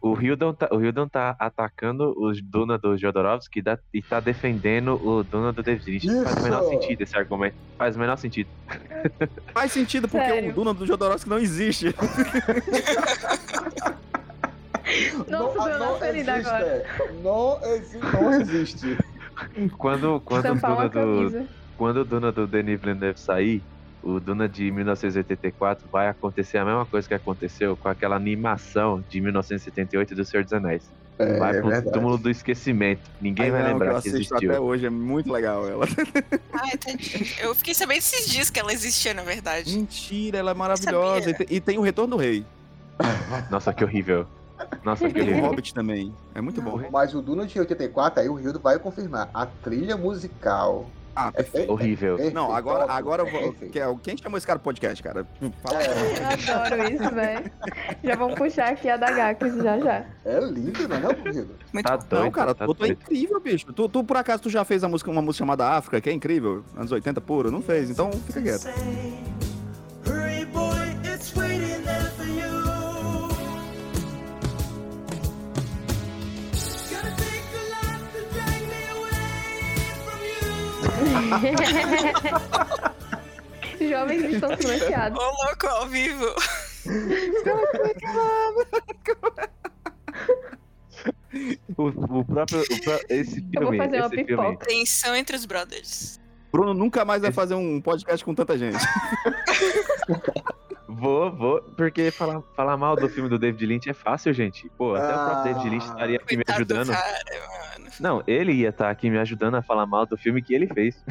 o 0.00 0.18
Hildon 0.20 0.52
tá, 0.54 0.68
o 0.72 0.80
Hildon 0.80 1.08
tá 1.08 1.36
atacando 1.38 2.14
os 2.20 2.40
Duna 2.42 2.76
do 2.78 2.96
Jodorowsky 2.96 3.58
e, 3.60 3.62
dá- 3.62 3.78
e 3.94 4.02
tá 4.02 4.18
defendendo 4.20 4.94
o 5.06 5.22
Duna 5.22 5.52
do 5.52 5.62
David 5.62 5.90
Lynch. 5.90 6.06
Não 6.06 6.24
Faz 6.24 6.36
o 6.36 6.42
menor 6.42 6.60
Isso! 6.62 6.70
sentido 6.70 7.02
esse 7.02 7.16
argumento. 7.16 7.56
Faz 7.78 7.96
o 7.96 7.98
menor 7.98 8.16
sentido. 8.16 8.48
Faz 9.54 9.72
sentido, 9.72 10.08
porque 10.08 10.26
Sério? 10.26 10.50
o 10.50 10.52
Duna 10.52 10.74
do 10.74 10.86
Jodorowsky 10.86 11.28
não 11.30 11.38
existe. 11.38 11.94
Nossa, 15.28 15.68
deu 15.70 15.82
uma 15.88 15.98
ferida 15.98 16.34
agora. 16.34 16.84
Não 17.22 17.58
existe. 17.64 17.98
Não 18.12 18.32
existe. 18.40 18.98
Quando, 19.78 20.20
quando, 20.24 20.44
o 20.44 20.54
Estampar 20.54 20.76
Duna 20.76 20.88
do, 20.88 20.92
camisa. 20.92 21.46
quando 21.78 21.96
o 21.98 22.04
Duna 22.04 22.32
do 22.32 22.46
Denis 22.46 22.80
Villeneuve 22.80 23.18
sair, 23.18 23.62
o 24.02 24.18
Duna 24.18 24.48
de 24.48 24.70
1984 24.70 25.86
vai 25.90 26.08
acontecer 26.08 26.58
a 26.58 26.64
mesma 26.64 26.84
coisa 26.86 27.06
que 27.06 27.14
aconteceu 27.14 27.76
com 27.76 27.88
aquela 27.88 28.16
animação 28.16 29.02
de 29.08 29.20
1978 29.20 30.14
do 30.14 30.24
Senhor 30.24 30.42
dos 30.42 30.52
Anéis. 30.52 30.90
É, 31.18 31.38
vai 31.38 31.56
é 31.56 31.60
pro 31.60 31.68
verdade. 31.70 31.92
túmulo 31.92 32.18
do 32.18 32.30
esquecimento. 32.30 33.02
Ninguém 33.20 33.46
Ai, 33.46 33.50
vai 33.50 33.60
não, 33.60 33.66
que 33.66 33.72
eu 33.74 33.78
lembrar 33.78 33.90
que 33.92 33.98
assisto 34.08 34.16
existiu. 34.16 34.50
até 34.50 34.60
hoje, 34.60 34.86
é 34.86 34.90
muito 34.90 35.30
legal 35.30 35.68
ela. 35.68 35.86
Ai, 36.52 36.76
tadinho. 36.76 37.26
Eu 37.40 37.54
fiquei 37.54 37.74
sabendo 37.74 37.98
esses 37.98 38.28
dias 38.28 38.50
que 38.50 38.58
ela 38.58 38.72
existia, 38.72 39.14
na 39.14 39.22
verdade. 39.22 39.76
Mentira, 39.76 40.38
ela 40.38 40.50
é 40.50 40.54
maravilhosa. 40.54 41.30
E 41.30 41.34
tem, 41.34 41.46
e 41.50 41.60
tem 41.60 41.78
o 41.78 41.82
Retorno 41.82 42.16
do 42.16 42.20
Rei. 42.20 42.44
Nossa, 43.50 43.72
que 43.72 43.84
horrível. 43.84 44.26
Nossa, 44.82 45.08
que 45.08 45.20
o 45.20 45.22
horrível. 45.22 45.44
Hobbit 45.44 45.74
também. 45.74 46.14
É 46.34 46.40
muito 46.40 46.60
bom. 46.62 46.80
Mas 46.90 47.14
o 47.14 47.20
Duna 47.20 47.46
de 47.46 47.58
84, 47.58 48.20
aí 48.20 48.28
o 48.28 48.34
Rildo 48.34 48.58
vai 48.58 48.78
confirmar. 48.78 49.30
A 49.34 49.46
trilha 49.46 49.96
musical. 49.96 50.88
Ah, 51.14 51.30
perfeito. 51.30 51.70
Horrível. 51.70 52.16
Não, 52.32 52.54
agora, 52.54 52.90
agora 52.90 53.22
eu 53.22 53.30
vou. 53.30 53.54
é 53.74 53.86
o- 53.86 53.98
Quem 53.98 54.16
chamou 54.16 54.38
esse 54.38 54.46
cara 54.46 54.58
pro 54.58 54.64
podcast, 54.64 55.02
cara? 55.02 55.26
Fala. 55.62 55.82
Eu 55.82 56.64
adoro 56.64 56.92
isso, 56.94 57.14
velho. 57.14 57.52
Já 58.02 58.16
vamos 58.16 58.34
puxar 58.34 58.68
aqui 58.70 58.88
a 58.88 58.96
da 58.96 59.10
Gakis 59.10 59.54
já 59.56 59.78
já. 59.78 60.04
É 60.24 60.40
lindo, 60.40 60.88
não 60.88 60.96
é, 60.96 61.00
não, 61.00 61.10
Rildo? 61.32 61.54
Tá 61.82 61.96
doido, 61.96 62.24
Não, 62.24 62.30
cara, 62.30 62.54
tá 62.54 62.64
tu, 62.66 62.74
tu 62.74 62.84
é 62.84 62.88
incrível, 62.88 63.40
bicho. 63.40 63.72
Tu, 63.72 63.88
tu, 63.88 64.02
por 64.04 64.16
acaso, 64.16 64.42
tu 64.44 64.50
já 64.50 64.64
fez 64.64 64.82
a 64.82 64.88
música, 64.88 65.10
uma 65.10 65.20
música 65.22 65.42
chamada 65.44 65.68
África, 65.68 66.00
que 66.00 66.08
é 66.08 66.12
incrível? 66.12 66.64
Anos 66.76 66.90
80 66.92 67.20
puro? 67.20 67.50
Não 67.50 67.60
fez, 67.60 67.90
então 67.90 68.10
fica 68.12 68.40
quieto. 68.40 68.66
Hurry, 70.06 70.44
boy, 70.46 70.72
it's 71.04 71.34
waiting 71.36 71.82
there 71.84 72.01
Jovens 83.88 84.24
estão 84.34 84.56
silenciados. 84.56 85.18
Ô, 85.18 85.22
louco, 85.44 85.66
ao 85.66 85.86
vivo. 85.88 86.26
O, 91.76 92.18
o 92.20 92.24
próprio. 92.24 92.60
o 92.60 92.80
pró- 92.82 93.00
esse 93.08 93.34
filme. 93.36 93.50
Eu 93.56 93.66
vou 93.66 93.76
fazer 93.76 94.00
uma 94.00 94.10
pipoca. 94.10 94.66
Tensão 94.66 95.16
entre 95.16 95.36
os 95.36 95.44
brothers. 95.46 96.20
Bruno 96.52 96.74
nunca 96.74 97.04
mais 97.04 97.22
vai 97.22 97.32
fazer 97.32 97.54
um 97.54 97.80
podcast 97.80 98.24
com 98.24 98.34
tanta 98.34 98.56
gente. 98.58 98.78
Vou, 100.94 101.34
vou, 101.34 101.62
porque 101.74 102.10
falar, 102.10 102.42
falar 102.54 102.76
mal 102.76 102.94
do 102.94 103.08
filme 103.08 103.26
do 103.28 103.38
David 103.38 103.64
Lynch 103.66 103.88
é 103.90 103.94
fácil, 103.94 104.30
gente. 104.32 104.70
Pô, 104.76 104.94
até 104.94 105.08
o 105.08 105.24
próprio 105.24 105.54
David 105.54 105.70
Lynch 105.70 105.86
estaria 105.86 106.16
aqui 106.18 106.36
me 106.36 106.44
ajudando. 106.46 106.92
cara. 106.92 107.18
Não, 108.00 108.22
ele 108.26 108.52
ia 108.52 108.68
estar 108.70 108.90
aqui 108.90 109.08
me 109.10 109.18
ajudando 109.18 109.54
a 109.56 109.62
falar 109.62 109.86
mal 109.86 110.06
do 110.06 110.16
filme 110.16 110.40
que 110.42 110.54
ele 110.54 110.66
fez. 110.66 111.02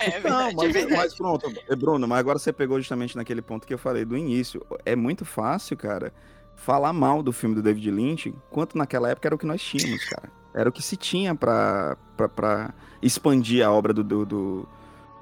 É 0.00 0.20
Não, 0.28 0.46
verdade, 0.48 0.50
é 0.50 0.54
mas, 0.54 0.72
verdade. 0.72 0.96
mas 0.96 1.14
pronto, 1.16 1.52
eh, 1.68 1.76
Bruno, 1.76 2.06
mas 2.06 2.18
agora 2.18 2.38
você 2.38 2.52
pegou 2.52 2.78
justamente 2.78 3.16
naquele 3.16 3.42
ponto 3.42 3.66
que 3.66 3.72
eu 3.74 3.78
falei 3.78 4.04
do 4.04 4.16
início. 4.16 4.64
É 4.84 4.94
muito 4.96 5.24
fácil, 5.24 5.76
cara, 5.76 6.12
falar 6.54 6.92
mal 6.92 7.22
do 7.22 7.32
filme 7.32 7.54
do 7.54 7.62
David 7.62 7.90
Lynch, 7.90 8.34
quanto 8.50 8.76
naquela 8.78 9.08
época 9.10 9.28
era 9.28 9.34
o 9.34 9.38
que 9.38 9.46
nós 9.46 9.62
tínhamos, 9.62 10.04
cara. 10.04 10.30
Era 10.54 10.68
o 10.68 10.72
que 10.72 10.82
se 10.82 10.96
tinha 10.96 11.34
pra, 11.34 11.96
pra, 12.16 12.28
pra 12.28 12.74
expandir 13.02 13.64
a 13.66 13.70
obra 13.70 13.92
do, 13.92 14.02
do, 14.02 14.24
do, 14.24 14.68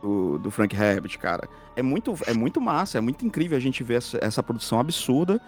do- 0.00 0.38
do 0.38 0.50
Frank 0.50 0.74
Herbert, 0.76 1.18
cara. 1.18 1.48
É 1.74 1.82
muito, 1.82 2.14
é 2.26 2.32
muito 2.32 2.60
massa, 2.60 2.98
é 2.98 3.00
muito 3.00 3.26
incrível 3.26 3.56
a 3.58 3.60
gente 3.60 3.82
ver 3.82 3.94
essa, 3.94 4.18
essa 4.22 4.42
produção 4.44 4.78
absurda, 4.78 5.40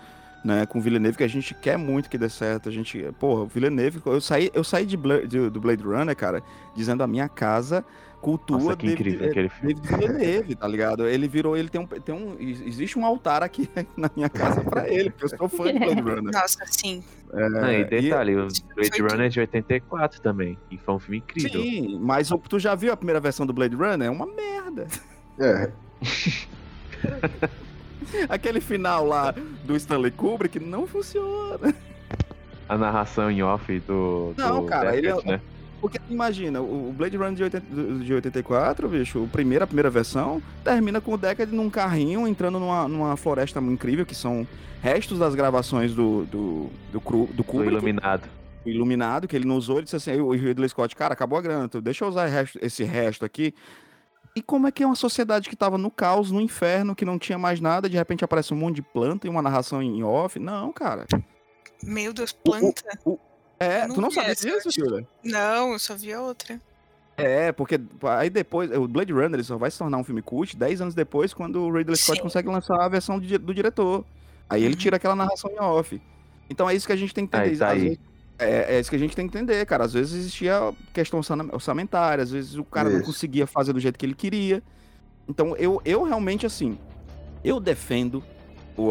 né, 0.46 0.64
com 0.64 0.78
o 0.78 0.80
Villeneuve, 0.80 1.16
que 1.18 1.24
a 1.24 1.28
gente 1.28 1.52
quer 1.54 1.76
muito 1.76 2.08
que 2.08 2.16
dê 2.16 2.28
certo. 2.28 2.68
A 2.68 2.72
gente, 2.72 3.02
porra, 3.18 3.42
o 3.42 3.46
Villeneuve, 3.46 4.00
eu 4.06 4.20
saí, 4.20 4.48
eu 4.54 4.62
saí 4.62 4.86
de 4.86 4.96
Bla- 4.96 5.26
de- 5.26 5.50
do 5.50 5.60
Blade 5.60 5.82
Runner, 5.82 6.14
cara, 6.14 6.40
dizendo 6.74 7.02
a 7.02 7.06
minha 7.06 7.28
casa 7.28 7.84
cultua 8.20 8.58
Nossa, 8.58 8.76
que 8.76 8.86
David- 8.86 9.00
incrível 9.08 9.28
aquele 9.30 9.48
filme. 9.48 9.74
David 9.74 9.96
Villeneuve, 9.96 10.54
tá 10.54 10.68
ligado? 10.68 11.06
Ele 11.06 11.26
virou, 11.28 11.56
ele 11.56 11.68
tem 11.68 11.80
um, 11.80 11.86
tem 11.86 12.14
um, 12.14 12.36
existe 12.40 12.96
um 12.98 13.04
altar 13.04 13.42
aqui 13.42 13.68
na 13.96 14.08
minha 14.16 14.28
casa 14.28 14.62
pra 14.62 14.88
ele, 14.88 15.10
porque 15.10 15.24
eu 15.34 15.36
sou 15.38 15.48
fã 15.48 15.64
de 15.72 15.78
Blade 15.78 16.00
Runner. 16.00 16.22
Nossa, 16.32 16.64
sim. 16.66 17.02
É, 17.32 17.48
Não, 17.48 17.72
e 17.72 17.84
detalhe, 17.84 18.36
o 18.36 18.46
Blade 18.74 18.90
foi 18.96 19.00
Runner 19.10 19.26
é 19.26 19.28
de 19.28 19.40
84 19.40 20.20
também. 20.20 20.56
E 20.70 20.78
foi 20.78 20.94
um 20.94 20.98
filme 21.00 21.18
incrível. 21.18 21.60
Sim, 21.60 21.98
mas 22.00 22.30
o- 22.30 22.38
tu 22.38 22.58
já 22.60 22.74
viu 22.76 22.92
a 22.92 22.96
primeira 22.96 23.18
versão 23.20 23.44
do 23.44 23.52
Blade 23.52 23.74
Runner? 23.74 24.06
É 24.06 24.10
uma 24.10 24.26
merda. 24.26 24.86
É. 25.40 25.70
Aquele 28.28 28.60
final 28.60 29.06
lá 29.06 29.34
do 29.64 29.76
Stanley 29.76 30.10
Kubrick 30.10 30.58
não 30.60 30.86
funciona. 30.86 31.74
A 32.68 32.76
narração 32.76 33.30
em 33.30 33.42
off 33.42 33.78
do. 33.80 34.34
Não, 34.36 34.62
do 34.62 34.66
cara, 34.66 34.96
ele 34.96 35.08
é- 35.08 35.22
né? 35.24 35.40
Porque 35.80 36.00
imagina, 36.08 36.60
o 36.60 36.92
Blade 36.96 37.16
Runner 37.16 37.34
de, 37.34 37.42
80 37.44 37.66
do- 37.70 37.98
de 38.04 38.12
84, 38.14 38.88
bicho, 38.88 39.22
o 39.22 39.28
primeiro, 39.28 39.62
a 39.62 39.66
primeira 39.66 39.90
versão, 39.90 40.42
termina 40.64 41.00
com 41.00 41.12
o 41.12 41.18
Deckard 41.18 41.54
num 41.54 41.68
carrinho 41.68 42.26
entrando 42.26 42.58
numa, 42.58 42.88
numa 42.88 43.16
floresta 43.16 43.60
incrível, 43.60 44.04
que 44.06 44.14
são 44.14 44.46
restos 44.82 45.18
das 45.18 45.34
gravações 45.34 45.94
do, 45.94 46.24
do, 46.24 46.70
do, 46.90 47.00
Cru- 47.00 47.26
do 47.26 47.34
Do 47.34 47.44
Kubrick. 47.44 47.72
Iluminado. 47.74 48.22
o 48.64 48.68
iluminado, 48.70 49.28
que 49.28 49.36
ele 49.36 49.44
não 49.46 49.56
usou, 49.56 49.76
ele 49.76 49.84
disse 49.84 49.96
assim, 49.96 50.18
o 50.18 50.30
Ridley 50.32 50.68
Scott, 50.70 50.96
cara, 50.96 51.12
acabou 51.12 51.38
a 51.38 51.42
grana, 51.42 51.66
então 51.66 51.80
deixa 51.80 52.04
eu 52.04 52.08
usar 52.08 52.24
resto- 52.26 52.58
esse 52.62 52.82
resto 52.82 53.24
aqui. 53.24 53.54
E 54.36 54.42
como 54.42 54.66
é 54.68 54.70
que 54.70 54.82
é 54.82 54.86
uma 54.86 54.94
sociedade 54.94 55.48
que 55.48 55.56
tava 55.56 55.78
no 55.78 55.90
caos, 55.90 56.30
no 56.30 56.42
inferno, 56.42 56.94
que 56.94 57.06
não 57.06 57.18
tinha 57.18 57.38
mais 57.38 57.58
nada, 57.58 57.88
de 57.88 57.96
repente 57.96 58.22
aparece 58.22 58.52
um 58.52 58.56
monte 58.58 58.76
de 58.76 58.82
planta 58.82 59.26
e 59.26 59.30
uma 59.30 59.40
narração 59.40 59.82
em 59.82 60.04
off? 60.04 60.38
Não, 60.38 60.70
cara. 60.74 61.06
Meu 61.82 62.12
Deus, 62.12 62.32
planta. 62.32 62.82
É, 63.58 63.84
Eu 63.86 63.94
tu 63.94 64.00
não 64.02 64.10
sabia 64.10 64.34
disso, 64.34 64.68
Julia? 64.70 65.08
Não, 65.24 65.72
eu 65.72 65.78
só 65.78 65.94
vi 65.96 66.12
a 66.12 66.20
outra. 66.20 66.60
É, 67.16 67.50
porque 67.50 67.80
aí 68.02 68.28
depois, 68.28 68.70
o 68.70 68.86
Blade 68.86 69.10
Runner 69.10 69.32
ele 69.32 69.42
só 69.42 69.56
vai 69.56 69.70
se 69.70 69.78
tornar 69.78 69.96
um 69.96 70.04
filme 70.04 70.20
cult 70.20 70.54
10 70.54 70.82
anos 70.82 70.94
depois, 70.94 71.32
quando 71.32 71.62
o 71.62 71.72
Ridley 71.72 71.96
Scott 71.96 72.18
Sim. 72.18 72.22
consegue 72.22 72.48
lançar 72.48 72.78
a 72.78 72.88
versão 72.90 73.18
do, 73.18 73.38
do 73.38 73.54
diretor. 73.54 74.04
Aí 74.50 74.62
ele 74.62 74.76
tira 74.76 74.96
aquela 74.96 75.16
narração 75.16 75.50
em 75.50 75.58
off. 75.58 75.98
Então 76.50 76.68
é 76.68 76.74
isso 76.74 76.86
que 76.86 76.92
a 76.92 76.96
gente 76.96 77.14
tem 77.14 77.26
que 77.26 77.34
entender. 77.34 77.52
Aí, 77.52 77.58
tá 77.58 77.66
Às 77.68 77.72
aí. 77.72 77.80
vezes- 77.80 77.98
é, 78.38 78.76
é 78.76 78.80
isso 78.80 78.90
que 78.90 78.96
a 78.96 78.98
gente 78.98 79.14
tem 79.16 79.28
que 79.28 79.36
entender, 79.36 79.64
cara. 79.66 79.84
Às 79.84 79.92
vezes 79.92 80.14
existia 80.14 80.72
questão 80.92 81.20
orçamentária, 81.52 82.22
às 82.22 82.30
vezes 82.30 82.54
o 82.56 82.64
cara 82.64 82.88
não 82.90 82.96
Isso. 82.98 83.06
conseguia 83.06 83.46
fazer 83.46 83.72
do 83.72 83.80
jeito 83.80 83.98
que 83.98 84.04
ele 84.06 84.14
queria. 84.14 84.62
Então 85.28 85.56
eu, 85.56 85.80
eu 85.84 86.02
realmente, 86.04 86.44
assim, 86.46 86.78
eu 87.44 87.58
defendo 87.60 88.22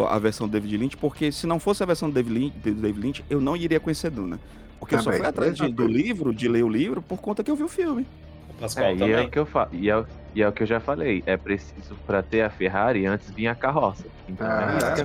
a 0.09 0.17
versão 0.17 0.47
do 0.47 0.51
David 0.51 0.77
Lynch, 0.77 0.97
porque 0.97 1.31
se 1.31 1.45
não 1.45 1.59
fosse 1.59 1.83
a 1.83 1.85
versão 1.85 2.09
do 2.09 2.13
David 2.15 2.33
Lynch, 2.39 2.57
do 2.57 2.73
David 2.81 2.99
Lynch 2.99 3.25
eu 3.29 3.39
não 3.39 3.55
iria 3.55 3.79
conhecer 3.79 4.09
Duna. 4.09 4.39
Porque 4.79 4.95
eu 4.95 4.99
só 4.99 5.05
Também, 5.05 5.19
fui 5.19 5.27
atrás 5.29 5.55
de- 5.55 5.67
do 5.71 5.87
livro, 5.87 6.33
de 6.33 6.47
ler 6.47 6.63
o 6.63 6.69
livro, 6.69 7.01
por 7.01 7.19
conta 7.19 7.43
que 7.43 7.49
eu 7.49 7.55
vi 7.55 7.63
o 7.63 7.67
filme. 7.67 8.05
O 8.49 8.53
Pascoal 8.55 8.85
É, 8.87 8.91
e 8.91 8.95
é 8.95 8.99
também. 8.99 9.27
o 9.27 9.31
que 9.31 9.39
eu 9.39 9.45
falo. 9.45 9.69
E 9.73 9.89
é, 9.89 10.05
e 10.35 10.43
é 10.43 10.47
o 10.47 10.51
que 10.51 10.61
eu 10.63 10.67
já 10.67 10.79
falei. 10.79 11.23
É 11.25 11.37
preciso, 11.37 11.95
pra 12.05 12.21
ter 12.21 12.41
a 12.41 12.49
Ferrari, 12.49 13.05
antes 13.05 13.31
vinha 13.31 13.51
a 13.51 13.55
carroça. 13.55 14.03
Então 14.27 14.45
Ah, 14.47 14.95
é 14.97 15.01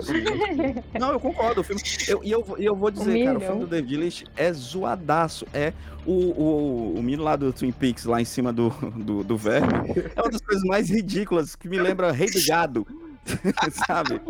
eu 0.94 1.00
Não, 1.00 1.12
eu 1.12 1.20
concordo. 1.20 1.60
O 1.60 1.64
filme, 1.64 1.80
eu, 2.08 2.20
e 2.24 2.30
eu, 2.30 2.42
vou- 2.42 2.58
e 2.58 2.64
eu 2.64 2.74
vou 2.74 2.90
dizer, 2.90 3.16
Um 3.22 3.24
cara, 3.24 3.38
o 3.38 3.40
filme 3.40 3.60
do 3.60 3.66
David 3.68 3.96
Lynch 3.96 4.24
é 4.36 4.52
zoadaço. 4.52 5.46
É 5.54 5.72
o, 6.04 6.12
o, 6.12 6.94
o 6.98 7.02
menino 7.02 7.22
lá 7.22 7.36
do 7.36 7.52
Twin 7.52 7.70
Peaks, 7.72 8.04
lá 8.06 8.20
em 8.20 8.24
cima 8.24 8.52
do, 8.52 8.70
do, 8.96 9.22
do 9.22 9.36
verme, 9.36 9.68
é 10.16 10.20
uma 10.20 10.30
das 10.30 10.40
coisas 10.40 10.64
mais 10.64 10.90
ridículas 10.90 11.54
que 11.54 11.68
me 11.68 11.78
lembra 11.78 12.10
Rei 12.10 12.28
do 12.30 12.44
Gado. 12.46 12.86
Sabe? 13.86 14.20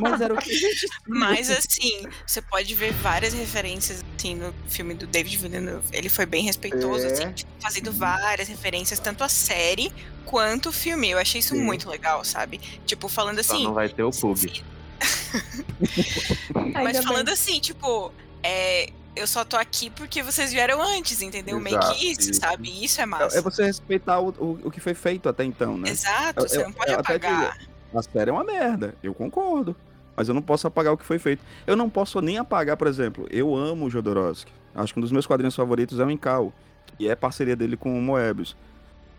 Mas 0.00 0.20
era 0.20 0.34
o 0.34 0.36
que 0.38 0.50
a 0.50 0.56
gente 0.56 0.86
Mas 1.06 1.50
assim, 1.50 2.02
você 2.26 2.40
pode 2.42 2.74
ver 2.74 2.92
várias 2.94 3.32
referências 3.32 4.04
assim, 4.16 4.34
no 4.34 4.54
filme 4.68 4.94
do 4.94 5.06
David 5.06 5.36
Villeneuve. 5.38 5.86
Ele 5.92 6.08
foi 6.08 6.26
bem 6.26 6.44
respeitoso, 6.44 7.06
É. 7.06 7.12
assim, 7.12 7.32
tipo, 7.32 7.50
fazendo 7.60 7.92
várias 7.92 8.48
referências, 8.48 8.98
tanto 8.98 9.24
a 9.24 9.28
série 9.28 9.92
quanto 10.24 10.68
o 10.68 10.72
filme. 10.72 11.10
Eu 11.10 11.18
achei 11.18 11.40
isso 11.40 11.54
Sim. 11.54 11.62
muito 11.62 11.88
legal, 11.88 12.24
sabe? 12.24 12.58
Tipo, 12.86 13.08
falando 13.08 13.42
Só 13.42 13.54
assim. 13.54 13.64
não 13.64 13.74
vai 13.74 13.88
ter 13.88 14.02
o 14.02 14.10
Pug. 14.10 14.62
Mas 16.74 17.02
falando 17.04 17.26
bem. 17.26 17.34
assim, 17.34 17.58
tipo, 17.60 18.12
é, 18.42 18.90
eu 19.16 19.26
só 19.26 19.44
tô 19.44 19.56
aqui 19.56 19.90
porque 19.90 20.22
vocês 20.22 20.52
vieram 20.52 20.80
antes, 20.82 21.20
entendeu? 21.22 21.58
Meio 21.58 21.78
Exato, 21.78 21.94
que 21.98 22.06
isso, 22.10 22.30
isso. 22.30 22.40
sabe? 22.40 22.84
Isso 22.84 23.00
é 23.00 23.04
É, 23.04 23.06
massa. 23.06 23.38
é 23.38 23.40
você 23.40 23.64
respeitar 23.64 24.20
o, 24.20 24.28
o, 24.38 24.60
o 24.64 24.70
que 24.70 24.80
foi 24.80 24.94
feito 24.94 25.28
até 25.28 25.44
então, 25.44 25.76
né? 25.76 25.90
Exato, 25.90 26.40
Eu- 26.44 26.48
você 26.48 26.62
não 26.62 26.72
pode 26.72 26.92
eu 26.92 26.98
até 27.00 27.14
apagar. 27.16 27.58
A 27.94 28.02
série 28.02 28.30
é 28.30 28.32
uma 28.32 28.44
merda, 28.44 28.94
eu 29.02 29.12
concordo. 29.14 29.74
Mas 30.16 30.28
eu 30.28 30.34
não 30.34 30.42
posso 30.42 30.66
apagar 30.66 30.92
o 30.92 30.96
que 30.98 31.04
foi 31.04 31.18
feito. 31.18 31.42
Eu 31.66 31.76
não 31.76 31.88
posso 31.88 32.20
nem 32.20 32.36
apagar, 32.38 32.76
por 32.76 32.86
exemplo, 32.86 33.26
eu 33.30 33.54
amo 33.56 33.86
o 33.86 33.90
Jodorowsky. 33.90 34.52
Acho 34.74 34.92
que 34.92 34.98
um 35.00 35.02
dos 35.02 35.12
meus 35.12 35.26
quadrinhos 35.26 35.56
favoritos 35.56 35.98
é 35.98 36.04
o 36.04 36.10
Incal, 36.10 36.52
E 36.98 37.08
é 37.08 37.14
parceria 37.16 37.56
dele 37.56 37.76
com 37.76 37.98
o 37.98 38.02
Moebius. 38.02 38.54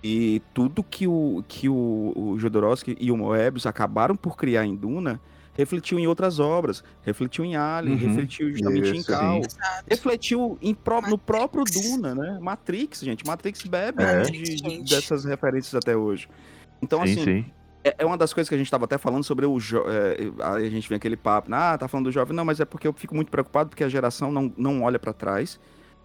E 0.03 0.41
tudo 0.53 0.83
que 0.83 1.07
o, 1.07 1.43
que 1.47 1.67
o, 1.69 2.13
o 2.15 2.39
Jodorowsky 2.39 2.95
e 2.99 3.11
o 3.11 3.17
Moebius 3.17 3.65
acabaram 3.65 4.15
por 4.15 4.37
criar 4.37 4.65
em 4.65 4.75
Duna 4.75 5.19
refletiu 5.53 5.99
em 5.99 6.07
outras 6.07 6.39
obras, 6.39 6.83
refletiu 7.03 7.43
em 7.43 7.55
Alien, 7.55 7.95
Uhum. 7.95 8.07
refletiu 8.07 8.49
justamente 8.51 8.89
em 8.89 8.97
Isso, 8.99 9.07
Cal, 9.07 9.43
sim. 9.43 9.49
refletiu 9.89 10.57
em 10.61 10.73
pró- 10.73 11.01
no 11.01 11.17
próprio 11.17 11.63
Duna, 11.65 12.15
né? 12.15 12.39
Matrix, 12.41 13.01
gente, 13.01 13.25
Matrix 13.25 13.63
bebe 13.63 14.01
É. 14.03 14.21
de- 14.21 14.55
de- 14.55 14.83
dessas 14.83 15.25
referências 15.25 15.75
até 15.75 15.95
hoje. 15.95 16.29
Então, 16.81 17.05
Sim, 17.05 17.11
assim, 17.13 17.23
sim. 17.23 17.45
É 17.83 17.95
é 17.97 18.05
uma 18.05 18.17
das 18.17 18.33
coisas 18.33 18.49
que 18.49 18.55
a 18.55 18.57
gente 18.57 18.67
estava 18.67 18.85
até 18.85 18.97
falando 18.97 19.23
sobre 19.23 19.45
o. 19.45 19.59
Jo 19.59 19.83
é, 19.87 20.17
aí 20.43 20.67
a 20.67 20.69
gente 20.69 20.87
vem 20.87 20.95
aquele 20.95 21.17
papo, 21.17 21.49
ah, 21.53 21.77
tá 21.77 21.87
falando 21.87 22.05
do 22.05 22.11
jovem. 22.11 22.35
Não, 22.35 22.45
mas 22.45 22.59
é 22.59 22.65
porque 22.65 22.87
eu 22.87 22.93
fico 22.93 23.15
muito 23.15 23.29
preocupado 23.29 23.69
porque 23.69 23.83
a 23.83 23.89
geração 23.89 24.31
não, 24.31 24.51
não 24.57 24.83
olha 24.83 24.99
para 24.99 25.13
trás 25.13 25.59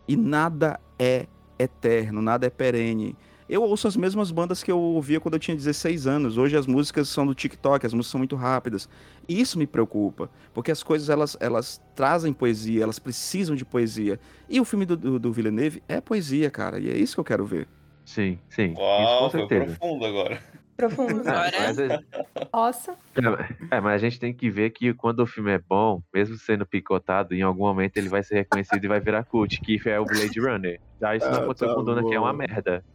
e 0.08 0.16
nada 0.16 0.80
é 0.98 1.26
eterno, 1.58 2.22
nada 2.22 2.46
é 2.46 2.50
perene. 2.50 3.16
Eu 3.48 3.62
ouço 3.62 3.86
as 3.86 3.96
mesmas 3.96 4.32
bandas 4.32 4.60
que 4.62 4.72
eu 4.72 4.78
ouvia 4.78 5.20
quando 5.20 5.34
eu 5.34 5.40
tinha 5.40 5.56
16 5.56 6.06
anos. 6.08 6.36
Hoje 6.36 6.56
as 6.56 6.66
músicas 6.66 7.08
são 7.08 7.24
do 7.24 7.32
TikTok, 7.32 7.86
as 7.86 7.94
músicas 7.94 8.10
são 8.10 8.18
muito 8.18 8.34
rápidas. 8.34 8.88
E 9.28 9.40
isso 9.40 9.56
me 9.56 9.68
preocupa, 9.68 10.28
porque 10.52 10.72
as 10.72 10.82
coisas 10.82 11.08
elas, 11.08 11.36
elas 11.38 11.80
trazem 11.94 12.32
poesia, 12.32 12.82
elas 12.82 12.98
precisam 12.98 13.54
de 13.54 13.64
poesia. 13.64 14.18
E 14.48 14.60
o 14.60 14.64
filme 14.64 14.84
do, 14.84 14.96
do, 14.96 15.18
do 15.18 15.32
Villeneuve 15.32 15.80
é 15.88 16.00
poesia, 16.00 16.50
cara, 16.50 16.80
e 16.80 16.90
é 16.90 16.96
isso 16.96 17.14
que 17.14 17.20
eu 17.20 17.24
quero 17.24 17.46
ver. 17.46 17.68
Sim, 18.04 18.38
sim. 18.48 18.74
Uau, 18.76 19.02
isso 19.02 19.30
foi 19.30 19.42
com 19.42 19.48
certeza. 19.48 19.76
profundo 19.76 20.04
agora. 20.04 20.40
Profundo. 20.76 21.26
É, 21.28 21.58
mas, 21.58 21.78
é- 21.78 22.00
Nossa. 22.52 22.96
é, 23.70 23.80
mas 23.80 23.94
a 23.94 23.98
gente 23.98 24.18
tem 24.18 24.34
que 24.34 24.50
ver 24.50 24.70
que 24.70 24.92
quando 24.94 25.20
o 25.20 25.26
filme 25.26 25.50
é 25.52 25.58
bom, 25.58 26.02
mesmo 26.14 26.36
sendo 26.36 26.66
picotado, 26.66 27.34
em 27.34 27.42
algum 27.42 27.62
momento 27.64 27.96
ele 27.96 28.08
vai 28.08 28.22
ser 28.22 28.34
reconhecido 28.36 28.84
e 28.84 28.88
vai 28.88 29.00
virar 29.00 29.24
cult, 29.24 29.58
que 29.60 29.80
é 29.88 29.98
o 29.98 30.04
Blade 30.04 30.38
Runner. 30.40 30.78
Já 31.00 31.16
isso 31.16 31.26
não 31.30 31.38
Ah, 31.38 31.42
aconteceu 31.42 31.68
tá 31.68 31.74
com 31.74 31.84
Duna, 31.84 32.04
que 32.04 32.14
é 32.14 32.20
uma 32.20 32.32
merda. 32.32 32.82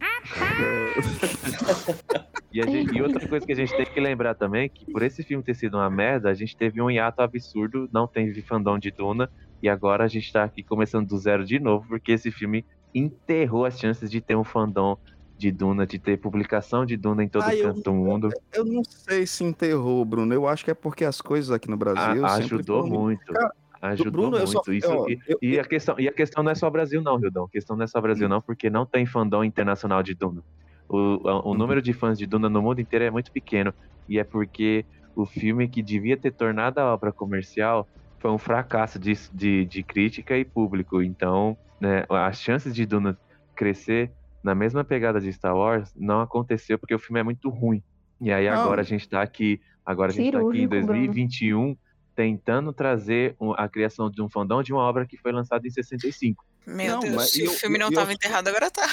E, 2.52 2.60
a 2.60 2.66
gente- 2.66 2.94
e 2.94 3.00
outra 3.00 3.26
coisa 3.26 3.46
que 3.46 3.52
a 3.52 3.56
gente 3.56 3.74
tem 3.74 3.86
que 3.86 3.98
lembrar 3.98 4.34
também, 4.34 4.68
que 4.68 4.84
por 4.92 5.02
esse 5.02 5.22
filme 5.22 5.42
ter 5.42 5.54
sido 5.54 5.78
uma 5.78 5.88
merda, 5.88 6.28
a 6.28 6.34
gente 6.34 6.54
teve 6.54 6.82
um 6.82 6.90
hiato 6.90 7.22
absurdo, 7.22 7.88
não 7.90 8.06
teve 8.06 8.42
fandom 8.42 8.78
de 8.78 8.90
Duna, 8.90 9.26
e 9.62 9.70
agora 9.70 10.04
a 10.04 10.08
gente 10.08 10.30
tá 10.30 10.44
aqui 10.44 10.62
começando 10.62 11.08
do 11.08 11.16
zero 11.16 11.46
de 11.46 11.58
novo, 11.58 11.88
porque 11.88 12.12
esse 12.12 12.30
filme 12.30 12.62
enterrou 12.94 13.64
as 13.64 13.78
chances 13.78 14.10
de 14.10 14.20
ter 14.20 14.36
um 14.36 14.44
fandom 14.44 14.98
de 15.42 15.50
Duna, 15.50 15.84
de 15.84 15.98
ter 15.98 16.16
publicação 16.18 16.86
de 16.86 16.96
Duna 16.96 17.24
em 17.24 17.28
todo 17.28 17.42
Ah, 17.44 17.54
eu- 17.54 17.64
canto 17.68 17.82
do 17.82 17.92
mundo. 17.92 18.30
Eu 18.52 18.64
não 18.64 18.84
sei 18.84 19.26
se 19.26 19.42
enterrou, 19.42 20.04
Bruno. 20.04 20.32
Eu 20.32 20.46
acho 20.46 20.64
que 20.64 20.70
é 20.70 20.74
porque 20.74 21.04
as 21.04 21.20
coisas 21.20 21.50
aqui 21.50 21.68
no 21.68 21.76
Brasil. 21.76 22.24
A- 22.24 22.28
sempre 22.36 22.54
ajudou 22.54 22.86
muito. 22.86 23.32
Cara, 23.32 23.52
Ajudou 23.82 24.12
Bruno, 24.30 24.36
eu 24.36 24.46
muito. 24.46 24.64
só- 24.64 24.72
Isso, 24.72 25.08
e, 25.10 25.18
eu- 25.26 25.38
e 25.42 25.58
a 25.58 25.64
questão, 25.64 25.96
e 25.98 26.06
a 26.06 26.12
questão 26.12 26.44
não 26.44 26.52
é 26.52 26.54
só 26.54 26.70
Brasil, 26.70 27.02
não, 27.02 27.16
Rildão. 27.16 27.46
A 27.46 27.48
questão 27.48 27.74
não 27.76 27.82
é 27.82 27.88
só 27.88 28.00
Brasil, 28.00 28.28
não, 28.28 28.40
porque 28.40 28.70
não 28.70 28.86
tem 28.86 29.04
fandom 29.04 29.42
internacional 29.42 30.00
de 30.04 30.14
Duna. 30.14 30.40
O, 30.88 30.96
o 30.96 31.48
Uhum. 31.50 31.54
número 31.54 31.82
de 31.82 31.92
fãs 31.92 32.16
de 32.16 32.24
Duna 32.24 32.48
no 32.48 32.62
mundo 32.62 32.80
inteiro 32.80 33.04
é 33.04 33.10
muito 33.10 33.32
pequeno. 33.32 33.74
E 34.08 34.20
é 34.20 34.24
porque 34.24 34.84
o 35.16 35.26
filme 35.26 35.66
que 35.68 35.82
devia 35.82 36.16
ter 36.16 36.30
tornado 36.30 36.78
a 36.78 36.94
obra 36.94 37.10
comercial 37.12 37.88
foi 38.20 38.30
um 38.30 38.38
fracasso 38.38 39.00
de, 39.00 39.14
de, 39.32 39.64
de 39.64 39.82
crítica 39.82 40.38
e 40.38 40.44
público. 40.44 41.02
Então, 41.02 41.56
né, 41.80 42.04
as 42.08 42.40
chances 42.40 42.72
de 42.72 42.86
Duna 42.86 43.18
crescer 43.56 44.12
na 44.42 44.54
mesma 44.54 44.82
pegada 44.84 45.20
de 45.20 45.32
Star 45.32 45.56
Wars 45.56 45.92
não 45.96 46.20
aconteceu 46.20 46.78
porque 46.78 46.94
o 46.94 46.98
filme 46.98 47.20
é 47.20 47.22
muito 47.22 47.48
ruim. 47.48 47.82
E 48.20 48.32
aí 48.32 48.48
Não. 48.48 48.60
agora 48.60 48.80
a 48.80 48.84
gente 48.84 49.08
tá 49.08 49.22
aqui, 49.22 49.60
agora 49.84 50.10
a 50.10 50.14
gente 50.14 50.30
tá 50.32 50.38
aqui 50.38 50.46
em 50.46 50.50
Cirúrgico, 50.62 50.68
Bruno. 50.70 50.86
2021 50.86 51.76
tentando 52.14 52.72
trazer 52.72 53.34
a 53.56 53.68
criação 53.68 54.10
de 54.10 54.20
um 54.22 54.28
fandom 54.28 54.62
de 54.62 54.72
uma 54.72 54.82
obra 54.82 55.06
que 55.06 55.16
foi 55.16 55.32
lançada 55.32 55.66
em 55.66 55.70
65. 55.70 56.44
Meu 56.66 56.94
Não, 56.94 57.00
Deus, 57.00 57.30
se 57.30 57.42
o 57.42 57.46
eu- 57.46 57.50
filme 57.52 57.78
não 57.78 57.86
eu- 57.88 57.94
tava 57.94 58.12
enterrado, 58.12 58.48
agora 58.48 58.70
tá. 58.70 58.86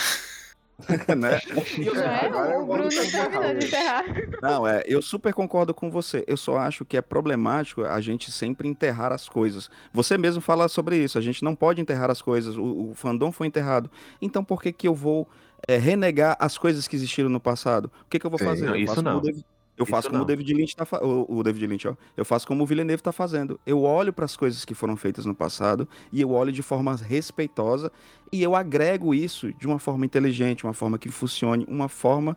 né? 1.18 1.40
Eu- 1.78 1.96
É, 1.96 2.26
agora 2.26 2.54
eu 2.54 2.66
vou. 2.66 2.78
Não, 4.42 4.68
é, 4.68 4.84
eu 4.86 5.02
super 5.02 5.34
concordo 5.34 5.74
com 5.74 5.90
você. 5.92 6.24
Eu 6.28 6.38
só 6.38 6.58
acho 6.58 6.86
que 6.86 6.98
é 6.98 7.02
problemático 7.02 7.84
a 7.84 8.00
gente 8.02 8.32
sempre 8.32 8.68
enterrar 8.68 9.12
as 9.12 9.28
coisas. 9.28 9.70
Você 9.94 10.18
mesmo 10.18 10.42
fala 10.42 10.68
sobre 10.68 10.98
isso. 10.98 11.18
A 11.18 11.22
gente 11.22 11.44
não 11.44 11.56
pode 11.56 11.82
enterrar 11.82 12.10
as 12.10 12.22
coisas. 12.22 12.56
O, 12.58 12.92
o 12.92 12.94
fandom 12.96 13.32
foi 13.32 13.48
enterrado. 13.48 13.90
Então 14.22 14.44
por 14.44 14.62
que 14.62 14.72
que 14.72 14.88
eu 14.88 14.96
vou 14.96 15.28
é, 15.68 15.78
renegar 15.78 16.36
as 16.40 16.58
coisas 16.58 16.88
que 16.88 16.96
existiram 16.96 17.30
no 17.30 17.40
passado? 17.40 17.92
O 18.06 18.10
que 18.10 18.20
que 18.20 18.26
eu 18.26 18.30
vou 18.32 18.40
fazer? 18.40 18.66
Não, 18.66 18.76
eu 18.76 18.84
isso 18.84 19.02
não. 19.02 19.22
Eu 19.80 19.84
Isso 19.84 19.92
faço 19.92 20.08
como 20.10 20.18
não. 20.18 20.24
o 20.26 20.28
David 20.28 20.54
Lynch 20.54 20.76
tá 20.76 20.84
fa- 20.84 21.00
o, 21.02 21.42
David 21.42 21.66
Lynch, 21.66 21.88
ó. 21.88 21.96
Eu 22.18 22.26
faço 22.26 22.46
como 22.46 22.64
o 22.64 22.66
Villeneuve 22.68 23.02
tá 23.02 23.14
fazendo. 23.14 23.58
Eu 23.66 23.82
olho 23.82 24.12
para 24.12 24.26
as 24.26 24.36
coisas 24.36 24.66
que 24.66 24.74
foram 24.74 24.98
feitas 24.98 25.26
no 25.26 25.34
passado 25.34 25.88
e 26.12 26.20
eu 26.20 26.32
olho 26.32 26.52
de 26.52 26.62
forma 26.62 26.94
respeitosa 26.98 27.90
e 28.32 28.44
eu 28.44 28.56
agrego 28.58 29.14
isso 29.14 29.54
de 29.54 29.66
uma 29.66 29.80
forma 29.80 30.06
inteligente, 30.06 30.66
uma 30.66 30.74
forma 30.74 30.98
que 31.00 31.08
funcione, 31.10 31.66
uma 31.70 31.88
forma 31.88 32.36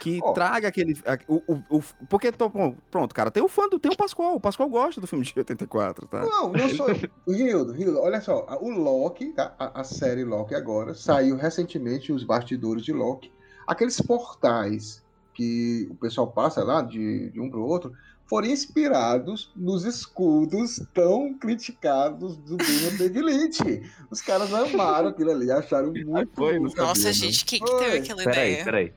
que 0.00 0.20
Ó. 0.22 0.32
traga 0.32 0.68
aquele. 0.68 0.96
O, 1.26 1.42
o, 1.48 1.78
o- 1.78 1.82
porque, 2.08 2.30
tô, 2.30 2.48
pronto, 2.90 3.12
cara, 3.12 3.28
tem 3.30 3.42
o 3.42 3.48
fã 3.48 3.68
do. 3.68 3.78
Tem 3.78 3.90
o 3.92 3.96
Pascoal. 3.96 4.36
O 4.36 4.40
Pascoal 4.40 4.68
gosta 4.68 5.00
do 5.00 5.06
filme 5.08 5.24
de 5.24 5.32
84, 5.36 6.06
tá? 6.06 6.20
Não, 6.20 6.52
não 6.52 6.68
sou. 6.70 6.86
Rildo, 7.28 7.72
Rildo, 7.72 7.98
olha 7.98 8.20
só. 8.20 8.46
O 8.60 8.70
Loki, 8.70 9.32
tá? 9.32 9.52
a, 9.58 9.80
a 9.80 9.84
série 9.84 10.22
Loki 10.24 10.54
agora, 10.54 10.94
saiu 10.94 11.36
recentemente 11.36 12.12
os 12.12 12.22
bastidores 12.22 12.84
de 12.84 12.92
Loki. 12.92 13.32
Aqueles 13.66 14.00
portais 14.00 15.03
que 15.34 15.88
o 15.90 15.94
pessoal 15.96 16.28
passa 16.28 16.62
lá 16.62 16.82
de, 16.82 17.30
de 17.30 17.40
um 17.40 17.50
para 17.50 17.58
o 17.58 17.66
outro 17.66 17.92
foram 18.26 18.48
inspirados 18.48 19.50
nos 19.54 19.84
escudos 19.84 20.80
tão 20.94 21.34
criticados 21.34 22.36
do 22.38 22.56
Bruno 22.56 22.98
David 22.98 23.20
Lynch. 23.20 23.82
Os 24.10 24.22
caras 24.22 24.52
amaram 24.52 25.08
aquilo 25.08 25.30
ali, 25.30 25.50
acharam 25.50 25.92
muito 25.92 26.32
foi. 26.34 26.58
Nossa, 26.58 27.12
sabia, 27.12 27.12
gente, 27.12 27.44
quem 27.44 27.60
que 27.60 27.76
teve 27.78 27.98
aquela 27.98 28.24
Peraí, 28.24 28.52
ideia? 28.52 28.64
peraí. 28.64 28.92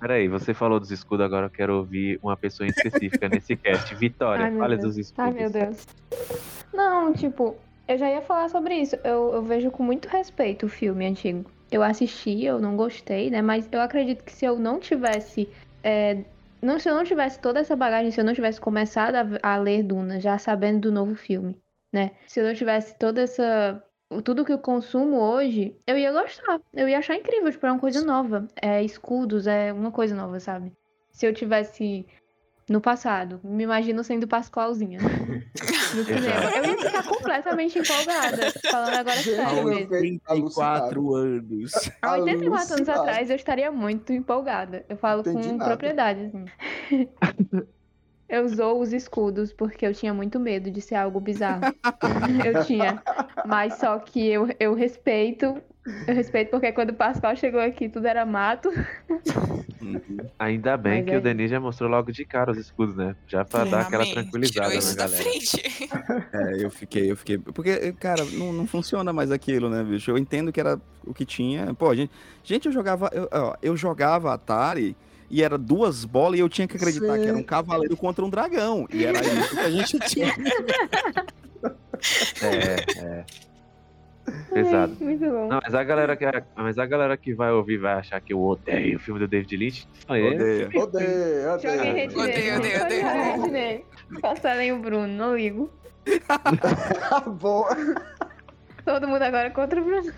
Peraí, 0.00 0.28
você 0.28 0.52
falou 0.52 0.80
dos 0.80 0.90
escudos, 0.90 1.24
agora 1.24 1.46
eu 1.46 1.50
quero 1.50 1.76
ouvir 1.76 2.18
uma 2.22 2.36
pessoa 2.36 2.68
específica 2.68 3.28
nesse 3.28 3.56
cast. 3.56 3.94
Vitória, 3.96 4.46
Ai, 4.46 4.56
fale 4.56 4.76
Deus. 4.76 4.88
dos 4.88 4.98
escudos. 4.98 5.24
Ai, 5.24 5.40
meu 5.40 5.50
Deus. 5.50 5.86
Não, 6.74 7.12
tipo, 7.12 7.56
eu 7.86 7.96
já 7.96 8.10
ia 8.10 8.20
falar 8.20 8.48
sobre 8.50 8.74
isso. 8.74 8.96
Eu, 9.04 9.32
eu 9.32 9.42
vejo 9.42 9.70
com 9.70 9.82
muito 9.82 10.08
respeito 10.08 10.66
o 10.66 10.68
filme 10.68 11.06
antigo. 11.06 11.48
Eu 11.70 11.82
assisti, 11.82 12.44
eu 12.44 12.58
não 12.60 12.76
gostei, 12.76 13.30
né? 13.30 13.40
Mas 13.40 13.68
eu 13.70 13.80
acredito 13.80 14.24
que 14.24 14.32
se 14.32 14.44
eu 14.44 14.58
não 14.58 14.78
tivesse. 14.78 15.48
É, 15.82 16.24
não, 16.62 16.78
se 16.78 16.88
eu 16.88 16.94
não 16.94 17.04
tivesse 17.04 17.40
toda 17.40 17.60
essa 17.60 17.74
bagagem, 17.74 18.10
se 18.10 18.20
eu 18.20 18.24
não 18.24 18.34
tivesse 18.34 18.60
começado 18.60 19.16
a, 19.16 19.54
a 19.54 19.56
ler 19.56 19.82
Duna, 19.82 20.20
já 20.20 20.38
sabendo 20.38 20.82
do 20.82 20.92
novo 20.92 21.14
filme, 21.16 21.60
né? 21.92 22.12
Se 22.26 22.40
eu 22.40 22.44
não 22.44 22.54
tivesse 22.54 22.96
toda 22.98 23.20
essa. 23.20 23.82
Tudo 24.24 24.44
que 24.44 24.52
eu 24.52 24.58
consumo 24.58 25.16
hoje, 25.18 25.74
eu 25.86 25.98
ia 25.98 26.12
gostar. 26.12 26.60
Eu 26.72 26.88
ia 26.88 26.98
achar 26.98 27.16
incrível, 27.16 27.50
tipo, 27.50 27.66
é 27.66 27.72
uma 27.72 27.80
coisa 27.80 28.04
nova. 28.04 28.46
É 28.60 28.82
escudos, 28.82 29.46
é 29.46 29.72
uma 29.72 29.90
coisa 29.90 30.14
nova, 30.14 30.38
sabe? 30.38 30.72
Se 31.10 31.26
eu 31.26 31.34
tivesse 31.34 32.06
no 32.68 32.80
passado, 32.80 33.40
me 33.42 33.64
imagino 33.64 34.02
sendo 34.04 34.26
Pascoalzinha. 34.26 34.98
No 35.94 36.04
cinema. 36.04 36.50
Eu 36.56 36.64
ia 36.64 36.78
ficar 36.78 37.02
completamente 37.06 37.78
empolgada. 37.78 38.50
Falando 38.70 38.94
agora 38.94 39.16
sério 39.16 39.64
mesmo. 39.64 39.94
84 39.94 41.14
anos. 41.14 41.72
Há 42.00 42.12
84 42.12 42.74
anos 42.76 42.88
atrás 42.88 43.28
eu 43.28 43.36
estaria 43.36 43.70
muito 43.70 44.10
empolgada. 44.10 44.86
Eu 44.88 44.96
falo 44.96 45.20
Entendi 45.20 45.48
com 45.48 45.56
nada. 45.56 45.68
propriedade, 45.70 46.20
assim. 46.24 46.46
Eu 48.32 48.46
usou 48.46 48.80
os 48.80 48.94
escudos 48.94 49.52
porque 49.52 49.84
eu 49.86 49.92
tinha 49.92 50.14
muito 50.14 50.40
medo 50.40 50.70
de 50.70 50.80
ser 50.80 50.94
algo 50.94 51.20
bizarro. 51.20 51.64
eu 52.46 52.64
tinha. 52.64 53.02
Mas 53.44 53.74
só 53.74 53.98
que 53.98 54.26
eu, 54.26 54.48
eu 54.58 54.72
respeito. 54.72 55.62
Eu 56.06 56.14
respeito 56.14 56.50
porque 56.50 56.70
quando 56.70 56.90
o 56.90 56.94
Pascal 56.94 57.34
chegou 57.34 57.60
aqui 57.60 57.88
tudo 57.88 58.06
era 58.06 58.24
mato. 58.24 58.70
Ainda 60.38 60.76
bem 60.76 60.98
Mas 61.00 61.04
que 61.06 61.10
é 61.10 61.18
o 61.18 61.20
Denis 61.20 61.50
já 61.50 61.58
mostrou 61.58 61.90
logo 61.90 62.12
de 62.12 62.24
cara 62.24 62.52
os 62.52 62.58
escudos, 62.58 62.94
né? 62.94 63.16
Já 63.26 63.44
pra 63.44 63.64
dar 63.64 63.80
aquela 63.80 64.06
tranquilizada 64.06 64.68
Tirou 64.68 64.78
isso 64.78 64.96
na 64.96 65.04
da 65.04 65.10
galera. 65.10 65.30
frente. 65.30 65.62
É, 66.32 66.64
eu 66.64 66.70
fiquei, 66.70 67.10
eu 67.10 67.16
fiquei. 67.16 67.36
Porque, 67.38 67.92
cara, 67.92 68.24
não, 68.24 68.52
não 68.52 68.66
funciona 68.66 69.12
mais 69.12 69.30
aquilo, 69.30 69.68
né, 69.68 69.82
bicho? 69.82 70.10
Eu 70.10 70.16
entendo 70.16 70.50
que 70.52 70.60
era 70.60 70.80
o 71.04 71.12
que 71.12 71.24
tinha. 71.26 71.74
Pô, 71.74 71.94
gente, 71.94 72.10
gente 72.42 72.66
eu 72.66 72.72
jogava. 72.72 73.10
Eu, 73.12 73.28
ó, 73.30 73.54
eu 73.62 73.76
jogava 73.76 74.32
Atari 74.32 74.96
e 75.28 75.42
era 75.42 75.58
duas 75.58 76.04
bolas 76.04 76.38
e 76.38 76.42
eu 76.42 76.48
tinha 76.48 76.66
que 76.66 76.76
acreditar 76.76 77.18
que 77.18 77.26
era 77.26 77.36
um 77.36 77.42
cavaleiro 77.42 77.96
contra 77.96 78.24
um 78.24 78.30
dragão. 78.30 78.86
E 78.92 79.04
era 79.04 79.20
isso 79.20 79.54
que 79.54 79.60
a 79.60 79.70
gente 79.70 79.98
tinha. 80.08 80.34
É, 82.40 82.98
é. 82.98 83.24
Pesado. 84.52 84.96
Muito 85.00 85.24
bom. 85.24 85.48
Não, 85.48 85.60
mas 85.62 85.74
a 85.74 85.82
galera 85.84 86.16
que, 86.16 86.24
mas 86.56 86.78
a 86.78 86.86
galera 86.86 87.16
que 87.16 87.34
vai 87.34 87.50
ouvir 87.50 87.78
vai 87.78 87.94
achar 87.94 88.20
que 88.20 88.32
eu 88.32 88.42
odeio 88.42 88.96
o 88.96 89.00
filme 89.00 89.20
do 89.20 89.28
David 89.28 89.56
Lynch. 89.56 89.88
É-. 90.08 90.12
Odeio, 90.12 90.70
Joguei 90.72 90.80
odeio. 90.82 91.52
Odeio, 91.52 91.92
nele. 91.94 92.16
odeio, 92.16 92.54
Pode 92.54 92.80
odeio. 92.82 93.06
rede 93.06 93.50
nele. 93.50 93.84
Cancelem 94.20 94.72
o 94.72 94.78
Bruno, 94.78 95.08
não 95.08 95.36
ligo. 95.36 95.70
Boa. 97.40 97.76
Todo 98.84 99.06
mundo 99.08 99.22
agora 99.22 99.50
contra 99.50 99.80
o 99.80 99.84
Bruno. 99.84 100.12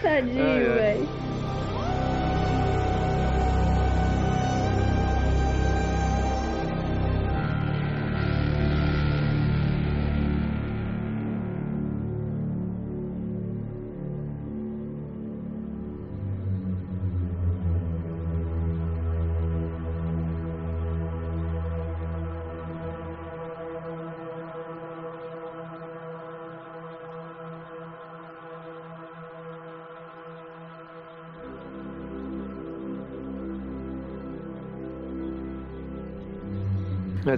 Tadinho, 0.00 0.44
Ai, 0.44 0.66
ai. 0.66 0.74
velho. 0.74 1.08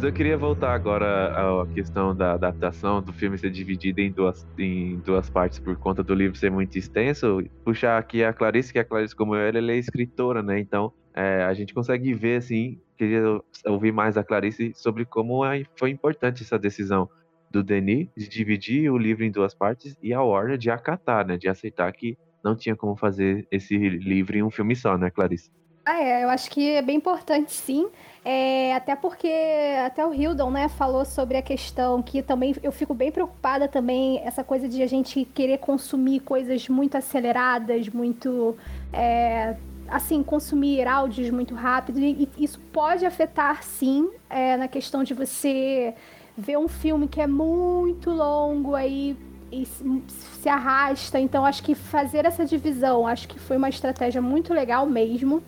Mas 0.02 0.08
eu 0.08 0.12
queria 0.12 0.36
voltar 0.36 0.74
agora 0.74 1.62
à 1.62 1.64
questão 1.68 2.12
da 2.12 2.32
adaptação 2.32 3.00
do 3.00 3.12
filme 3.12 3.38
ser 3.38 3.52
dividido 3.52 4.00
em 4.00 4.10
duas, 4.10 4.44
em 4.58 4.98
duas 4.98 5.30
partes 5.30 5.60
por 5.60 5.76
conta 5.76 6.02
do 6.02 6.12
livro 6.12 6.36
ser 6.36 6.50
muito 6.50 6.76
extenso. 6.76 7.40
Puxar 7.64 7.98
aqui 7.98 8.24
a 8.24 8.32
Clarice, 8.32 8.72
que 8.72 8.80
a 8.80 8.84
Clarice, 8.84 9.14
como 9.14 9.36
eu, 9.36 9.56
ela 9.56 9.70
é 9.70 9.76
escritora, 9.76 10.42
né? 10.42 10.58
Então 10.58 10.92
é, 11.14 11.44
a 11.44 11.54
gente 11.54 11.72
consegue 11.72 12.12
ver, 12.14 12.38
assim, 12.38 12.80
queria 12.98 13.22
ouvir 13.64 13.92
mais 13.92 14.16
da 14.16 14.24
Clarice 14.24 14.72
sobre 14.74 15.04
como 15.04 15.44
é, 15.44 15.62
foi 15.78 15.90
importante 15.90 16.42
essa 16.42 16.58
decisão 16.58 17.08
do 17.48 17.62
Denis 17.62 18.08
de 18.16 18.28
dividir 18.28 18.90
o 18.90 18.98
livro 18.98 19.22
em 19.22 19.30
duas 19.30 19.54
partes 19.54 19.94
e 20.02 20.12
a 20.12 20.20
Warner 20.20 20.58
de 20.58 20.68
acatar, 20.68 21.24
né? 21.24 21.38
De 21.38 21.46
aceitar 21.46 21.92
que 21.92 22.18
não 22.44 22.56
tinha 22.56 22.74
como 22.74 22.96
fazer 22.96 23.46
esse 23.52 23.78
livro 23.78 24.36
em 24.36 24.42
um 24.42 24.50
filme 24.50 24.74
só, 24.74 24.98
né, 24.98 25.12
Clarice? 25.12 25.48
Ah, 25.84 26.00
é, 26.00 26.22
eu 26.24 26.30
acho 26.30 26.48
que 26.50 26.70
é 26.70 26.82
bem 26.82 26.96
importante, 26.96 27.52
sim. 27.52 27.88
É, 28.24 28.72
até 28.74 28.94
porque 28.94 29.28
até 29.84 30.06
o 30.06 30.14
Hildon, 30.14 30.50
né, 30.50 30.68
falou 30.68 31.04
sobre 31.04 31.36
a 31.36 31.42
questão 31.42 32.00
que 32.00 32.22
também 32.22 32.54
eu 32.62 32.70
fico 32.70 32.94
bem 32.94 33.10
preocupada 33.10 33.66
também 33.66 34.20
essa 34.24 34.44
coisa 34.44 34.68
de 34.68 34.80
a 34.80 34.86
gente 34.86 35.24
querer 35.24 35.58
consumir 35.58 36.20
coisas 36.20 36.68
muito 36.68 36.96
aceleradas, 36.96 37.88
muito 37.88 38.56
é, 38.92 39.56
assim 39.88 40.22
consumir 40.22 40.86
áudios 40.86 41.30
muito 41.30 41.52
rápido 41.56 41.98
e, 41.98 42.28
e 42.38 42.44
isso 42.44 42.60
pode 42.72 43.04
afetar, 43.04 43.64
sim, 43.64 44.08
é, 44.30 44.56
na 44.56 44.68
questão 44.68 45.02
de 45.02 45.14
você 45.14 45.92
ver 46.36 46.58
um 46.58 46.68
filme 46.68 47.08
que 47.08 47.20
é 47.20 47.26
muito 47.26 48.08
longo 48.10 48.76
aí 48.76 49.16
e 49.50 49.66
se 49.66 50.48
arrasta. 50.48 51.18
Então 51.18 51.44
acho 51.44 51.60
que 51.62 51.74
fazer 51.74 52.24
essa 52.24 52.44
divisão, 52.44 53.04
acho 53.04 53.26
que 53.26 53.38
foi 53.40 53.56
uma 53.56 53.68
estratégia 53.68 54.22
muito 54.22 54.54
legal 54.54 54.86
mesmo. 54.86 55.42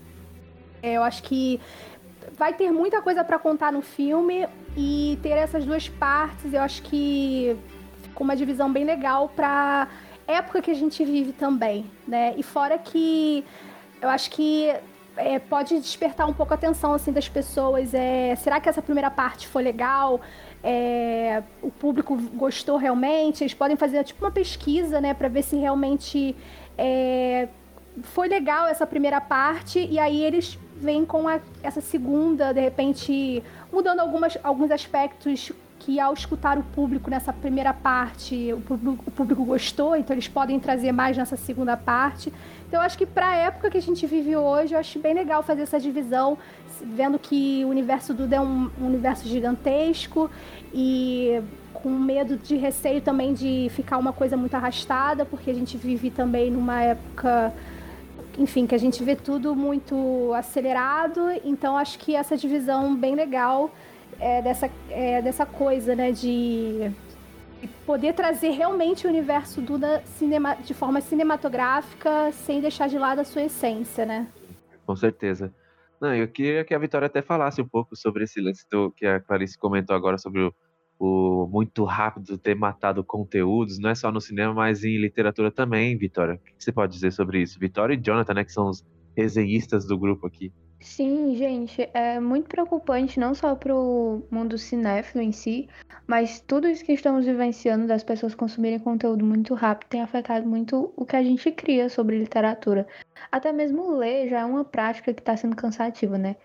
É, 0.85 0.99
eu 0.99 1.03
acho 1.03 1.23
que 1.23 1.59
vai 2.37 2.53
ter 2.53 2.71
muita 2.71 3.01
coisa 3.01 3.25
para 3.25 3.39
contar 3.39 3.73
no 3.73 3.81
filme 3.81 4.47
e 4.77 5.19
ter 5.23 5.31
essas 5.31 5.65
duas 5.65 5.89
partes, 5.89 6.53
eu 6.53 6.61
acho 6.61 6.83
que 6.83 7.57
ficou 8.03 8.27
uma 8.27 8.37
divisão 8.37 8.71
bem 8.71 8.85
legal 8.85 9.31
para 9.35 9.89
época 10.29 10.61
que 10.61 10.71
a 10.71 10.75
gente 10.75 11.03
vive 11.03 11.33
também, 11.33 11.91
né? 12.07 12.35
E 12.37 12.43
fora 12.43 12.77
que 12.77 13.43
eu 14.03 14.11
acho 14.11 14.31
que 14.31 14.75
é, 15.17 15.39
pode 15.39 15.81
despertar 15.81 16.29
um 16.29 16.35
pouco 16.35 16.53
a 16.53 16.57
atenção 16.57 16.93
assim 16.93 17.13
das 17.13 17.31
pessoas. 17.31 17.95
É, 17.95 18.35
será 18.37 18.61
que 18.61 18.69
essa 18.69 18.83
primeira 18.83 19.11
parte 19.11 19.49
foi 19.49 19.63
legal? 19.63 20.21
É, 20.63 21.43
o 21.63 21.71
público 21.71 22.15
gostou 22.35 22.77
realmente? 22.77 23.43
Eles 23.43 23.55
podem 23.55 23.77
fazer 23.77 24.05
tipo 24.05 24.23
uma 24.23 24.31
pesquisa, 24.31 25.01
né, 25.01 25.15
para 25.15 25.29
ver 25.29 25.45
se 25.45 25.57
realmente 25.57 26.37
é, 26.77 27.49
foi 28.03 28.29
legal 28.29 28.67
essa 28.67 28.87
primeira 28.87 29.21
parte 29.21 29.79
e 29.79 29.99
aí 29.99 30.23
eles 30.23 30.59
vêm 30.81 31.05
com 31.05 31.29
a, 31.29 31.41
essa 31.63 31.81
segunda, 31.81 32.53
de 32.53 32.61
repente 32.61 33.43
mudando 33.73 34.01
algumas, 34.01 34.37
alguns 34.43 34.71
aspectos 34.71 35.53
que 35.79 36.01
ao 36.01 36.15
escutar 36.15 36.57
o 36.57 36.63
público 36.63 37.11
nessa 37.11 37.33
primeira 37.33 37.75
parte, 37.75 38.53
o 38.53 38.61
público, 38.61 39.05
o 39.07 39.11
público 39.11 39.45
gostou, 39.45 39.95
então 39.95 40.15
eles 40.15 40.29
podem 40.29 40.59
trazer 40.59 40.93
mais 40.93 41.17
nessa 41.17 41.37
segunda 41.37 41.77
parte. 41.77 42.33
Então 42.67 42.81
eu 42.81 42.87
acho 42.87 42.97
que 42.97 43.05
para 43.05 43.29
a 43.29 43.37
época 43.37 43.71
que 43.71 43.77
a 43.77 43.83
gente 43.83 44.07
vive 44.07 44.35
hoje, 44.35 44.75
eu 44.75 44.79
acho 44.79 44.99
bem 44.99 45.13
legal 45.13 45.43
fazer 45.43 45.63
essa 45.63 45.79
divisão, 45.79 46.39
vendo 46.83 47.19
que 47.19 47.65
o 47.65 47.69
universo 47.69 48.15
do 48.15 48.33
é 48.33 48.41
um, 48.41 48.71
um 48.81 48.87
universo 48.87 49.29
gigantesco 49.29 50.31
e 50.73 51.43
com 51.75 51.91
medo 51.91 52.39
de 52.39 52.57
receio 52.57 53.03
também 53.03 53.35
de 53.35 53.71
ficar 53.75 53.99
uma 53.99 54.13
coisa 54.13 54.39
muito 54.39 54.55
arrastada, 54.55 55.27
porque 55.27 55.51
a 55.51 55.55
gente 55.55 55.77
vive 55.77 56.11
também 56.11 56.51
numa 56.51 56.81
época 56.81 57.53
enfim, 58.39 58.67
que 58.67 58.75
a 58.75 58.79
gente 58.79 59.03
vê 59.03 59.17
tudo 59.17 59.55
muito 59.55 60.33
acelerado, 60.35 61.21
então 61.45 61.77
acho 61.77 61.99
que 61.99 62.15
essa 62.15 62.37
divisão 62.37 62.97
bem 62.97 63.15
legal 63.15 63.71
é 64.19 64.43
dessa, 64.43 64.71
é 64.91 65.23
dessa 65.23 65.47
coisa, 65.47 65.95
né, 65.95 66.13
de 66.13 66.91
poder 67.87 68.13
trazer 68.15 68.51
realmente 68.51 69.07
o 69.07 69.11
universo 69.11 69.61
Duna 69.61 70.03
cinema, 70.05 70.55
de 70.55 70.75
forma 70.75 71.01
cinematográfica 71.01 72.31
sem 72.33 72.61
deixar 72.61 72.89
de 72.89 72.99
lado 72.99 73.21
a 73.21 73.25
sua 73.25 73.43
essência, 73.43 74.05
né? 74.05 74.29
Com 74.87 74.95
certeza. 74.95 75.53
Não, 76.01 76.15
eu 76.15 76.29
queria 76.29 76.65
que 76.65 76.75
a 76.75 76.79
Vitória 76.79 77.07
até 77.07 77.23
falasse 77.23 77.63
um 77.63 77.69
pouco 77.69 77.97
sobre 77.97 78.25
esse 78.25 78.41
lance 78.41 78.67
do, 78.71 78.91
que 78.91 79.07
a 79.07 79.21
Clarice 79.21 79.57
comentou 79.57 79.97
agora 79.97 80.19
sobre 80.19 80.43
o, 80.43 80.55
o 80.99 81.47
muito 81.51 81.85
rápido 81.85 82.39
ter 82.39 82.55
matado 82.55 83.03
conteúdos, 83.05 83.79
não 83.79 83.91
é 83.91 83.95
só 83.95 84.11
no 84.11 84.21
cinema, 84.21 84.55
mas 84.55 84.85
em 84.85 84.97
literatura 84.99 85.51
também, 85.51 85.97
Vitória. 85.97 86.35
O 86.35 86.39
que 86.39 86.53
você 86.59 86.73
pode 86.73 86.93
dizer 86.93 87.13
sobre 87.13 87.43
isso? 87.43 87.59
Vitória 87.59 87.95
e 87.95 88.01
Jonathan, 88.01 88.35
né, 88.35 88.45
que 88.45 88.53
são 88.53 88.69
os 88.69 88.85
resenhistas 89.17 89.87
do 89.87 89.99
grupo 89.99 90.27
aqui. 90.27 90.53
Sim, 90.81 91.35
gente, 91.35 91.89
é 91.95 92.21
muito 92.21 92.47
preocupante 92.47 93.19
não 93.19 93.35
só 93.35 93.55
para 93.55 93.75
o 93.75 94.23
mundo 94.31 94.59
cinéfilo 94.59 95.23
em 95.23 95.33
si, 95.33 95.67
mas 96.07 96.41
tudo 96.41 96.69
isso 96.69 96.85
que 96.85 96.93
estamos 96.93 97.25
vivenciando 97.25 97.87
das 97.87 98.05
pessoas 98.05 98.35
consumirem 98.35 98.79
conteúdo 98.79 99.25
muito 99.25 99.55
rápido 99.55 99.89
tem 99.89 100.03
afetado 100.03 100.47
muito 100.47 100.93
o 100.95 101.07
que 101.07 101.17
a 101.17 101.23
gente 101.23 101.51
cria 101.53 101.89
sobre 101.89 102.19
literatura. 102.19 102.87
Até 103.33 103.51
mesmo 103.51 103.97
ler 103.97 104.29
já 104.29 104.41
é 104.41 104.45
uma 104.45 104.63
prática 104.63 105.15
que 105.15 105.21
está 105.21 105.35
sendo 105.35 105.57
cansativa, 105.57 106.19
né? 106.19 106.37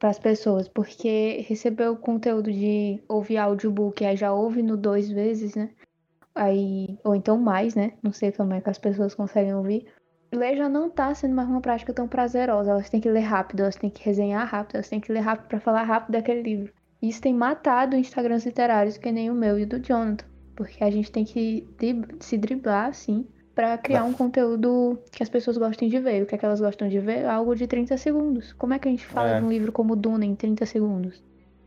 Para 0.00 0.08
as 0.08 0.18
pessoas, 0.18 0.66
porque 0.66 1.44
receber 1.46 1.88
o 1.88 1.96
conteúdo 1.96 2.50
de 2.50 3.00
ouvir 3.08 3.36
audiobook, 3.36 4.04
aí 4.04 4.16
já 4.16 4.32
ouve 4.32 4.62
no 4.62 4.76
dois 4.76 5.08
vezes, 5.08 5.54
né? 5.54 5.70
Aí, 6.34 6.98
ou 7.04 7.14
então 7.14 7.38
mais, 7.38 7.76
né? 7.76 7.92
Não 8.02 8.12
sei 8.12 8.32
como 8.32 8.54
é 8.54 8.60
que 8.60 8.70
as 8.70 8.78
pessoas 8.78 9.14
conseguem 9.14 9.54
ouvir 9.54 9.86
ler 10.32 10.56
já 10.56 10.68
não 10.68 10.88
tá 10.88 11.12
sendo 11.14 11.34
mais 11.34 11.48
uma 11.48 11.60
prática 11.60 11.92
tão 11.92 12.06
prazerosa. 12.06 12.70
Elas 12.70 12.88
têm 12.88 13.00
que 13.00 13.10
ler 13.10 13.20
rápido, 13.20 13.60
elas 13.60 13.76
têm 13.76 13.90
que 13.90 14.04
resenhar 14.04 14.46
rápido, 14.46 14.76
elas 14.76 14.88
têm 14.88 15.00
que 15.00 15.12
ler 15.12 15.20
rápido 15.20 15.48
para 15.48 15.60
falar 15.60 15.82
rápido 15.82 16.12
daquele 16.12 16.42
livro. 16.42 16.72
Isso 17.02 17.20
tem 17.20 17.34
matado 17.34 17.96
Instagrams 17.96 18.44
literários 18.44 18.96
que 18.96 19.10
nem 19.10 19.30
o 19.30 19.34
meu 19.34 19.58
e 19.58 19.66
do 19.66 19.80
Jonathan. 19.80 20.26
Porque 20.54 20.84
a 20.84 20.90
gente 20.90 21.10
tem 21.10 21.24
que 21.24 21.66
se 22.20 22.36
driblar, 22.36 22.88
assim, 22.88 23.26
para 23.54 23.76
criar 23.78 24.04
um 24.04 24.12
conteúdo 24.12 24.98
que 25.10 25.22
as 25.22 25.28
pessoas 25.28 25.58
gostem 25.58 25.88
de 25.88 25.98
ver. 25.98 26.22
O 26.22 26.26
que, 26.26 26.34
é 26.34 26.38
que 26.38 26.44
elas 26.44 26.60
gostam 26.60 26.88
de 26.88 26.98
ver? 26.98 27.26
Algo 27.26 27.54
de 27.54 27.66
30 27.66 27.96
segundos. 27.96 28.52
Como 28.54 28.74
é 28.74 28.78
que 28.78 28.88
a 28.88 28.90
gente 28.90 29.04
fala 29.06 29.30
é. 29.30 29.38
de 29.38 29.44
um 29.44 29.50
livro 29.50 29.72
como 29.72 29.96
Duna 29.96 30.24
em 30.24 30.34
30 30.34 30.64
segundos? 30.66 31.22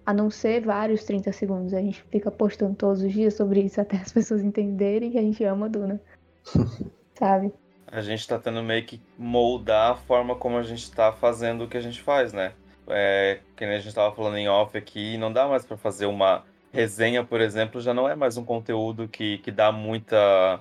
A 0.05 0.13
não 0.13 0.29
ser 0.29 0.61
vários 0.61 1.03
30 1.03 1.31
segundos. 1.31 1.73
A 1.73 1.79
gente 1.79 2.01
fica 2.11 2.31
postando 2.31 2.75
todos 2.75 3.01
os 3.01 3.11
dias 3.11 3.35
sobre 3.35 3.61
isso 3.61 3.79
até 3.79 3.97
as 3.97 4.11
pessoas 4.13 4.41
entenderem 4.41 5.11
que 5.11 5.17
a 5.17 5.21
gente 5.21 5.43
ama 5.43 5.69
Duna. 5.69 6.01
Sabe? 7.13 7.53
a 7.93 8.01
gente 8.01 8.27
tá 8.27 8.39
tendo 8.39 8.63
meio 8.63 8.83
que 8.83 8.99
moldar 9.15 9.91
a 9.91 9.95
forma 9.95 10.35
como 10.35 10.57
a 10.57 10.63
gente 10.63 10.91
tá 10.91 11.11
fazendo 11.11 11.63
o 11.63 11.67
que 11.67 11.77
a 11.77 11.81
gente 11.81 12.01
faz, 12.01 12.33
né? 12.33 12.53
É, 12.87 13.39
que 13.55 13.63
nem 13.67 13.75
a 13.75 13.79
gente 13.79 13.93
tava 13.93 14.13
falando 14.15 14.35
em 14.35 14.49
off 14.49 14.75
aqui, 14.75 15.15
não 15.15 15.31
dá 15.31 15.47
mais 15.47 15.63
para 15.63 15.77
fazer 15.77 16.07
uma 16.07 16.43
resenha, 16.71 17.23
por 17.23 17.39
exemplo, 17.39 17.79
já 17.79 17.93
não 17.93 18.09
é 18.09 18.15
mais 18.15 18.35
um 18.35 18.43
conteúdo 18.43 19.07
que, 19.07 19.37
que 19.37 19.51
dá 19.51 19.71
muita 19.71 20.59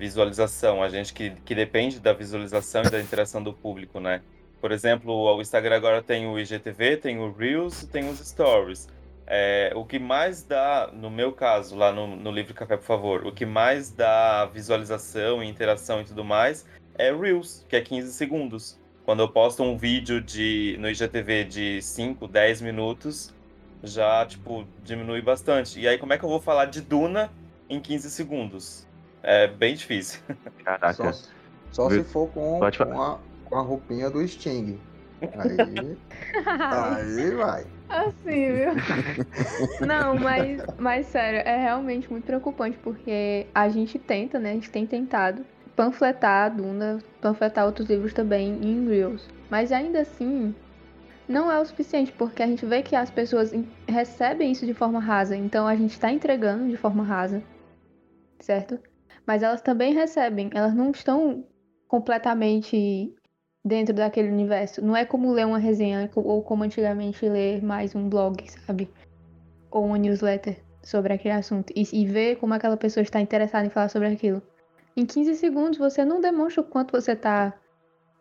visualização. 0.00 0.82
A 0.82 0.88
gente 0.88 1.12
que, 1.12 1.30
que 1.44 1.54
depende 1.54 2.00
da 2.00 2.14
visualização 2.14 2.82
e 2.82 2.90
da 2.90 2.98
interação 2.98 3.42
do 3.42 3.52
público, 3.52 4.00
né? 4.00 4.22
Por 4.58 4.72
exemplo, 4.72 5.12
o 5.12 5.40
Instagram 5.40 5.76
agora 5.76 6.02
tem 6.02 6.26
o 6.26 6.38
IGTV, 6.38 6.96
tem 6.96 7.18
o 7.18 7.30
Reels, 7.30 7.84
tem 7.84 8.08
os 8.08 8.18
Stories. 8.18 8.88
É, 9.26 9.72
o 9.76 9.84
que 9.84 9.98
mais 9.98 10.42
dá, 10.42 10.90
no 10.92 11.10
meu 11.10 11.32
caso, 11.32 11.76
lá 11.76 11.92
no, 11.92 12.16
no 12.16 12.32
Livre 12.32 12.54
Café, 12.54 12.76
por 12.76 12.84
favor, 12.84 13.26
o 13.26 13.32
que 13.32 13.46
mais 13.46 13.90
dá 13.90 14.46
visualização, 14.46 15.42
interação 15.44 16.00
e 16.00 16.04
tudo 16.04 16.24
mais 16.24 16.66
é 16.96 17.12
Reels, 17.14 17.64
que 17.68 17.76
é 17.76 17.80
15 17.80 18.12
segundos. 18.12 18.80
Quando 19.04 19.20
eu 19.20 19.28
posto 19.28 19.62
um 19.62 19.76
vídeo 19.76 20.20
de, 20.20 20.76
no 20.80 20.88
IGTV 20.88 21.44
de 21.44 21.82
5, 21.82 22.26
10 22.26 22.60
minutos, 22.62 23.34
já, 23.82 24.24
tipo, 24.26 24.66
diminui 24.82 25.22
bastante. 25.22 25.78
E 25.78 25.86
aí, 25.86 25.98
como 25.98 26.12
é 26.12 26.18
que 26.18 26.24
eu 26.24 26.28
vou 26.28 26.40
falar 26.40 26.66
de 26.66 26.80
Duna 26.80 27.30
em 27.68 27.80
15 27.80 28.10
segundos? 28.10 28.89
É 29.22 29.46
bem 29.46 29.74
difícil. 29.74 30.20
Caraca. 30.64 31.12
Só, 31.12 31.12
só 31.70 31.90
se 31.90 32.02
for 32.04 32.28
com, 32.28 32.58
com, 32.58 33.02
a, 33.02 33.18
com 33.44 33.56
a 33.56 33.60
roupinha 33.60 34.10
do 34.10 34.26
Sting. 34.26 34.78
Aí, 35.22 35.96
aí 36.46 37.30
vai. 37.32 37.66
Assim, 37.88 38.52
viu? 38.52 38.72
Não, 39.86 40.16
mas, 40.16 40.62
mas 40.78 41.06
sério, 41.06 41.40
é 41.40 41.56
realmente 41.56 42.10
muito 42.10 42.24
preocupante 42.24 42.78
porque 42.78 43.46
a 43.54 43.68
gente 43.68 43.98
tenta, 43.98 44.38
né? 44.38 44.52
A 44.52 44.54
gente 44.54 44.70
tem 44.70 44.86
tentado 44.86 45.44
panfletar 45.76 46.46
a 46.46 46.48
Duna, 46.48 46.98
panfletar 47.20 47.66
outros 47.66 47.88
livros 47.88 48.12
também 48.12 48.58
em 48.62 48.88
Reels. 48.88 49.28
Mas 49.50 49.72
ainda 49.72 50.00
assim, 50.00 50.54
não 51.28 51.50
é 51.50 51.58
o 51.60 51.64
suficiente, 51.64 52.12
porque 52.12 52.42
a 52.42 52.46
gente 52.46 52.64
vê 52.64 52.82
que 52.82 52.94
as 52.94 53.10
pessoas 53.10 53.52
recebem 53.88 54.52
isso 54.52 54.64
de 54.64 54.74
forma 54.74 55.00
rasa. 55.00 55.36
Então 55.36 55.66
a 55.66 55.74
gente 55.74 55.92
está 55.92 56.10
entregando 56.10 56.68
de 56.68 56.76
forma 56.76 57.02
rasa, 57.02 57.42
certo? 58.38 58.78
Mas 59.30 59.44
elas 59.44 59.60
também 59.60 59.94
recebem, 59.94 60.50
elas 60.52 60.74
não 60.74 60.90
estão 60.90 61.44
completamente 61.86 63.14
dentro 63.64 63.94
daquele 63.94 64.28
universo. 64.28 64.84
Não 64.84 64.96
é 64.96 65.04
como 65.04 65.30
ler 65.30 65.46
uma 65.46 65.56
resenha 65.56 66.10
ou 66.16 66.42
como 66.42 66.64
antigamente 66.64 67.28
ler 67.28 67.62
mais 67.62 67.94
um 67.94 68.08
blog, 68.08 68.42
sabe? 68.50 68.90
Ou 69.70 69.84
uma 69.84 69.98
newsletter 69.98 70.60
sobre 70.82 71.12
aquele 71.12 71.34
assunto. 71.34 71.72
E, 71.76 71.84
e 71.92 72.04
ver 72.06 72.38
como 72.38 72.54
aquela 72.54 72.76
pessoa 72.76 73.02
está 73.02 73.20
interessada 73.20 73.64
em 73.64 73.70
falar 73.70 73.88
sobre 73.88 74.08
aquilo. 74.08 74.42
Em 74.96 75.06
15 75.06 75.36
segundos 75.36 75.78
você 75.78 76.04
não 76.04 76.20
demonstra 76.20 76.62
o 76.62 76.66
quanto 76.66 76.90
você 76.90 77.14
tá. 77.14 77.56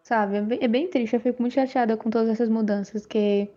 Sabe? 0.03 0.37
É 0.37 0.41
bem, 0.43 0.59
é 0.61 0.67
bem 0.67 0.87
triste. 0.91 1.15
Eu 1.15 1.21
fico 1.21 1.41
muito 1.41 1.55
chateada 1.55 1.97
com 1.97 2.11
todas 2.11 2.29
essas 2.29 2.49
mudanças. 2.49 3.07
Que... 3.07 3.49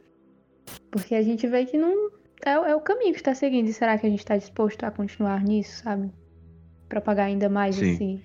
Porque 0.91 1.15
a 1.15 1.21
gente 1.21 1.47
vê 1.47 1.67
que 1.67 1.77
não, 1.77 2.13
é, 2.47 2.53
é 2.53 2.75
o 2.75 2.81
caminho 2.81 3.13
que 3.13 3.19
está 3.19 3.35
seguindo. 3.35 3.69
E 3.69 3.75
será 3.75 3.99
que 3.99 4.07
a 4.07 4.09
gente 4.09 4.21
está 4.21 4.39
disposto 4.39 4.83
a 4.85 4.91
continuar 4.91 5.45
nisso, 5.45 5.83
sabe? 5.83 6.11
Propagar 6.93 7.27
ainda 7.27 7.49
mais 7.49 7.77
Sim. 7.77 7.93
esse, 7.95 8.21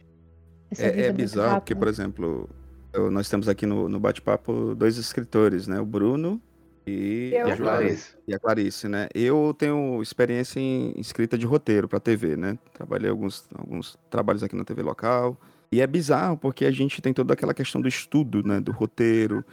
essa 0.71 0.83
É, 0.87 1.05
é 1.07 1.11
bizarro, 1.13 1.61
porque, 1.61 1.73
rápida. 1.73 1.79
por 1.79 1.87
exemplo, 1.87 2.49
eu- 2.91 3.09
nós 3.09 3.29
temos 3.29 3.47
aqui 3.47 3.65
no, 3.65 3.87
no 3.87 3.97
bate-papo 3.97 4.75
dois 4.75 4.97
escritores, 4.97 5.67
né? 5.67 5.79
O 5.79 5.85
Bruno 5.85 6.41
e, 6.85 7.31
Eu. 7.33 7.47
e 7.47 7.51
a 7.51 7.55
Clarice. 7.55 8.15
E 8.27 8.33
a 8.33 8.39
Clarice, 8.39 8.89
né? 8.89 9.07
Eu 9.15 9.55
tenho 9.57 10.01
experiência 10.01 10.59
em 10.59 10.93
escrita 10.99 11.37
de 11.37 11.45
roteiro 11.45 11.87
para 11.87 11.97
TV, 11.97 12.35
né? 12.35 12.59
Trabalhei 12.73 13.09
alguns, 13.09 13.47
alguns 13.55 13.97
trabalhos 14.09 14.43
aqui 14.43 14.53
na 14.55 14.65
TV 14.65 14.81
local. 14.81 15.39
E 15.71 15.79
é 15.81 15.87
bizarro 15.87 16.37
porque 16.37 16.65
a 16.65 16.71
gente 16.71 17.01
tem 17.01 17.13
toda 17.13 17.33
aquela 17.33 17.53
questão 17.53 17.79
do 17.81 17.87
estudo, 17.87 18.43
né? 18.45 18.59
Do 18.59 18.73
roteiro. 18.73 19.45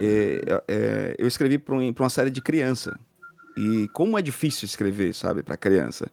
É, 0.00 0.62
é, 0.66 1.14
eu 1.18 1.26
escrevi 1.28 1.58
para 1.58 1.74
uma 1.74 2.08
série 2.08 2.30
de 2.30 2.40
criança. 2.40 2.98
E 3.54 3.86
como 3.92 4.18
é 4.18 4.22
difícil 4.22 4.64
escrever, 4.64 5.14
sabe, 5.14 5.42
para 5.42 5.58
criança. 5.58 6.10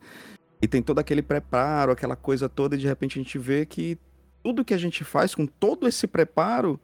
E 0.62 0.68
tem 0.68 0.82
todo 0.82 1.00
aquele 1.00 1.22
preparo, 1.22 1.92
aquela 1.92 2.16
coisa 2.16 2.50
toda, 2.50 2.76
e 2.76 2.80
de 2.80 2.88
repente 2.88 3.18
a 3.20 3.22
gente 3.24 3.38
vê 3.38 3.66
que 3.66 3.98
tudo 4.44 4.66
que 4.66 4.74
a 4.74 4.78
gente 4.78 5.04
faz 5.04 5.34
com 5.34 5.46
todo 5.46 5.88
esse 5.88 6.06
preparo, 6.08 6.80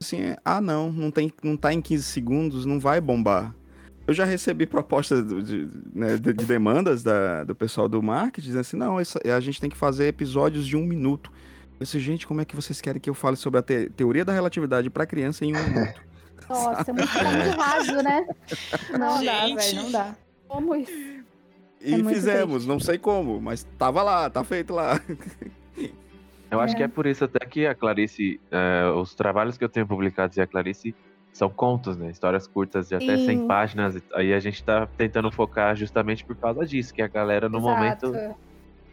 assim, 0.00 0.20
é, 0.20 0.36
ah, 0.44 0.60
não, 0.60 0.92
não, 0.92 1.10
tem, 1.10 1.32
não 1.42 1.56
tá 1.56 1.72
em 1.72 1.80
15 1.80 2.02
segundos, 2.04 2.64
não 2.66 2.78
vai 2.78 3.00
bombar. 3.00 3.54
Eu 4.06 4.14
já 4.14 4.24
recebi 4.24 4.66
propostas 4.66 5.22
do- 5.24 5.42
de, 5.42 5.68
né, 5.94 6.16
de- 6.16 6.32
de 6.32 6.44
demandas 6.46 7.02
da- 7.02 7.44
do 7.44 7.54
pessoal 7.54 7.88
do 7.88 8.02
marketing, 8.02 8.46
dizendo 8.46 8.60
assim, 8.60 8.76
não, 8.76 8.98
essa- 8.98 9.20
a 9.24 9.40
gente 9.40 9.60
tem 9.60 9.68
que 9.68 9.76
fazer 9.76 10.06
episódios 10.06 10.66
de 10.66 10.76
um 10.76 10.84
minuto. 10.84 11.30
Eu 11.78 11.84
disse, 11.84 12.00
gente, 12.00 12.26
como 12.26 12.40
é 12.40 12.44
que 12.44 12.56
vocês 12.56 12.80
querem 12.80 13.00
que 13.00 13.08
eu 13.10 13.14
fale 13.14 13.36
sobre 13.36 13.60
a 13.60 13.62
te- 13.62 13.90
teoria 13.90 14.24
da 14.24 14.32
relatividade 14.32 14.88
para 14.90 15.06
criança 15.06 15.44
em 15.44 15.54
um 15.54 15.58
minuto? 15.68 16.00
Nossa, 16.48 16.90
é 16.90 16.94
muito, 16.94 17.12
muito 17.12 17.60
raso, 17.60 17.96
né? 18.02 18.26
Não 18.98 19.22
dá, 19.24 19.46
Gente. 19.46 19.56
velho, 19.56 19.82
não 19.82 19.90
dá. 19.92 20.16
Como 20.48 20.74
isso? 20.74 21.17
E 21.80 21.94
É 21.94 22.04
fizemos, 22.04 22.66
não 22.66 22.80
sei 22.80 22.98
como, 22.98 23.40
mas 23.40 23.64
tava 23.78 24.02
lá, 24.02 24.28
tá 24.28 24.42
feito 24.44 24.74
lá. 24.74 25.00
Eu 26.50 26.60
acho 26.60 26.74
É. 26.74 26.76
que 26.78 26.82
é 26.82 26.88
por 26.88 27.06
isso 27.06 27.24
até 27.24 27.44
que 27.44 27.66
a 27.66 27.74
Clarice, 27.74 28.40
é, 28.50 28.90
os 28.96 29.14
trabalhos 29.14 29.58
que 29.58 29.64
eu 29.64 29.68
tenho 29.68 29.86
publicados 29.86 30.34
e 30.38 30.40
a 30.40 30.46
Clarice 30.46 30.94
são 31.30 31.50
contos, 31.50 31.94
né? 31.98 32.10
Histórias 32.10 32.46
curtas 32.46 32.88
de 32.88 32.94
até 32.94 33.18
100 33.18 33.26
Sim. 33.26 33.46
páginas. 33.46 34.02
Aí 34.14 34.32
a 34.32 34.40
gente 34.40 34.64
tá 34.64 34.88
tentando 34.96 35.30
focar 35.30 35.76
justamente 35.76 36.24
por 36.24 36.34
causa 36.36 36.64
disso, 36.64 36.94
que 36.94 37.02
a 37.02 37.06
galera 37.06 37.50
no 37.50 37.60
momento 37.60 38.06
Exato. 38.06 38.34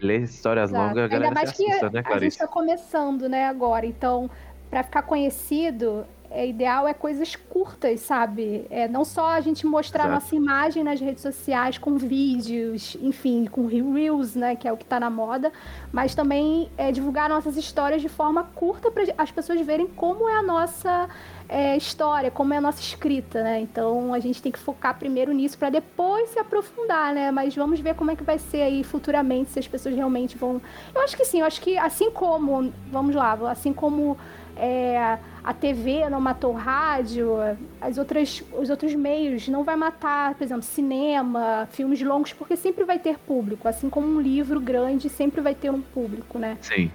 lê 0.02 0.18
histórias 0.18 0.70
Exato. 0.70 0.84
longas, 0.86 0.98
a 0.98 1.04
Ainda 1.04 1.16
galera 1.16 1.34
mais 1.34 1.50
se 1.52 1.56
que 1.56 1.66
assusta, 1.72 1.86
né, 1.90 1.92
a 1.92 2.02
gente 2.02 2.08
Clarice? 2.08 2.28
está 2.28 2.48
começando, 2.48 3.30
né, 3.30 3.48
agora. 3.48 3.86
Então, 3.86 4.30
para 4.70 4.84
ficar 4.84 5.04
conhecido, 5.04 6.06
é 6.36 6.46
ideal 6.46 6.86
é 6.86 6.94
coisas 6.94 7.36
curtas, 7.36 8.02
sabe? 8.02 8.66
É 8.70 8.88
não 8.88 9.06
só 9.06 9.28
a 9.28 9.40
gente 9.40 9.66
mostrar 9.66 10.04
a 10.04 10.08
Exato. 10.08 10.22
nossa 10.22 10.36
imagem 10.36 10.84
nas 10.84 11.00
redes 11.00 11.22
sociais 11.22 11.78
com 11.78 11.98
vídeos, 11.98 12.98
enfim, 13.02 13.46
com 13.46 13.66
reels, 13.66 14.36
né, 14.36 14.56
que 14.56 14.68
é 14.68 14.74
o 14.74 14.76
que 14.78 14.84
está 14.84 15.00
na 15.00 15.10
moda, 15.10 15.52
mas 15.94 16.14
também 16.14 16.70
é, 16.78 16.92
divulgar 16.92 17.30
nossas 17.30 17.56
histórias 17.56 18.02
de 18.02 18.10
forma 18.10 18.44
curta 18.44 18.92
para 18.92 19.04
as 19.18 19.32
pessoas 19.32 19.62
verem 19.62 19.88
como 19.88 20.28
é 20.28 20.36
a 20.36 20.44
nossa 20.44 21.08
é, 21.48 21.78
história, 21.78 22.30
como 22.30 22.54
é 22.54 22.58
a 22.58 22.62
nossa 22.62 22.82
escrita, 22.82 23.42
né? 23.42 23.62
Então 23.62 24.14
a 24.14 24.20
gente 24.20 24.42
tem 24.42 24.52
que 24.52 24.60
focar 24.60 25.00
primeiro 25.00 25.32
nisso 25.32 25.58
para 25.58 25.70
depois 25.70 26.30
se 26.30 26.40
aprofundar, 26.40 27.14
né? 27.14 27.32
Mas 27.32 27.56
vamos 27.56 27.80
ver 27.80 27.96
como 27.96 28.12
é 28.12 28.16
que 28.16 28.24
vai 28.24 28.38
ser 28.38 28.62
aí 28.62 28.84
futuramente, 28.84 29.52
se 29.52 29.60
as 29.60 29.68
pessoas 29.68 29.96
realmente 29.96 30.38
vão. 30.38 30.62
Eu 30.94 31.02
acho 31.02 31.16
que 31.16 31.24
sim, 31.24 31.40
eu 31.40 31.46
acho 31.46 31.62
que 31.62 31.78
assim 31.78 32.12
como, 32.12 32.74
vamos 32.92 33.16
lá, 33.16 33.38
assim 33.50 33.72
como 33.72 34.18
é, 34.58 35.18
a 35.46 35.54
TV 35.54 36.10
não 36.10 36.20
matou 36.20 36.54
o 36.54 36.58
rádio, 36.58 37.38
as 37.80 38.00
outras, 38.00 38.44
os 38.52 38.72
outros 38.72 38.96
meios 38.96 39.48
não 39.48 39.64
vai 39.64 39.76
matar, 39.76 40.34
por 40.34 40.44
exemplo, 40.44 40.64
cinema, 40.64 41.70
filmes 41.72 42.02
longos, 42.02 42.34
porque 42.34 42.58
sempre 42.58 42.84
vai 42.84 42.98
ter 42.98 43.20
público, 43.20 43.68
assim 43.68 43.88
como 43.88 44.08
um 44.08 44.20
livro 44.20 44.60
grande 44.60 45.08
sempre 45.08 45.42
vai 45.42 45.54
ter 45.54 45.70
um 45.70 45.82
público, 45.82 46.40
né? 46.40 46.58
Sim. 46.62 46.92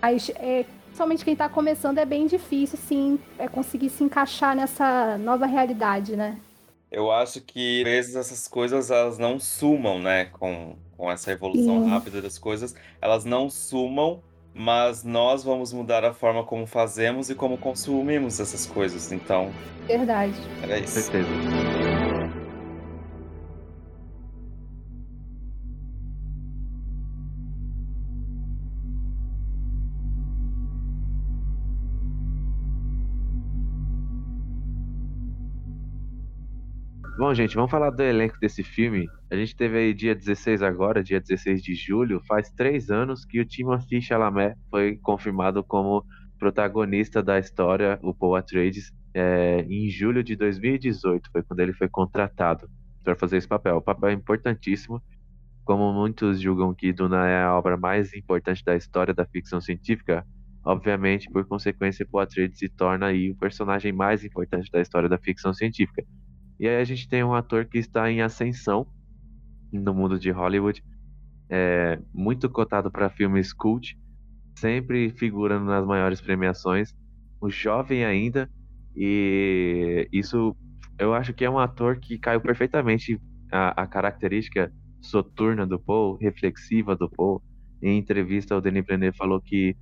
Mas 0.00 0.30
é, 0.36 0.64
somente 0.94 1.24
quem 1.24 1.34
tá 1.34 1.48
começando 1.48 1.98
é 1.98 2.04
bem 2.04 2.28
difícil, 2.28 2.78
sim, 2.78 3.18
é 3.36 3.48
conseguir 3.48 3.90
se 3.90 4.04
encaixar 4.04 4.54
nessa 4.54 5.18
nova 5.18 5.46
realidade, 5.46 6.14
né? 6.14 6.38
Eu 6.92 7.10
acho 7.10 7.40
que 7.40 7.80
às 7.80 7.84
vezes 7.84 8.14
essas 8.14 8.46
coisas 8.46 8.92
elas 8.92 9.18
não 9.18 9.40
sumam, 9.40 9.98
né? 9.98 10.26
Com, 10.26 10.76
com 10.96 11.10
essa 11.10 11.32
evolução 11.32 11.82
Sim. 11.82 11.90
rápida 11.90 12.22
das 12.22 12.38
coisas, 12.38 12.76
elas 13.00 13.24
não 13.24 13.50
sumam, 13.50 14.22
mas 14.54 15.04
nós 15.04 15.44
vamos 15.44 15.72
mudar 15.72 16.04
a 16.04 16.12
forma 16.12 16.44
como 16.44 16.66
fazemos 16.66 17.30
e 17.30 17.34
como 17.34 17.56
consumimos 17.58 18.40
essas 18.40 18.66
coisas. 18.66 19.12
Então, 19.12 19.50
Verdade. 19.86 20.34
era 20.62 20.78
isso. 20.78 21.00
certeza. 21.00 21.28
Bom, 37.18 37.34
gente, 37.34 37.56
vamos 37.56 37.68
falar 37.68 37.90
do 37.90 38.00
elenco 38.00 38.38
desse 38.38 38.62
filme. 38.62 39.08
A 39.28 39.34
gente 39.34 39.56
teve 39.56 39.76
aí 39.76 39.92
dia 39.92 40.14
16 40.14 40.62
agora, 40.62 41.02
dia 41.02 41.20
16 41.20 41.60
de 41.60 41.74
julho. 41.74 42.22
Faz 42.28 42.48
três 42.48 42.92
anos 42.92 43.24
que 43.24 43.40
o 43.40 43.44
Timothée 43.44 44.00
Chalamet 44.00 44.54
foi 44.70 44.96
confirmado 44.98 45.64
como 45.64 46.06
protagonista 46.38 47.20
da 47.20 47.36
história, 47.36 47.98
o 48.04 48.14
Paul 48.14 48.36
Atreides, 48.36 48.92
é, 49.12 49.62
em 49.68 49.90
julho 49.90 50.22
de 50.22 50.36
2018. 50.36 51.28
Foi 51.32 51.42
quando 51.42 51.58
ele 51.58 51.72
foi 51.72 51.88
contratado 51.88 52.70
para 53.02 53.16
fazer 53.16 53.38
esse 53.38 53.48
papel. 53.48 53.78
O 53.78 53.82
papel 53.82 54.10
é 54.10 54.12
importantíssimo. 54.12 55.02
Como 55.64 55.92
muitos 55.92 56.40
julgam 56.40 56.72
que 56.72 56.92
Duna 56.92 57.26
é 57.26 57.42
a 57.42 57.52
obra 57.52 57.76
mais 57.76 58.14
importante 58.14 58.64
da 58.64 58.76
história 58.76 59.12
da 59.12 59.26
ficção 59.26 59.60
científica, 59.60 60.24
obviamente, 60.64 61.28
por 61.32 61.44
consequência, 61.48 62.06
Paul 62.08 62.22
Atreides 62.22 62.60
se 62.60 62.68
torna 62.68 63.06
aí 63.06 63.32
o 63.32 63.36
personagem 63.36 63.90
mais 63.90 64.22
importante 64.22 64.70
da 64.70 64.80
história 64.80 65.08
da 65.08 65.18
ficção 65.18 65.52
científica. 65.52 66.04
E 66.58 66.68
aí 66.68 66.76
a 66.76 66.84
gente 66.84 67.08
tem 67.08 67.22
um 67.22 67.34
ator 67.34 67.64
que 67.64 67.78
está 67.78 68.10
em 68.10 68.20
ascensão 68.20 68.86
no 69.72 69.94
mundo 69.94 70.18
de 70.18 70.30
Hollywood, 70.30 70.82
é, 71.48 72.00
muito 72.12 72.48
cotado 72.50 72.90
para 72.90 73.10
filmes 73.10 73.52
cult, 73.52 73.98
sempre 74.58 75.10
figurando 75.10 75.66
nas 75.66 75.86
maiores 75.86 76.20
premiações, 76.20 76.94
um 77.40 77.48
jovem 77.48 78.04
ainda, 78.04 78.50
e 78.96 80.08
isso 80.12 80.56
eu 80.98 81.14
acho 81.14 81.32
que 81.32 81.44
é 81.44 81.50
um 81.50 81.58
ator 81.58 81.98
que 82.00 82.18
caiu 82.18 82.40
perfeitamente 82.40 83.20
a, 83.52 83.82
a 83.82 83.86
característica 83.86 84.72
soturna 85.00 85.64
do 85.64 85.78
Paul, 85.78 86.16
reflexiva 86.16 86.96
do 86.96 87.08
Paul. 87.08 87.40
Em 87.80 87.96
entrevista, 87.96 88.56
o 88.56 88.60
Denis 88.60 88.84
Villeneuve 88.84 89.16
falou 89.16 89.40
que 89.40 89.76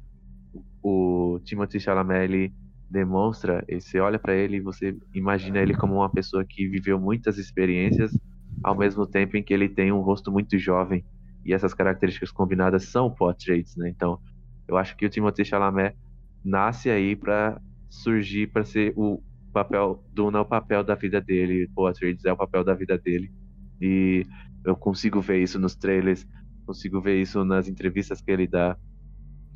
o 0.83 1.41
Timothée 1.45 1.81
Chalamet 1.81 2.25
ele 2.25 2.55
demonstra, 2.91 3.65
e 3.69 3.81
você 3.81 3.99
olha 3.99 4.19
para 4.19 4.35
ele 4.35 4.57
e 4.57 4.61
você 4.61 4.97
imagina 5.13 5.59
ele 5.59 5.75
como 5.75 5.95
uma 5.95 6.11
pessoa 6.11 6.45
que 6.45 6.69
viveu 6.69 7.01
muitas 7.01 7.39
experiências, 7.39 8.17
ao 8.63 8.77
mesmo 8.77 9.07
tempo 9.07 9.37
em 9.37 9.43
que 9.43 9.53
ele 9.53 9.69
tem 9.69 9.93
um 9.93 10.01
rosto 10.01 10.31
muito 10.33 10.59
jovem 10.59 11.05
e 11.45 11.53
essas 11.53 11.75
características 11.75 12.31
combinadas 12.31 12.85
são 12.85 13.11
portraits, 13.11 13.77
né? 13.77 13.89
Então, 13.89 14.19
eu 14.67 14.77
acho 14.77 14.97
que 14.97 15.07
o 15.07 15.09
Timothée 15.09 15.45
Chalamet 15.45 15.97
nasce 16.45 16.91
aí 16.91 17.15
para 17.15 17.61
surgir 17.89 18.49
para 18.49 18.65
ser 18.65 18.93
o 18.97 19.23
papel 19.53 20.05
Duna 20.13 20.39
é 20.39 20.41
o 20.41 20.45
papel 20.45 20.85
da 20.85 20.95
vida 20.95 21.21
dele, 21.21 21.69
Atreides 21.89 22.25
é 22.25 22.33
o 22.33 22.37
papel 22.37 22.63
da 22.63 22.75
vida 22.75 22.99
dele. 22.99 23.33
E 23.81 24.27
eu 24.65 24.77
consigo 24.77 25.21
ver 25.21 25.43
isso 25.43 25.59
nos 25.59 25.75
trailers, 25.75 26.27
consigo 26.67 27.01
ver 27.01 27.21
isso 27.21 27.45
nas 27.45 27.69
entrevistas 27.69 28.21
que 28.21 28.31
ele 28.31 28.47
dá 28.47 28.77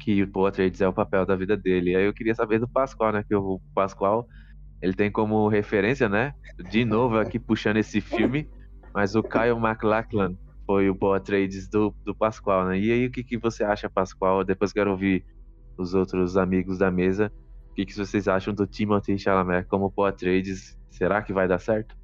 que 0.01 0.28
o 0.35 0.47
Atreides 0.47 0.81
é 0.81 0.89
o 0.89 0.93
papel 0.93 1.27
da 1.27 1.36
vida 1.36 1.56
dele. 1.56 1.94
Aí 1.94 2.05
eu 2.05 2.14
queria 2.14 2.35
saber 2.35 2.59
do 2.59 2.66
Pascoal, 2.66 3.12
né? 3.12 3.22
Que 3.22 3.35
o 3.35 3.60
Pascoal, 3.74 4.27
ele 4.81 4.94
tem 4.94 5.10
como 5.12 5.47
referência, 5.48 6.09
né? 6.09 6.35
De 6.70 6.85
novo 6.85 7.18
aqui 7.18 7.39
puxando 7.39 7.77
esse 7.77 8.01
filme, 8.01 8.48
mas 8.94 9.14
o 9.14 9.22
Kyle 9.22 9.59
MacLachlan 9.59 10.36
foi 10.66 10.89
o 10.89 10.94
Paul 10.94 11.14
Atreides 11.14 11.68
do, 11.68 11.94
do 12.05 12.14
Pascoal, 12.14 12.66
né? 12.66 12.78
E 12.78 12.90
aí 12.90 13.06
o 13.06 13.10
que, 13.10 13.22
que 13.22 13.36
você 13.36 13.62
acha, 13.62 13.90
Pascoal? 13.90 14.43
Depois 14.43 14.72
quero 14.72 14.90
ouvir 14.90 15.24
os 15.77 15.94
outros 15.94 16.36
amigos 16.36 16.78
da 16.78 16.90
mesa. 16.90 17.31
O 17.70 17.74
que, 17.74 17.85
que 17.85 17.97
vocês 17.97 18.27
acham 18.27 18.55
do 18.55 18.66
Timothy 18.66 19.18
Chalamet 19.18 19.68
como 19.68 19.90
Paul 19.90 20.09
Atreides? 20.09 20.78
Será 20.90 21.22
que 21.22 21.32
vai 21.32 21.47
dar 21.47 21.59
certo? 21.59 21.94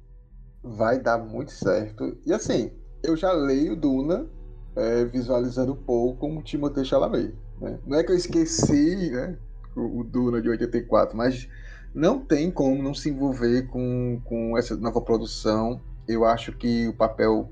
Vai 0.63 0.99
dar 0.99 1.17
muito 1.17 1.51
certo. 1.51 2.17
E 2.25 2.33
assim, 2.33 2.71
eu 3.03 3.15
já 3.15 3.31
leio 3.31 3.75
Duna 3.75 4.27
é, 4.75 5.05
visualizando 5.05 5.73
o 5.73 5.75
Paul 5.75 6.15
como 6.17 6.41
Timothée 6.41 6.85
Chalamet. 6.85 7.33
Né? 7.61 7.79
Não 7.85 7.97
é 7.97 8.03
que 8.03 8.11
eu 8.11 8.15
esqueci 8.15 9.11
né, 9.11 9.35
o, 9.75 9.99
o 9.99 10.03
Duna 10.03 10.41
de 10.41 10.49
84, 10.49 11.15
mas 11.15 11.47
não 11.93 12.19
tem 12.19 12.51
como 12.51 12.81
não 12.81 12.93
se 12.93 13.09
envolver 13.09 13.67
com, 13.67 14.21
com 14.23 14.57
essa 14.57 14.75
nova 14.75 15.01
produção. 15.01 15.81
Eu 16.07 16.25
acho 16.25 16.51
que 16.53 16.87
o 16.87 16.93
papel 16.93 17.49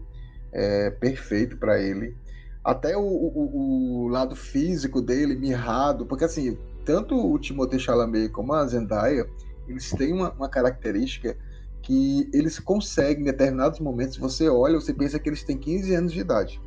é 0.51 0.89
perfeito 0.89 1.57
para 1.57 1.81
ele. 1.81 2.15
Até 2.63 2.97
o, 2.97 3.01
o, 3.01 4.05
o, 4.05 4.07
lado 4.07 4.35
físico 4.35 5.01
dele, 5.01 5.35
mirrado, 5.35 6.05
porque 6.05 6.25
assim, 6.25 6.57
tanto 6.83 7.15
o 7.15 7.37
Timothée 7.37 7.79
Chalamet 7.79 8.29
como 8.29 8.53
a 8.53 8.65
Zendaya, 8.65 9.27
eles 9.67 9.89
têm 9.91 10.13
uma, 10.13 10.31
uma 10.31 10.49
característica 10.49 11.37
que 11.81 12.27
eles 12.33 12.57
conseguem, 12.59 13.21
em 13.21 13.25
determinados 13.25 13.79
momentos, 13.79 14.17
você 14.17 14.49
olha, 14.49 14.79
você 14.79 14.91
pensa 14.91 15.19
que 15.19 15.29
eles 15.29 15.43
têm 15.43 15.57
15 15.57 15.93
anos 15.93 16.13
de 16.13 16.19
idade. 16.19 16.59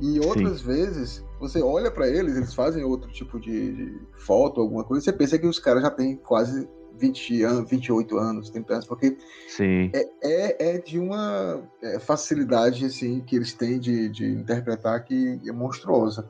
E 0.00 0.20
outras 0.20 0.60
Sim. 0.60 0.66
vezes, 0.66 1.24
você 1.40 1.62
olha 1.62 1.90
para 1.90 2.08
eles, 2.08 2.36
eles 2.36 2.52
fazem 2.52 2.84
outro 2.84 3.10
tipo 3.10 3.40
de, 3.40 3.72
de, 3.72 4.00
foto, 4.18 4.60
alguma 4.60 4.84
coisa, 4.84 5.04
você 5.04 5.12
pensa 5.12 5.38
que 5.38 5.46
os 5.46 5.58
caras 5.58 5.82
já 5.82 5.90
têm 5.90 6.16
quase 6.16 6.68
20 6.98 7.42
anos, 7.42 7.70
28 7.70 8.18
anos, 8.18 8.50
30 8.50 8.72
anos, 8.72 8.86
porque 8.86 9.16
Sim. 9.48 9.90
É, 9.94 10.08
é, 10.22 10.76
é 10.76 10.78
de 10.78 10.98
uma 10.98 11.62
é, 11.82 11.98
facilidade 11.98 12.84
assim, 12.84 13.20
que 13.20 13.36
eles 13.36 13.52
têm 13.52 13.78
de, 13.78 14.08
de 14.08 14.26
interpretar 14.26 15.02
que 15.04 15.40
é 15.46 15.52
monstruosa. 15.52 16.28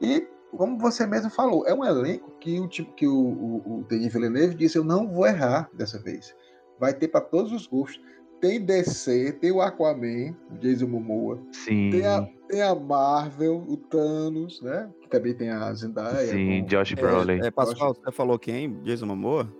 E, 0.00 0.26
como 0.50 0.78
você 0.78 1.06
mesmo 1.06 1.30
falou, 1.30 1.66
é 1.66 1.74
um 1.74 1.84
elenco 1.84 2.30
que 2.40 2.58
o 2.58 2.68
tipo 2.68 2.92
que 2.94 3.06
o, 3.06 3.14
o, 3.14 3.78
o 3.80 3.84
Denis 3.88 4.12
Villeneuve 4.12 4.54
disse: 4.54 4.78
eu 4.78 4.84
não 4.84 5.08
vou 5.08 5.26
errar 5.26 5.68
dessa 5.74 5.98
vez. 5.98 6.34
Vai 6.78 6.94
ter 6.94 7.08
para 7.08 7.20
todos 7.20 7.52
os 7.52 7.66
gostos. 7.66 8.00
Tem 8.40 8.64
DC, 8.64 9.32
tem 9.40 9.50
o 9.50 9.60
Aquaman, 9.60 10.34
o 10.50 10.58
Jason 10.58 10.86
Momoa. 10.86 11.42
Sim. 11.52 11.90
Tem 11.90 12.06
a, 12.06 12.26
tem 12.48 12.62
a 12.62 12.74
Marvel, 12.74 13.64
o 13.68 13.76
Thanos, 13.76 14.60
né? 14.62 14.90
Que 15.02 15.08
também 15.08 15.34
tem 15.34 15.50
a 15.50 15.72
Zendaya. 15.74 16.26
Sim, 16.26 16.62
com... 16.62 16.66
Josh 16.66 16.94
Brolin. 16.94 17.40
É, 17.42 17.46
é, 17.46 17.50
Pascoal, 17.50 17.94
você 17.94 18.10
falou 18.10 18.38
quem? 18.38 18.82
Jason 18.82 19.06
Momoa? 19.06 19.52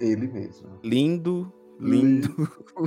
Ele 0.00 0.28
mesmo. 0.28 0.78
Lindo, 0.84 1.52
lindo. 1.80 2.28
o 2.76 2.82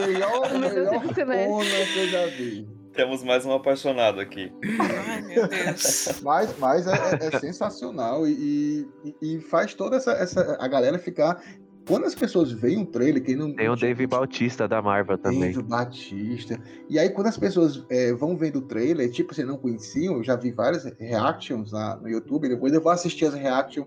melhor, 0.00 0.58
melhor 0.58 1.02
cona 1.02 1.86
que 1.92 1.98
eu 1.98 2.08
já 2.08 2.26
vi. 2.26 2.68
Temos 2.92 3.22
mais 3.22 3.44
um 3.44 3.52
apaixonado 3.52 4.20
aqui. 4.20 4.50
Ai, 4.80 5.22
meu 5.22 5.46
Deus. 5.46 6.20
Mas, 6.22 6.58
mas 6.58 6.86
é, 6.86 6.92
é, 6.92 7.26
é 7.26 7.38
sensacional 7.38 8.26
e, 8.26 8.88
e, 9.04 9.36
e, 9.36 9.40
faz 9.40 9.74
toda 9.74 9.96
essa, 9.96 10.12
essa. 10.12 10.56
A 10.58 10.66
galera 10.66 10.98
ficar. 10.98 11.42
Quando 11.86 12.04
as 12.04 12.16
pessoas 12.16 12.50
veem 12.50 12.78
um 12.78 12.84
trailer, 12.84 13.22
quem 13.22 13.36
não. 13.36 13.54
Tem 13.54 13.68
o 13.68 13.76
Dave 13.76 14.06
Bautista 14.08 14.66
da 14.66 14.82
Marvel 14.82 15.16
também. 15.16 15.52
Dave 15.52 15.62
Bautista. 15.62 16.60
E 16.88 16.98
aí, 16.98 17.10
quando 17.10 17.28
as 17.28 17.38
pessoas 17.38 17.84
é, 17.88 18.12
vão 18.12 18.36
vendo 18.36 18.58
o 18.58 18.62
trailer, 18.62 19.08
tipo, 19.10 19.32
você 19.32 19.44
não 19.44 19.56
conheciam, 19.56 20.16
eu 20.16 20.24
já 20.24 20.34
vi 20.34 20.50
várias 20.50 20.84
reactions 20.98 21.70
lá 21.70 21.96
no 21.96 22.08
YouTube, 22.08 22.48
depois 22.48 22.72
eu 22.72 22.80
vou 22.80 22.90
assistir 22.90 23.26
as 23.26 23.34
reactions 23.34 23.86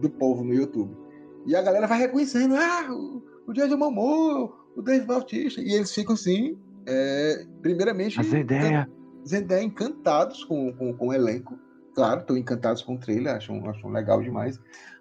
do 0.00 0.08
povo 0.08 0.42
no 0.42 0.54
YouTube. 0.54 0.96
E 1.44 1.54
a 1.54 1.60
galera 1.60 1.86
vai 1.86 1.98
reconhecendo, 1.98 2.56
ah, 2.56 2.88
o, 2.90 3.22
o 3.46 3.52
Jason 3.52 3.76
Momoa, 3.76 4.52
o 4.74 4.80
Dave 4.80 5.04
Bautista. 5.04 5.60
E 5.60 5.74
eles 5.74 5.92
ficam 5.92 6.14
assim, 6.14 6.58
é, 6.86 7.44
primeiramente. 7.60 8.18
A 8.18 8.22
Zendaya. 8.22 8.90
Zendaya 9.26 9.62
encantados 9.62 10.42
com, 10.44 10.72
com, 10.72 10.94
com 10.94 11.08
o 11.08 11.12
elenco. 11.12 11.58
Claro, 11.94 12.20
estão 12.20 12.36
encantados 12.36 12.82
com 12.82 12.94
o 12.94 12.98
trailer, 12.98 13.34
acham, 13.34 13.62
acham 13.68 13.90
legal 13.90 14.22
demais. 14.22 14.58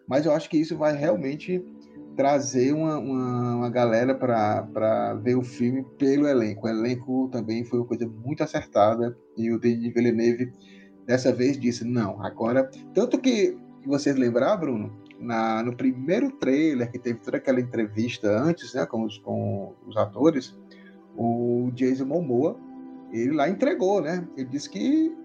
Mas 0.08 0.26
eu 0.26 0.34
acho 0.34 0.50
que 0.50 0.58
isso 0.58 0.78
vai 0.78 0.96
realmente 0.96 1.64
trazer 2.16 2.74
uma, 2.74 2.98
uma, 2.98 3.56
uma 3.58 3.70
galera 3.70 4.16
para 4.16 5.14
ver 5.16 5.36
o 5.36 5.44
filme 5.44 5.84
pelo 5.98 6.28
elenco. 6.28 6.66
O 6.66 6.70
elenco 6.70 7.30
também 7.32 7.64
foi 7.64 7.80
uma 7.80 7.88
coisa 7.88 8.08
muito 8.08 8.44
acertada. 8.44 9.18
E 9.38 9.52
o 9.52 9.60
Denis 9.60 9.94
Villeneuve 9.94 10.52
dessa 11.06 11.32
vez 11.32 11.60
disse: 11.60 11.84
não, 11.84 12.24
agora. 12.24 12.70
Tanto 12.94 13.20
que 13.20 13.58
vocês 13.86 14.16
lembrar, 14.16 14.58
Bruno, 14.58 14.92
na, 15.20 15.64
no 15.64 15.76
primeiro 15.76 16.32
trailer, 16.32 16.92
que 16.92 17.00
teve 17.00 17.20
toda 17.20 17.38
aquela 17.38 17.60
entrevista 17.60 18.30
antes, 18.30 18.74
né, 18.74 18.86
com 18.86 19.04
os, 19.04 19.18
com 19.20 19.74
os 19.88 19.96
atores, 19.96 20.58
o 21.16 21.70
Jason 21.74 22.06
Momoa, 22.06 22.60
ele 23.12 23.32
lá 23.32 23.50
entregou, 23.50 24.02
né? 24.02 24.28
Ele 24.36 24.50
disse 24.50 24.70
que 24.70 25.16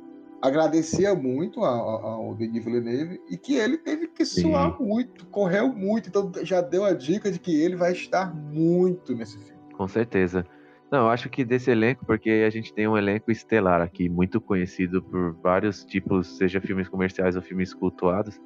agradecia 0.42 1.14
muito 1.14 1.60
ao, 1.60 2.06
ao 2.06 2.34
Denis 2.34 2.64
Villeneuve 2.64 3.20
e 3.28 3.36
que 3.36 3.54
ele 3.54 3.78
teve 3.78 4.08
que 4.08 4.24
suar 4.24 4.76
Sim. 4.76 4.84
muito, 4.84 5.26
correu 5.26 5.72
muito, 5.72 6.08
então 6.08 6.32
já 6.42 6.60
deu 6.60 6.84
a 6.84 6.92
dica 6.92 7.30
de 7.30 7.38
que 7.38 7.60
ele 7.60 7.76
vai 7.76 7.92
estar 7.92 8.34
muito 8.34 9.14
nesse 9.14 9.38
filme. 9.38 9.60
Com 9.74 9.86
certeza. 9.86 10.44
Não, 10.90 11.00
eu 11.00 11.08
acho 11.10 11.28
que 11.28 11.44
desse 11.44 11.70
elenco, 11.70 12.04
porque 12.04 12.44
a 12.44 12.50
gente 12.50 12.74
tem 12.74 12.88
um 12.88 12.96
elenco 12.96 13.30
estelar 13.30 13.80
aqui, 13.80 14.08
muito 14.08 14.40
conhecido 14.40 15.00
por 15.02 15.34
vários 15.34 15.84
tipos, 15.84 16.36
seja 16.36 16.60
filmes 16.60 16.88
comerciais 16.88 17.36
ou 17.36 17.42
filmes 17.42 17.72
cultuados, 17.72 18.40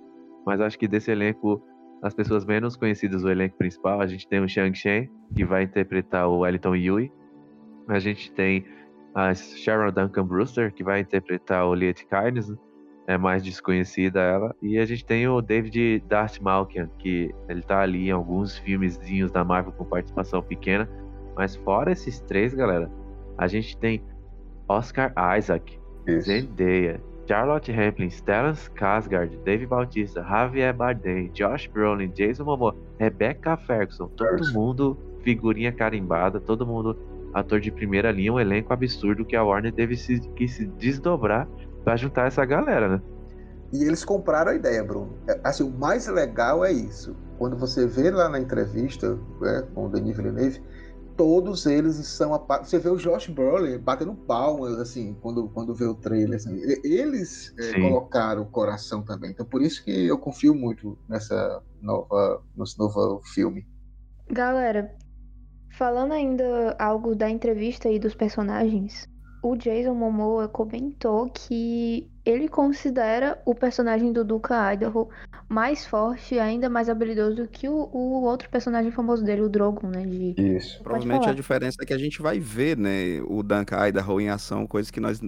mas 0.45 0.61
acho 0.61 0.79
que 0.79 0.87
desse 0.87 1.11
elenco, 1.11 1.63
as 2.03 2.13
pessoas 2.13 2.45
menos 2.45 2.77
conhecidas 2.77 3.23
do 3.23 3.31
elenco 3.31 3.57
principal, 3.57 4.01
a 4.01 4.07
gente 4.07 4.29
tem 4.29 4.41
o 4.41 4.49
Shang 4.49 4.77
Chen, 4.77 5.11
que 5.35 5.45
vai 5.45 5.63
interpretar 5.63 6.29
o 6.29 6.41
Wellington 6.41 6.77
Yui, 6.77 7.13
a 7.89 7.99
gente 7.99 8.31
tem 8.33 8.67
a 9.15 9.35
Sharon 9.35 9.93
Duncan 9.93 10.27
Brewster, 10.27 10.73
que 10.73 10.83
vai 10.83 11.01
interpretar 11.01 11.67
o 11.67 11.75
Liet 11.75 12.05
Kynes, 12.07 12.49
né? 12.49 12.57
é 13.07 13.19
mais 13.19 13.43
desconhecida 13.43 14.21
ela, 14.21 14.55
e 14.63 14.79
a 14.79 14.85
gente 14.87 15.05
tem 15.05 15.29
o 15.29 15.41
David 15.41 16.03
Darth 16.09 16.41
Malkian, 16.41 16.89
que 16.99 17.35
ele 17.49 17.63
tá 17.63 17.81
ali 17.81 18.09
em 18.09 18.11
alguns 18.11 18.59
filmezinhos 18.59 19.31
da 19.31 19.45
Marvel 19.45 19.73
com 19.73 19.85
participação 19.85 20.43
pequena, 20.43 20.89
mas 21.37 21.55
fora 21.55 21.93
esses 21.93 22.21
três, 22.21 22.55
galera, 22.55 22.91
a 23.37 23.47
gente 23.47 23.77
tem 23.77 24.03
Oscar 24.69 25.13
Isaac, 25.37 25.79
Isso. 26.07 26.27
Zendaya, 26.27 27.01
Charlotte 27.27 27.73
Rampling, 27.73 28.11
Stellan 28.11 28.53
Skarsgård, 28.53 29.37
Dave 29.45 29.67
Bautista, 29.67 30.23
Javier 30.23 30.75
Bardem, 30.75 31.31
Josh 31.33 31.67
Brolin, 31.67 32.09
Jason 32.09 32.45
Momoa, 32.45 32.75
Rebecca 32.99 33.57
Ferguson, 33.57 34.09
todo 34.09 34.53
mundo 34.53 34.97
figurinha 35.23 35.73
carimbada, 35.73 36.39
todo 36.39 36.67
mundo 36.67 36.97
ator 37.35 37.61
de 37.61 37.71
primeira 37.71 38.11
linha, 38.13 38.33
um 38.33 38.41
elenco 38.41 38.73
absurdo 38.73 39.25
que 39.25 39.35
a 39.35 39.43
Warner 39.43 39.75
teve 39.75 39.97
se, 39.97 40.21
que 40.37 40.47
se 40.47 40.67
desdobrar 40.67 41.49
para 41.83 41.97
juntar 41.97 42.29
essa 42.29 42.45
galera, 42.45 42.89
né? 42.89 43.03
E 43.73 43.83
eles 43.83 44.05
compraram 44.05 44.53
a 44.53 44.55
ideia, 44.55 44.85
Bruno. 44.85 45.19
É, 45.29 45.41
assim, 45.43 45.65
o 45.65 45.71
mais 45.71 46.07
legal 46.07 46.65
é 46.65 46.73
isso. 46.73 47.17
Quando 47.39 47.57
você 47.57 47.87
vê 47.87 48.11
lá 48.11 48.29
na 48.29 48.39
entrevista 48.39 49.19
né, 49.41 49.67
com 49.75 49.87
o 49.87 49.89
Denis 49.89 50.17
Villeneuve, 50.17 50.63
todos 51.17 51.67
eles 51.67 51.97
são. 52.07 52.35
A... 52.35 52.59
Você 52.63 52.79
vê 52.79 52.89
o 52.89 52.97
Josh 52.97 53.29
Brolin 53.29 53.79
batendo 53.79 54.15
palmas, 54.15 54.79
assim, 54.79 55.17
quando, 55.21 55.49
quando 55.49 55.75
vê 55.75 55.87
o 55.87 55.95
trailer. 55.95 56.37
Assim. 56.37 56.57
Eles 56.85 57.53
é, 57.59 57.81
colocaram 57.81 58.43
o 58.43 58.47
coração 58.47 59.03
também. 59.03 59.33
Então, 59.33 59.45
por 59.45 59.61
isso 59.61 59.85
que 59.85 60.07
eu 60.07 60.19
confio 60.19 60.55
muito 60.55 60.97
nessa 61.09 61.61
nova, 61.83 62.43
nesse 62.57 62.79
novo 62.79 63.21
filme. 63.35 63.67
Galera, 64.31 64.95
falando 65.77 66.13
ainda 66.13 66.77
algo 66.79 67.15
da 67.15 67.29
entrevista 67.29 67.89
aí 67.89 67.99
dos 67.99 68.15
personagens, 68.15 69.09
o 69.43 69.57
Jason 69.57 69.95
Momoa 69.95 70.49
comentou 70.49 71.29
que 71.29 72.09
ele 72.25 72.49
considera 72.49 73.39
o 73.45 73.55
personagem 73.55 74.11
do 74.11 74.25
Duca 74.25 74.73
Idaho 74.73 75.11
mais 75.47 75.85
forte 75.85 76.37
e 76.37 76.41
ainda 76.41 76.71
mais 76.71 76.89
habilidoso 76.89 77.47
que 77.49 77.69
o, 77.69 77.91
o, 77.93 78.23
outro 78.23 78.49
personagem 78.49 78.91
famoso 78.91 79.23
dele, 79.23 79.43
o 79.43 79.49
Drogon, 79.49 79.89
né? 79.89 80.07
De... 80.07 80.35
Isso. 80.57 80.83
Provavelmente 80.83 81.29
a 81.29 81.35
diferença 81.35 81.77
é 81.83 81.85
que 81.85 81.93
a 81.93 81.99
gente 81.99 82.23
vai 82.23 82.41
ver, 82.41 82.79
né, 82.79 83.21
o 83.27 83.43
Duncan 83.43 83.87
Idaho 83.87 84.21
em 84.21 84.31
ação, 84.31 84.67
coisa 84.67 84.91
que 84.91 85.01
nós 85.01 85.21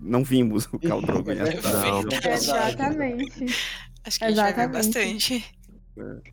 não 0.00 0.24
vimos 0.24 0.66
o 0.72 0.78
Khal 0.80 1.00
Drogo 1.00 1.30
em 1.30 1.38
ação. 1.40 2.04
Exatamente. 2.28 3.46
Acho 4.04 4.18
que 4.18 4.24
a 4.24 4.28
gente 4.28 4.40
vai 4.40 4.52
ver 4.52 4.68
bastante. 4.68 5.44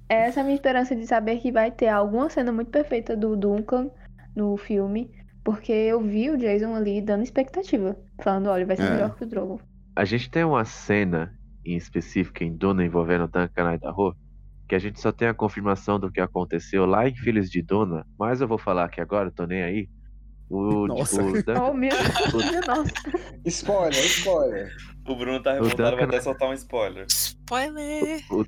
Essa 0.08 0.40
é 0.40 0.42
a 0.42 0.44
minha 0.44 0.56
esperança 0.56 0.96
de 0.96 1.06
saber 1.06 1.40
que 1.40 1.52
vai 1.52 1.72
ter 1.72 1.88
alguma 1.88 2.30
cena 2.30 2.52
muito 2.52 2.72
perfeita 2.72 3.16
do 3.16 3.36
Duncan 3.36 3.90
no 4.36 4.56
filme 4.58 5.12
porque 5.48 5.72
eu 5.72 6.02
vi 6.02 6.30
o 6.30 6.36
Jason 6.36 6.76
ali 6.76 7.02
dando 7.02 7.24
expectativa. 7.24 7.98
Falando, 8.22 8.50
olha, 8.50 8.66
vai 8.66 8.76
ser 8.76 8.84
é. 8.84 8.90
melhor 8.90 9.16
que 9.16 9.24
o 9.24 9.26
Drogo. 9.26 9.62
A 9.96 10.04
gente 10.04 10.30
tem 10.30 10.44
uma 10.44 10.66
cena 10.66 11.34
em 11.66 11.78
específico 11.78 12.44
em 12.44 12.54
Duna 12.54 12.84
envolvendo 12.84 13.30
Duncan 13.30 13.76
Idaho, 13.76 14.14
que 14.68 14.76
a 14.76 14.80
gente 14.80 15.00
só 15.00 15.10
tem 15.10 15.30
a 15.30 15.34
confirmação 15.34 15.98
do 15.98 16.12
que 16.12 16.20
aconteceu 16.20 16.86
lá 16.86 17.08
em 17.08 17.16
Filhos 17.16 17.50
de 17.50 17.62
Duna, 17.62 18.06
mas 18.20 18.42
eu 18.42 18.48
vou 18.48 18.58
falar 18.58 18.84
aqui 18.84 19.00
agora, 19.00 19.32
tô 19.32 19.46
nem 19.46 19.64
aí. 19.64 19.90
O, 20.50 20.86
nossa. 20.86 21.24
O 21.24 21.32
Duncan, 21.32 21.64
oh, 21.64 21.74
meu 21.74 21.92
nossa. 22.68 22.92
Spoiler, 23.46 24.06
spoiler. 24.06 24.76
O 25.08 25.16
Bruno 25.16 25.42
tá 25.42 25.54
revoltado, 25.54 25.92
Duncan... 25.92 25.96
vai 25.96 26.06
até 26.08 26.20
soltar 26.20 26.50
um 26.50 26.54
spoiler. 26.56 27.06
Spoiler! 27.08 28.22
O, 28.30 28.42
o, 28.42 28.46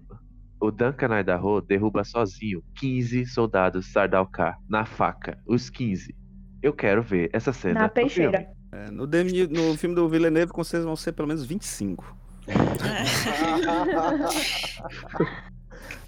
o 0.60 0.72
Duncan 0.72 1.20
Idaho 1.20 1.62
derruba 1.62 2.04
sozinho 2.04 2.64
15 2.76 3.26
soldados 3.26 3.92
Sardaukar 3.92 4.58
na 4.68 4.86
faca, 4.86 5.38
os 5.46 5.70
15. 5.70 6.16
Eu 6.62 6.74
quero 6.74 7.02
ver 7.02 7.30
essa 7.32 7.54
cena. 7.54 7.82
Na 7.82 7.90
peixeira. 7.90 8.48
É, 8.72 8.92
no, 8.92 9.08
DM, 9.08 9.48
no 9.48 9.76
filme 9.78 9.96
do 9.96 10.08
Villeneuve, 10.08 10.52
com 10.52 10.64
vocês 10.64 10.84
vão 10.84 10.96
ser 10.96 11.14
pelo 11.14 11.28
menos 11.28 11.46
25. 11.46 12.16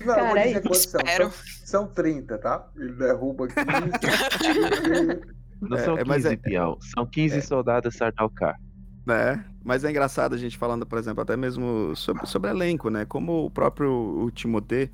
Não, 0.06 0.15
Cara, 0.15 0.40
é 0.40 0.61
são, 0.61 0.73
são, 0.73 1.32
são 1.64 1.88
30, 1.88 2.38
tá? 2.38 2.68
Ele 2.76 2.94
derruba 2.94 3.48
15. 3.48 3.61
Não 5.61 5.78
são 5.78 5.95
15, 5.95 6.02
é, 6.02 6.03
mas 6.06 6.26
é, 6.26 6.36
Piau. 6.36 6.78
São 6.82 7.06
15 7.06 7.38
é, 7.38 7.41
soldados 7.41 7.95
Sardaukar. 7.95 8.60
É, 9.07 9.40
mas 9.64 9.84
é 9.84 9.90
engraçado 9.90 10.36
a 10.36 10.38
gente 10.38 10.57
falando, 10.57 10.86
por 10.86 10.99
exemplo, 10.99 11.22
até 11.22 11.36
mesmo 11.36 11.95
sobre, 11.95 12.26
sobre 12.28 12.49
elenco, 12.52 12.90
né? 12.90 13.06
Como 13.06 13.45
o 13.45 13.49
próprio 13.49 13.90
o 13.90 14.30
Timothée 14.32 14.91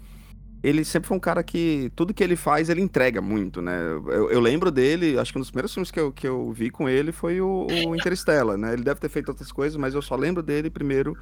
ele 0.63 0.83
sempre 0.83 1.07
foi 1.07 1.17
um 1.17 1.19
cara 1.19 1.43
que 1.43 1.91
tudo 1.95 2.13
que 2.13 2.23
ele 2.23 2.35
faz, 2.35 2.69
ele 2.69 2.81
entrega 2.81 3.21
muito, 3.21 3.61
né? 3.61 3.79
Eu, 4.07 4.31
eu, 4.31 4.39
lembro 4.39 4.71
dele, 4.71 5.17
acho 5.17 5.31
que 5.31 5.37
um 5.37 5.41
dos 5.41 5.51
primeiros 5.51 5.73
filmes 5.73 5.91
que 5.91 5.99
eu, 5.99 6.11
que 6.11 6.27
eu 6.27 6.51
vi 6.51 6.69
com 6.69 6.89
ele 6.89 7.11
foi 7.11 7.39
o, 7.39 7.67
o 7.69 7.95
Interstellar, 7.95 8.57
né? 8.57 8.73
Ele 8.73 8.83
deve 8.83 8.99
ter 8.99 9.09
feito 9.09 9.29
outras 9.29 9.51
coisas, 9.51 9.77
mas 9.77 9.93
eu 9.93 10.01
só 10.01 10.15
lembro 10.15 10.41
dele 10.41 10.69
primeiro 10.69 11.15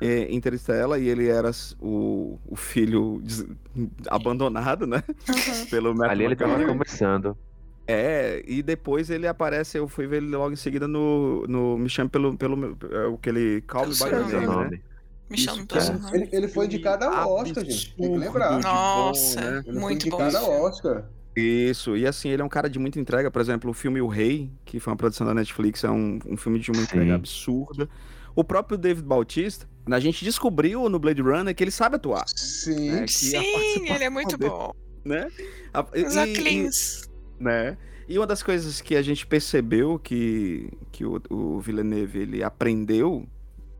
é, 0.00 0.32
Interstellar 0.32 1.00
e 1.00 1.08
ele 1.08 1.26
era 1.26 1.50
o, 1.80 2.38
o 2.46 2.54
filho 2.54 3.20
des- 3.22 3.46
abandonado, 4.08 4.86
né? 4.86 5.02
Pelo 5.70 5.94
Matthew 5.94 6.10
Ali 6.10 6.24
ele 6.24 6.36
tava 6.36 6.52
McConaughey. 6.52 6.78
começando. 6.78 7.36
É, 7.88 8.42
e 8.46 8.62
depois 8.62 9.10
ele 9.10 9.26
aparece, 9.28 9.78
eu 9.78 9.86
fui 9.86 10.06
ver 10.06 10.16
ele 10.16 10.34
logo 10.34 10.52
em 10.52 10.56
seguida 10.56 10.88
no, 10.88 11.44
no 11.46 11.78
Me 11.78 11.88
Chame 11.88 12.10
pelo, 12.10 12.36
pelo 12.36 12.56
meu- 12.56 12.76
é, 12.90 13.14
aquele 13.14 13.60
Call 13.62 13.86
Me 13.86 13.94
By 13.94 14.02
Your. 14.04 14.42
Name, 14.42 14.70
né? 14.70 14.80
Me 15.30 15.36
Isso, 15.36 15.66
pelo 15.66 15.80
seu 15.80 15.98
nome. 15.98 16.16
Ele, 16.16 16.28
ele 16.32 16.48
foi 16.48 16.66
indicado 16.66 17.04
ao 17.04 17.32
Oscar, 17.34 17.64
gente. 17.64 17.94
Tem 17.96 18.10
que 18.12 18.18
lembrar. 18.18 18.56
De 18.58 18.62
bom, 18.62 18.68
Nossa, 18.68 19.40
né? 19.40 19.56
Ele 19.58 19.62
foi 19.64 19.72
muito 19.74 20.08
bom. 20.08 20.16
indicado 20.22 20.36
ao 20.36 20.44
filme. 20.52 20.60
Oscar. 20.66 21.04
Isso, 21.36 21.96
e 21.96 22.06
assim, 22.06 22.30
ele 22.30 22.40
é 22.42 22.44
um 22.44 22.48
cara 22.48 22.68
de 22.70 22.78
muita 22.78 22.98
entrega. 22.98 23.30
Por 23.30 23.40
exemplo, 23.42 23.70
o 23.70 23.74
filme 23.74 24.00
O 24.00 24.08
Rei, 24.08 24.50
que 24.64 24.80
foi 24.80 24.90
uma 24.92 24.96
produção 24.96 25.26
da 25.26 25.34
Netflix, 25.34 25.84
é 25.84 25.90
um, 25.90 26.18
um 26.26 26.36
filme 26.36 26.58
de 26.58 26.70
uma 26.70 26.80
entrega 26.82 27.04
Sim. 27.06 27.12
absurda. 27.12 27.88
O 28.34 28.42
próprio 28.42 28.76
David 28.78 29.04
Bautista, 29.06 29.68
a 29.90 30.00
gente 30.00 30.24
descobriu 30.24 30.88
no 30.88 30.98
Blade 30.98 31.20
Runner 31.22 31.54
que 31.54 31.62
ele 31.62 31.70
sabe 31.70 31.96
atuar, 31.96 32.24
Sim. 32.28 32.90
né? 32.90 33.02
A 33.04 33.06
Sim, 33.08 33.90
ele 33.90 34.04
é 34.04 34.10
muito 34.10 34.36
dele, 34.38 34.50
bom. 34.50 34.72
né? 35.04 35.28
A- 35.74 35.82
Os 35.82 36.16
e- 36.16 36.20
e-. 36.32 37.05
né? 37.38 37.76
E 38.08 38.18
uma 38.18 38.26
das 38.26 38.42
coisas 38.42 38.80
que 38.80 38.94
a 38.94 39.02
gente 39.02 39.26
percebeu 39.26 39.98
que, 39.98 40.70
que 40.92 41.04
o, 41.04 41.20
o 41.28 41.60
Villeneuve 41.60 42.20
ele 42.20 42.42
aprendeu 42.42 43.26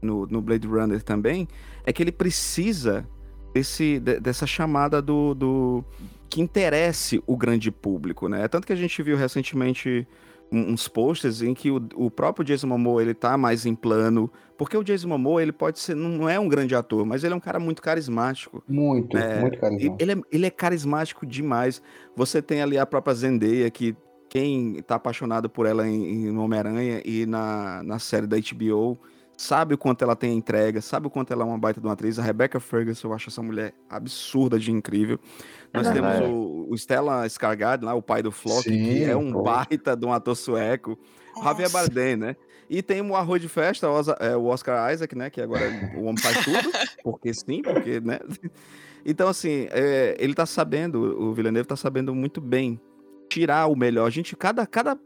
no, 0.02 0.26
no 0.26 0.42
Blade 0.42 0.66
Runner 0.66 1.02
também 1.02 1.46
é 1.84 1.92
que 1.92 2.02
ele 2.02 2.12
precisa 2.12 3.06
desse, 3.54 4.00
de- 4.00 4.20
dessa 4.20 4.46
chamada 4.46 5.00
do, 5.00 5.32
do 5.34 5.84
que 6.28 6.40
interesse 6.40 7.22
o 7.26 7.36
grande 7.36 7.70
público, 7.70 8.28
né? 8.28 8.46
Tanto 8.48 8.66
que 8.66 8.72
a 8.72 8.76
gente 8.76 9.00
viu 9.02 9.16
recentemente 9.16 10.06
uns 10.50 10.88
posters 10.88 11.42
em 11.42 11.54
que 11.54 11.70
o, 11.70 11.80
o 11.94 12.10
próprio 12.10 12.44
Jason 12.44 12.66
Momoa 12.66 13.02
ele 13.02 13.14
tá 13.14 13.36
mais 13.36 13.66
em 13.66 13.74
plano, 13.74 14.30
porque 14.56 14.76
o 14.76 14.84
Jason 14.84 15.08
Momoa 15.08 15.42
ele 15.42 15.52
pode 15.52 15.78
ser 15.78 15.94
não 15.94 16.28
é 16.28 16.38
um 16.38 16.48
grande 16.48 16.74
ator, 16.74 17.04
mas 17.04 17.24
ele 17.24 17.34
é 17.34 17.36
um 17.36 17.40
cara 17.40 17.58
muito 17.58 17.82
carismático. 17.82 18.62
Muito, 18.68 19.16
É, 19.16 19.40
muito 19.40 19.58
carismático. 19.58 19.96
Ele 20.00 20.12
é, 20.12 20.16
ele 20.30 20.46
é 20.46 20.50
carismático 20.50 21.26
demais. 21.26 21.82
Você 22.14 22.40
tem 22.40 22.62
ali 22.62 22.78
a 22.78 22.86
própria 22.86 23.14
Zendaya, 23.14 23.70
que 23.70 23.96
quem 24.28 24.82
tá 24.82 24.96
apaixonado 24.96 25.48
por 25.48 25.66
ela 25.66 25.86
em, 25.86 26.26
em 26.26 26.36
Homem-Aranha 26.36 27.02
e 27.04 27.26
na, 27.26 27.82
na 27.82 27.98
série 27.98 28.26
da 28.26 28.36
HBO 28.36 28.98
sabe 29.36 29.74
o 29.74 29.78
quanto 29.78 30.02
ela 30.02 30.16
tem 30.16 30.36
entrega, 30.36 30.80
sabe 30.80 31.06
o 31.06 31.10
quanto 31.10 31.32
ela 31.32 31.42
é 31.42 31.46
uma 31.46 31.58
baita 31.58 31.80
de 31.80 31.86
uma 31.86 31.92
atriz. 31.92 32.18
A 32.18 32.22
Rebecca 32.22 32.58
Ferguson, 32.58 33.08
eu 33.08 33.12
acho 33.14 33.28
essa 33.28 33.42
mulher 33.42 33.74
absurda 33.88 34.58
de 34.58 34.72
incrível. 34.72 35.18
Nós 35.72 35.86
É 35.88 35.92
temos 35.92 36.10
verdade. 36.10 36.32
o, 36.32 36.66
o 36.70 36.78
Stellan 36.78 37.26
Skarsgård, 37.26 37.84
lá, 37.84 37.94
o 37.94 38.02
pai 38.02 38.22
do 38.22 38.32
Flock, 38.32 38.64
que 38.64 38.70
Sim, 38.70 39.04
é 39.04 39.16
um 39.16 39.32
pô. 39.32 39.42
baita 39.42 39.96
de 39.96 40.06
um 40.06 40.12
ator 40.12 40.34
sueco. 40.36 40.98
Javier 41.42 41.70
Nossa. 41.70 41.72
Bardem, 41.86 42.16
né? 42.16 42.36
E 42.68 42.82
tem 42.82 43.00
o 43.00 43.14
arroz 43.14 43.40
de 43.40 43.48
festa, 43.48 43.88
o 43.88 44.00
é, 44.18 44.36
o 44.36 44.46
Oscar 44.46 44.92
Isaac, 44.92 45.14
né? 45.14 45.30
Que 45.30 45.40
agora 45.40 45.64
o 45.96 46.04
homem 46.04 46.16
faz 46.18 46.42
tudo, 46.44 46.70
porque 47.04 47.32
sim, 47.34 47.62
porque, 47.62 48.00
né? 48.00 48.18
Então, 49.04 49.28
assim, 49.28 49.68
é, 49.70 50.16
ele 50.18 50.34
tá 50.34 50.46
sabendo, 50.46 50.98
o 51.22 51.32
Villeneuve 51.32 51.68
tá 51.68 51.76
sabendo 51.76 52.12
muito 52.14 52.40
bem 52.40 52.80
tirar 53.28 53.66
o 53.66 53.76
melhor. 53.76 54.06
A 54.06 54.10
gente, 54.10 54.34
cada, 54.34 54.66
cada 54.66 54.98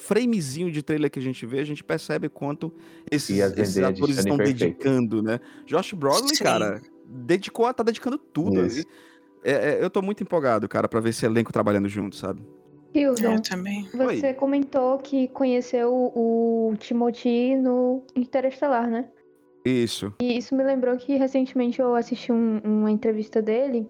framezinho 0.00 0.70
de 0.72 0.82
trailer 0.82 1.10
que 1.10 1.18
a 1.18 1.22
gente 1.22 1.44
vê, 1.46 1.60
a 1.60 1.64
gente 1.64 1.84
percebe 1.84 2.28
quanto 2.28 2.72
esses, 3.10 3.36
E 3.38 3.60
esses 3.60 3.78
atores 3.78 4.18
estão 4.18 4.36
Perfeito. 4.36 4.58
dedicando, 4.58 5.22
né? 5.22 5.38
Josh 5.66 5.92
Brolin, 5.92 6.34
Sim. 6.34 6.42
cara, 6.44 6.80
dedicou, 7.06 7.72
tá 7.72 7.82
dedicando 7.82 8.18
tudo. 8.18 8.66
E, 8.66 8.84
é, 9.44 9.52
é, 9.52 9.78
eu 9.84 9.90
tô 9.90 10.02
muito 10.02 10.22
empolgado, 10.22 10.68
cara, 10.68 10.88
pra 10.88 11.00
ver 11.00 11.10
esse 11.10 11.24
elenco 11.24 11.52
trabalhando 11.52 11.88
junto, 11.88 12.16
sabe? 12.16 12.42
Hilda, 12.94 13.22
Eu 13.34 13.40
também. 13.42 13.88
você 13.94 14.34
comentou 14.34 14.98
que 14.98 15.28
conheceu 15.28 15.92
o 15.92 16.74
Timothy 16.78 17.54
no 17.56 18.02
Interestelar, 18.16 18.88
né? 18.90 19.08
Isso. 19.64 20.12
E 20.20 20.36
isso 20.38 20.56
me 20.56 20.64
lembrou 20.64 20.96
que 20.96 21.16
recentemente 21.16 21.80
eu 21.80 21.94
assisti 21.94 22.32
um- 22.32 22.58
uma 22.64 22.90
entrevista 22.90 23.40
dele 23.40 23.86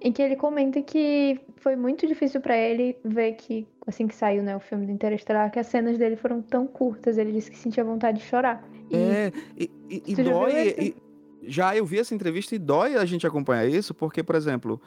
em 0.00 0.12
que 0.12 0.22
ele 0.22 0.36
comenta 0.36 0.80
que 0.82 1.38
foi 1.56 1.76
muito 1.76 2.06
difícil 2.06 2.40
pra 2.40 2.56
ele 2.56 2.96
ver 3.04 3.32
que, 3.34 3.66
assim 3.86 4.06
que 4.06 4.14
saiu 4.14 4.42
né, 4.42 4.56
o 4.56 4.60
filme 4.60 4.86
do 4.86 4.92
Interestelar, 4.92 5.50
que 5.50 5.58
as 5.58 5.66
cenas 5.66 5.98
dele 5.98 6.16
foram 6.16 6.40
tão 6.40 6.66
curtas. 6.66 7.18
Ele 7.18 7.32
disse 7.32 7.50
que 7.50 7.58
sentia 7.58 7.84
vontade 7.84 8.18
de 8.18 8.24
chorar. 8.24 8.66
E 8.90 8.96
É, 8.96 9.32
e, 9.56 9.70
e- 9.90 10.02
e 10.06 10.14
já 10.16 10.22
dói. 10.22 10.94
já 11.42 11.76
eu 11.76 11.84
vi 11.84 11.98
essa 11.98 12.14
entrevista 12.14 12.54
e 12.54 12.58
dói 12.58 12.96
a 12.96 13.04
gente 13.04 13.26
acompanhar 13.26 13.66
isso, 13.66 13.92
porque, 13.94 14.22
por 14.22 14.34
exemplo, 14.34 14.80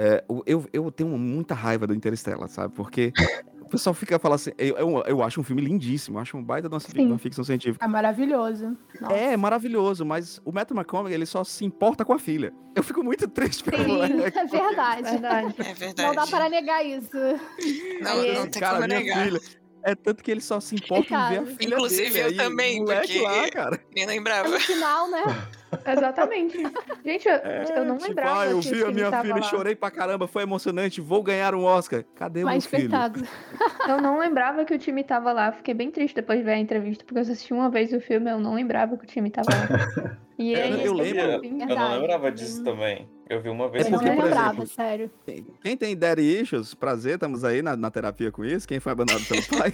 é, 0.00 0.24
eu, 0.46 0.64
eu 0.72 0.90
tenho 0.90 1.10
muita 1.10 1.54
raiva 1.54 1.86
do 1.86 1.94
Interstellar, 1.94 2.48
sabe? 2.48 2.74
Porque 2.74 3.12
o 3.60 3.68
pessoal 3.68 3.92
fica 3.92 4.18
falando 4.18 4.36
assim. 4.36 4.50
Eu, 4.56 4.76
eu, 4.78 5.02
eu 5.06 5.22
acho 5.22 5.38
um 5.38 5.44
filme 5.44 5.60
lindíssimo, 5.60 6.16
eu 6.16 6.22
acho 6.22 6.38
um 6.38 6.42
baita 6.42 6.70
de 6.70 6.74
uma, 6.74 7.02
uma 7.10 7.18
ficção 7.18 7.44
científica. 7.44 7.84
É 7.84 7.88
maravilhoso. 7.88 8.78
Nossa. 8.98 9.14
É 9.14 9.36
maravilhoso, 9.36 10.06
mas 10.06 10.40
o 10.42 10.50
Matthew 10.52 10.74
McConaughey 10.74 11.12
ele 11.14 11.26
só 11.26 11.44
se 11.44 11.66
importa 11.66 12.02
com 12.02 12.14
a 12.14 12.18
filha. 12.18 12.50
Eu 12.74 12.82
fico 12.82 13.04
muito 13.04 13.28
triste 13.28 13.62
pelo 13.62 13.84
Sim, 13.84 13.88
moleque. 13.88 14.38
é 14.38 14.46
verdade. 14.46 15.02
verdade. 15.02 15.54
É 15.58 15.74
verdade. 15.74 16.02
Não 16.08 16.14
dá 16.14 16.26
para 16.26 16.48
negar 16.48 16.82
isso. 16.82 17.10
Não, 18.00 18.34
não 18.34 18.46
tem 18.48 18.60
cara, 18.62 18.76
como 18.76 18.86
minha 18.88 19.00
negar. 19.00 19.24
filha. 19.24 19.40
É 19.82 19.94
tanto 19.94 20.24
que 20.24 20.30
ele 20.30 20.40
só 20.40 20.60
se 20.60 20.74
importa 20.74 21.14
em 21.14 21.28
ver 21.28 21.38
a 21.40 21.46
filha 21.56 21.74
Inclusive 21.74 22.10
dele. 22.10 22.20
eu 22.20 22.26
aí, 22.28 22.36
também, 22.36 22.80
moleque 22.80 23.18
porque 23.18 23.22
lá, 23.22 23.50
cara. 23.50 23.80
nem 23.94 24.06
lembrava. 24.06 24.48
No 24.48 24.60
final, 24.60 25.10
né? 25.10 25.22
Exatamente. 25.86 26.58
Gente, 27.04 27.28
eu, 27.28 27.34
eu 27.76 27.84
não 27.84 27.96
Tipo, 27.96 28.08
lembrava 28.08 28.40
ah, 28.42 28.46
eu 28.46 28.60
que 28.60 28.68
o 28.68 28.72
vi 28.72 28.82
a 28.82 28.86
time 28.86 28.94
minha 28.94 29.20
filha 29.22 29.30
e 29.36 29.40
lá. 29.40 29.42
chorei 29.42 29.74
pra 29.76 29.90
caramba, 29.90 30.26
foi 30.26 30.42
emocionante, 30.42 31.00
vou 31.00 31.22
ganhar 31.22 31.54
um 31.54 31.64
Oscar. 31.64 32.04
Cadê 32.14 32.44
o 32.44 32.48
meu 32.48 32.60
filho? 32.60 32.90
Eu 33.88 34.00
não 34.00 34.18
lembrava 34.18 34.64
que 34.64 34.74
o 34.74 34.78
time 34.78 35.02
tava 35.04 35.32
lá. 35.32 35.52
Fiquei 35.52 35.74
bem 35.74 35.90
triste 35.90 36.14
depois 36.16 36.38
de 36.38 36.44
ver 36.44 36.52
a 36.52 36.58
entrevista, 36.58 37.04
porque 37.04 37.18
eu 37.18 37.22
assisti 37.22 37.52
uma 37.52 37.70
vez 37.70 37.92
o 37.92 38.00
filme, 38.00 38.30
eu 38.30 38.38
não 38.40 38.54
lembrava 38.54 38.96
que 38.96 39.04
o 39.04 39.06
time 39.06 39.30
tava 39.30 39.48
lá. 39.50 40.16
E 40.38 40.52
Eu- 40.54 40.58
aí, 40.62 40.84
eu 40.86 40.92
lembro. 40.94 41.20
Eu, 41.20 41.38
enfim, 41.44 41.58
eu 41.68 41.76
não 41.76 42.00
lembrava 42.00 42.32
disso 42.32 42.64
também. 42.64 43.06
Eu 43.28 43.40
vi 43.40 43.48
uma 43.48 43.68
vez. 43.68 43.84
É 43.84 43.88
Eu 43.88 43.92
não 43.92 43.98
porque, 44.00 44.12
por 44.16 44.24
lembrava, 44.24 44.48
exemplo, 44.62 44.66
sério. 44.66 45.10
Quem 45.62 45.76
tem 45.76 45.96
daddy 45.96 46.40
issues, 46.40 46.74
prazer, 46.74 47.14
estamos 47.14 47.44
aí 47.44 47.62
na, 47.62 47.76
na 47.76 47.88
terapia 47.88 48.32
com 48.32 48.44
isso. 48.44 48.66
Quem 48.66 48.80
foi 48.80 48.90
abandonado 48.90 49.24
pelo 49.28 49.42
pai. 49.60 49.72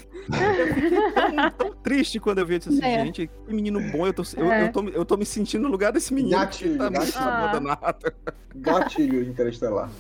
eu 0.59 0.75
fiquei 0.75 0.91
tão, 0.91 1.51
tão 1.53 1.75
triste 1.83 2.21
quando 2.21 2.39
eu 2.41 2.45
vi 2.47 2.57
isso 2.57 2.69
assim, 2.69 2.85
É. 2.85 3.03
gente, 3.05 3.27
que 3.29 3.55
menino 3.55 3.81
bom. 3.93 4.07
Eu 4.07 4.13
tô, 4.13 4.23
eu, 4.37 4.53
É. 4.53 4.65
eu 4.65 4.73
tô, 4.73 4.89
eu 4.89 5.05
tô 5.07 5.17
me 5.17 5.25
sentindo 5.25 5.63
no 5.63 5.69
lugar 5.71 5.86
desse 5.91 6.13
menino. 6.15 6.37
Gatilho, 6.39 6.79
tá 6.79 6.89
gatilho. 6.91 7.19
abandonado. 7.25 8.13
Gatilho 8.55 9.23
interestelar. 9.23 9.91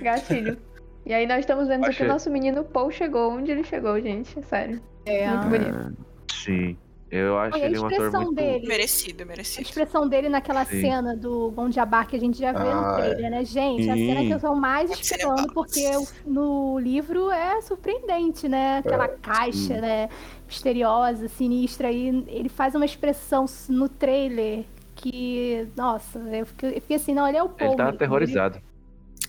gatilho. 0.00 0.58
E 1.06 1.14
aí 1.14 1.26
nós 1.26 1.40
estamos 1.40 1.68
vendo 1.68 1.88
que 1.90 2.02
o 2.02 2.08
nosso 2.08 2.30
menino 2.30 2.64
Paul 2.64 2.90
chegou 2.90 3.32
onde 3.32 3.50
ele 3.50 3.64
chegou, 3.64 3.98
gente. 4.00 4.40
Sério. 4.44 4.80
É, 5.06 5.28
Muito 5.28 5.48
bonito. 5.48 5.96
Sim. 6.32 6.76
Eu 7.10 7.38
acho 7.38 7.54
Olha, 7.56 7.64
a 7.64 7.66
ele 7.66 7.78
um 7.78 7.86
ator 7.86 7.92
expressão 7.92 8.20
muito. 8.24 8.36
dele. 8.36 8.66
Merecido, 8.68 9.22
A 9.22 9.26
merecido. 9.26 9.62
expressão 9.62 10.06
dele 10.06 10.28
naquela 10.28 10.66
Sim. 10.66 10.82
cena 10.82 11.16
do 11.16 11.50
Bom 11.52 11.70
Jabbar 11.70 12.06
que 12.06 12.14
a 12.14 12.20
gente 12.20 12.38
já 12.38 12.52
vê 12.52 12.58
no 12.64 12.70
Ah, 12.84 12.96
é. 13.00 13.00
trailer, 13.14 13.30
né? 13.30 13.44
Gente, 13.46 13.88
a 13.88 13.94
cena 13.94 14.20
que 14.20 14.30
eu 14.30 14.38
tô 14.38 14.54
mais 14.54 14.90
esperando, 14.90 15.50
porque 15.54 15.90
no 16.26 16.78
livro 16.78 17.30
é 17.30 17.62
surpreendente, 17.62 18.46
né? 18.46 18.78
Aquela 18.84 19.08
caixa, 19.08 19.80
né? 19.80 20.10
Misteriosa, 20.46 21.28
sinistra. 21.28 21.90
E 21.90 22.08
ele 22.28 22.50
faz 22.50 22.74
uma 22.74 22.84
expressão 22.84 23.46
no 23.70 23.88
trailer 23.88 24.66
que, 25.00 25.66
nossa, 25.76 26.18
eu 26.18 26.46
fiquei, 26.46 26.76
eu 26.76 26.80
fiquei 26.80 26.96
assim, 26.96 27.14
não, 27.14 27.26
ele 27.28 27.36
é 27.38 27.42
o 27.42 27.48
Paul. 27.48 27.68
Ele 27.70 27.76
tá 27.76 27.88
aterrorizado. 27.88 28.60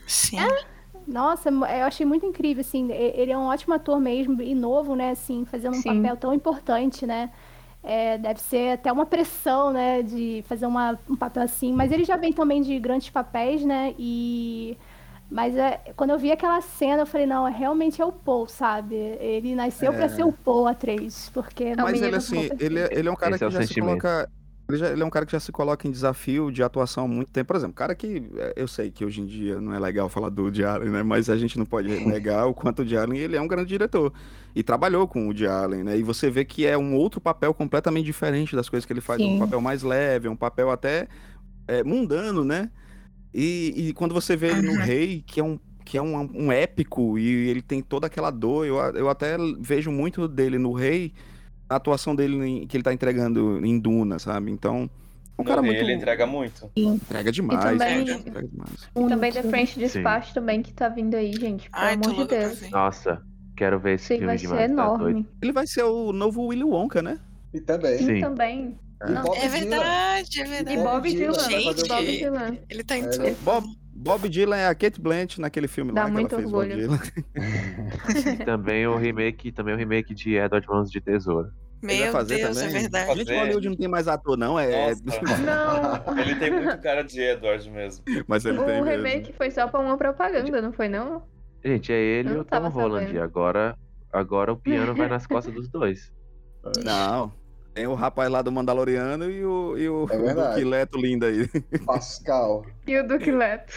Sim. 0.07 0.37
Nossa, 1.07 1.49
eu 1.49 1.85
achei 1.85 2.05
muito 2.05 2.25
incrível, 2.25 2.61
assim, 2.61 2.91
ele 2.91 3.31
é 3.31 3.37
um 3.37 3.45
ótimo 3.47 3.73
ator 3.73 3.99
mesmo, 3.99 4.41
e 4.41 4.53
novo, 4.53 4.95
né, 4.95 5.11
assim, 5.11 5.43
fazendo 5.45 5.77
um 5.77 5.81
Sim. 5.81 6.01
papel 6.03 6.17
tão 6.17 6.33
importante, 6.33 7.05
né, 7.05 7.31
É, 7.83 8.17
deve 8.17 8.41
ser 8.41 8.73
até 8.73 8.91
uma 8.91 9.05
pressão, 9.05 9.71
né, 9.71 10.03
de 10.03 10.43
fazer 10.47 10.65
uma, 10.67 10.99
um 11.09 11.15
papel 11.15 11.43
assim, 11.43 11.73
mas 11.73 11.91
ele 11.91 12.03
já 12.05 12.17
vem 12.17 12.33
também 12.33 12.61
de 12.61 12.77
grandes 12.79 13.09
papéis, 13.09 13.63
né, 13.65 13.95
e... 13.97 14.77
Mas 15.31 15.55
é, 15.55 15.79
quando 15.95 16.09
eu 16.11 16.19
vi 16.19 16.31
aquela 16.31 16.59
cena, 16.61 17.03
eu 17.03 17.05
falei, 17.05 17.25
não, 17.27 17.47
é- 17.47 17.51
realmente 17.51 18.01
é 18.01 18.05
o 18.05 18.11
Paul, 18.11 18.47
sabe? 18.47 18.95
Ele 18.95 19.55
nasceu 19.55 19.93
pra 19.93 20.05
É. 20.05 20.09
ser 20.09 20.23
o 20.25 20.33
Paul, 20.33 20.67
a 20.67 20.71
atriz, 20.71 21.29
porque... 21.33 21.65
é 21.65 21.75
Mas 21.75 22.01
ele, 22.01 22.15
assim, 22.15 22.49
ele, 22.59 22.79
é- 22.79 22.89
ele 22.91 23.07
é 23.07 23.11
um 23.11 23.15
cara 23.15 23.35
Esse 23.35 23.43
é 23.45 23.47
que 23.47 23.51
o 23.51 23.51
já 23.51 23.61
se 23.61 23.67
sentimento. 23.67 24.01
coloca. 24.01 24.29
Ele, 24.69 24.77
já- 24.77 24.89
ele 24.91 25.01
é 25.01 25.05
um 25.05 25.09
cara 25.09 25.25
que 25.25 25.31
já 25.31 25.39
se 25.39 25.51
coloca 25.51 25.87
em 25.87 25.91
desafio 25.91 26.51
de 26.51 26.61
atuação 26.61 27.05
há 27.05 27.07
muito 27.07 27.31
tempo. 27.31 27.47
Por 27.47 27.55
exemplo, 27.55 27.73
cara 27.73 27.95
que. 27.95 28.23
é, 28.37 28.53
Eu 28.55 28.67
sei 28.67 28.91
que 28.91 29.03
hoje 29.03 29.21
em 29.21 29.25
dia 29.25 29.59
não 29.59 29.73
é 29.73 29.79
legal 29.79 30.07
falar 30.09 30.29
do 30.29 30.45
Allen, 30.65 30.89
né? 30.89 31.03
Mas 31.03 31.29
a 31.29 31.35
gente 31.37 31.57
não 31.57 31.65
pode 31.65 31.87
negar 32.05 32.45
o 32.45 32.53
quanto 32.53 32.83
o 32.83 32.99
Allen 32.99 33.19
ele 33.19 33.35
é 33.35 33.41
um 33.41 33.47
grande 33.47 33.69
diretor. 33.69 34.13
E 34.55 34.63
trabalhou 34.63 35.07
com 35.07 35.27
o 35.27 35.33
Allen, 35.49 35.83
né? 35.83 35.97
E 35.97 36.03
você 36.03 36.29
vê 36.29 36.45
que 36.45 36.65
é 36.65 36.77
um 36.77 36.95
outro 36.95 37.19
papel 37.19 37.53
completamente 37.53 38.05
diferente 38.05 38.55
das 38.55 38.69
coisas 38.69 38.85
que 38.85 38.93
ele 38.93 39.01
faz. 39.01 39.21
Sim. 39.21 39.35
Um 39.35 39.39
papel 39.39 39.59
mais 39.61 39.83
leve, 39.83 40.27
um 40.27 40.35
papel 40.35 40.69
até 40.69 41.07
é, 41.67 41.83
mundano, 41.83 42.43
né? 42.43 42.69
E, 43.33 43.73
e 43.89 43.93
quando 43.93 44.13
você 44.13 44.35
vê 44.35 44.47
ele 44.49 44.61
no. 44.61 44.79
Rei, 44.79 45.23
que 45.25 45.39
é 45.39 45.43
um 45.43 45.59
que 45.85 45.97
é 45.97 46.01
um, 46.03 46.15
um 46.35 46.51
épico 46.51 47.17
e 47.17 47.49
ele 47.49 47.63
tem 47.63 47.81
toda 47.81 48.05
aquela 48.05 48.29
dor. 48.29 48.63
Eu, 48.63 48.75
eu 48.95 49.09
até 49.09 49.37
vejo 49.59 49.89
muito 49.91 50.27
dele 50.27 50.59
no 50.59 50.71
Rei, 50.71 51.11
a 51.69 51.75
atuação 51.75 52.15
dele 52.15 52.35
em- 52.45 52.67
que 52.67 52.75
ele 52.75 52.83
tá 52.83 52.91
entregando 52.93 53.63
em 53.65 53.77
Duna, 53.79 54.17
sabe? 54.19 54.51
Então, 54.51 54.89
um 55.37 55.43
cara 55.43 55.61
Rei 55.61 55.71
muito. 55.71 55.83
Ele 55.83 55.93
entrega 55.93 56.25
muito. 56.25 56.69
Entrega 56.75 57.31
demais. 57.31 57.63
também- 57.63 58.05
gente, 58.07 58.27
entrega 58.27 58.47
demais. 58.47 58.89
E 58.95 59.07
também 59.07 59.31
The 59.31 59.43
French 59.43 59.73
Sim. 59.75 59.79
Dispatch 59.81 60.33
também, 60.33 60.61
que 60.61 60.73
tá 60.73 60.89
vindo 60.89 61.15
aí, 61.15 61.31
gente. 61.33 61.69
Pelo 61.69 61.83
Ai, 61.83 61.93
amor 61.93 62.13
de 62.15 62.25
Deus. 62.25 62.69
Nossa, 62.71 63.21
quero 63.55 63.79
ver 63.79 63.95
esse 63.95 64.13
aí 64.13 64.19
filme 64.19 64.27
vai 64.33 64.37
demais. 64.37 64.61
ser 64.61 64.67
tá 64.67 64.73
enorme. 64.73 65.03
doido. 65.13 65.27
Ele 65.41 65.51
vai 65.51 65.67
ser 65.67 65.83
o 65.83 66.11
novo 66.11 66.47
Willy 66.47 66.63
Wonka, 66.63 67.01
né? 67.01 67.19
E 67.53 67.59
também. 67.61 67.97
Sim, 67.99 68.05
Sim. 68.05 68.21
também. 68.21 68.79
Não, 69.01 69.33
é 69.33 69.47
verdade, 69.47 70.41
é 70.41 70.43
verdade. 70.43 70.77
E 70.77 70.83
Bob 70.83 71.09
Dylan. 71.09 71.49
Gente, 71.49 71.87
Bob 71.87 72.05
Dylan. 72.17 72.57
ele 72.69 72.83
tá 72.83 72.97
em 72.97 73.03
É, 73.05 73.07
tudo. 73.07 73.35
Bob, 73.43 73.65
Bob 74.01 74.29
Dylan 74.29 74.55
é 74.55 74.67
a 74.67 74.73
Kate 74.75 74.99
Blanchett 75.01 75.41
naquele 75.41 75.67
filme 75.67 75.91
Dá 75.91 76.05
lá 76.05 76.09
muito 76.09 76.29
que 76.29 76.35
ela 76.35 76.41
fez 76.43 76.53
orgulho. 76.53 76.87
Bob 76.87 76.99
Dylan. 77.11 78.33
E 78.41 78.45
também 78.45 78.87
o 78.87 78.95
remake, 78.95 79.51
também 79.51 79.73
o 79.73 79.77
remake 79.77 80.13
de 80.15 80.35
Edward 80.35 80.65
Mãos 80.67 80.89
de 80.89 81.01
Tesoura. 81.01 81.51
Meu 81.81 82.11
fazer 82.11 82.37
Deus, 82.37 82.57
é 82.57 82.65
também? 82.65 82.81
verdade. 82.81 83.17
Gente, 83.19 83.33
Hollywood 83.33 83.69
não 83.69 83.75
tem 83.75 83.87
mais 83.87 84.07
ator, 84.07 84.37
não. 84.37 84.57
É... 84.59 84.93
Não. 85.45 86.17
Ele 86.17 86.35
tem 86.35 86.51
muito 86.51 86.77
cara 86.81 87.03
de 87.03 87.21
Edward 87.21 87.69
mesmo. 87.69 88.03
Mas 88.27 88.45
ele 88.45 88.57
tem 88.57 88.81
O 88.81 88.85
mesmo. 88.85 89.05
remake 89.05 89.33
foi 89.33 89.51
só 89.51 89.67
pra 89.67 89.79
uma 89.79 89.97
propaganda, 89.97 90.61
não 90.61 90.71
foi 90.73 90.87
não? 90.89 91.23
Gente, 91.63 91.91
é 91.91 91.97
ele 91.99 92.29
e 92.33 92.37
o 92.37 92.43
Tom 92.45 92.67
Holland. 92.69 93.17
Agora, 93.19 93.77
agora 94.13 94.51
o 94.53 94.57
piano 94.57 94.93
vai 94.95 95.07
nas 95.09 95.27
costas 95.27 95.53
dos 95.53 95.67
dois. 95.69 96.11
Não. 96.83 97.33
Tem 97.79 97.87
o 97.87 97.93
rapaz 97.95 98.29
lá 98.29 98.41
do 98.41 98.51
Mandaloriano 98.51 99.31
e 99.31 99.45
o, 99.45 99.77
e 99.77 99.87
o, 99.87 100.05
É 100.11 100.17
o. 100.17 100.35
Duque 100.35 100.65
Leto 100.65 100.97
lindo 100.97 101.25
aí. 101.25 101.47
Pascal. 101.85 102.65
E 102.85 102.97
o 102.97 103.07
Duque 103.07 103.31
Leto. 103.31 103.71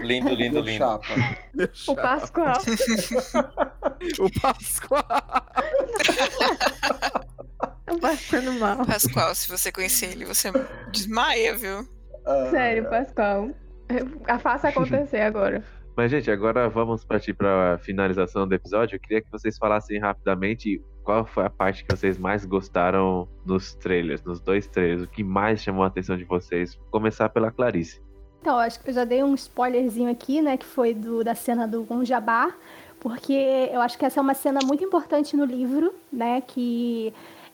Lindo, 0.00 0.30
lindo, 0.30 0.60
lindo. 0.60 0.78
chapa. 0.78 1.04
O 1.86 1.94
Pascoal. 1.94 2.56
o 4.18 4.40
Pascoal. 4.40 5.04
Tô 7.84 7.98
passando 7.98 8.52
mal. 8.54 8.86
Pascoal, 8.86 9.34
se 9.34 9.46
você 9.46 9.70
conhecer 9.70 10.12
ele, 10.12 10.24
você 10.24 10.50
desmaia, 10.90 11.54
viu? 11.54 11.86
Ah, 12.24 12.48
Sério, 12.50 12.88
Pascoal. 12.88 13.50
A 14.28 14.38
faça 14.38 14.70
acontecer 14.70 15.20
agora. 15.20 15.62
Mas, 15.96 16.10
gente, 16.10 16.30
agora 16.30 16.68
vamos 16.68 17.04
partir 17.04 17.34
para 17.34 17.74
a 17.74 17.78
finalização 17.78 18.48
do 18.48 18.54
episódio. 18.54 18.96
Eu 18.96 19.00
queria 19.00 19.20
que 19.20 19.30
vocês 19.30 19.58
falassem 19.58 19.98
rapidamente 19.98 20.80
qual 21.04 21.26
foi 21.26 21.44
a 21.44 21.50
parte 21.50 21.84
que 21.84 21.94
vocês 21.94 22.16
mais 22.16 22.46
gostaram 22.46 23.28
nos 23.44 23.74
trailers, 23.74 24.22
nos 24.22 24.40
dois 24.40 24.66
trailers, 24.66 25.02
o 25.02 25.06
que 25.06 25.22
mais 25.22 25.62
chamou 25.62 25.84
a 25.84 25.88
atenção 25.88 26.16
de 26.16 26.24
vocês. 26.24 26.76
Vou 26.76 26.86
começar 26.90 27.28
pela 27.28 27.50
Clarice. 27.50 28.00
Então, 28.40 28.58
acho 28.58 28.80
que 28.80 28.90
eu 28.90 28.94
já 28.94 29.04
dei 29.04 29.22
um 29.22 29.34
spoilerzinho 29.34 30.10
aqui, 30.10 30.40
né? 30.40 30.56
Que 30.56 30.64
foi 30.64 30.94
do, 30.94 31.22
da 31.22 31.34
cena 31.34 31.68
do 31.68 31.84
Gonjabá, 31.84 32.52
porque 32.98 33.68
eu 33.70 33.80
acho 33.80 33.98
que 33.98 34.04
essa 34.04 34.18
é 34.18 34.22
uma 34.22 34.34
cena 34.34 34.60
muito 34.64 34.82
importante 34.82 35.36
no 35.36 35.44
livro, 35.44 35.94
né? 36.10 36.40
Que 36.40 37.12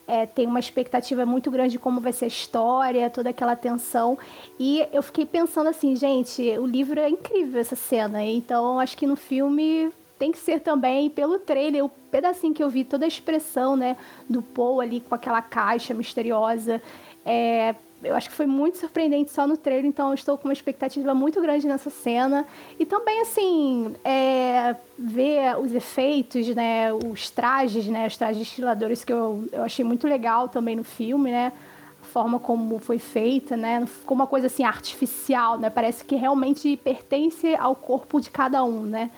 é, 0.09 0.24
tem 0.24 0.47
uma 0.47 0.59
expectativa 0.59 1.26
muito 1.26 1.51
grande 1.51 1.72
de 1.72 1.78
como 1.78 2.01
vai 2.01 2.14
ser 2.14 2.24
a 2.24 2.28
história, 2.28 3.10
toda 3.10 3.28
aquela 3.28 3.55
tensão. 3.55 4.18
E 4.59 4.85
eu 4.90 5.02
fiquei 5.02 5.26
pensando 5.26 5.68
assim, 5.68 5.94
gente, 5.94 6.43
o 6.59 6.66
livro 6.66 6.98
é 6.98 7.10
incrível 7.10 7.60
essa 7.60 7.76
cena. 7.76 8.24
Então, 8.24 8.80
acho 8.80 8.97
que 8.97 9.06
no 9.06 9.16
filme 9.16 9.93
tem 10.18 10.32
que 10.32 10.39
ser 10.39 10.60
também, 10.60 11.10
pelo 11.10 11.39
trailer, 11.39 11.85
o 11.85 11.90
pedacinho 12.10 12.55
que 12.55 12.62
eu 12.64 12.70
vi, 12.70 12.85
toda 12.85 13.05
a 13.05 13.09
expressão, 13.09 13.76
né? 13.76 13.98
Do 14.28 14.40
Paul 14.40 14.80
ali 14.80 15.01
com 15.01 15.14
aquela 15.14 15.43
caixa 15.43 15.93
misteriosa. 15.93 16.82
É, 17.24 17.74
eu 18.03 18.15
acho 18.15 18.31
que 18.31 18.35
foi 18.35 18.47
muito 18.47 18.79
surpreendente 18.79 19.33
só 19.33 19.47
no 19.47 19.57
trailer, 19.57 19.87
então 19.87 20.15
estou 20.15 20.39
com 20.39 20.49
uma 20.49 20.53
expectativa 20.53 21.15
muito 21.15 21.41
grande 21.41 21.66
nessa 21.66 21.91
cena. 21.91 22.47
E 22.79 22.87
também, 22.87 23.20
assim, 23.23 23.95
é, 24.05 24.77
ver 24.97 25.59
os 25.59 25.75
efeitos, 25.75 26.47
né, 26.55 26.93
os 26.93 27.31
trajes, 27.31 27.87
né, 27.87 28.07
os 28.07 28.16
trajes 28.16 28.43
estiladores 28.43 29.05
que 29.05 29.12
eu, 29.12 29.49
eu 29.51 29.62
achei 29.62 29.85
muito 29.85 30.07
legal 30.07 30.49
também 30.49 30.77
no 30.77 30.85
filme, 30.85 31.31
né, 31.31 31.53
a 32.01 32.07
forma 32.07 32.39
como 32.39 32.79
foi 32.79 32.99
feita, 32.99 33.57
né, 33.57 33.85
ficou 33.87 34.15
uma 34.15 34.27
coisa 34.27 34.47
assim 34.47 34.62
artificial, 34.62 35.59
né, 35.59 35.69
parece 35.69 36.05
que 36.05 36.15
realmente 36.15 36.77
pertence 36.77 37.55
ao 37.57 37.75
corpo 37.75 38.20
de 38.20 38.31
cada 38.31 38.62
um, 38.65 38.83
né. 38.83 39.11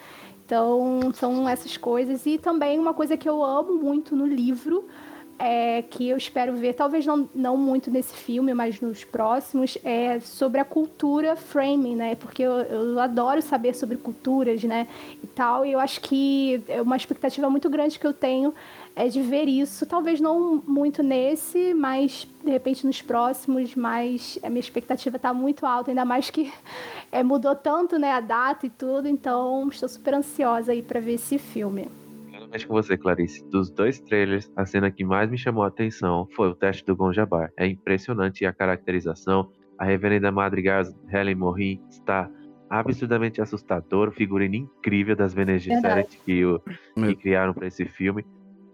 Então, 0.46 1.12
são 1.14 1.48
essas 1.48 1.76
coisas. 1.76 2.26
E 2.26 2.36
também 2.36 2.76
uma 2.76 2.92
coisa 2.92 3.16
que 3.16 3.28
eu 3.28 3.44
amo 3.44 3.74
muito 3.74 4.16
no 4.16 4.26
livro, 4.26 4.88
é, 5.40 5.80
que 5.80 6.06
eu 6.06 6.18
espero 6.18 6.54
ver, 6.54 6.74
talvez 6.74 7.06
não, 7.06 7.26
não 7.34 7.56
muito 7.56 7.90
nesse 7.90 8.14
filme, 8.14 8.52
mas 8.52 8.78
nos 8.78 9.04
próximos, 9.04 9.78
é 9.82 10.20
sobre 10.20 10.60
a 10.60 10.64
cultura 10.66 11.34
framing, 11.34 11.96
né? 11.96 12.14
Porque 12.14 12.42
eu, 12.42 12.52
eu 12.52 13.00
adoro 13.00 13.40
saber 13.40 13.74
sobre 13.74 13.96
culturas, 13.96 14.62
né? 14.62 14.86
E 15.22 15.26
tal, 15.26 15.64
e 15.64 15.72
eu 15.72 15.80
acho 15.80 16.02
que 16.02 16.62
é 16.68 16.82
uma 16.82 16.96
expectativa 16.96 17.48
muito 17.48 17.70
grande 17.70 17.98
que 17.98 18.06
eu 18.06 18.12
tenho 18.12 18.52
é 18.94 19.08
de 19.08 19.22
ver 19.22 19.48
isso, 19.48 19.86
talvez 19.86 20.20
não 20.20 20.62
muito 20.66 21.02
nesse, 21.02 21.72
mas 21.72 22.28
de 22.44 22.50
repente 22.50 22.86
nos 22.86 23.00
próximos, 23.00 23.74
mas 23.74 24.38
a 24.42 24.50
minha 24.50 24.60
expectativa 24.60 25.16
está 25.16 25.32
muito 25.32 25.64
alta, 25.64 25.90
ainda 25.90 26.04
mais 26.04 26.28
que 26.28 26.52
é, 27.10 27.22
mudou 27.22 27.54
tanto, 27.54 27.98
né, 27.98 28.12
a 28.12 28.20
data 28.20 28.66
e 28.66 28.70
tudo, 28.70 29.08
então 29.08 29.66
estou 29.68 29.88
super 29.88 30.12
ansiosa 30.12 30.72
aí 30.72 30.82
para 30.82 31.00
ver 31.00 31.14
esse 31.14 31.38
filme. 31.38 31.88
Totalmente 32.50 32.66
com 32.66 32.74
você, 32.74 32.96
Clarice. 32.96 33.48
Dos 33.48 33.70
dois 33.70 34.00
trailers, 34.00 34.50
a 34.56 34.66
cena 34.66 34.90
que 34.90 35.04
mais 35.04 35.30
me 35.30 35.38
chamou 35.38 35.62
a 35.62 35.68
atenção 35.68 36.26
foi 36.34 36.48
o 36.48 36.54
teste 36.54 36.84
do 36.84 36.96
Gonjabar. 36.96 37.50
É 37.56 37.64
impressionante 37.64 38.44
a 38.44 38.52
caracterização. 38.52 39.48
A 39.78 39.84
reverenda 39.84 40.32
Madrigal 40.32 40.82
Helen 41.12 41.36
Morin 41.36 41.80
está 41.88 42.28
absurdamente 42.68 43.40
assustadora, 43.40 44.10
o 44.10 44.12
figurino 44.12 44.56
incrível 44.56 45.14
das 45.14 45.32
Bene 45.32 45.58
Gesserit 45.58 46.18
que, 46.24 46.44
o- 46.44 46.60
que 46.96 47.14
criaram 47.16 47.54
para 47.54 47.68
esse 47.68 47.84
filme. 47.84 48.24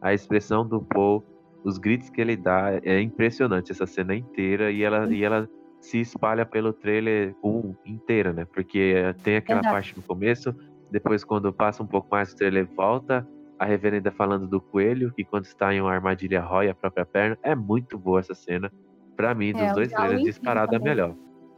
A 0.01 0.13
expressão 0.15 0.67
do 0.67 0.83
Paul, 0.83 1.23
os 1.65 1.77
gritos 1.79 2.09
que 2.11 2.21
ele 2.21 2.37
dá, 2.37 2.81
é 2.83 3.01
impressionante 3.01 3.73
essa 3.73 3.87
cena 3.87 4.15
inteira 4.15 4.71
e 4.71 4.83
ela, 4.83 5.13
e 5.13 5.23
ela 5.23 5.49
se 5.81 6.01
espalha 6.01 6.47
pelo 6.47 6.73
trailer 6.73 7.35
um 7.45 7.75
inteira, 7.85 8.33
né? 8.33 8.47
Porque 8.53 8.95
tem 9.23 9.37
aquela 9.37 9.61
Exato. 9.61 9.75
parte 9.75 9.97
no 9.97 10.03
começo, 10.03 10.55
depois 10.91 11.25
quando 11.25 11.53
passa 11.53 11.83
um 11.83 11.87
pouco 11.87 12.09
mais 12.11 12.33
o 12.33 12.37
trailer 12.37 12.67
volta, 12.75 13.27
a 13.59 13.65
reverenda 13.65 14.11
falando 14.11 14.47
do 14.47 14.61
coelho, 14.61 15.13
que 15.15 15.25
quando 15.25 15.45
está 15.47 15.73
em 15.73 15.81
uma 15.81 15.93
armadilha 15.93 16.41
rói 16.41 16.69
a 16.69 16.75
própria 16.75 17.07
perna. 17.07 17.39
É 17.43 17.55
muito 17.55 17.99
boa 17.99 18.21
essa 18.21 18.35
cena. 18.35 18.71
Pra 19.17 19.35
mim, 19.35 19.53
dos 19.53 19.63
É, 19.63 19.73
dois 19.73 19.93
trailers, 19.93 20.23
disparada 20.23 20.77
a 20.77 20.79
também. 20.79 20.95
melhor. 20.95 21.17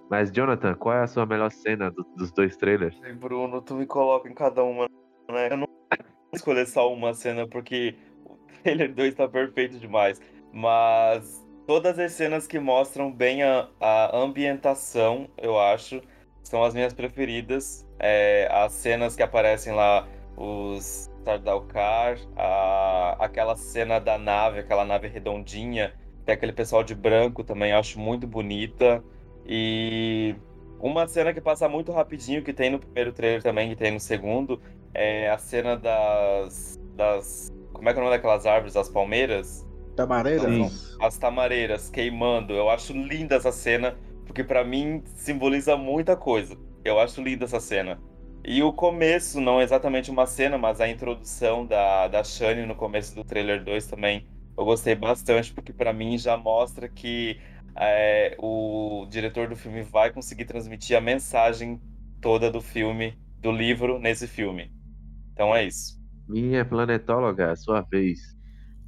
Mas, 0.08 0.30
Jonathan, 0.30 0.74
qual 0.74 0.94
é 0.94 1.02
a 1.02 1.06
sua 1.06 1.26
melhor 1.26 1.50
cena 1.50 1.90
do- 1.90 2.06
dos 2.16 2.32
dois 2.32 2.56
trailers? 2.56 2.98
Ai, 3.02 3.12
Bruno, 3.12 3.60
tu 3.60 3.74
me 3.74 3.84
coloca 3.84 4.28
em 4.28 4.34
cada 4.34 4.62
uma, 4.62 4.86
né? 5.30 5.48
Eu 5.50 5.56
não 5.58 5.66
vou 5.66 6.34
escolher 6.34 6.66
só 6.66 6.92
uma 6.92 7.12
cena 7.14 7.46
porque 7.48 7.96
o 8.24 8.36
trailer 8.62 8.94
2 8.94 9.14
tá 9.14 9.28
perfeito 9.28 9.78
demais. 9.78 10.20
Mas 10.52 11.44
todas 11.66 11.98
as 11.98 12.12
cenas 12.12 12.46
que 12.46 12.58
mostram 12.58 13.12
bem 13.12 13.42
a, 13.42 13.68
a 13.80 14.16
ambientação, 14.16 15.28
eu 15.36 15.58
acho, 15.58 16.00
são 16.42 16.62
as 16.64 16.72
minhas 16.72 16.94
preferidas. 16.94 17.86
É, 17.98 18.48
as 18.50 18.72
cenas 18.72 19.14
que 19.14 19.22
aparecem 19.22 19.74
lá, 19.74 20.08
os 20.36 21.07
Sardaukar, 21.24 22.18
a, 22.36 23.16
aquela 23.18 23.56
cena 23.56 23.98
da 23.98 24.18
nave, 24.18 24.60
aquela 24.60 24.84
nave 24.84 25.08
redondinha, 25.08 25.92
tem 26.24 26.34
aquele 26.34 26.52
pessoal 26.52 26.84
de 26.84 26.94
branco 26.94 27.42
também, 27.42 27.72
acho 27.72 27.98
muito 27.98 28.26
bonita. 28.26 29.02
E 29.46 30.34
uma 30.80 31.08
cena 31.08 31.32
que 31.32 31.40
passa 31.40 31.68
muito 31.68 31.90
rapidinho, 31.90 32.42
que 32.42 32.52
tem 32.52 32.70
no 32.70 32.78
primeiro 32.78 33.12
trailer 33.12 33.42
também, 33.42 33.70
que 33.70 33.76
tem 33.76 33.92
no 33.92 34.00
segundo, 34.00 34.60
é 34.94 35.30
a 35.30 35.38
cena 35.38 35.76
das. 35.76 36.78
das 36.94 37.48
como 37.72 37.88
é 37.88 37.92
que 37.92 37.98
é 37.98 38.02
o 38.02 38.04
nome 38.04 38.16
daquelas 38.16 38.46
árvores? 38.46 38.76
As 38.76 38.88
palmeiras? 38.88 39.66
Tamareiras? 39.96 40.96
As 41.00 41.18
tamareiras 41.18 41.90
queimando. 41.90 42.52
Eu 42.52 42.68
acho 42.70 42.92
linda 42.92 43.36
essa 43.36 43.50
cena, 43.50 43.96
porque 44.26 44.44
pra 44.44 44.64
mim 44.64 45.02
simboliza 45.14 45.76
muita 45.76 46.16
coisa. 46.16 46.56
Eu 46.84 46.98
acho 47.00 47.22
linda 47.22 47.44
essa 47.44 47.60
cena. 47.60 48.00
E 48.44 48.62
o 48.62 48.72
começo, 48.72 49.40
não 49.40 49.60
exatamente 49.60 50.10
uma 50.10 50.26
cena, 50.26 50.56
mas 50.56 50.80
a 50.80 50.88
introdução 50.88 51.66
da, 51.66 52.08
da 52.08 52.24
Shani 52.24 52.66
no 52.66 52.74
começo 52.74 53.14
do 53.14 53.24
trailer 53.24 53.62
2 53.62 53.86
também, 53.86 54.26
eu 54.56 54.64
gostei 54.64 54.94
bastante, 54.94 55.52
porque 55.52 55.72
pra 55.72 55.92
mim 55.92 56.16
já 56.16 56.36
mostra 56.36 56.88
que 56.88 57.38
é, 57.76 58.36
o 58.38 59.06
diretor 59.10 59.48
do 59.48 59.56
filme 59.56 59.82
vai 59.82 60.10
conseguir 60.10 60.44
transmitir 60.46 60.96
a 60.96 61.00
mensagem 61.00 61.80
toda 62.20 62.50
do 62.50 62.60
filme, 62.60 63.16
do 63.40 63.52
livro, 63.52 63.98
nesse 63.98 64.26
filme. 64.26 64.72
Então 65.32 65.54
é 65.54 65.64
isso. 65.64 65.98
Minha 66.28 66.64
planetóloga, 66.64 67.54
sua 67.56 67.82
vez. 67.82 68.18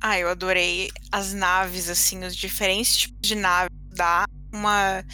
Ah, 0.01 0.19
eu 0.19 0.29
adorei 0.29 0.89
as 1.13 1.33
naves, 1.33 1.89
assim, 1.89 2.25
os 2.25 2.35
diferentes 2.35 2.97
tipos 2.97 3.21
de 3.21 3.35
naves. 3.35 3.71
Dá 3.95 4.25
uma, 4.53 5.05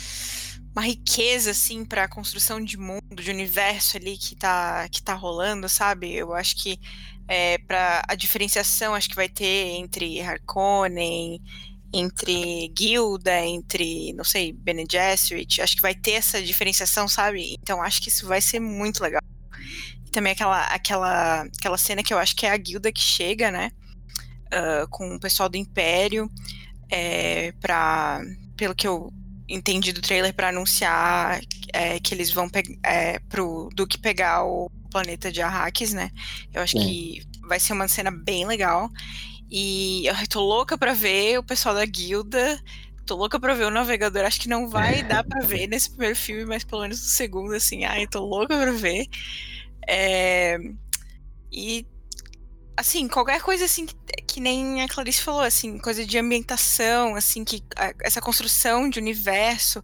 uma 0.77 0.85
riqueza, 0.85 1.53
assim, 1.53 1.85
pra 1.87 2.07
construção 2.07 2.61
de 2.61 2.77
mundo, 2.77 3.23
de 3.23 3.31
universo 3.31 3.97
ali 3.97 4.19
que 4.19 4.37
tá, 4.37 4.87
que 4.91 5.03
tá 5.03 5.15
rolando, 5.15 5.69
sabe? 5.71 6.13
Eu 6.13 6.35
acho 6.35 6.55
que 6.57 6.79
é, 7.27 7.57
para 7.59 8.03
a 8.07 8.15
diferenciação, 8.15 8.95
acho 8.95 9.09
que 9.09 9.17
vai 9.17 9.29
ter 9.29 9.77
entre 9.79 10.21
Harkonnen, 10.21 11.41
entre 11.95 12.69
Guilda, 12.77 13.41
entre, 13.41 14.13
não 14.13 14.25
sei, 14.25 14.53
Bene 14.53 14.87
Gesserit. 14.91 15.63
Acho 15.63 15.77
que 15.77 15.83
vai 15.83 15.95
ter 15.95 16.13
essa 16.13 16.43
diferenciação, 16.43 17.09
sabe? 17.09 17.57
Então 17.63 17.83
acho 17.83 18.03
que 18.03 18.11
isso 18.11 18.27
vai 18.27 18.43
ser 18.43 18.61
muito 18.61 19.03
legal. 19.03 19.23
E 20.07 20.11
também 20.11 20.33
aquela, 20.33 20.63
aquela, 20.67 21.43
aquela 21.43 21.79
cena 21.79 22.03
que 22.03 22.13
eu 22.13 22.19
acho 22.19 22.37
que 22.37 22.45
é 22.45 22.51
a 22.51 22.57
Guilda 22.57 22.93
que 22.93 23.01
chega, 23.01 23.51
né? 23.51 23.71
ah, 24.53 24.87
com 24.91 25.15
o 25.15 25.21
pessoal 25.21 25.49
do 25.49 25.57
Império, 25.57 26.31
é, 26.91 27.53
pelo 28.57 28.75
que 28.75 28.87
eu 28.87 29.13
entendi 29.49 29.93
do 29.93 30.01
trailer, 30.01 30.35
para 30.35 30.49
anunciar 30.49 31.41
é, 31.73 31.99
que 32.01 32.15
eles 32.15 32.33
vão 32.33 32.49
é, 32.83 33.19
pro 33.29 33.69
Duque 33.75 33.99
pegar 33.99 34.45
o 34.45 34.71
planeta 34.91 35.31
de 35.31 35.43
Arrakis, 35.43 35.93
né? 35.93 36.11
Eu 36.53 36.63
acho 36.63 36.79
Sim. 36.79 36.87
que 36.87 37.23
vai 37.47 37.61
ser 37.61 37.73
uma 37.73 37.89
cena 37.89 38.11
bem 38.11 38.47
legal. 38.47 38.91
E 39.51 40.07
eu 40.07 40.15
tô 40.29 40.41
louca 40.41 40.77
pra 40.77 40.93
ver 40.93 41.39
o 41.39 41.43
pessoal 41.43 41.75
da 41.75 41.85
guilda 41.85 42.61
tô 43.07 43.15
louca 43.15 43.39
pra 43.39 43.55
ver 43.55 43.65
o 43.65 43.71
navegador. 43.71 44.25
Acho 44.25 44.41
que 44.41 44.49
não 44.49 44.69
vai 44.69 45.03
dar 45.03 45.25
pra 45.25 45.41
ver 45.41 45.69
nesse 45.69 45.91
primeiro 45.91 46.17
filme, 46.17 46.45
mas 46.45 46.65
pelo 46.65 46.83
menos 46.83 47.01
no 47.01 47.07
segundo, 47.07 47.55
assim, 47.55 47.85
ai, 47.85 48.07
tô 48.07 48.21
louca 48.21 48.59
pra 48.59 48.73
ver. 48.73 49.07
É... 49.89 50.59
E 51.51 51.87
assim, 52.77 53.09
qualquer 53.09 53.41
coisa 53.41 53.65
assim 53.65 53.87
que, 53.87 53.95
que, 54.27 54.41
nem 54.41 54.83
a 54.83 54.89
Clarice 54.89 55.23
falou, 55.23 55.41
assim, 55.41 55.79
coisa 55.79 56.05
de 56.05 56.19
ambientação, 56.19 57.15
assim, 57.15 57.45
que 57.45 57.63
a, 57.77 57.93
essa 58.03 58.21
construção 58.21 58.89
de 58.91 58.99
universo, 58.99 59.83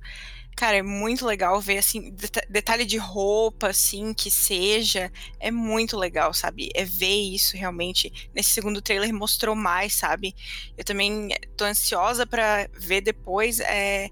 cara, 0.56 0.76
é 0.76 0.82
muito 0.82 1.24
legal 1.24 1.60
ver 1.60 1.78
assim, 1.78 2.14
detalhe 2.48 2.84
de 2.84 2.98
roupa, 2.98 3.68
assim, 3.68 4.12
que 4.12 4.30
seja, 4.30 5.10
é 5.40 5.50
muito 5.50 5.96
legal, 5.96 6.34
sabe? 6.34 6.70
É 6.74 6.84
ver 6.84 7.34
isso 7.34 7.56
realmente. 7.56 8.30
Nesse 8.34 8.50
segundo 8.50 8.82
trailer 8.82 9.12
mostrou 9.14 9.56
mais, 9.56 9.94
sabe? 9.94 10.34
Eu 10.76 10.84
também 10.84 11.30
tô 11.56 11.64
ansiosa 11.64 12.26
para 12.26 12.68
ver 12.78 13.00
depois 13.00 13.60
é, 13.60 14.08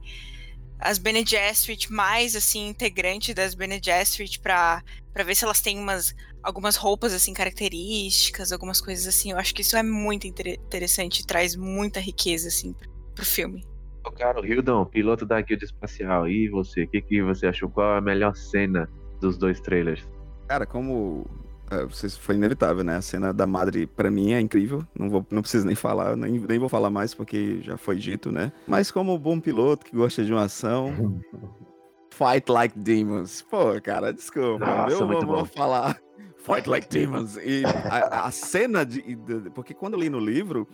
as 0.78 0.98
Bene 0.98 1.24
Gesserit 1.26 1.92
mais 1.92 2.34
assim 2.34 2.68
integrante 2.68 3.34
das 3.34 3.54
Bene 3.54 3.80
Gesserit 3.82 4.40
para 4.40 4.82
para 5.12 5.24
ver 5.24 5.34
se 5.34 5.44
elas 5.44 5.60
têm 5.60 5.78
umas 5.78 6.14
algumas 6.42 6.76
roupas 6.76 7.12
assim 7.12 7.32
características, 7.32 8.52
algumas 8.52 8.80
coisas 8.80 9.06
assim. 9.06 9.32
Eu 9.32 9.38
acho 9.38 9.54
que 9.54 9.62
isso 9.62 9.76
é 9.76 9.82
muito 9.82 10.26
interessante, 10.26 11.26
traz 11.26 11.56
muita 11.56 12.00
riqueza 12.00 12.48
assim 12.48 12.74
pro 13.14 13.24
filme. 13.24 13.64
Ô, 14.04 14.10
caro 14.10 14.44
Hildon, 14.44 14.86
piloto 14.86 15.26
da 15.26 15.40
Guilda 15.40 15.64
Espacial, 15.64 16.26
e 16.28 16.48
você? 16.48 16.84
O 16.84 16.88
que, 16.88 17.02
que 17.02 17.22
você 17.22 17.46
achou? 17.46 17.68
Qual 17.68 17.96
a 17.96 18.00
melhor 18.00 18.34
cena 18.34 18.88
dos 19.20 19.36
dois 19.36 19.60
trailers? 19.60 20.06
Cara, 20.48 20.64
como 20.64 21.26
é, 21.70 21.86
foi 22.18 22.34
inevitável, 22.34 22.82
né? 22.82 22.96
A 22.96 23.02
cena 23.02 23.32
da 23.32 23.46
Madre, 23.46 23.86
para 23.86 24.10
mim, 24.10 24.32
é 24.32 24.40
incrível. 24.40 24.82
Não, 24.98 25.10
vou, 25.10 25.26
não 25.30 25.42
preciso 25.42 25.66
nem 25.66 25.76
falar, 25.76 26.16
nem, 26.16 26.38
nem 26.38 26.58
vou 26.58 26.68
falar 26.68 26.88
mais 26.88 27.14
porque 27.14 27.60
já 27.62 27.76
foi 27.76 27.96
dito, 27.96 28.32
né? 28.32 28.50
Mas 28.66 28.90
como 28.90 29.18
bom 29.18 29.38
piloto 29.38 29.84
que 29.84 29.94
gosta 29.94 30.24
de 30.24 30.32
uma 30.32 30.44
ação, 30.44 31.20
Fight 32.10 32.50
Like 32.50 32.78
Demons. 32.78 33.42
Pô, 33.42 33.80
cara, 33.82 34.12
desculpa. 34.12 34.66
Nossa, 34.66 34.94
eu 34.94 35.06
vou, 35.06 35.24
bom. 35.24 35.44
falar 35.44 36.00
Fight 36.42 36.68
Like 36.68 36.88
Demons. 36.88 37.36
E 37.36 37.62
a, 37.90 38.26
a 38.26 38.30
cena 38.30 38.84
de, 38.84 39.02
de- 39.14 39.50
Porque 39.50 39.74
quando 39.74 39.94
eu 39.94 40.00
li 40.00 40.08
no 40.10 40.18
livro, 40.20 40.66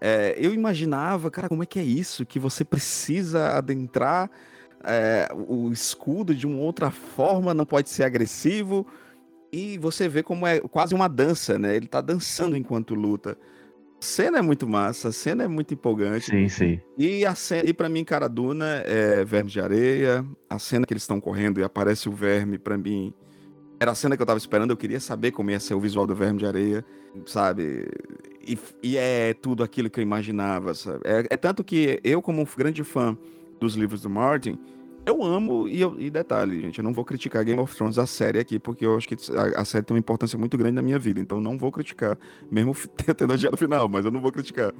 é, 0.00 0.34
eu 0.38 0.52
imaginava, 0.54 1.30
cara, 1.30 1.48
como 1.48 1.62
é 1.62 1.66
que 1.66 1.78
é 1.78 1.82
isso? 1.84 2.24
Que 2.26 2.38
você 2.38 2.64
precisa 2.64 3.56
adentrar 3.56 4.30
é, 4.82 5.28
o 5.48 5.70
escudo 5.70 6.34
de 6.34 6.46
uma 6.46 6.58
outra 6.58 6.90
forma, 6.90 7.54
não 7.54 7.64
pode 7.66 7.88
ser 7.90 8.04
agressivo. 8.04 8.86
E 9.52 9.78
você 9.78 10.08
vê 10.08 10.22
como 10.22 10.46
é 10.46 10.58
quase 10.60 10.94
uma 10.94 11.08
dança, 11.08 11.58
né? 11.58 11.76
Ele 11.76 11.86
tá 11.86 12.00
dançando 12.00 12.56
enquanto 12.56 12.94
luta. 12.94 13.38
A 14.00 14.04
cena 14.04 14.38
é 14.38 14.42
muito 14.42 14.66
massa, 14.68 15.08
a 15.08 15.12
cena 15.12 15.44
é 15.44 15.48
muito 15.48 15.72
empolgante. 15.72 16.26
Sim, 16.26 16.48
sim. 16.48 16.80
E 16.98 17.24
a 17.24 17.34
cena, 17.34 17.68
e 17.68 17.72
para 17.72 17.88
mim, 17.88 18.04
cara, 18.04 18.28
Duna 18.28 18.82
é 18.84 19.24
Verme 19.24 19.48
de 19.50 19.60
Areia. 19.60 20.26
A 20.50 20.58
cena 20.58 20.84
que 20.84 20.92
eles 20.92 21.04
estão 21.04 21.20
correndo 21.20 21.60
e 21.60 21.64
aparece 21.64 22.08
o 22.08 22.12
verme, 22.12 22.58
pra 22.58 22.76
mim, 22.76 23.14
era 23.80 23.90
a 23.90 23.94
cena 23.94 24.16
que 24.16 24.22
eu 24.22 24.26
tava 24.26 24.38
esperando. 24.38 24.70
Eu 24.70 24.76
queria 24.76 25.00
saber 25.00 25.30
como 25.32 25.50
ia 25.50 25.60
ser 25.60 25.74
o 25.74 25.80
visual 25.80 26.06
do 26.06 26.14
Verme 26.14 26.38
de 26.38 26.46
Areia, 26.46 26.84
sabe? 27.26 27.86
E, 28.46 28.58
e 28.82 28.96
é 28.96 29.34
tudo 29.34 29.62
aquilo 29.62 29.88
que 29.90 29.98
eu 30.00 30.02
imaginava, 30.02 30.74
sabe? 30.74 31.00
É, 31.04 31.26
é 31.30 31.36
tanto 31.36 31.62
que 31.64 32.00
eu, 32.04 32.20
como 32.20 32.42
um 32.42 32.46
grande 32.56 32.84
fã 32.84 33.16
dos 33.60 33.74
livros 33.74 34.02
do 34.02 34.10
Martin, 34.10 34.58
eu 35.06 35.22
amo, 35.22 35.68
e, 35.68 35.80
eu- 35.80 35.96
e 35.98 36.08
detalhe, 36.10 36.60
gente, 36.60 36.78
eu 36.78 36.84
não 36.84 36.92
vou 36.92 37.04
criticar 37.04 37.44
Game 37.44 37.60
of 37.60 37.74
Thrones, 37.76 37.98
a 37.98 38.06
série 38.06 38.38
aqui, 38.38 38.58
porque 38.58 38.86
eu 38.86 38.96
acho 38.96 39.06
que 39.06 39.16
a, 39.32 39.60
a 39.60 39.64
série 39.64 39.84
tem 39.84 39.94
uma 39.94 39.98
importância 40.00 40.38
muito 40.38 40.56
grande 40.56 40.74
na 40.74 40.82
minha 40.82 40.98
vida, 40.98 41.20
então 41.20 41.40
não 41.40 41.58
vou 41.58 41.70
criticar, 41.70 42.18
mesmo 42.50 42.74
tendo 43.16 43.32
odiado 43.34 43.54
o 43.54 43.58
final, 43.58 43.86
mas 43.88 44.04
eu 44.04 44.10
não 44.10 44.20
vou 44.20 44.32
criticar. 44.32 44.72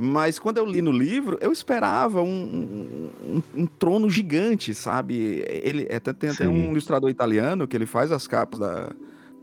Mas 0.00 0.38
quando 0.38 0.58
eu 0.58 0.64
li 0.64 0.80
no 0.80 0.92
livro, 0.92 1.36
eu 1.40 1.50
esperava 1.50 2.22
um, 2.22 3.10
um- 3.24 3.42
um 3.62 3.66
trono 3.66 4.08
gigante, 4.08 4.72
sabe? 4.72 5.42
Ele 5.48 5.86
é, 5.90 5.96
até- 5.96 6.12
tem 6.12 6.30
até 6.30 6.44
Sim. 6.44 6.50
um 6.50 6.70
ilustrador 6.70 7.10
italiano 7.10 7.66
que 7.66 7.76
ele 7.76 7.86
faz 7.86 8.12
as 8.12 8.26
capas 8.28 8.60
da- 8.60 8.92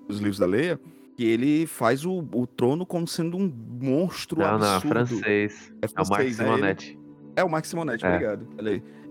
dos 0.08 0.18
livros 0.20 0.40
da 0.40 0.46
Leia, 0.46 0.80
que 1.18 1.26
ele 1.26 1.66
faz 1.66 2.06
o, 2.06 2.20
o 2.34 2.48
trono 2.48 2.86
como 2.86 3.06
sendo 3.08 3.36
um 3.38 3.52
monstro 3.82 4.40
Não, 4.40 4.58
não, 4.58 4.66
é 4.66 4.76
absurdo. 4.76 4.94
francês. 5.08 5.74
É, 5.82 5.86
o 5.86 5.90
francês, 5.90 6.40
é. 6.40 6.46
É 7.36 7.44
o 7.44 7.50
Max 7.50 7.68
Simonetti, 7.68 8.06
É. 8.06 8.10
obrigado. 8.10 8.48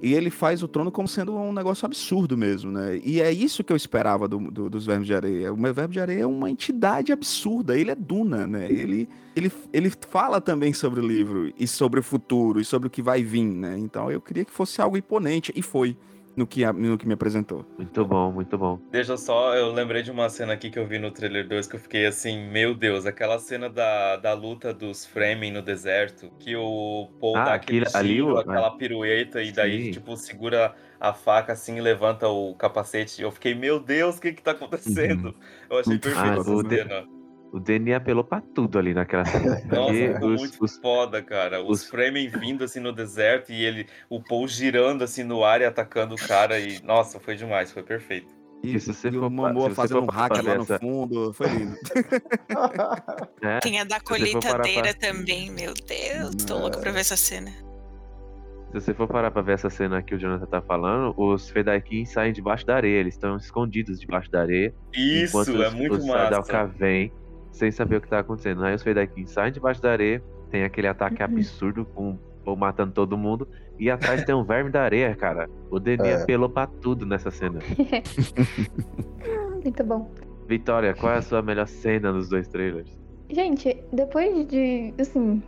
E 0.03 0.13
ele 0.13 0.29
faz 0.31 0.63
o 0.63 0.69
trono 0.69 0.91
como 0.93 1.09
sendo 1.09 1.35
um 1.35 1.53
negócio 1.53 1.87
absurdo 1.87 2.37
mesmo, 2.37 2.71
né? 2.71 3.01
E 3.03 3.21
é 3.23 3.33
isso 3.33 3.65
que 3.65 3.73
eu 3.73 3.77
esperava 3.77 4.29
do, 4.29 4.39
do- 4.51 4.69
dos 4.69 4.85
Vermes 4.85 5.07
de 5.07 5.15
Areia. 5.15 5.53
O 5.53 5.57
meu 5.57 5.73
Verme 5.73 5.95
de 5.95 6.01
Areia 6.01 6.23
é 6.23 6.27
uma 6.27 6.51
entidade 6.51 7.11
absurda. 7.13 7.79
Ele 7.79 7.91
é 7.91 7.95
Duna, 7.95 8.47
né? 8.47 8.67
Ele, 8.71 9.09
ele, 9.35 9.51
ele 9.73 9.91
fala 10.11 10.41
também 10.43 10.73
sobre 10.75 11.01
o 11.01 11.07
livro 11.07 11.51
e 11.59 11.67
sobre 11.67 12.01
o 12.01 12.03
futuro 12.03 12.61
e 12.61 12.65
sobre 12.65 12.89
o 12.89 12.91
que 12.91 13.01
vai 13.01 13.23
vir, 13.23 13.45
né? 13.45 13.79
Então 13.79 14.11
eu 14.11 14.21
queria 14.21 14.45
que 14.45 14.53
fosse 14.53 14.81
algo 14.81 14.97
imponente 14.97 15.53
e 15.57 15.63
foi 15.63 15.97
no 16.37 16.47
que, 16.47 16.65
no 16.73 16.99
que 16.99 17.07
me 17.07 17.15
apresentou. 17.15 17.65
Muito 17.79 18.05
bom, 18.05 18.33
muito 18.33 18.57
bom. 18.59 18.79
Deixa 18.91 19.17
só, 19.17 19.55
eu 19.55 19.73
lembrei 19.73 20.03
de 20.03 20.11
uma 20.11 20.29
cena 20.29 20.53
aqui 20.53 20.71
que 20.71 20.79
eu 20.79 20.87
vi 20.87 20.99
no 20.99 21.11
trailer 21.11 21.47
2 21.47 21.67
que 21.67 21.77
eu 21.77 21.81
fiquei 21.81 22.07
assim, 22.07 22.49
meu 22.49 22.75
Deus, 22.75 23.07
aquela 23.07 23.39
cena 23.39 23.69
da, 23.69 24.17
da 24.17 24.33
luta 24.33 24.73
dos 24.73 25.05
Fremen 25.05 25.53
no 25.53 25.63
deserto, 25.63 26.31
que 26.39 26.55
o 26.57 27.09
Paul 27.21 27.37
Ah, 27.37 27.45
dá 27.45 27.55
aquele 27.55 27.85
aquilo- 27.85 27.97
ali 27.97 28.09
tiro, 28.15 28.35
o- 28.35 28.39
aquela 28.39 28.71
pirueta 28.71 29.43
e 29.43 29.53
daí, 29.53 29.85
Sim. 29.87 29.91
tipo, 29.93 30.17
segura 30.17 30.75
a 31.01 31.13
faca 31.13 31.53
assim 31.53 31.77
e 31.77 31.81
levanta 31.81 32.29
o 32.29 32.55
capacete. 32.55 33.21
Eu 33.23 33.31
fiquei, 33.31 33.55
meu 33.55 33.79
Deus, 33.81 34.17
o 34.17 34.21
que 34.21 34.33
que 34.33 34.43
tá 34.43 34.53
acontecendo? 34.53 35.35
Eu 35.71 35.79
achei 35.79 35.99
perfeito 35.99 36.29
Ah, 36.29 36.41
essa 36.41 36.69
cena. 36.69 37.14
O 37.57 37.61
Denis 37.61 37.95
apelou 37.95 38.25
pra 38.25 38.41
tudo 38.41 38.79
ali 38.79 38.93
naquela 38.93 39.25
cena. 39.25 39.61
Nossa, 39.71 39.93
Porque 39.93 40.13
ficou 40.15 40.29
os- 40.31 40.41
muito 40.41 40.81
foda, 40.81 41.23
cara. 41.23 41.63
Os, 41.63 41.85
Fremen 41.87 42.29
vindo 42.29 42.65
assim 42.65 42.81
no 42.81 42.93
deserto 42.93 43.53
e 43.53 43.65
ele, 43.65 43.87
o 44.11 44.21
Paul 44.21 44.49
girando 44.49 45.03
assim 45.05 45.23
no 45.23 45.45
ar 45.45 45.61
e 45.61 45.65
atacando 45.65 46.15
o 46.15 46.19
cara 46.19 46.59
e, 46.59 46.83
nossa, 46.83 47.21
foi 47.21 47.37
demais, 47.37 47.71
foi 47.71 47.83
perfeito. 47.85 48.35
E 48.63 48.81
se 48.81 48.93
você 48.95 49.09
E 49.09 49.13
for 49.13 49.25
o 49.25 49.31
você 49.69 49.75
fazendo 49.75 50.03
um 50.03 50.07
fazer 50.07 50.49
lá 50.49 50.55
no 50.57 50.63
essa- 50.63 50.79
fundo. 50.79 51.33
Foi 51.35 51.47
lindo. 51.49 51.77
É, 53.43 53.59
Tem 53.61 53.79
a 53.79 53.85
da 53.85 53.97
for 54.01 54.05
parar 54.05 54.19
colheitadeira 54.19 54.95
pra- 54.95 55.09
também, 55.13 55.51
meu 55.51 55.75
Deus, 55.75 56.35
tô 56.47 56.59
louca 56.59 56.79
pra 56.79 56.91
ver 56.91 57.01
essa 57.01 57.17
cena. 57.17 57.51
Se 57.51 58.81
você 58.81 58.95
for 58.95 59.07
parar 59.07 59.31
pra 59.31 59.43
ver 59.43 59.53
essa 59.53 59.71
cena 59.71 60.03
que 60.03 60.15
o 60.15 60.19
Jonathan 60.19 60.47
tá 60.47 60.61
falando, 60.63 61.15
os 61.17 61.49
Fedaikin 61.51 62.05
saem 62.07 62.33
debaixo 62.33 62.67
da 62.67 62.75
areia, 62.77 62.99
eles 62.99 63.15
estão 63.15 63.37
escondidos 63.37 64.01
debaixo 64.01 64.31
da 64.31 64.41
areia. 64.41 64.75
Isso, 64.93 65.39
enquanto 65.41 65.63
é 65.63 65.69
os, 65.69 65.75
muito 65.75 65.95
os 65.97 66.05
massa. 66.07 66.19
Sardaukar 66.21 66.69
vêm 66.69 67.13
sem 67.55 67.71
saber 67.71 67.97
o 67.97 68.01
que 68.01 68.09
tá 68.09 68.19
acontecendo. 68.19 68.65
Aí 68.65 68.75
os 68.75 68.83
Fedaikin 68.83 69.27
saem 69.27 69.53
debaixo 69.53 69.81
da 69.81 69.93
areia, 69.93 70.23
tem 70.51 70.65
aquele 70.65 70.89
ataque 70.89 71.23
Uhum. 71.23 71.29
absurdo 71.29 71.85
com 71.85 72.19
ou 72.45 72.55
matando 72.55 72.93
todo 72.93 73.17
mundo, 73.17 73.49
e 73.79 73.91
atrás 73.91 74.23
tem 74.23 74.35
um 74.35 74.45
verme 74.45 74.69
da 74.71 74.83
areia, 74.83 75.17
cara. 75.17 75.49
O 75.71 75.81
Denis 75.81 76.07
É. 76.07 76.23
apelou 76.23 76.51
pra 76.51 76.67
tudo 76.67 77.07
nessa 77.07 77.31
cena. 77.31 77.59
Muito 79.63 79.83
bom. 79.85 80.11
Vitória, 80.47 80.93
qual 80.95 81.15
é 81.15 81.17
a 81.17 81.23
sua 81.23 81.41
melhor 81.41 81.67
cena 81.67 82.13
nos 82.13 82.29
dois 82.29 82.47
trailers? 82.49 82.99
Gente, 83.31 83.83
depois 83.91 84.47
de, 84.47 84.93
assim, 85.01 85.43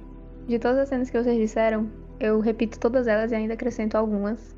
de 0.47 0.59
todas 0.59 0.79
as 0.79 0.89
cenas 0.89 1.11
que 1.11 1.23
vocês 1.23 1.37
disseram, 1.37 1.87
eu 2.19 2.41
repito 2.41 2.81
todas 2.81 3.07
elas 3.07 3.31
e 3.31 3.35
ainda 3.35 3.53
acrescento 3.53 3.95
algumas. 3.95 4.56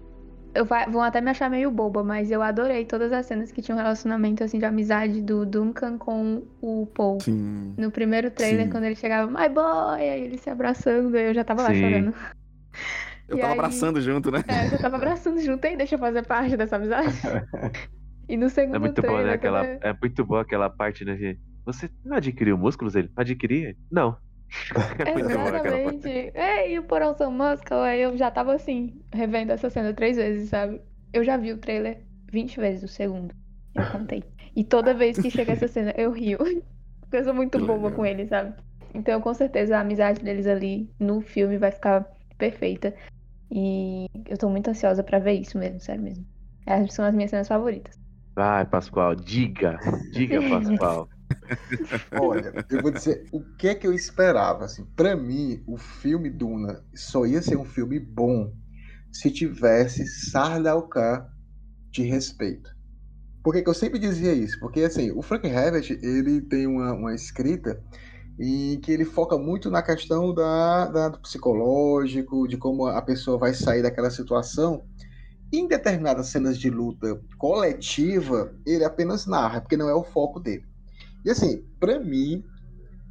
Eu 0.55 0.65
vai, 0.65 0.87
vão 0.91 1.03
até 1.03 1.21
me 1.21 1.31
achar 1.31 1.51
meio 1.51 1.71
boba, 1.71 2.03
mas 2.03 2.31
eu 2.31 2.43
adorei 2.43 2.85
todas 2.85 3.13
as 3.13 3.27
cenas 3.27 3.53
que 3.53 3.61
tinham 3.63 3.79
um 3.79 3.83
relacionamento, 3.83 4.43
assim, 4.43 4.59
de 4.59 4.65
amizade 4.65 5.21
do 5.21 5.45
Duncan 5.47 5.99
com 5.99 6.43
o 6.61 6.87
Paul. 6.87 7.21
Sim. 7.21 7.75
No 7.77 7.91
primeiro 7.91 8.31
trailer, 8.31 8.65
Sim. 8.65 8.71
quando 8.73 8.85
ele 8.85 8.95
chegava, 8.97 9.31
my 9.31 9.49
boy, 9.49 10.01
aí 10.01 10.23
ele 10.23 10.39
se 10.39 10.49
abraçando, 10.51 11.17
eu 11.17 11.35
já 11.35 11.45
tava 11.45 11.63
lá 11.63 11.75
Sim. 11.75 11.81
chorando. 11.81 12.15
Eu 13.29 13.37
E 13.37 13.41
tava 13.41 13.53
aí- 13.53 13.59
abraçando 13.59 14.01
junto, 14.01 14.31
né? 14.31 14.43
É, 14.49 14.75
eu 14.75 14.79
tava 14.79 14.97
abraçando 14.97 15.39
junto 15.41 15.65
aí, 15.67 15.77
deixa 15.77 15.95
eu 15.97 15.99
fazer 15.99 16.25
parte 16.27 16.57
dessa 16.57 16.77
amizade. 16.77 17.15
E 18.29 18.37
no 18.37 18.49
segundo 18.49 18.77
É 18.77 18.79
muito 18.79 19.01
bom, 19.03 19.09
trailer, 19.09 19.27
né? 19.27 19.33
Aquela, 19.35 19.65
é 19.67 19.95
muito 20.01 20.25
boa 20.25 20.41
aquela 20.43 20.71
parte, 20.71 21.05
né? 21.05 21.15
De, 21.15 21.39
você 21.65 21.91
adquiriu 22.11 22.57
músculos? 22.57 22.95
Ele 22.95 23.11
adquirir? 23.15 23.77
Não. 23.91 24.17
É 25.01 25.05
parte. 25.05 25.21
Exatamente. 25.21 26.33
Ei, 26.35 26.79
o 26.79 26.83
Porão 26.85 27.15
São 27.15 27.31
Muscle, 27.31 27.77
aí 27.79 28.01
eu 28.01 28.17
já 28.17 28.31
tava 28.31 28.55
assim, 28.55 29.01
revendo 29.13 29.53
essa 29.53 29.71
cena 29.71 29.93
três 29.93 30.17
vezes, 30.17 30.51
sabe? 30.51 30.81
Eu 31.13 31.25
já 31.25 31.37
vi 31.37 31.53
o 31.53 31.59
trailer 31.59 32.03
20 32.31 32.59
vezes, 32.59 32.83
o 32.83 32.89
segundo. 32.89 33.35
Eu 33.75 33.87
contei. 33.87 34.25
E 34.55 34.65
toda 34.65 34.95
vez 34.95 35.19
que 35.19 35.31
chega 35.31 35.53
essa 35.53 35.69
cena, 35.69 35.95
eu 35.97 36.11
rio. 36.11 36.39
Porque 37.01 37.17
eu 37.17 37.25
sou 37.25 37.35
muito 37.35 37.59
boba 37.65 37.91
com 37.91 38.05
ele, 38.05 38.27
sabe? 38.27 38.55
Então, 38.95 39.21
com 39.21 39.33
certeza, 39.33 39.77
a 39.77 39.81
amizade 39.81 40.23
deles 40.23 40.47
ali 40.47 40.91
no 40.99 41.21
filme 41.21 41.57
vai 41.57 41.71
ficar 41.71 42.07
perfeita. 42.37 42.95
E 43.51 44.07
eu 44.27 44.37
tô 44.37 44.49
muito 44.49 44.69
ansiosa 44.69 45.03
pra 45.03 45.19
ver 45.19 45.35
isso 45.35 45.57
mesmo, 45.59 45.81
sério 45.81 46.03
mesmo. 46.03 46.27
Essas 46.67 46.93
são 46.93 47.05
as 47.05 47.15
minhas 47.15 47.31
cenas 47.31 47.49
favoritas. 47.49 47.99
Vai, 48.37 48.67
Pascoal, 48.67 49.15
diga. 49.15 49.79
Diga, 50.13 50.41
Pascoal. 50.49 51.09
Olha, 52.17 52.59
eu 52.69 52.81
vou 52.81 52.91
dizer 52.91 53.29
o 53.33 53.45
que 53.57 53.69
é 53.69 53.75
que 53.75 53.87
eu 53.87 53.93
esperava. 53.93 54.65
Assim, 54.65 54.85
para 54.97 55.17
mim, 55.17 55.63
o 55.67 55.77
filme 55.77 56.31
Duna 56.31 56.85
só 56.95 57.27
ia 57.27 57.43
ser 57.43 57.57
um 57.57 57.65
filme 57.65 57.99
bom 57.99 58.53
se 59.13 59.31
tivesse 59.31 60.07
Sardaukar 60.07 61.29
de 61.93 62.03
respeito. 62.05 62.71
Por 63.43 63.55
que, 63.55 63.63
que 63.63 63.71
eu 63.71 63.75
sempre 63.75 63.99
dizia 63.99 64.35
isso? 64.35 64.59
Porque 64.61 64.83
assim, 64.83 65.13
o 65.13 65.23
Frank 65.23 65.47
Herbert 65.47 65.91
ele 66.03 66.43
tem 66.43 66.67
uma, 66.67 66.93
uma 66.95 67.15
escrita 67.15 67.83
e 68.39 68.81
que 68.83 68.93
ele 68.93 69.05
foca 69.05 69.39
muito 69.39 69.71
na 69.71 69.83
questão 69.83 70.35
da, 70.35 70.87
da- 70.89 71.09
do 71.11 71.21
psicológico, 71.21 72.49
de 72.49 72.57
como 72.59 72.87
a 72.87 73.03
pessoa 73.03 73.39
vai 73.39 73.55
sair 73.55 73.83
daquela 73.83 74.11
situação. 74.11 74.85
Em 75.53 75.69
determinadas 75.69 76.29
cenas 76.29 76.59
de 76.59 76.71
luta 76.71 77.21
coletiva, 77.39 78.55
ele 78.67 78.85
apenas 78.85 79.27
narra, 79.27 79.61
porque 79.63 79.77
não 79.77 79.89
é 79.89 79.95
o 79.95 80.05
foco 80.05 80.41
dele. 80.41 80.65
E 81.25 81.31
assim, 81.31 81.65
pra 81.79 81.99
mim, 82.01 82.45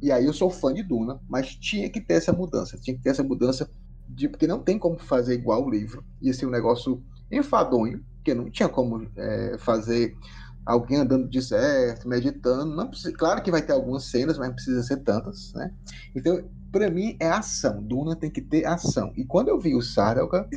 e 0.02 0.10
aí 0.10 0.24
eu 0.24 0.32
sou 0.32 0.50
fã 0.50 0.72
de 0.72 0.82
Duna, 0.82 1.20
mas 1.28 1.54
tinha 1.54 1.88
que 1.90 2.00
ter 2.00 2.14
essa 2.14 2.32
mudança, 2.32 2.78
tinha 2.78 2.96
que 2.96 3.02
ter 3.02 3.10
essa 3.10 3.22
mudança 3.22 3.70
de 4.08 4.28
porque 4.28 4.46
não 4.46 4.60
tem 4.60 4.78
como 4.78 4.98
fazer 4.98 5.34
igual 5.34 5.64
o 5.64 5.70
livro. 5.70 6.04
Ia 6.22 6.32
ser 6.32 6.46
um 6.46 6.50
negócio 6.50 7.02
enfadonho, 7.30 8.04
porque 8.16 8.34
não 8.34 8.50
tinha 8.50 8.68
como 8.68 9.06
é, 9.16 9.56
fazer 9.58 10.16
alguém 10.64 10.98
andando 10.98 11.24
no 11.24 11.30
deserto, 11.30 12.08
meditando. 12.08 12.74
Não 12.74 12.88
precisa, 12.88 13.12
claro 13.12 13.42
que 13.42 13.50
vai 13.50 13.62
ter 13.62 13.72
algumas 13.72 14.04
cenas, 14.04 14.38
mas 14.38 14.48
não 14.48 14.54
precisa 14.54 14.82
ser 14.82 14.98
tantas, 14.98 15.52
né? 15.54 15.72
Então, 16.14 16.42
para 16.70 16.90
mim 16.90 17.16
é 17.20 17.28
ação. 17.28 17.82
Duna 17.82 18.14
tem 18.14 18.30
que 18.30 18.42
ter 18.42 18.66
ação. 18.66 19.12
E 19.16 19.24
quando 19.24 19.48
eu 19.48 19.58
vi 19.58 19.74
o 19.74 19.82
Sardaukar 19.82 20.48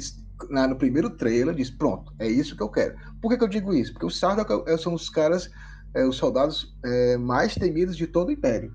no 0.67 0.75
primeiro 0.75 1.09
trailer, 1.11 1.49
eu 1.49 1.57
disse, 1.57 1.77
pronto, 1.77 2.13
é 2.19 2.27
isso 2.27 2.55
que 2.55 2.63
eu 2.63 2.69
quero. 2.69 2.95
Por 3.21 3.29
que, 3.29 3.37
que 3.37 3.43
eu 3.43 3.47
digo 3.47 3.73
isso? 3.73 3.93
Porque 3.93 4.05
os 4.05 4.19
Sardaukar 4.19 4.61
eh, 4.67 4.77
são 4.77 4.93
os 4.93 5.09
caras, 5.09 5.49
eh, 5.93 6.05
os 6.05 6.15
soldados 6.15 6.75
eh, 6.85 7.17
mais 7.17 7.55
temidos 7.55 7.95
de 7.97 8.07
todo 8.07 8.29
o 8.29 8.31
Império. 8.31 8.71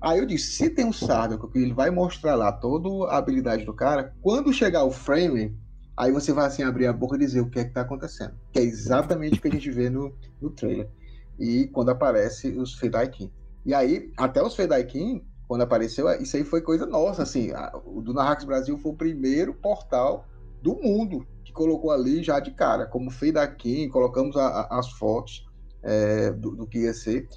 Aí 0.00 0.18
eu 0.18 0.26
disse, 0.26 0.52
se 0.52 0.70
tem 0.70 0.84
um 0.84 0.92
Sardaukar 0.92 1.50
que 1.50 1.58
ele 1.58 1.72
vai 1.72 1.90
mostrar 1.90 2.34
lá 2.34 2.52
toda 2.52 3.10
a 3.10 3.16
habilidade 3.16 3.64
do 3.64 3.74
cara, 3.74 4.14
quando 4.20 4.52
chegar 4.52 4.84
o 4.84 4.90
frame, 4.90 5.56
aí 5.96 6.12
você 6.12 6.32
vai 6.32 6.46
assim 6.46 6.62
abrir 6.62 6.86
a 6.86 6.92
boca 6.92 7.16
e 7.16 7.18
dizer 7.18 7.40
o 7.40 7.50
que 7.50 7.58
é 7.58 7.64
que 7.64 7.72
tá 7.72 7.80
acontecendo. 7.80 8.34
Que 8.52 8.58
é 8.58 8.62
exatamente 8.62 9.38
o 9.38 9.42
que 9.42 9.48
a 9.48 9.52
gente 9.52 9.70
vê 9.70 9.88
no, 9.88 10.14
no 10.40 10.50
trailer. 10.50 10.88
E 11.38 11.66
quando 11.68 11.90
aparece 11.90 12.48
os 12.48 12.74
Fedaikin. 12.74 13.32
E 13.64 13.74
aí, 13.74 14.12
até 14.16 14.42
os 14.42 14.54
Fedaikin, 14.54 15.24
quando 15.48 15.62
apareceu, 15.62 16.08
isso 16.20 16.36
aí 16.36 16.44
foi 16.44 16.60
coisa 16.60 16.86
nossa, 16.86 17.22
assim, 17.22 17.50
a- 17.52 17.72
o 17.84 18.00
Duna 18.00 18.22
Hacks 18.22 18.44
Brasil 18.44 18.78
foi 18.78 18.92
o 18.92 18.96
primeiro 18.96 19.54
portal 19.54 20.26
do 20.62 20.74
mundo 20.76 21.26
que 21.44 21.52
colocou 21.52 21.90
ali 21.90 22.22
já 22.22 22.38
de 22.38 22.50
cara, 22.52 22.86
como 22.86 23.10
Fedaikin, 23.10 23.88
colocamos 23.88 24.36
a- 24.36 24.46
a- 24.46 24.78
as 24.78 24.90
fotos 24.92 25.45
é, 25.86 26.30
do, 26.32 26.50
do 26.50 26.66
que 26.66 26.80
ia 26.80 26.92
ser. 26.92 27.28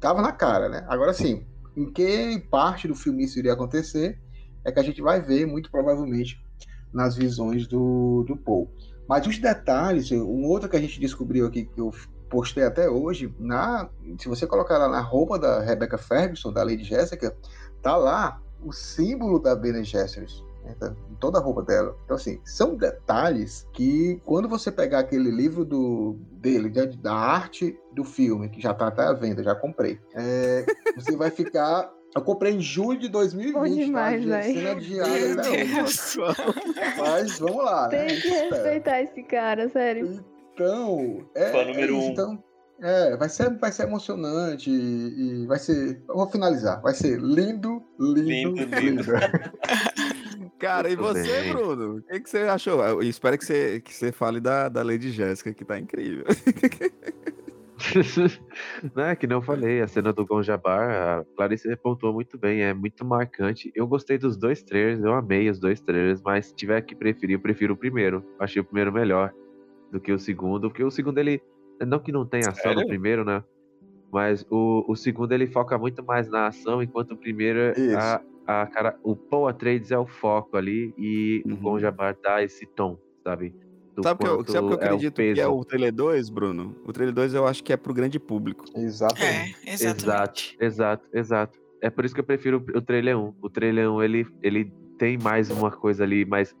Tava 0.00 0.22
na 0.22 0.32
cara, 0.32 0.68
né? 0.68 0.86
Agora 0.88 1.12
sim, 1.12 1.44
em 1.76 1.92
que 1.92 2.38
parte 2.50 2.86
do 2.86 2.94
filme 2.94 3.24
isso 3.24 3.38
iria 3.38 3.52
acontecer 3.52 4.18
é 4.64 4.72
que 4.72 4.80
a 4.80 4.82
gente 4.82 5.02
vai 5.02 5.20
ver, 5.20 5.46
muito 5.46 5.70
provavelmente, 5.70 6.42
nas 6.92 7.16
visões 7.16 7.66
do, 7.66 8.24
do 8.26 8.36
Paul. 8.36 8.70
Mas 9.08 9.26
os 9.26 9.38
detalhes, 9.38 10.10
um 10.10 10.44
outro 10.44 10.68
que 10.68 10.76
a 10.76 10.80
gente 10.80 10.98
descobriu 10.98 11.46
aqui, 11.46 11.64
que 11.64 11.80
eu 11.80 11.92
postei 12.28 12.64
até 12.64 12.88
hoje, 12.88 13.32
na, 13.38 13.88
se 14.18 14.28
você 14.28 14.46
colocar 14.46 14.78
lá 14.78 14.88
na 14.88 15.00
roupa 15.00 15.38
da 15.38 15.60
Rebecca 15.60 15.96
Ferguson, 15.96 16.52
da 16.52 16.64
Lady 16.64 16.82
Jessica, 16.82 17.36
tá 17.82 17.96
lá 17.96 18.40
o 18.60 18.72
símbolo 18.72 19.38
da 19.38 19.54
Bene 19.54 19.84
Gesserit, 19.84 20.44
né, 20.64 20.74
tá 20.78 20.92
em 21.08 21.14
toda 21.16 21.38
a 21.38 21.40
roupa 21.40 21.62
dela. 21.62 21.96
Então, 22.04 22.16
assim, 22.16 22.40
são 22.44 22.74
detalhes 22.74 23.68
que, 23.72 24.20
quando 24.24 24.48
você 24.48 24.72
pegar 24.72 25.00
aquele 25.00 25.30
livro 25.30 25.64
do, 25.64 26.16
dele, 26.32 26.68
da, 26.68 26.86
da 26.86 27.14
arte 27.14 27.78
do 27.96 28.04
filme, 28.04 28.48
que 28.48 28.60
já 28.60 28.72
tá 28.74 28.88
até 28.88 29.02
à 29.02 29.12
venda, 29.12 29.42
já 29.42 29.54
comprei, 29.54 29.98
é, 30.14 30.64
você 30.94 31.16
vai 31.16 31.30
ficar... 31.30 31.90
Eu 32.14 32.22
comprei 32.22 32.54
em 32.54 32.60
julho 32.60 32.98
de 32.98 33.08
2020, 33.08 33.54
Bom 33.54 33.64
demais, 33.68 34.24
tá? 34.24 34.38
velho. 34.38 34.54
Cena 34.54 35.42
hoje. 35.50 36.18
Mas 36.98 37.38
vamos 37.38 37.64
lá, 37.64 37.88
né? 37.88 38.06
Tem 38.06 38.20
que 38.20 38.28
respeitar 38.28 39.02
esse 39.02 39.22
cara, 39.24 39.68
sério. 39.68 40.24
Então, 40.54 41.26
é, 41.34 41.50
Fã 41.50 41.58
é 41.58 41.64
número 41.66 41.98
isso. 41.98 42.06
um. 42.06 42.12
Então, 42.12 42.44
é, 42.80 43.16
vai 43.16 43.28
ser, 43.28 43.50
vai 43.58 43.70
ser 43.70 43.82
emocionante 43.82 44.70
e, 44.70 45.42
e 45.42 45.46
vai 45.46 45.58
ser. 45.58 46.02
Eu 46.08 46.14
vou 46.14 46.26
finalizar. 46.30 46.80
Vai 46.80 46.94
ser 46.94 47.18
lindo, 47.18 47.82
lindo, 48.00 48.22
Lindo, 48.22 48.80
lindo. 48.80 49.04
Cara, 50.58 50.88
e 50.90 50.96
Muito 50.96 51.12
você, 51.12 51.42
bem. 51.42 51.52
Bruno? 51.52 51.98
O 51.98 52.02
que, 52.02 52.20
que 52.20 52.30
você 52.30 52.38
achou? 52.38 52.82
Eu 52.82 53.02
espero 53.02 53.36
que 53.36 53.44
você, 53.44 53.80
que 53.80 53.92
você 53.94 54.10
fale 54.10 54.40
da, 54.40 54.70
da 54.70 54.82
Lady 54.82 55.10
Jéssica, 55.10 55.52
que 55.52 55.64
tá 55.64 55.78
incrível. 55.78 56.24
Não, 58.94 59.04
é 59.04 59.16
que 59.16 59.26
não 59.26 59.42
falei, 59.42 59.80
a 59.80 59.86
cena 59.86 60.12
do 60.12 60.24
Gonjabar, 60.24 61.20
a 61.20 61.24
Clarice 61.36 61.70
apontou 61.70 62.12
muito 62.12 62.38
bem, 62.38 62.62
é 62.62 62.72
muito 62.72 63.04
marcante. 63.04 63.70
Eu 63.74 63.86
gostei 63.86 64.18
dos 64.18 64.36
dois 64.36 64.62
trailers, 64.62 65.02
eu 65.02 65.12
amei 65.12 65.50
os 65.50 65.60
dois 65.60 65.80
trailers, 65.80 66.22
mas 66.22 66.46
se 66.46 66.54
tiver 66.54 66.80
que 66.82 66.94
preferir, 66.94 67.36
eu 67.36 67.40
prefiro 67.40 67.74
o 67.74 67.76
primeiro. 67.76 68.24
Achei 68.38 68.60
o 68.60 68.64
primeiro 68.64 68.92
melhor 68.92 69.32
do 69.92 70.00
que 70.00 70.12
o 70.12 70.18
segundo, 70.18 70.68
porque 70.68 70.82
o 70.82 70.90
segundo 70.90 71.18
ele, 71.18 71.42
não 71.86 71.98
que 71.98 72.10
não 72.10 72.24
tenha 72.24 72.48
ação 72.48 72.72
no 72.72 72.78
Sério? 72.78 72.88
primeiro, 72.88 73.24
né? 73.24 73.42
Mas 74.12 74.46
o, 74.50 74.84
o 74.88 74.96
segundo 74.96 75.32
ele 75.32 75.46
foca 75.46 75.76
muito 75.76 76.04
mais 76.04 76.28
na 76.30 76.46
ação, 76.46 76.82
enquanto 76.82 77.12
o 77.12 77.16
primeiro, 77.16 77.72
Isso. 77.78 77.96
a, 77.96 78.22
a 78.46 78.66
cara, 78.66 78.98
o 79.02 79.14
Paul 79.14 79.48
Atreides 79.48 79.90
é 79.90 79.98
o 79.98 80.06
foco 80.06 80.56
ali 80.56 80.94
e 80.96 81.42
o 81.44 81.56
Gonjabar 81.56 82.16
dá 82.22 82.42
esse 82.42 82.66
tom, 82.66 82.98
sabe? 83.22 83.54
Do. 83.96 84.02
Sabe 84.02 84.22
o 84.22 84.24
que 84.24 84.50
eu, 84.50 84.52
sabe 84.52 84.66
o 84.66 84.68
que 84.68 84.74
eu 84.74 84.88
é 84.88 84.90
o 84.90 84.94
acredito 84.94 85.14
que 85.14 85.40
é 85.40 85.46
o 85.48 85.64
Trailer 85.64 85.92
2, 85.92 86.28
Bruno? 86.28 86.76
O 86.84 86.92
Trailer 86.92 87.14
2 87.14 87.34
eu 87.34 87.46
acho 87.46 87.64
que 87.64 87.72
é 87.72 87.76
pro 87.76 87.94
grande 87.94 88.20
público. 88.20 88.64
Exatamente. 88.76 89.56
É, 89.64 89.72
Exato, 89.72 89.96
exatamente. 89.96 90.56
exato, 90.60 91.08
exato. 91.12 91.58
É 91.80 91.88
por 91.88 92.04
isso 92.04 92.14
que 92.14 92.20
eu 92.20 92.24
prefiro 92.24 92.62
o 92.74 92.80
trailer 92.82 93.18
1. 93.18 93.34
O 93.40 93.48
trailer 93.48 93.90
1, 93.90 94.02
ele, 94.02 94.26
ele 94.42 94.72
tem 94.98 95.16
mais 95.16 95.50
uma 95.50 95.70
coisa 95.70 96.04
ali 96.04 96.24
mais 96.24 96.54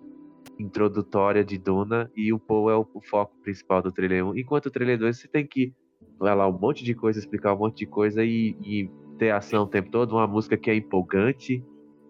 introdutória 0.58 1.44
de 1.44 1.58
Duna 1.58 2.10
e 2.16 2.32
o 2.32 2.38
Paul 2.38 2.70
é 2.70 2.76
o, 2.76 2.86
o 2.94 3.00
foco 3.00 3.36
principal 3.42 3.82
do 3.82 3.92
trailer 3.92 4.24
1. 4.26 4.38
Enquanto 4.38 4.66
o 4.66 4.70
trailer 4.70 4.98
2, 4.98 5.18
você 5.18 5.28
tem 5.28 5.46
que 5.46 5.74
falar 6.18 6.48
um 6.48 6.58
monte 6.58 6.84
de 6.84 6.94
coisa, 6.94 7.18
explicar 7.18 7.54
um 7.54 7.58
monte 7.58 7.78
de 7.78 7.86
coisa 7.86 8.24
e, 8.24 8.56
e 8.62 8.90
ter 9.18 9.30
ação 9.30 9.64
o 9.64 9.66
tempo 9.66 9.90
todo, 9.90 10.12
uma 10.12 10.26
música 10.26 10.56
que 10.56 10.70
é 10.70 10.74
empolgante. 10.74 11.62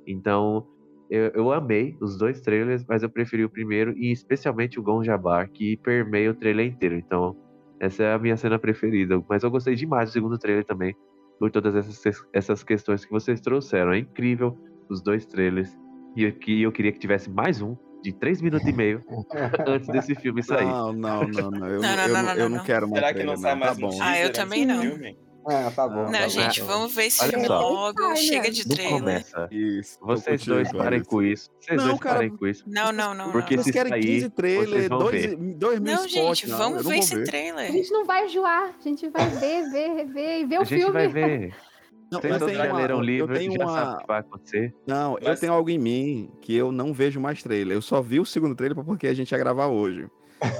Então, 0.06 0.66
eu, 1.10 1.28
eu 1.34 1.52
amei 1.52 1.96
os 2.00 2.16
dois 2.16 2.40
trailers, 2.40 2.84
mas 2.88 3.02
eu 3.02 3.10
preferi 3.10 3.44
o 3.44 3.50
primeiro 3.50 3.92
e 3.96 4.10
especialmente 4.12 4.78
o 4.78 4.82
Gon 4.82 5.02
Jabbar, 5.04 5.50
que 5.50 5.76
permeia 5.78 6.30
o 6.30 6.34
trailer 6.34 6.66
inteiro. 6.66 6.96
Então, 6.96 7.36
essa 7.80 8.02
é 8.02 8.14
a 8.14 8.18
minha 8.18 8.36
cena 8.36 8.58
preferida. 8.58 9.22
Mas 9.28 9.42
eu 9.42 9.50
gostei 9.50 9.74
demais 9.74 10.10
do 10.10 10.12
segundo 10.12 10.38
trailer 10.38 10.64
também, 10.64 10.94
por 11.38 11.50
todas 11.50 11.74
essas, 11.76 12.24
essas 12.32 12.62
questões 12.62 13.04
que 13.04 13.10
vocês 13.10 13.40
trouxeram. 13.40 13.92
É 13.92 13.98
incrível 13.98 14.58
os 14.88 15.02
dois 15.02 15.26
trailers. 15.26 15.76
E 16.16 16.24
eu, 16.24 16.32
que 16.32 16.62
eu 16.62 16.72
queria 16.72 16.92
que 16.92 16.98
tivesse 16.98 17.30
mais 17.30 17.60
um, 17.60 17.76
de 18.02 18.12
três 18.12 18.40
minutos 18.40 18.66
e 18.66 18.72
meio, 18.72 19.02
antes 19.66 19.88
desse 19.88 20.14
filme 20.14 20.42
sair. 20.42 20.64
Não, 20.64 20.92
não, 20.92 21.22
não, 21.26 21.50
não. 21.50 21.66
Eu, 21.66 21.80
Não, 21.80 21.96
não, 21.96 22.02
eu, 22.02 22.08
não, 22.08 22.14
não, 22.14 22.22
não, 22.22 22.32
eu 22.34 22.48
não. 22.48 22.56
não 22.58 22.64
quero 22.64 22.88
mais 22.88 23.04
Será 23.04 23.14
que 23.14 23.24
não 23.24 23.36
sai 23.36 23.54
mais 23.54 23.76
Tá 23.76 23.86
um 23.86 23.90
bom. 23.90 23.98
Ah, 24.00 24.18
eu 24.20 24.32
também 24.32 24.64
não. 24.64 24.80
filme? 24.80 25.18
Ah, 25.48 25.70
tá 25.74 25.86
bom. 25.86 26.04
Não, 26.04 26.10
tá 26.12 26.28
gente, 26.28 26.60
bom. 26.60 26.66
vamos 26.66 26.94
ver 26.94 27.04
esse 27.06 27.22
Olha 27.22 27.30
filme 27.30 27.46
só. 27.46 27.60
logo. 27.60 28.02
Ai, 28.02 28.16
Chega 28.16 28.42
meu. 28.42 28.50
de 28.50 28.68
Não 28.68 28.74
trailer. 28.76 28.98
começa. 28.98 29.48
Isso. 29.52 29.98
Vocês 30.00 30.40
contigo, 30.40 30.54
dois 30.56 30.72
parem 30.72 31.04
com 31.04 31.22
isso. 31.22 31.50
Vocês 31.60 31.76
Não, 31.78 31.88
dois 31.88 32.00
cara, 32.00 32.14
parem 32.16 32.36
com 32.36 32.46
isso. 32.48 32.64
Não, 32.66 32.92
não, 32.92 33.14
não, 33.14 33.30
Porque 33.30 33.56
não. 33.56 33.62
Vocês 33.62 33.72
se 33.74 33.78
querem 33.78 33.90
sair, 33.92 34.02
15 34.02 34.18
vocês 34.20 34.32
trailer, 34.34 34.88
vão 34.88 34.98
dois, 34.98 35.22
ver. 35.26 35.36
dois 35.36 35.80
mil 35.80 35.94
Não, 35.94 36.08
gente, 36.08 36.48
não, 36.48 36.58
vamos 36.58 36.84
ver 36.86 36.98
esse 36.98 37.14
ver. 37.14 37.22
A 37.22 37.24
trailer. 37.26 37.72
gente 37.72 37.90
não 37.92 38.04
vai 38.04 38.24
enjoar, 38.26 38.74
a 38.78 38.82
gente 38.82 39.08
vai 39.08 39.28
ver, 39.28 39.70
ver, 39.70 40.04
ver 40.06 40.40
e 40.40 40.44
ver 40.46 40.56
A 40.56 40.60
o 40.60 40.64
gente 40.64 40.78
filme. 40.78 40.92
vai 40.92 41.08
ver. 41.08 41.54
Não, 42.08 42.20
Vocês 42.20 42.40
eu 42.40 42.46
tenho 42.46 42.64
uma- 42.70 42.78
leram 42.78 42.96
o 42.96 43.00
eu 43.00 43.04
livro, 43.04 43.34
tenho 43.34 43.52
já 43.52 43.64
uma- 43.64 43.72
sabem 43.74 43.94
o 43.94 43.98
que 43.98 44.06
vai 44.06 44.20
acontecer. 44.20 44.74
Não, 44.86 45.18
eu 45.20 45.34
tenho 45.36 45.52
algo 45.52 45.68
em 45.68 45.76
mim 45.78 46.30
que 46.40 46.54
eu 46.54 46.70
não 46.70 46.94
vejo 46.94 47.18
mais 47.20 47.42
trailer. 47.42 47.76
Eu 47.76 47.82
só 47.82 48.00
vi 48.00 48.20
o 48.20 48.24
segundo 48.24 48.54
trailer 48.54 48.84
porque 48.84 49.08
a 49.08 49.12
gente 49.14 49.32
ia 49.32 49.38
gravar 49.38 49.66
hoje. 49.66 50.06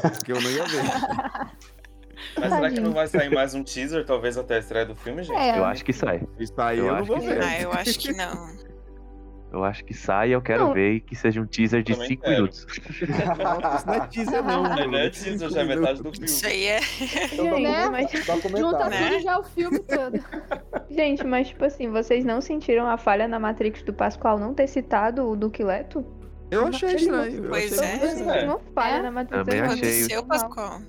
Porque 0.03 0.33
eu 0.33 0.41
não 0.41 0.51
ia 0.51 0.65
ver. 0.65 0.83
Mas 2.39 2.53
será 2.53 2.71
que 2.71 2.81
não 2.81 2.93
vai 2.93 3.07
sair 3.07 3.31
mais 3.33 3.55
um 3.55 3.63
teaser, 3.63 4.05
talvez 4.05 4.37
até 4.39 4.57
a 4.57 4.59
estreia 4.59 4.87
do 4.87 4.95
filme, 4.97 5.23
gente? 5.23 5.37
É, 5.39 5.59
Eu 5.59 5.65
acho 5.65 5.85
que 5.85 5.93
sai. 5.93 6.23
Isso 6.39 6.55
aí 6.59 6.79
Eu 6.79 6.87
eu, 6.87 6.97
não 6.97 7.05
vou 7.05 7.21
ver. 7.21 7.43
Ah, 7.43 7.61
eu 7.61 7.73
acho 7.73 7.99
que 7.99 8.13
não. 8.13 8.67
Eu 9.53 9.65
acho 9.65 9.85
que 9.85 9.95
sai 9.95 10.31
e 10.31 10.33
eu 10.33 10.43
quero 10.43 10.65
Não. 10.67 10.75
ver 10.75 10.95
e 10.95 11.01
que 11.01 11.15
seja 11.17 11.41
um 11.41 11.47
teaser 11.47 11.83
de 11.83 11.93
Também 11.93 12.09
5 12.09 12.23
quero. 12.23 12.35
minutos. 12.35 12.67
Nossa, 13.39 13.77
isso 13.77 13.87
não 13.87 13.95
é 13.95 14.07
teaser, 14.09 14.43
não. 14.45 14.63
Não, 14.65 14.87
não 14.91 14.99
é 14.99 15.09
teaser, 15.09 15.49
já 15.51 15.61
é 15.61 15.65
metade 15.65 16.03
do 16.03 16.11
filme. 16.13 16.27
Isso 16.27 16.47
aí 16.47 16.65
é. 16.67 16.81
Gente, 16.83 17.63
Né? 17.63 17.89
mas, 17.89 18.11
Junta. 18.59 18.89
Né? 18.91 19.09
tudo 19.11 19.21
já 19.23 19.33
é 19.33 19.37
o 19.39 19.43
filme 19.45 19.79
todo. 19.79 20.21
gente, 20.91 21.25
mas 21.25 21.49
tipo 21.49 21.65
assim, 21.65 21.89
vocês 21.91 22.25
não 22.25 22.41
sentiram 22.41 22.87
a 22.89 22.99
falha 22.99 23.27
na 23.29 23.39
Matrix 23.39 23.83
do 23.83 23.95
Pascoal 23.95 24.39
não 24.39 24.53
ter 24.53 24.67
citado 24.67 25.27
o 25.27 25.37
Duque 25.37 25.63
Leto? 25.65 26.05
Eu 26.51 26.67
achei 26.67 26.95
estranho. 26.97 27.45
Pois 27.49 27.79
achei 27.79 28.23
é. 28.29 28.45
Uma 28.45 28.59
falha 28.75 28.95
É? 28.97 29.03
na 29.03 29.11
Matrix. 29.11 29.45
Também 29.45 29.61
achei. 29.63 29.73
aconteceu, 29.75 30.25
Pascoal? 30.25 30.81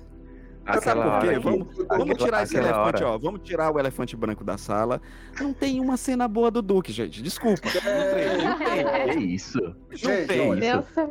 Sabe 0.68 0.78
Aquela 0.78 1.02
por 1.10 1.20
quê? 1.22 1.26
hora 1.28 1.36
que- 1.38 1.44
Vamos, 1.44 1.76
vamos 1.76 2.10
aquela- 2.10 2.14
tirar 2.18 2.42
esse 2.42 2.56
elefante, 2.56 3.02
hora. 3.02 3.08
ó. 3.08 3.18
Vamos 3.18 3.40
tirar 3.42 3.74
o 3.74 3.78
elefante 3.78 4.14
branco 4.14 4.44
da 4.44 4.58
sala. 4.58 5.00
Não 5.40 5.52
tem 5.54 5.80
uma 5.80 5.96
cena 5.96 6.28
boa 6.28 6.50
do 6.50 6.60
Duque, 6.60 6.92
gente. 6.92 7.22
Desculpa. 7.22 7.62
Não 7.64 8.14
tem, 8.14 8.44
não 8.44 8.58
tem. 8.58 9.18
Que 9.18 9.24
isso? 9.34 9.58
Gente, 9.92 10.26
tem. 10.26 10.48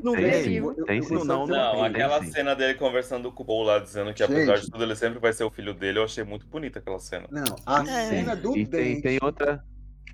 Não 0.03 0.13
Tem 0.15 1.01
Não, 1.01 1.25
não, 1.25 1.47
Não, 1.47 1.83
aquela 1.83 2.23
sim. 2.23 2.31
cena 2.31 2.55
dele 2.55 2.75
conversando 2.75 3.31
com 3.31 3.43
o 3.43 3.45
Paul 3.45 3.63
lá, 3.63 3.79
dizendo 3.79 4.13
que 4.13 4.21
apesar 4.21 4.57
de 4.57 4.69
tudo 4.69 4.83
ele 4.83 4.95
sempre 4.95 5.19
vai 5.19 5.33
ser 5.33 5.43
o 5.43 5.49
filho 5.49 5.73
dele, 5.73 5.99
eu 5.99 6.03
achei 6.03 6.23
muito 6.23 6.45
bonita 6.47 6.79
aquela 6.79 6.99
cena. 6.99 7.25
Não, 7.31 7.43
a 7.65 7.81
É. 7.81 8.09
cena 8.09 8.35
do 8.35 8.55
E 8.57 8.65
tem, 8.65 8.83
dente. 8.93 9.01
tem 9.01 9.19
outra, 9.21 9.63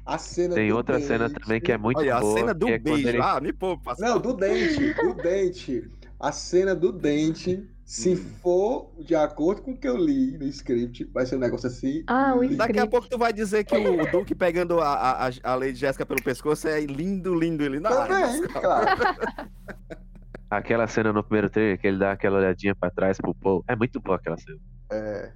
A 0.06 0.18
cena 0.18 0.56
tem 0.56 0.70
do 0.70 0.76
outra 0.78 1.00
cena 1.00 1.28
dente. 1.28 1.40
também 1.42 1.60
que 1.62 1.72
é 1.72 1.78
muito 1.78 1.98
Olha, 2.00 2.16
a 2.16 2.20
boa. 2.20 2.38
cena 2.40 2.54
do 2.54 2.68
é 2.70 2.78
beijo. 2.80 3.08
ele- 3.10 3.22
Ah, 3.22 3.40
me 3.42 3.52
poupa. 3.52 3.96
Não, 4.00 4.20
do 4.20 4.34
dente, 4.34 4.94
do 4.94 5.14
dente. 5.16 5.84
A 6.20 6.32
cena 6.32 6.74
do 6.74 6.92
dente 6.92 7.68
Se 7.86 8.16
for 8.16 8.92
de 9.00 9.14
acordo 9.14 9.62
com 9.62 9.72
o 9.72 9.78
que 9.78 9.88
eu 9.88 9.98
li 9.98 10.38
no 10.38 10.46
script, 10.46 11.04
vai 11.14 11.26
ser 11.26 11.36
um 11.36 11.40
negócio 11.40 11.68
assim. 11.68 12.04
Ah, 12.08 12.34
o 12.34 12.48
Daqui 12.56 12.80
a 12.80 12.88
pouco 12.88 13.10
tu 13.10 13.18
vai 13.18 13.34
dizer 13.34 13.66
que 13.66 13.76
o 13.76 14.12
Duke 14.12 14.34
pegando 14.34 14.80
a, 14.80 15.28
a, 15.28 15.32
a 15.44 15.56
Lady 15.56 15.76
Jéssica 15.76 16.06
pelo 16.06 16.24
pescoço 16.24 16.68
é 16.68 16.80
lindo, 16.82 17.36
lindo. 17.36 17.64
Ele 17.64 17.80
não, 17.80 17.92
Também, 17.92 18.48
claro. 18.48 18.88
Aquela 20.50 20.88
cena 20.88 21.12
no 21.12 21.24
primeiro 21.24 21.50
trailer 21.50 21.80
que 21.80 21.88
ele 21.88 21.98
dá 21.98 22.12
aquela 22.12 22.38
olhadinha 22.38 22.76
pra 22.76 22.90
trás 22.90 23.18
pro 23.18 23.36
Paul. 23.36 23.64
É 23.68 23.76
muito 23.76 24.00
boa 24.00 24.18
aquela 24.18 24.38
cena. 24.38 24.60
É. 24.92 25.32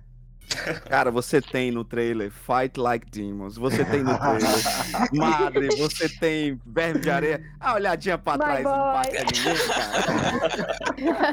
Cara, 0.90 1.12
você 1.12 1.42
tem 1.42 1.72
no 1.72 1.84
trailer 1.84 2.32
Fight 2.32 2.80
Like 2.80 3.10
Demons, 3.12 3.58
você 3.58 3.84
tem 3.84 4.02
no 4.02 4.18
trailer 4.18 4.50
Madre, 5.14 5.68
você 5.78 6.08
tem 6.08 6.60
Verme 6.66 7.00
de 7.02 7.10
Areia. 7.10 7.42
A 7.60 7.74
olhadinha 7.76 8.18
pra 8.18 8.34
My 8.34 8.40
trás 8.40 8.64
não 8.64 8.72
boy. 8.72 8.94
bate 8.94 9.26
ninguém, 9.26 9.68
cara. 9.68 11.28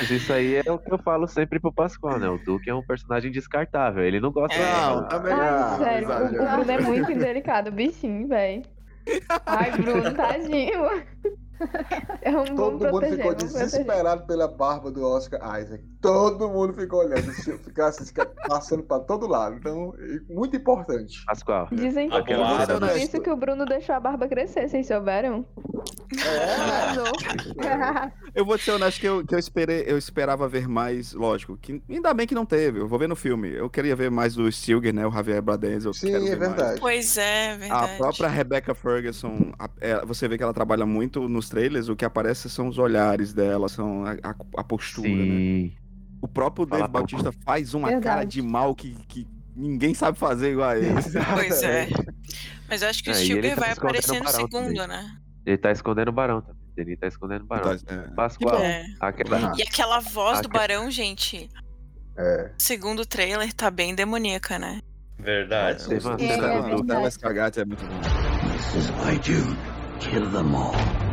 Mas 0.00 0.10
isso 0.10 0.32
aí 0.32 0.56
é 0.56 0.72
o 0.72 0.78
que 0.78 0.92
eu 0.92 0.98
falo 0.98 1.26
sempre 1.28 1.60
pro 1.60 1.72
Pascoal, 1.72 2.18
né? 2.18 2.28
O 2.28 2.38
Duke 2.38 2.68
é 2.68 2.74
um 2.74 2.82
personagem 2.82 3.30
descartável. 3.30 4.02
Ele 4.04 4.20
não 4.20 4.32
gosta 4.32 4.58
Não, 4.58 5.02
de. 5.02 5.08
também 5.08 5.32
Ai, 5.32 5.78
sério, 5.78 6.08
o, 6.08 6.24
o 6.26 6.28
Bruno 6.56 6.70
é 6.70 6.80
muito 6.80 7.12
indelicado, 7.12 7.70
bichinho, 7.70 8.28
velho. 8.28 8.62
Ai, 9.46 9.70
Bruno, 9.72 10.12
tadinho. 10.14 11.04
É 12.22 12.30
um 12.30 12.44
bom 12.54 12.78
Todo 12.78 12.92
mundo 12.92 13.06
ficou 13.06 13.34
desesperado 13.34 14.26
pela 14.26 14.48
barba 14.48 14.90
do 14.90 15.06
Oscar 15.06 15.60
Isaac. 15.60 15.84
Todo 16.00 16.48
mundo 16.48 16.74
ficou 16.74 17.00
olhando, 17.00 17.30
assim, 17.30 17.58
passando 18.48 18.82
pra 18.82 19.00
todo 19.00 19.26
lado. 19.26 19.56
Então, 19.56 19.94
é 19.98 20.32
muito 20.32 20.56
importante. 20.56 21.24
Pascoal. 21.24 21.68
Dizem 21.72 22.08
que 22.08 22.16
cena 22.16 22.80
por 22.80 22.96
isso 22.96 23.20
que 23.20 23.30
o 23.30 23.36
Bruno 23.36 23.64
deixou 23.66 23.94
a 23.94 24.00
barba 24.00 24.28
crescer, 24.28 24.68
vocês 24.68 24.86
souberam? 24.86 25.44
Arrasou. 27.60 28.12
Eu 28.34 28.44
vou 28.44 28.58
te 28.58 28.64
ser 28.64 28.72
honesto 28.72 29.00
que 29.00 29.06
eu, 29.06 29.24
que 29.24 29.32
eu 29.34 29.38
esperei, 29.38 29.84
eu 29.86 29.96
esperava 29.96 30.48
ver 30.48 30.66
mais, 30.66 31.12
lógico, 31.12 31.56
que 31.56 31.80
ainda 31.88 32.12
bem 32.12 32.26
que 32.26 32.34
não 32.34 32.44
teve. 32.44 32.80
Eu 32.80 32.88
vou 32.88 32.98
ver 32.98 33.08
no 33.08 33.14
filme. 33.14 33.48
Eu 33.52 33.70
queria 33.70 33.94
ver 33.94 34.10
mais 34.10 34.34
do 34.34 34.50
Stilger, 34.50 34.92
né? 34.92 35.06
O 35.06 35.10
Javier 35.12 35.40
Bardem. 35.40 35.78
Eu 35.84 35.94
Sim, 35.94 36.08
quero 36.10 36.26
é 36.26 36.30
ver 36.30 36.38
mais. 36.40 36.50
verdade. 36.56 36.80
Pois 36.80 37.16
é, 37.16 37.52
A 37.52 37.56
verdade. 37.56 37.96
própria 37.98 38.28
Rebecca 38.28 38.74
Ferguson, 38.74 39.52
a- 39.56 39.70
é, 39.80 40.04
você 40.04 40.26
vê 40.26 40.36
que 40.36 40.42
ela 40.42 40.52
trabalha 40.52 40.84
muito 40.84 41.28
nos 41.28 41.48
trailers, 41.48 41.88
o 41.88 41.94
que 41.94 42.04
aparece 42.04 42.50
são 42.50 42.66
os 42.66 42.76
olhares 42.76 43.32
dela, 43.32 43.68
são 43.68 44.04
a, 44.04 44.12
a- 44.14 44.34
a 44.56 44.64
postura, 44.64 45.08
né? 45.08 45.16
Sim. 45.36 45.72
O 46.20 46.26
próprio 46.26 46.66
Dave 46.66 46.88
Bautista 46.88 47.30
faz 47.44 47.72
uma 47.72 47.88
Verdade. 47.88 48.04
cara 48.04 48.24
de 48.24 48.42
mal 48.42 48.74
que, 48.74 48.96
que 49.06 49.28
ninguém 49.54 49.94
sabe 49.94 50.18
fazer 50.18 50.52
igual 50.52 50.70
a 50.70 50.78
ele. 50.78 50.88
Pois 51.34 51.62
é. 51.62 51.86
Mas 52.68 52.82
eu 52.82 52.88
acho 52.88 53.04
que 53.04 53.10
o 53.10 53.12
É, 53.12 53.16
ele 53.16 53.24
Stilger 53.24 53.54
tá 53.54 53.60
vai 53.60 53.70
aparecer 53.72 54.20
o 54.20 54.24
no 54.24 54.28
segundo, 54.30 54.74
também. 54.74 54.88
né? 54.88 55.16
Ele 55.46 55.58
tá 55.58 55.70
escondendo 55.70 56.08
o 56.08 56.12
Barão 56.12 56.40
também. 56.40 56.63
Ele 56.76 56.96
tá 56.96 57.06
escondendo 57.06 57.42
o 57.42 57.46
Barão. 57.46 57.76
Tá, 57.78 57.94
é. 57.94 57.98
Pascoal, 58.14 58.60
É. 58.62 58.84
aquela, 59.00 59.52
E 59.56 59.62
aquela 59.62 60.00
voz 60.00 60.40
do 60.40 60.48
Barão, 60.48 60.90
gente, 60.90 61.48
É. 62.16 62.50
segundo 62.58 63.06
trailer, 63.06 63.52
tá 63.52 63.70
bem 63.70 63.94
demoníaca, 63.94 64.58
né? 64.58 64.80
Verdade. 65.18 65.86
Teve 65.88 66.06
uma 66.06 66.14
É, 66.16 66.18
cena 66.18 66.46
é 66.46 66.56
do 66.62 66.68
Duke. 66.70 66.80
O 66.82 66.84
Dallas 66.84 67.16
Cagate 67.16 67.60
é 67.60 67.64
muito 67.64 67.84
bom. 67.86 68.00
This 68.00 68.74
is 68.74 68.90
my 68.90 69.16
dude. 69.18 69.56
Kill 70.00 70.28
them 70.32 70.54
all. 70.54 70.72
God 70.72 71.03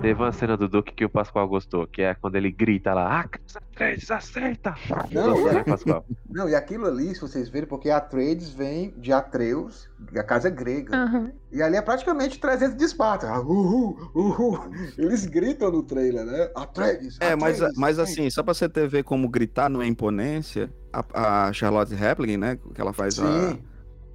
Teve 0.00 0.22
uma 0.22 0.30
cena 0.30 0.56
do 0.56 0.68
Duke 0.68 0.92
que 0.92 1.04
o 1.04 1.08
Pascoal 1.08 1.48
gostou, 1.48 1.86
que 1.86 2.02
é 2.02 2.14
quando 2.14 2.36
ele 2.36 2.50
grita 2.50 2.92
lá, 2.92 3.20
ah, 3.22 3.38
Atreides, 3.72 4.10
acerta! 4.10 4.74
Não, 5.10 5.32
Gostou, 5.32 5.50
é- 5.50 5.54
né, 5.54 5.64
Pascoal? 5.64 6.04
Não, 6.28 6.48
e 6.48 6.54
aquilo 6.54 6.86
ali, 6.86 7.14
se 7.14 7.20
vocês 7.22 7.48
verem, 7.48 7.68
porque 7.68 7.90
Atreides 7.90 8.50
vem 8.50 8.94
de 8.98 9.12
Atreus, 9.12 9.88
a 10.14 10.22
casa 10.22 10.50
grega. 10.50 10.94
Aham. 10.94 11.32
E 11.50 11.62
ali 11.62 11.76
é 11.76 11.82
praticamente 11.82 12.38
300 12.38 12.76
de 12.76 12.84
Esparta. 12.84 13.40
Uhul, 13.40 14.10
uhul. 14.14 14.60
Eles 14.98 15.24
gritam 15.24 15.72
no 15.72 15.82
trailer, 15.82 16.24
né? 16.24 16.50
Atreides, 16.54 17.16
É, 17.20 17.34
mas, 17.34 17.58
mas 17.76 17.98
assim, 17.98 18.28
só 18.28 18.42
pra 18.42 18.52
você 18.54 18.68
ter 18.68 18.86
ver 18.88 19.02
como 19.02 19.28
gritar 19.28 19.68
não 19.70 19.80
é 19.80 19.86
imponência, 19.86 20.70
a, 20.92 21.46
a 21.48 21.52
Charlotte 21.52 21.94
Rampling, 21.94 22.36
né, 22.36 22.58
que 22.74 22.80
ela 22.80 22.92
faz 22.92 23.18
a... 23.18 23.50
Sim, 23.50 23.62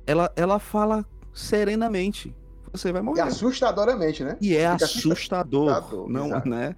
Ela, 0.05 0.31
ela 0.35 0.59
fala 0.59 1.05
serenamente. 1.33 2.35
Você 2.71 2.91
vai 2.91 3.01
e 3.01 3.05
morrer. 3.05 3.21
assustadoramente, 3.21 4.23
né? 4.23 4.37
E 4.41 4.55
é 4.55 4.67
assustador, 4.67 5.69
assustador, 5.71 6.09
não, 6.09 6.27
exato. 6.27 6.49
né? 6.49 6.75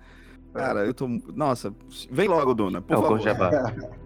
Cara, 0.54 0.86
eu 0.86 0.94
tô... 0.94 1.08
Nossa, 1.36 1.74
vem 2.12 2.28
logo, 2.28 2.54
Dona, 2.54 2.82
por 2.82 2.94
É 2.94 2.98
o 2.98 3.02
favor. 3.02 3.18
Conjabá. 3.18 3.50
Bom, 3.50 3.90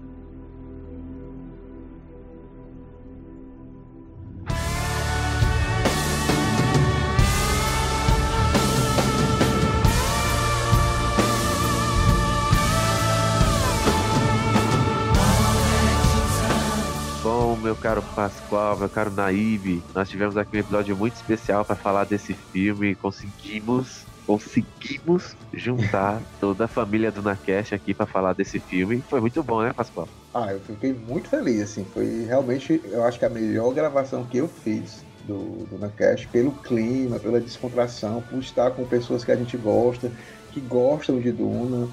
meu 17.68 17.76
caro 17.76 18.02
Pascoal, 18.16 18.80
meu 18.80 18.90
caro 18.90 19.12
Naíbe, 19.12 19.84
nós 19.94 20.08
tivemos 20.08 20.38
aqui 20.38 20.56
um 20.56 20.60
episódio 20.62 20.96
muito 20.96 21.16
especial 21.16 21.66
para 21.66 21.76
falar 21.76 22.06
desse 22.06 22.34
filme. 22.34 22.96
Conseguimos, 22.96 24.06
conseguimos 24.26 25.36
juntar 25.54 26.24
toda 26.40 26.64
a 26.64 26.68
família 26.70 27.12
do 27.12 27.22
Nacast 27.22 27.76
aqui 27.76 27.94
para 27.94 28.08
falar 28.08 28.34
desse 28.34 28.62
filme. 28.62 29.04
Foi 29.10 29.20
muito 29.20 29.44
bom, 29.44 29.62
né, 29.62 29.74
Pascoal? 29.74 30.08
Ah, 30.34 30.54
eu 30.54 30.62
fiquei 30.62 30.94
muito 30.94 31.28
feliz, 31.28 31.62
assim. 31.64 31.84
Foi 31.84 32.24
realmente, 32.24 32.82
eu 32.86 33.04
acho 33.04 33.20
que 33.20 33.26
a 33.26 33.30
melhor 33.30 33.74
gravação 33.74 34.26
que 34.26 34.38
eu 34.38 34.48
fiz 34.48 35.04
do, 35.26 35.66
do 35.66 35.78
Nacast, 35.78 36.26
pelo 36.30 36.54
clima, 36.62 37.20
pela 37.20 37.42
descontração, 37.42 38.22
por 38.22 38.40
estar 38.40 38.72
com 38.72 38.88
pessoas 38.88 39.26
que 39.26 39.32
a 39.34 39.36
gente 39.36 39.58
gosta, 39.58 40.10
que 40.54 40.62
gostam 40.62 41.20
de 41.20 41.34
Duna. 41.34 41.90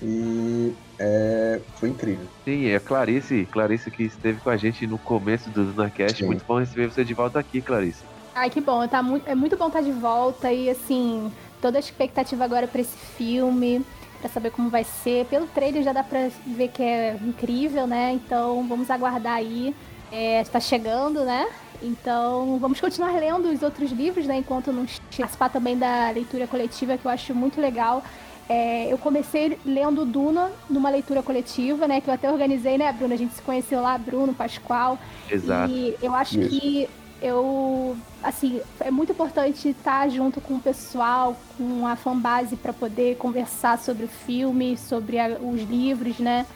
E 0.00 0.72
é, 0.98 1.60
foi 1.76 1.90
incrível. 1.90 2.26
Sim, 2.44 2.66
é 2.66 2.76
a 2.76 2.80
Clarice, 2.80 3.46
Clarice 3.50 3.90
que 3.90 4.02
esteve 4.04 4.40
com 4.40 4.50
a 4.50 4.56
gente 4.56 4.86
no 4.86 4.98
começo 4.98 5.48
do 5.50 5.64
Dunacast. 5.64 6.24
Muito 6.24 6.44
bom 6.44 6.58
receber 6.58 6.90
você 6.90 7.04
de 7.04 7.14
volta 7.14 7.38
aqui, 7.38 7.60
Clarice. 7.60 8.02
Ai, 8.34 8.50
que 8.50 8.60
bom. 8.60 8.86
Tá 8.86 9.02
muito, 9.02 9.28
é 9.28 9.34
muito 9.34 9.56
bom 9.56 9.68
estar 9.68 9.80
de 9.80 9.92
volta 9.92 10.52
e, 10.52 10.68
assim, 10.70 11.32
toda 11.60 11.78
a 11.78 11.80
expectativa 11.80 12.44
agora 12.44 12.66
pra 12.66 12.80
esse 12.80 12.96
filme, 12.96 13.84
pra 14.20 14.28
saber 14.28 14.50
como 14.50 14.70
vai 14.70 14.84
ser. 14.84 15.26
Pelo 15.26 15.46
trailer 15.46 15.82
já 15.82 15.92
dá 15.92 16.02
pra 16.02 16.28
ver 16.46 16.68
que 16.68 16.82
é 16.82 17.16
incrível, 17.22 17.86
né? 17.86 18.12
Então 18.12 18.66
vamos 18.68 18.90
aguardar 18.90 19.34
aí. 19.34 19.74
É, 20.10 20.40
está 20.40 20.58
chegando, 20.60 21.24
né? 21.24 21.46
Então 21.82 22.58
vamos 22.58 22.80
continuar 22.80 23.12
lendo 23.12 23.48
os 23.50 23.62
outros 23.62 23.92
livros, 23.92 24.26
né? 24.26 24.38
Enquanto 24.38 24.72
não 24.72 24.86
participar 25.16 25.48
também 25.48 25.78
da 25.78 26.10
leitura 26.10 26.46
coletiva, 26.46 26.96
que 26.96 27.04
eu 27.04 27.10
acho 27.10 27.34
muito 27.34 27.60
legal. 27.60 28.02
É, 28.48 28.90
eu 28.90 28.96
comecei 28.96 29.58
lendo 29.64 30.04
Duna 30.06 30.50
numa 30.70 30.88
leitura 30.88 31.22
coletiva, 31.22 31.86
né? 31.86 32.00
Que 32.00 32.08
eu 32.08 32.14
até 32.14 32.30
organizei, 32.32 32.78
né, 32.78 32.90
Bruno? 32.92 33.12
A 33.12 33.16
gente 33.16 33.34
se 33.34 33.42
conheceu 33.42 33.80
lá, 33.82 33.98
Bruno, 33.98 34.32
Pascoal. 34.32 34.98
Exato. 35.30 35.70
E 35.70 35.94
eu 36.00 36.14
acho 36.14 36.40
Isso. 36.40 36.48
que 36.48 36.88
eu, 37.20 37.96
assim, 38.22 38.60
é 38.80 38.90
muito 38.90 39.12
importante 39.12 39.68
estar 39.68 40.08
junto 40.08 40.40
com 40.40 40.54
o 40.54 40.60
pessoal, 40.60 41.36
com 41.58 41.86
a 41.86 41.94
fanbase 41.94 42.56
para 42.56 42.72
poder 42.72 43.16
conversar 43.16 43.76
sobre 43.78 44.04
o 44.04 44.08
filme, 44.08 44.78
sobre 44.78 45.18
a- 45.18 45.36
os 45.40 45.60
livros, 45.62 46.18
né? 46.18 46.46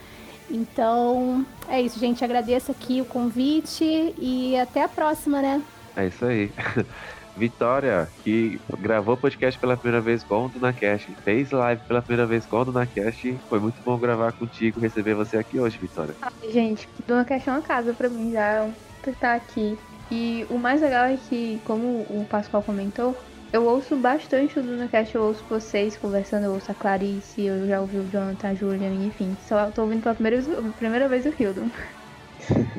Então, 0.50 1.44
é 1.68 1.80
isso, 1.80 1.98
gente. 1.98 2.24
Agradeço 2.24 2.70
aqui 2.72 3.00
o 3.00 3.04
convite 3.04 4.14
e 4.18 4.56
até 4.58 4.82
a 4.84 4.88
próxima, 4.88 5.42
né? 5.42 5.60
É 5.96 6.06
isso 6.06 6.24
aí. 6.24 6.50
Vitória, 7.36 8.12
que 8.22 8.62
gravou 8.78 9.18
podcast 9.18 9.58
pela 9.60 9.76
primeira 9.78 10.02
vez 10.02 10.24
com 10.24 10.44
o 10.46 10.48
Dunacast, 10.48 11.16
fez 11.24 11.50
live 11.50 11.82
pela 11.86 12.02
primeira 12.02 12.26
vez 12.26 12.46
com 12.46 12.58
o 12.58 12.64
Dunacast. 12.64 13.42
Foi 13.48 13.60
muito 13.60 13.82
bom 13.82 13.98
gravar 13.98 14.32
contigo, 14.34 14.80
receber 14.80 15.14
você 15.14 15.36
aqui 15.38 15.58
hoje, 15.60 15.78
Vitória. 15.78 16.18
Gente, 16.42 16.88
Dona 17.06 17.24
Cash 17.24 17.48
é 17.48 17.50
uma 17.52 17.62
casa 17.62 17.94
pra 17.94 18.08
mim 18.08 18.30
já, 18.32 18.46
é 18.46 18.62
um 18.62 18.76
estar 19.06 19.34
aqui. 19.34 19.82
E 20.10 20.46
o 20.50 20.58
mais 20.58 20.80
legal 20.80 21.06
é 21.06 21.16
que, 21.16 21.60
como 21.60 22.02
o 22.02 22.26
Pascoal 22.26 22.62
comentou, 22.62 23.20
eu 23.52 23.64
ouço 23.64 23.98
bastante 23.98 24.58
o 24.58 24.62
DunaCast, 24.62 25.14
eu 25.14 25.22
ouço 25.24 25.46
vocês 25.48 25.96
conversando, 25.98 26.44
eu 26.44 26.52
ouço 26.52 26.70
a 26.70 26.74
Clarice, 26.74 27.42
eu 27.42 27.66
já 27.66 27.80
ouvi 27.80 27.98
o 27.98 28.08
Jonathan, 28.08 28.50
a 28.50 28.54
Julia, 28.54 28.92
enfim. 28.92 29.36
Só 29.38 29.70
tô 29.72 29.82
ouvindo 29.82 30.02
pela 30.02 30.14
primeira, 30.14 30.40
vez- 30.40 30.74
primeira 30.76 31.08
vez 31.08 31.26
o 31.26 31.30
Hildon. 31.30 31.70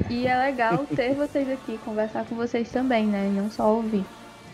E 0.09 0.27
é 0.27 0.38
legal 0.38 0.88
ter 0.88 1.15
vocês 1.15 1.49
aqui, 1.49 1.80
conversar 1.80 2.25
com 2.25 2.35
vocês 2.35 2.71
também, 2.71 3.09
né? 3.09 3.30
Não 3.30 3.49
só 3.49 3.73
ouvir. 3.75 4.09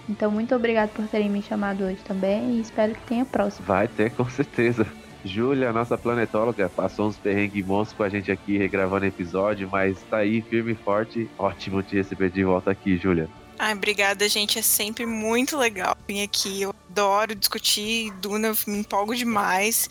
Então, 0.09 0.31
muito 0.31 0.55
obrigado 0.55 0.89
por 0.89 1.07
terem 1.07 1.29
me 1.29 1.41
chamado 1.41 1.83
hoje 1.83 1.99
também 2.03 2.55
e 2.55 2.61
espero 2.61 2.95
que 2.95 3.01
tenha 3.01 3.23
próximo. 3.23 3.67
Vai 3.67 3.87
ter, 3.87 4.09
com 4.11 4.27
certeza. 4.27 4.87
Júlia, 5.23 5.71
nossa 5.71 5.97
planetóloga, 5.97 6.69
passou 6.69 7.07
uns 7.07 7.17
perrengues 7.17 7.65
monstros 7.65 7.95
com 7.97 8.03
a 8.03 8.09
gente 8.09 8.31
aqui, 8.31 8.57
regravando 8.57 9.05
episódio, 9.05 9.69
mas 9.69 10.01
tá 10.09 10.17
aí, 10.17 10.41
firme 10.41 10.71
e 10.71 10.75
forte. 10.75 11.29
Ótimo 11.37 11.83
te 11.83 11.95
receber 11.95 12.31
de 12.31 12.43
volta 12.43 12.71
aqui, 12.71 12.97
Júlia. 12.97 13.29
Ai, 13.59 13.73
obrigada, 13.73 14.27
gente. 14.29 14.57
É 14.57 14.61
sempre 14.61 15.05
muito 15.05 15.57
legal 15.57 15.95
vir 16.07 16.23
aqui. 16.23 16.61
Eu 16.61 16.73
adoro 16.89 17.35
discutir 17.35 18.11
Duna, 18.21 18.53
me 18.65 18.79
empolgo 18.79 19.13
demais. 19.13 19.89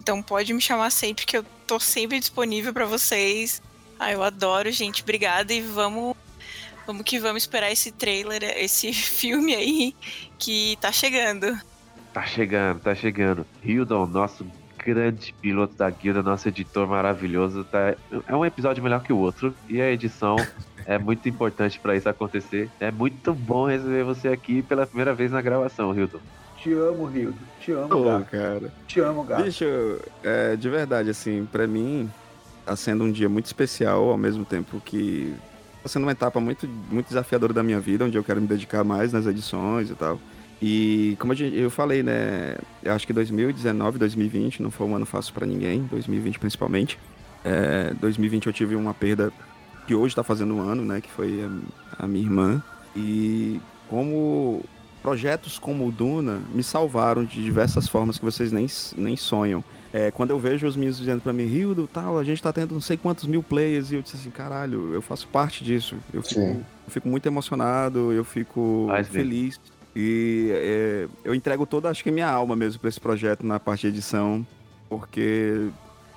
Então 0.00 0.22
pode 0.22 0.52
me 0.54 0.60
chamar 0.60 0.90
sempre, 0.90 1.26
que 1.26 1.36
eu 1.36 1.44
tô 1.66 1.78
sempre 1.78 2.18
disponível 2.18 2.72
pra 2.72 2.86
vocês. 2.86 3.62
Ah, 3.98 4.10
eu 4.10 4.22
adoro, 4.22 4.72
gente. 4.72 5.02
Obrigada 5.02 5.52
e 5.52 5.60
vamos, 5.60 6.16
vamos 6.86 7.02
que 7.04 7.18
vamos 7.18 7.42
esperar 7.42 7.70
esse 7.70 7.92
trailer, 7.92 8.42
esse 8.56 8.92
filme 8.92 9.54
aí 9.54 9.94
que 10.38 10.76
tá 10.80 10.92
chegando. 10.92 11.58
Tá 12.12 12.22
chegando, 12.22 12.80
tá 12.80 12.94
chegando. 12.94 13.46
Hildon, 13.62 14.06
nosso 14.06 14.46
grande 14.78 15.34
piloto 15.40 15.74
da 15.74 15.90
guilda, 15.90 16.22
nosso 16.22 16.48
editor 16.48 16.86
maravilhoso, 16.86 17.64
tá... 17.64 17.94
é 18.26 18.34
um 18.34 18.44
episódio 18.44 18.82
melhor 18.82 19.02
que 19.02 19.12
o 19.12 19.18
outro. 19.18 19.54
E 19.68 19.80
a 19.80 19.90
edição 19.90 20.36
é 20.86 20.98
muito 20.98 21.28
importante 21.28 21.78
para 21.78 21.94
isso 21.94 22.08
acontecer. 22.08 22.68
É 22.80 22.90
muito 22.90 23.32
bom 23.32 23.68
receber 23.68 24.04
você 24.04 24.28
aqui 24.28 24.62
pela 24.62 24.86
primeira 24.86 25.14
vez 25.14 25.30
na 25.30 25.40
gravação, 25.40 25.94
Hildon. 25.94 26.20
Te 26.62 26.74
amo, 26.74 27.06
Rildo. 27.06 27.38
Te 27.58 27.72
amo, 27.72 28.04
gato. 28.04 28.30
cara. 28.30 28.72
Te 28.86 29.00
amo, 29.00 29.24
gato. 29.24 29.44
Bicho, 29.44 29.64
é, 30.22 30.56
de 30.56 30.68
verdade, 30.68 31.08
assim, 31.08 31.48
pra 31.50 31.66
mim, 31.66 32.10
tá 32.66 32.76
sendo 32.76 33.04
um 33.04 33.10
dia 33.10 33.30
muito 33.30 33.46
especial, 33.46 34.10
ao 34.10 34.18
mesmo 34.18 34.44
tempo 34.44 34.78
que 34.84 35.34
sendo 35.86 36.02
uma 36.04 36.12
etapa 36.12 36.40
muito, 36.40 36.68
muito 36.90 37.08
desafiadora 37.08 37.52
da 37.52 37.62
minha 37.62 37.80
vida, 37.80 38.04
onde 38.04 38.16
eu 38.16 38.24
quero 38.24 38.40
me 38.40 38.46
dedicar 38.46 38.84
mais 38.84 39.12
nas 39.12 39.26
edições 39.26 39.90
e 39.90 39.94
tal. 39.94 40.20
E 40.62 41.16
como 41.18 41.32
eu 41.32 41.70
falei, 41.70 42.02
né, 42.02 42.56
eu 42.82 42.92
acho 42.92 43.06
que 43.06 43.12
2019, 43.12 43.98
2020 43.98 44.62
não 44.62 44.70
foi 44.70 44.86
um 44.86 44.94
ano 44.94 45.06
fácil 45.06 45.32
pra 45.32 45.46
ninguém, 45.46 45.82
2020 45.90 46.38
principalmente. 46.38 46.98
É, 47.42 47.94
2020 47.94 48.46
eu 48.46 48.52
tive 48.52 48.76
uma 48.76 48.92
perda 48.92 49.32
que 49.86 49.94
hoje 49.94 50.14
tá 50.14 50.22
fazendo 50.22 50.54
um 50.54 50.60
ano, 50.60 50.84
né, 50.84 51.00
que 51.00 51.10
foi 51.10 51.42
a, 51.98 52.04
a 52.04 52.06
minha 52.06 52.24
irmã. 52.24 52.62
E 52.94 53.58
como 53.88 54.62
projetos 55.02 55.58
como 55.58 55.88
o 55.88 55.92
Duna 55.92 56.40
me 56.52 56.62
salvaram 56.62 57.24
de 57.24 57.42
diversas 57.42 57.88
formas 57.88 58.18
que 58.18 58.24
vocês 58.24 58.52
nem, 58.52 58.66
nem 58.96 59.16
sonham. 59.16 59.64
É, 59.92 60.10
quando 60.10 60.30
eu 60.30 60.38
vejo 60.38 60.66
os 60.66 60.76
meninos 60.76 60.98
dizendo 60.98 61.20
pra 61.20 61.32
mim, 61.32 61.46
Rildo, 61.46 61.88
tal, 61.92 62.16
a 62.18 62.22
gente 62.24 62.40
tá 62.42 62.52
tendo 62.52 62.72
não 62.74 62.80
sei 62.80 62.96
quantos 62.96 63.26
mil 63.26 63.42
players, 63.42 63.90
e 63.90 63.96
eu 63.96 64.02
disse 64.02 64.16
assim, 64.16 64.30
caralho, 64.30 64.94
eu 64.94 65.02
faço 65.02 65.26
parte 65.28 65.64
disso. 65.64 65.96
Eu 66.14 66.22
fico, 66.22 66.40
eu 66.86 66.90
fico 66.92 67.08
muito 67.08 67.26
emocionado, 67.26 68.12
eu 68.12 68.24
fico 68.24 68.86
mesmo. 68.98 69.12
feliz. 69.12 69.60
E 69.96 70.50
é, 70.52 71.08
eu 71.24 71.34
entrego 71.34 71.66
toda, 71.66 71.88
acho 71.90 72.04
que 72.04 72.10
minha 72.12 72.28
alma 72.30 72.54
mesmo 72.54 72.78
pra 72.80 72.88
esse 72.88 73.00
projeto 73.00 73.44
na 73.44 73.58
parte 73.58 73.82
de 73.82 73.88
edição, 73.88 74.46
porque 74.88 75.68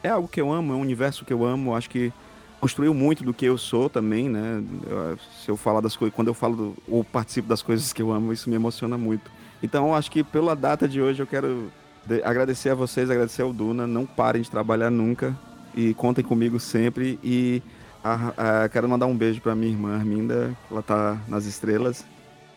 é 0.03 0.09
algo 0.09 0.27
que 0.27 0.39
eu 0.39 0.51
amo, 0.51 0.73
é 0.73 0.75
um 0.75 0.81
universo 0.81 1.25
que 1.25 1.33
eu 1.33 1.43
amo, 1.43 1.75
acho 1.75 1.89
que 1.89 2.13
construiu 2.59 2.93
muito 2.93 3.23
do 3.23 3.33
que 3.33 3.45
eu 3.45 3.57
sou 3.57 3.89
também, 3.89 4.29
né? 4.29 4.63
Eu- 4.87 5.17
se 5.43 5.49
eu 5.49 5.57
falar 5.57 5.81
das 5.81 5.95
coisas, 5.95 6.15
quando 6.15 6.27
eu 6.27 6.33
falo 6.33 6.55
do- 6.55 6.75
ou 6.87 7.03
participo 7.03 7.47
das 7.47 7.61
coisas 7.63 7.91
que 7.91 8.01
eu 8.01 8.11
amo, 8.11 8.31
isso 8.31 8.49
me 8.49 8.55
emociona 8.55 8.97
muito. 8.97 9.29
Então, 9.61 9.93
acho 9.95 10.11
que 10.11 10.23
pela 10.23 10.55
data 10.55 10.87
de 10.87 11.01
hoje 11.01 11.21
eu 11.21 11.27
quero 11.27 11.71
de- 12.05 12.23
agradecer 12.23 12.69
a 12.69 12.75
vocês, 12.75 13.09
agradecer 13.09 13.41
ao 13.41 13.53
Duna, 13.53 13.85
não 13.87 14.05
parem 14.05 14.41
de 14.41 14.49
trabalhar 14.51 14.89
nunca 14.89 15.35
e 15.75 15.93
contem 15.93 16.23
comigo 16.23 16.59
sempre 16.59 17.19
e 17.23 17.61
a- 18.03 18.63
a- 18.63 18.69
quero 18.69 18.87
mandar 18.89 19.05
um 19.05 19.15
beijo 19.15 19.41
pra 19.41 19.55
minha 19.55 19.71
irmã 19.71 19.95
Arminda, 19.95 20.53
ela 20.69 20.81
tá 20.81 21.17
nas 21.27 21.45
estrelas. 21.45 22.05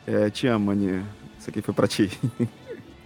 É, 0.06 0.28
te 0.31 0.47
amo, 0.47 0.70
Aninha. 0.70 1.05
Isso 1.39 1.51
aqui 1.51 1.60
foi 1.62 1.74
pra 1.74 1.86
ti. 1.86 2.10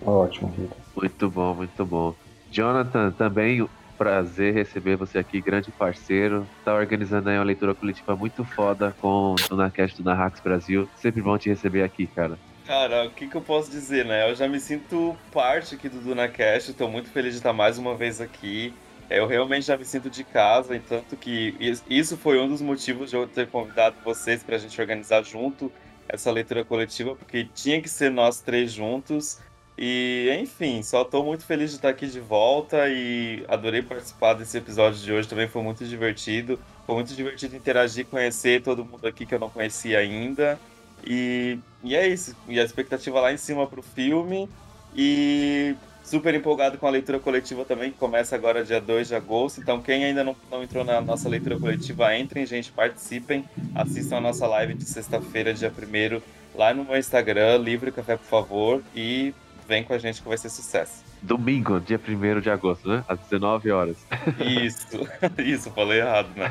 Ótimo, 0.04 0.52
Rildo. 0.56 0.76
Muito 0.96 1.30
bom, 1.30 1.54
muito 1.54 1.84
bom. 1.84 2.14
Jonathan, 2.50 3.10
também 3.12 3.66
prazer 3.98 4.54
receber 4.54 4.96
você 4.96 5.18
aqui, 5.18 5.40
grande 5.42 5.70
parceiro. 5.70 6.46
Tá 6.64 6.74
organizando 6.74 7.28
aí 7.28 7.36
uma 7.36 7.44
leitura 7.44 7.74
coletiva 7.74 8.16
muito 8.16 8.42
foda 8.44 8.94
com 9.00 9.34
o 9.34 9.48
DunaCast 9.48 9.98
do 9.98 10.04
Narrax 10.04 10.40
Brasil. 10.40 10.88
Sempre 10.96 11.20
bom 11.20 11.36
te 11.36 11.50
receber 11.50 11.82
aqui, 11.82 12.06
cara. 12.06 12.38
Cara, 12.70 13.04
o 13.06 13.10
que, 13.10 13.26
que 13.26 13.36
eu 13.36 13.40
posso 13.40 13.68
dizer, 13.68 14.04
né? 14.04 14.30
Eu 14.30 14.34
já 14.36 14.46
me 14.46 14.60
sinto 14.60 15.16
parte 15.32 15.74
aqui 15.74 15.88
do 15.88 16.00
DunaCast, 16.00 16.72
tô 16.74 16.86
muito 16.86 17.10
feliz 17.10 17.32
de 17.32 17.38
estar 17.40 17.52
mais 17.52 17.78
uma 17.78 17.96
vez 17.96 18.20
aqui. 18.20 18.72
Eu 19.10 19.26
realmente 19.26 19.66
já 19.66 19.76
me 19.76 19.84
sinto 19.84 20.08
de 20.08 20.22
casa, 20.22 20.80
tanto 20.88 21.16
que 21.16 21.52
is- 21.58 21.82
isso 21.90 22.16
foi 22.16 22.38
um 22.38 22.46
dos 22.46 22.60
motivos 22.62 23.10
de 23.10 23.16
eu 23.16 23.26
ter 23.26 23.48
convidado 23.48 23.96
vocês 24.04 24.44
pra 24.44 24.56
gente 24.56 24.80
organizar 24.80 25.24
junto 25.24 25.72
essa 26.08 26.30
leitura 26.30 26.64
coletiva, 26.64 27.16
porque 27.16 27.44
tinha 27.52 27.82
que 27.82 27.88
ser 27.88 28.08
nós 28.08 28.40
três 28.40 28.70
juntos. 28.72 29.40
E, 29.76 30.30
enfim, 30.40 30.80
só 30.84 31.02
tô 31.04 31.24
muito 31.24 31.44
feliz 31.44 31.70
de 31.70 31.76
estar 31.76 31.88
aqui 31.88 32.06
de 32.06 32.20
volta 32.20 32.88
e 32.88 33.44
adorei 33.48 33.82
participar 33.82 34.34
desse 34.34 34.56
episódio 34.58 35.00
de 35.00 35.12
hoje, 35.12 35.26
também 35.28 35.48
foi 35.48 35.60
muito 35.62 35.84
divertido. 35.84 36.56
Foi 36.86 36.94
muito 36.94 37.12
divertido 37.16 37.56
interagir, 37.56 38.06
conhecer 38.06 38.62
todo 38.62 38.84
mundo 38.84 39.08
aqui 39.08 39.26
que 39.26 39.34
eu 39.34 39.40
não 39.40 39.50
conhecia 39.50 39.98
ainda. 39.98 40.56
E, 41.04 41.58
e 41.82 41.94
é 41.94 42.06
isso. 42.06 42.36
E 42.48 42.58
a 42.58 42.64
expectativa 42.64 43.20
lá 43.20 43.32
em 43.32 43.36
cima 43.36 43.66
pro 43.66 43.82
filme. 43.82 44.48
E 44.94 45.74
super 46.02 46.34
empolgado 46.34 46.76
com 46.76 46.86
a 46.86 46.90
leitura 46.90 47.20
coletiva 47.20 47.64
também, 47.64 47.92
que 47.92 47.98
começa 47.98 48.34
agora 48.34 48.64
dia 48.64 48.80
2 48.80 49.08
de 49.08 49.14
agosto. 49.14 49.60
Então, 49.60 49.80
quem 49.80 50.04
ainda 50.04 50.24
não, 50.24 50.34
não 50.50 50.62
entrou 50.62 50.84
na 50.84 51.00
nossa 51.00 51.28
leitura 51.28 51.58
coletiva, 51.58 52.16
entrem, 52.16 52.44
gente, 52.44 52.72
participem. 52.72 53.44
Assistam 53.74 54.16
a 54.16 54.20
nossa 54.20 54.46
live 54.46 54.74
de 54.74 54.84
sexta-feira, 54.84 55.54
dia 55.54 55.70
1 55.70 56.20
lá 56.58 56.74
no 56.74 56.84
meu 56.84 56.98
Instagram, 56.98 57.58
Livre 57.58 57.92
Café, 57.92 58.16
por 58.16 58.26
favor. 58.26 58.82
E 58.94 59.32
vem 59.68 59.84
com 59.84 59.92
a 59.92 59.98
gente 59.98 60.20
que 60.20 60.28
vai 60.28 60.36
ser 60.36 60.50
sucesso. 60.50 61.04
Domingo, 61.22 61.78
dia 61.78 62.00
1 62.04 62.40
de 62.40 62.50
agosto, 62.50 62.88
né? 62.88 63.04
Às 63.06 63.20
19 63.20 63.70
horas. 63.70 63.96
Isso, 64.40 65.08
isso, 65.38 65.70
falei 65.70 66.00
errado, 66.00 66.28
né? 66.34 66.50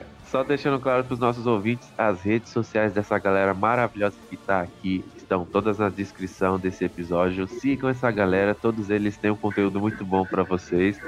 Só 0.30 0.44
deixando 0.44 0.78
claro 0.80 1.04
para 1.04 1.14
os 1.14 1.18
nossos 1.18 1.44
ouvintes, 1.44 1.92
as 1.98 2.22
redes 2.22 2.52
sociais 2.52 2.92
dessa 2.92 3.18
galera 3.18 3.52
maravilhosa 3.52 4.22
que 4.28 4.36
tá 4.36 4.60
aqui 4.60 5.04
estão 5.16 5.44
todas 5.44 5.78
na 5.78 5.90
descrição 5.90 6.56
desse 6.56 6.84
episódio. 6.84 7.48
Sigam 7.48 7.90
essa 7.90 8.08
galera, 8.12 8.54
todos 8.54 8.90
eles 8.90 9.18
têm 9.18 9.32
um 9.32 9.36
conteúdo 9.36 9.80
muito 9.80 10.06
bom 10.06 10.24
para 10.24 10.44
vocês. 10.44 11.00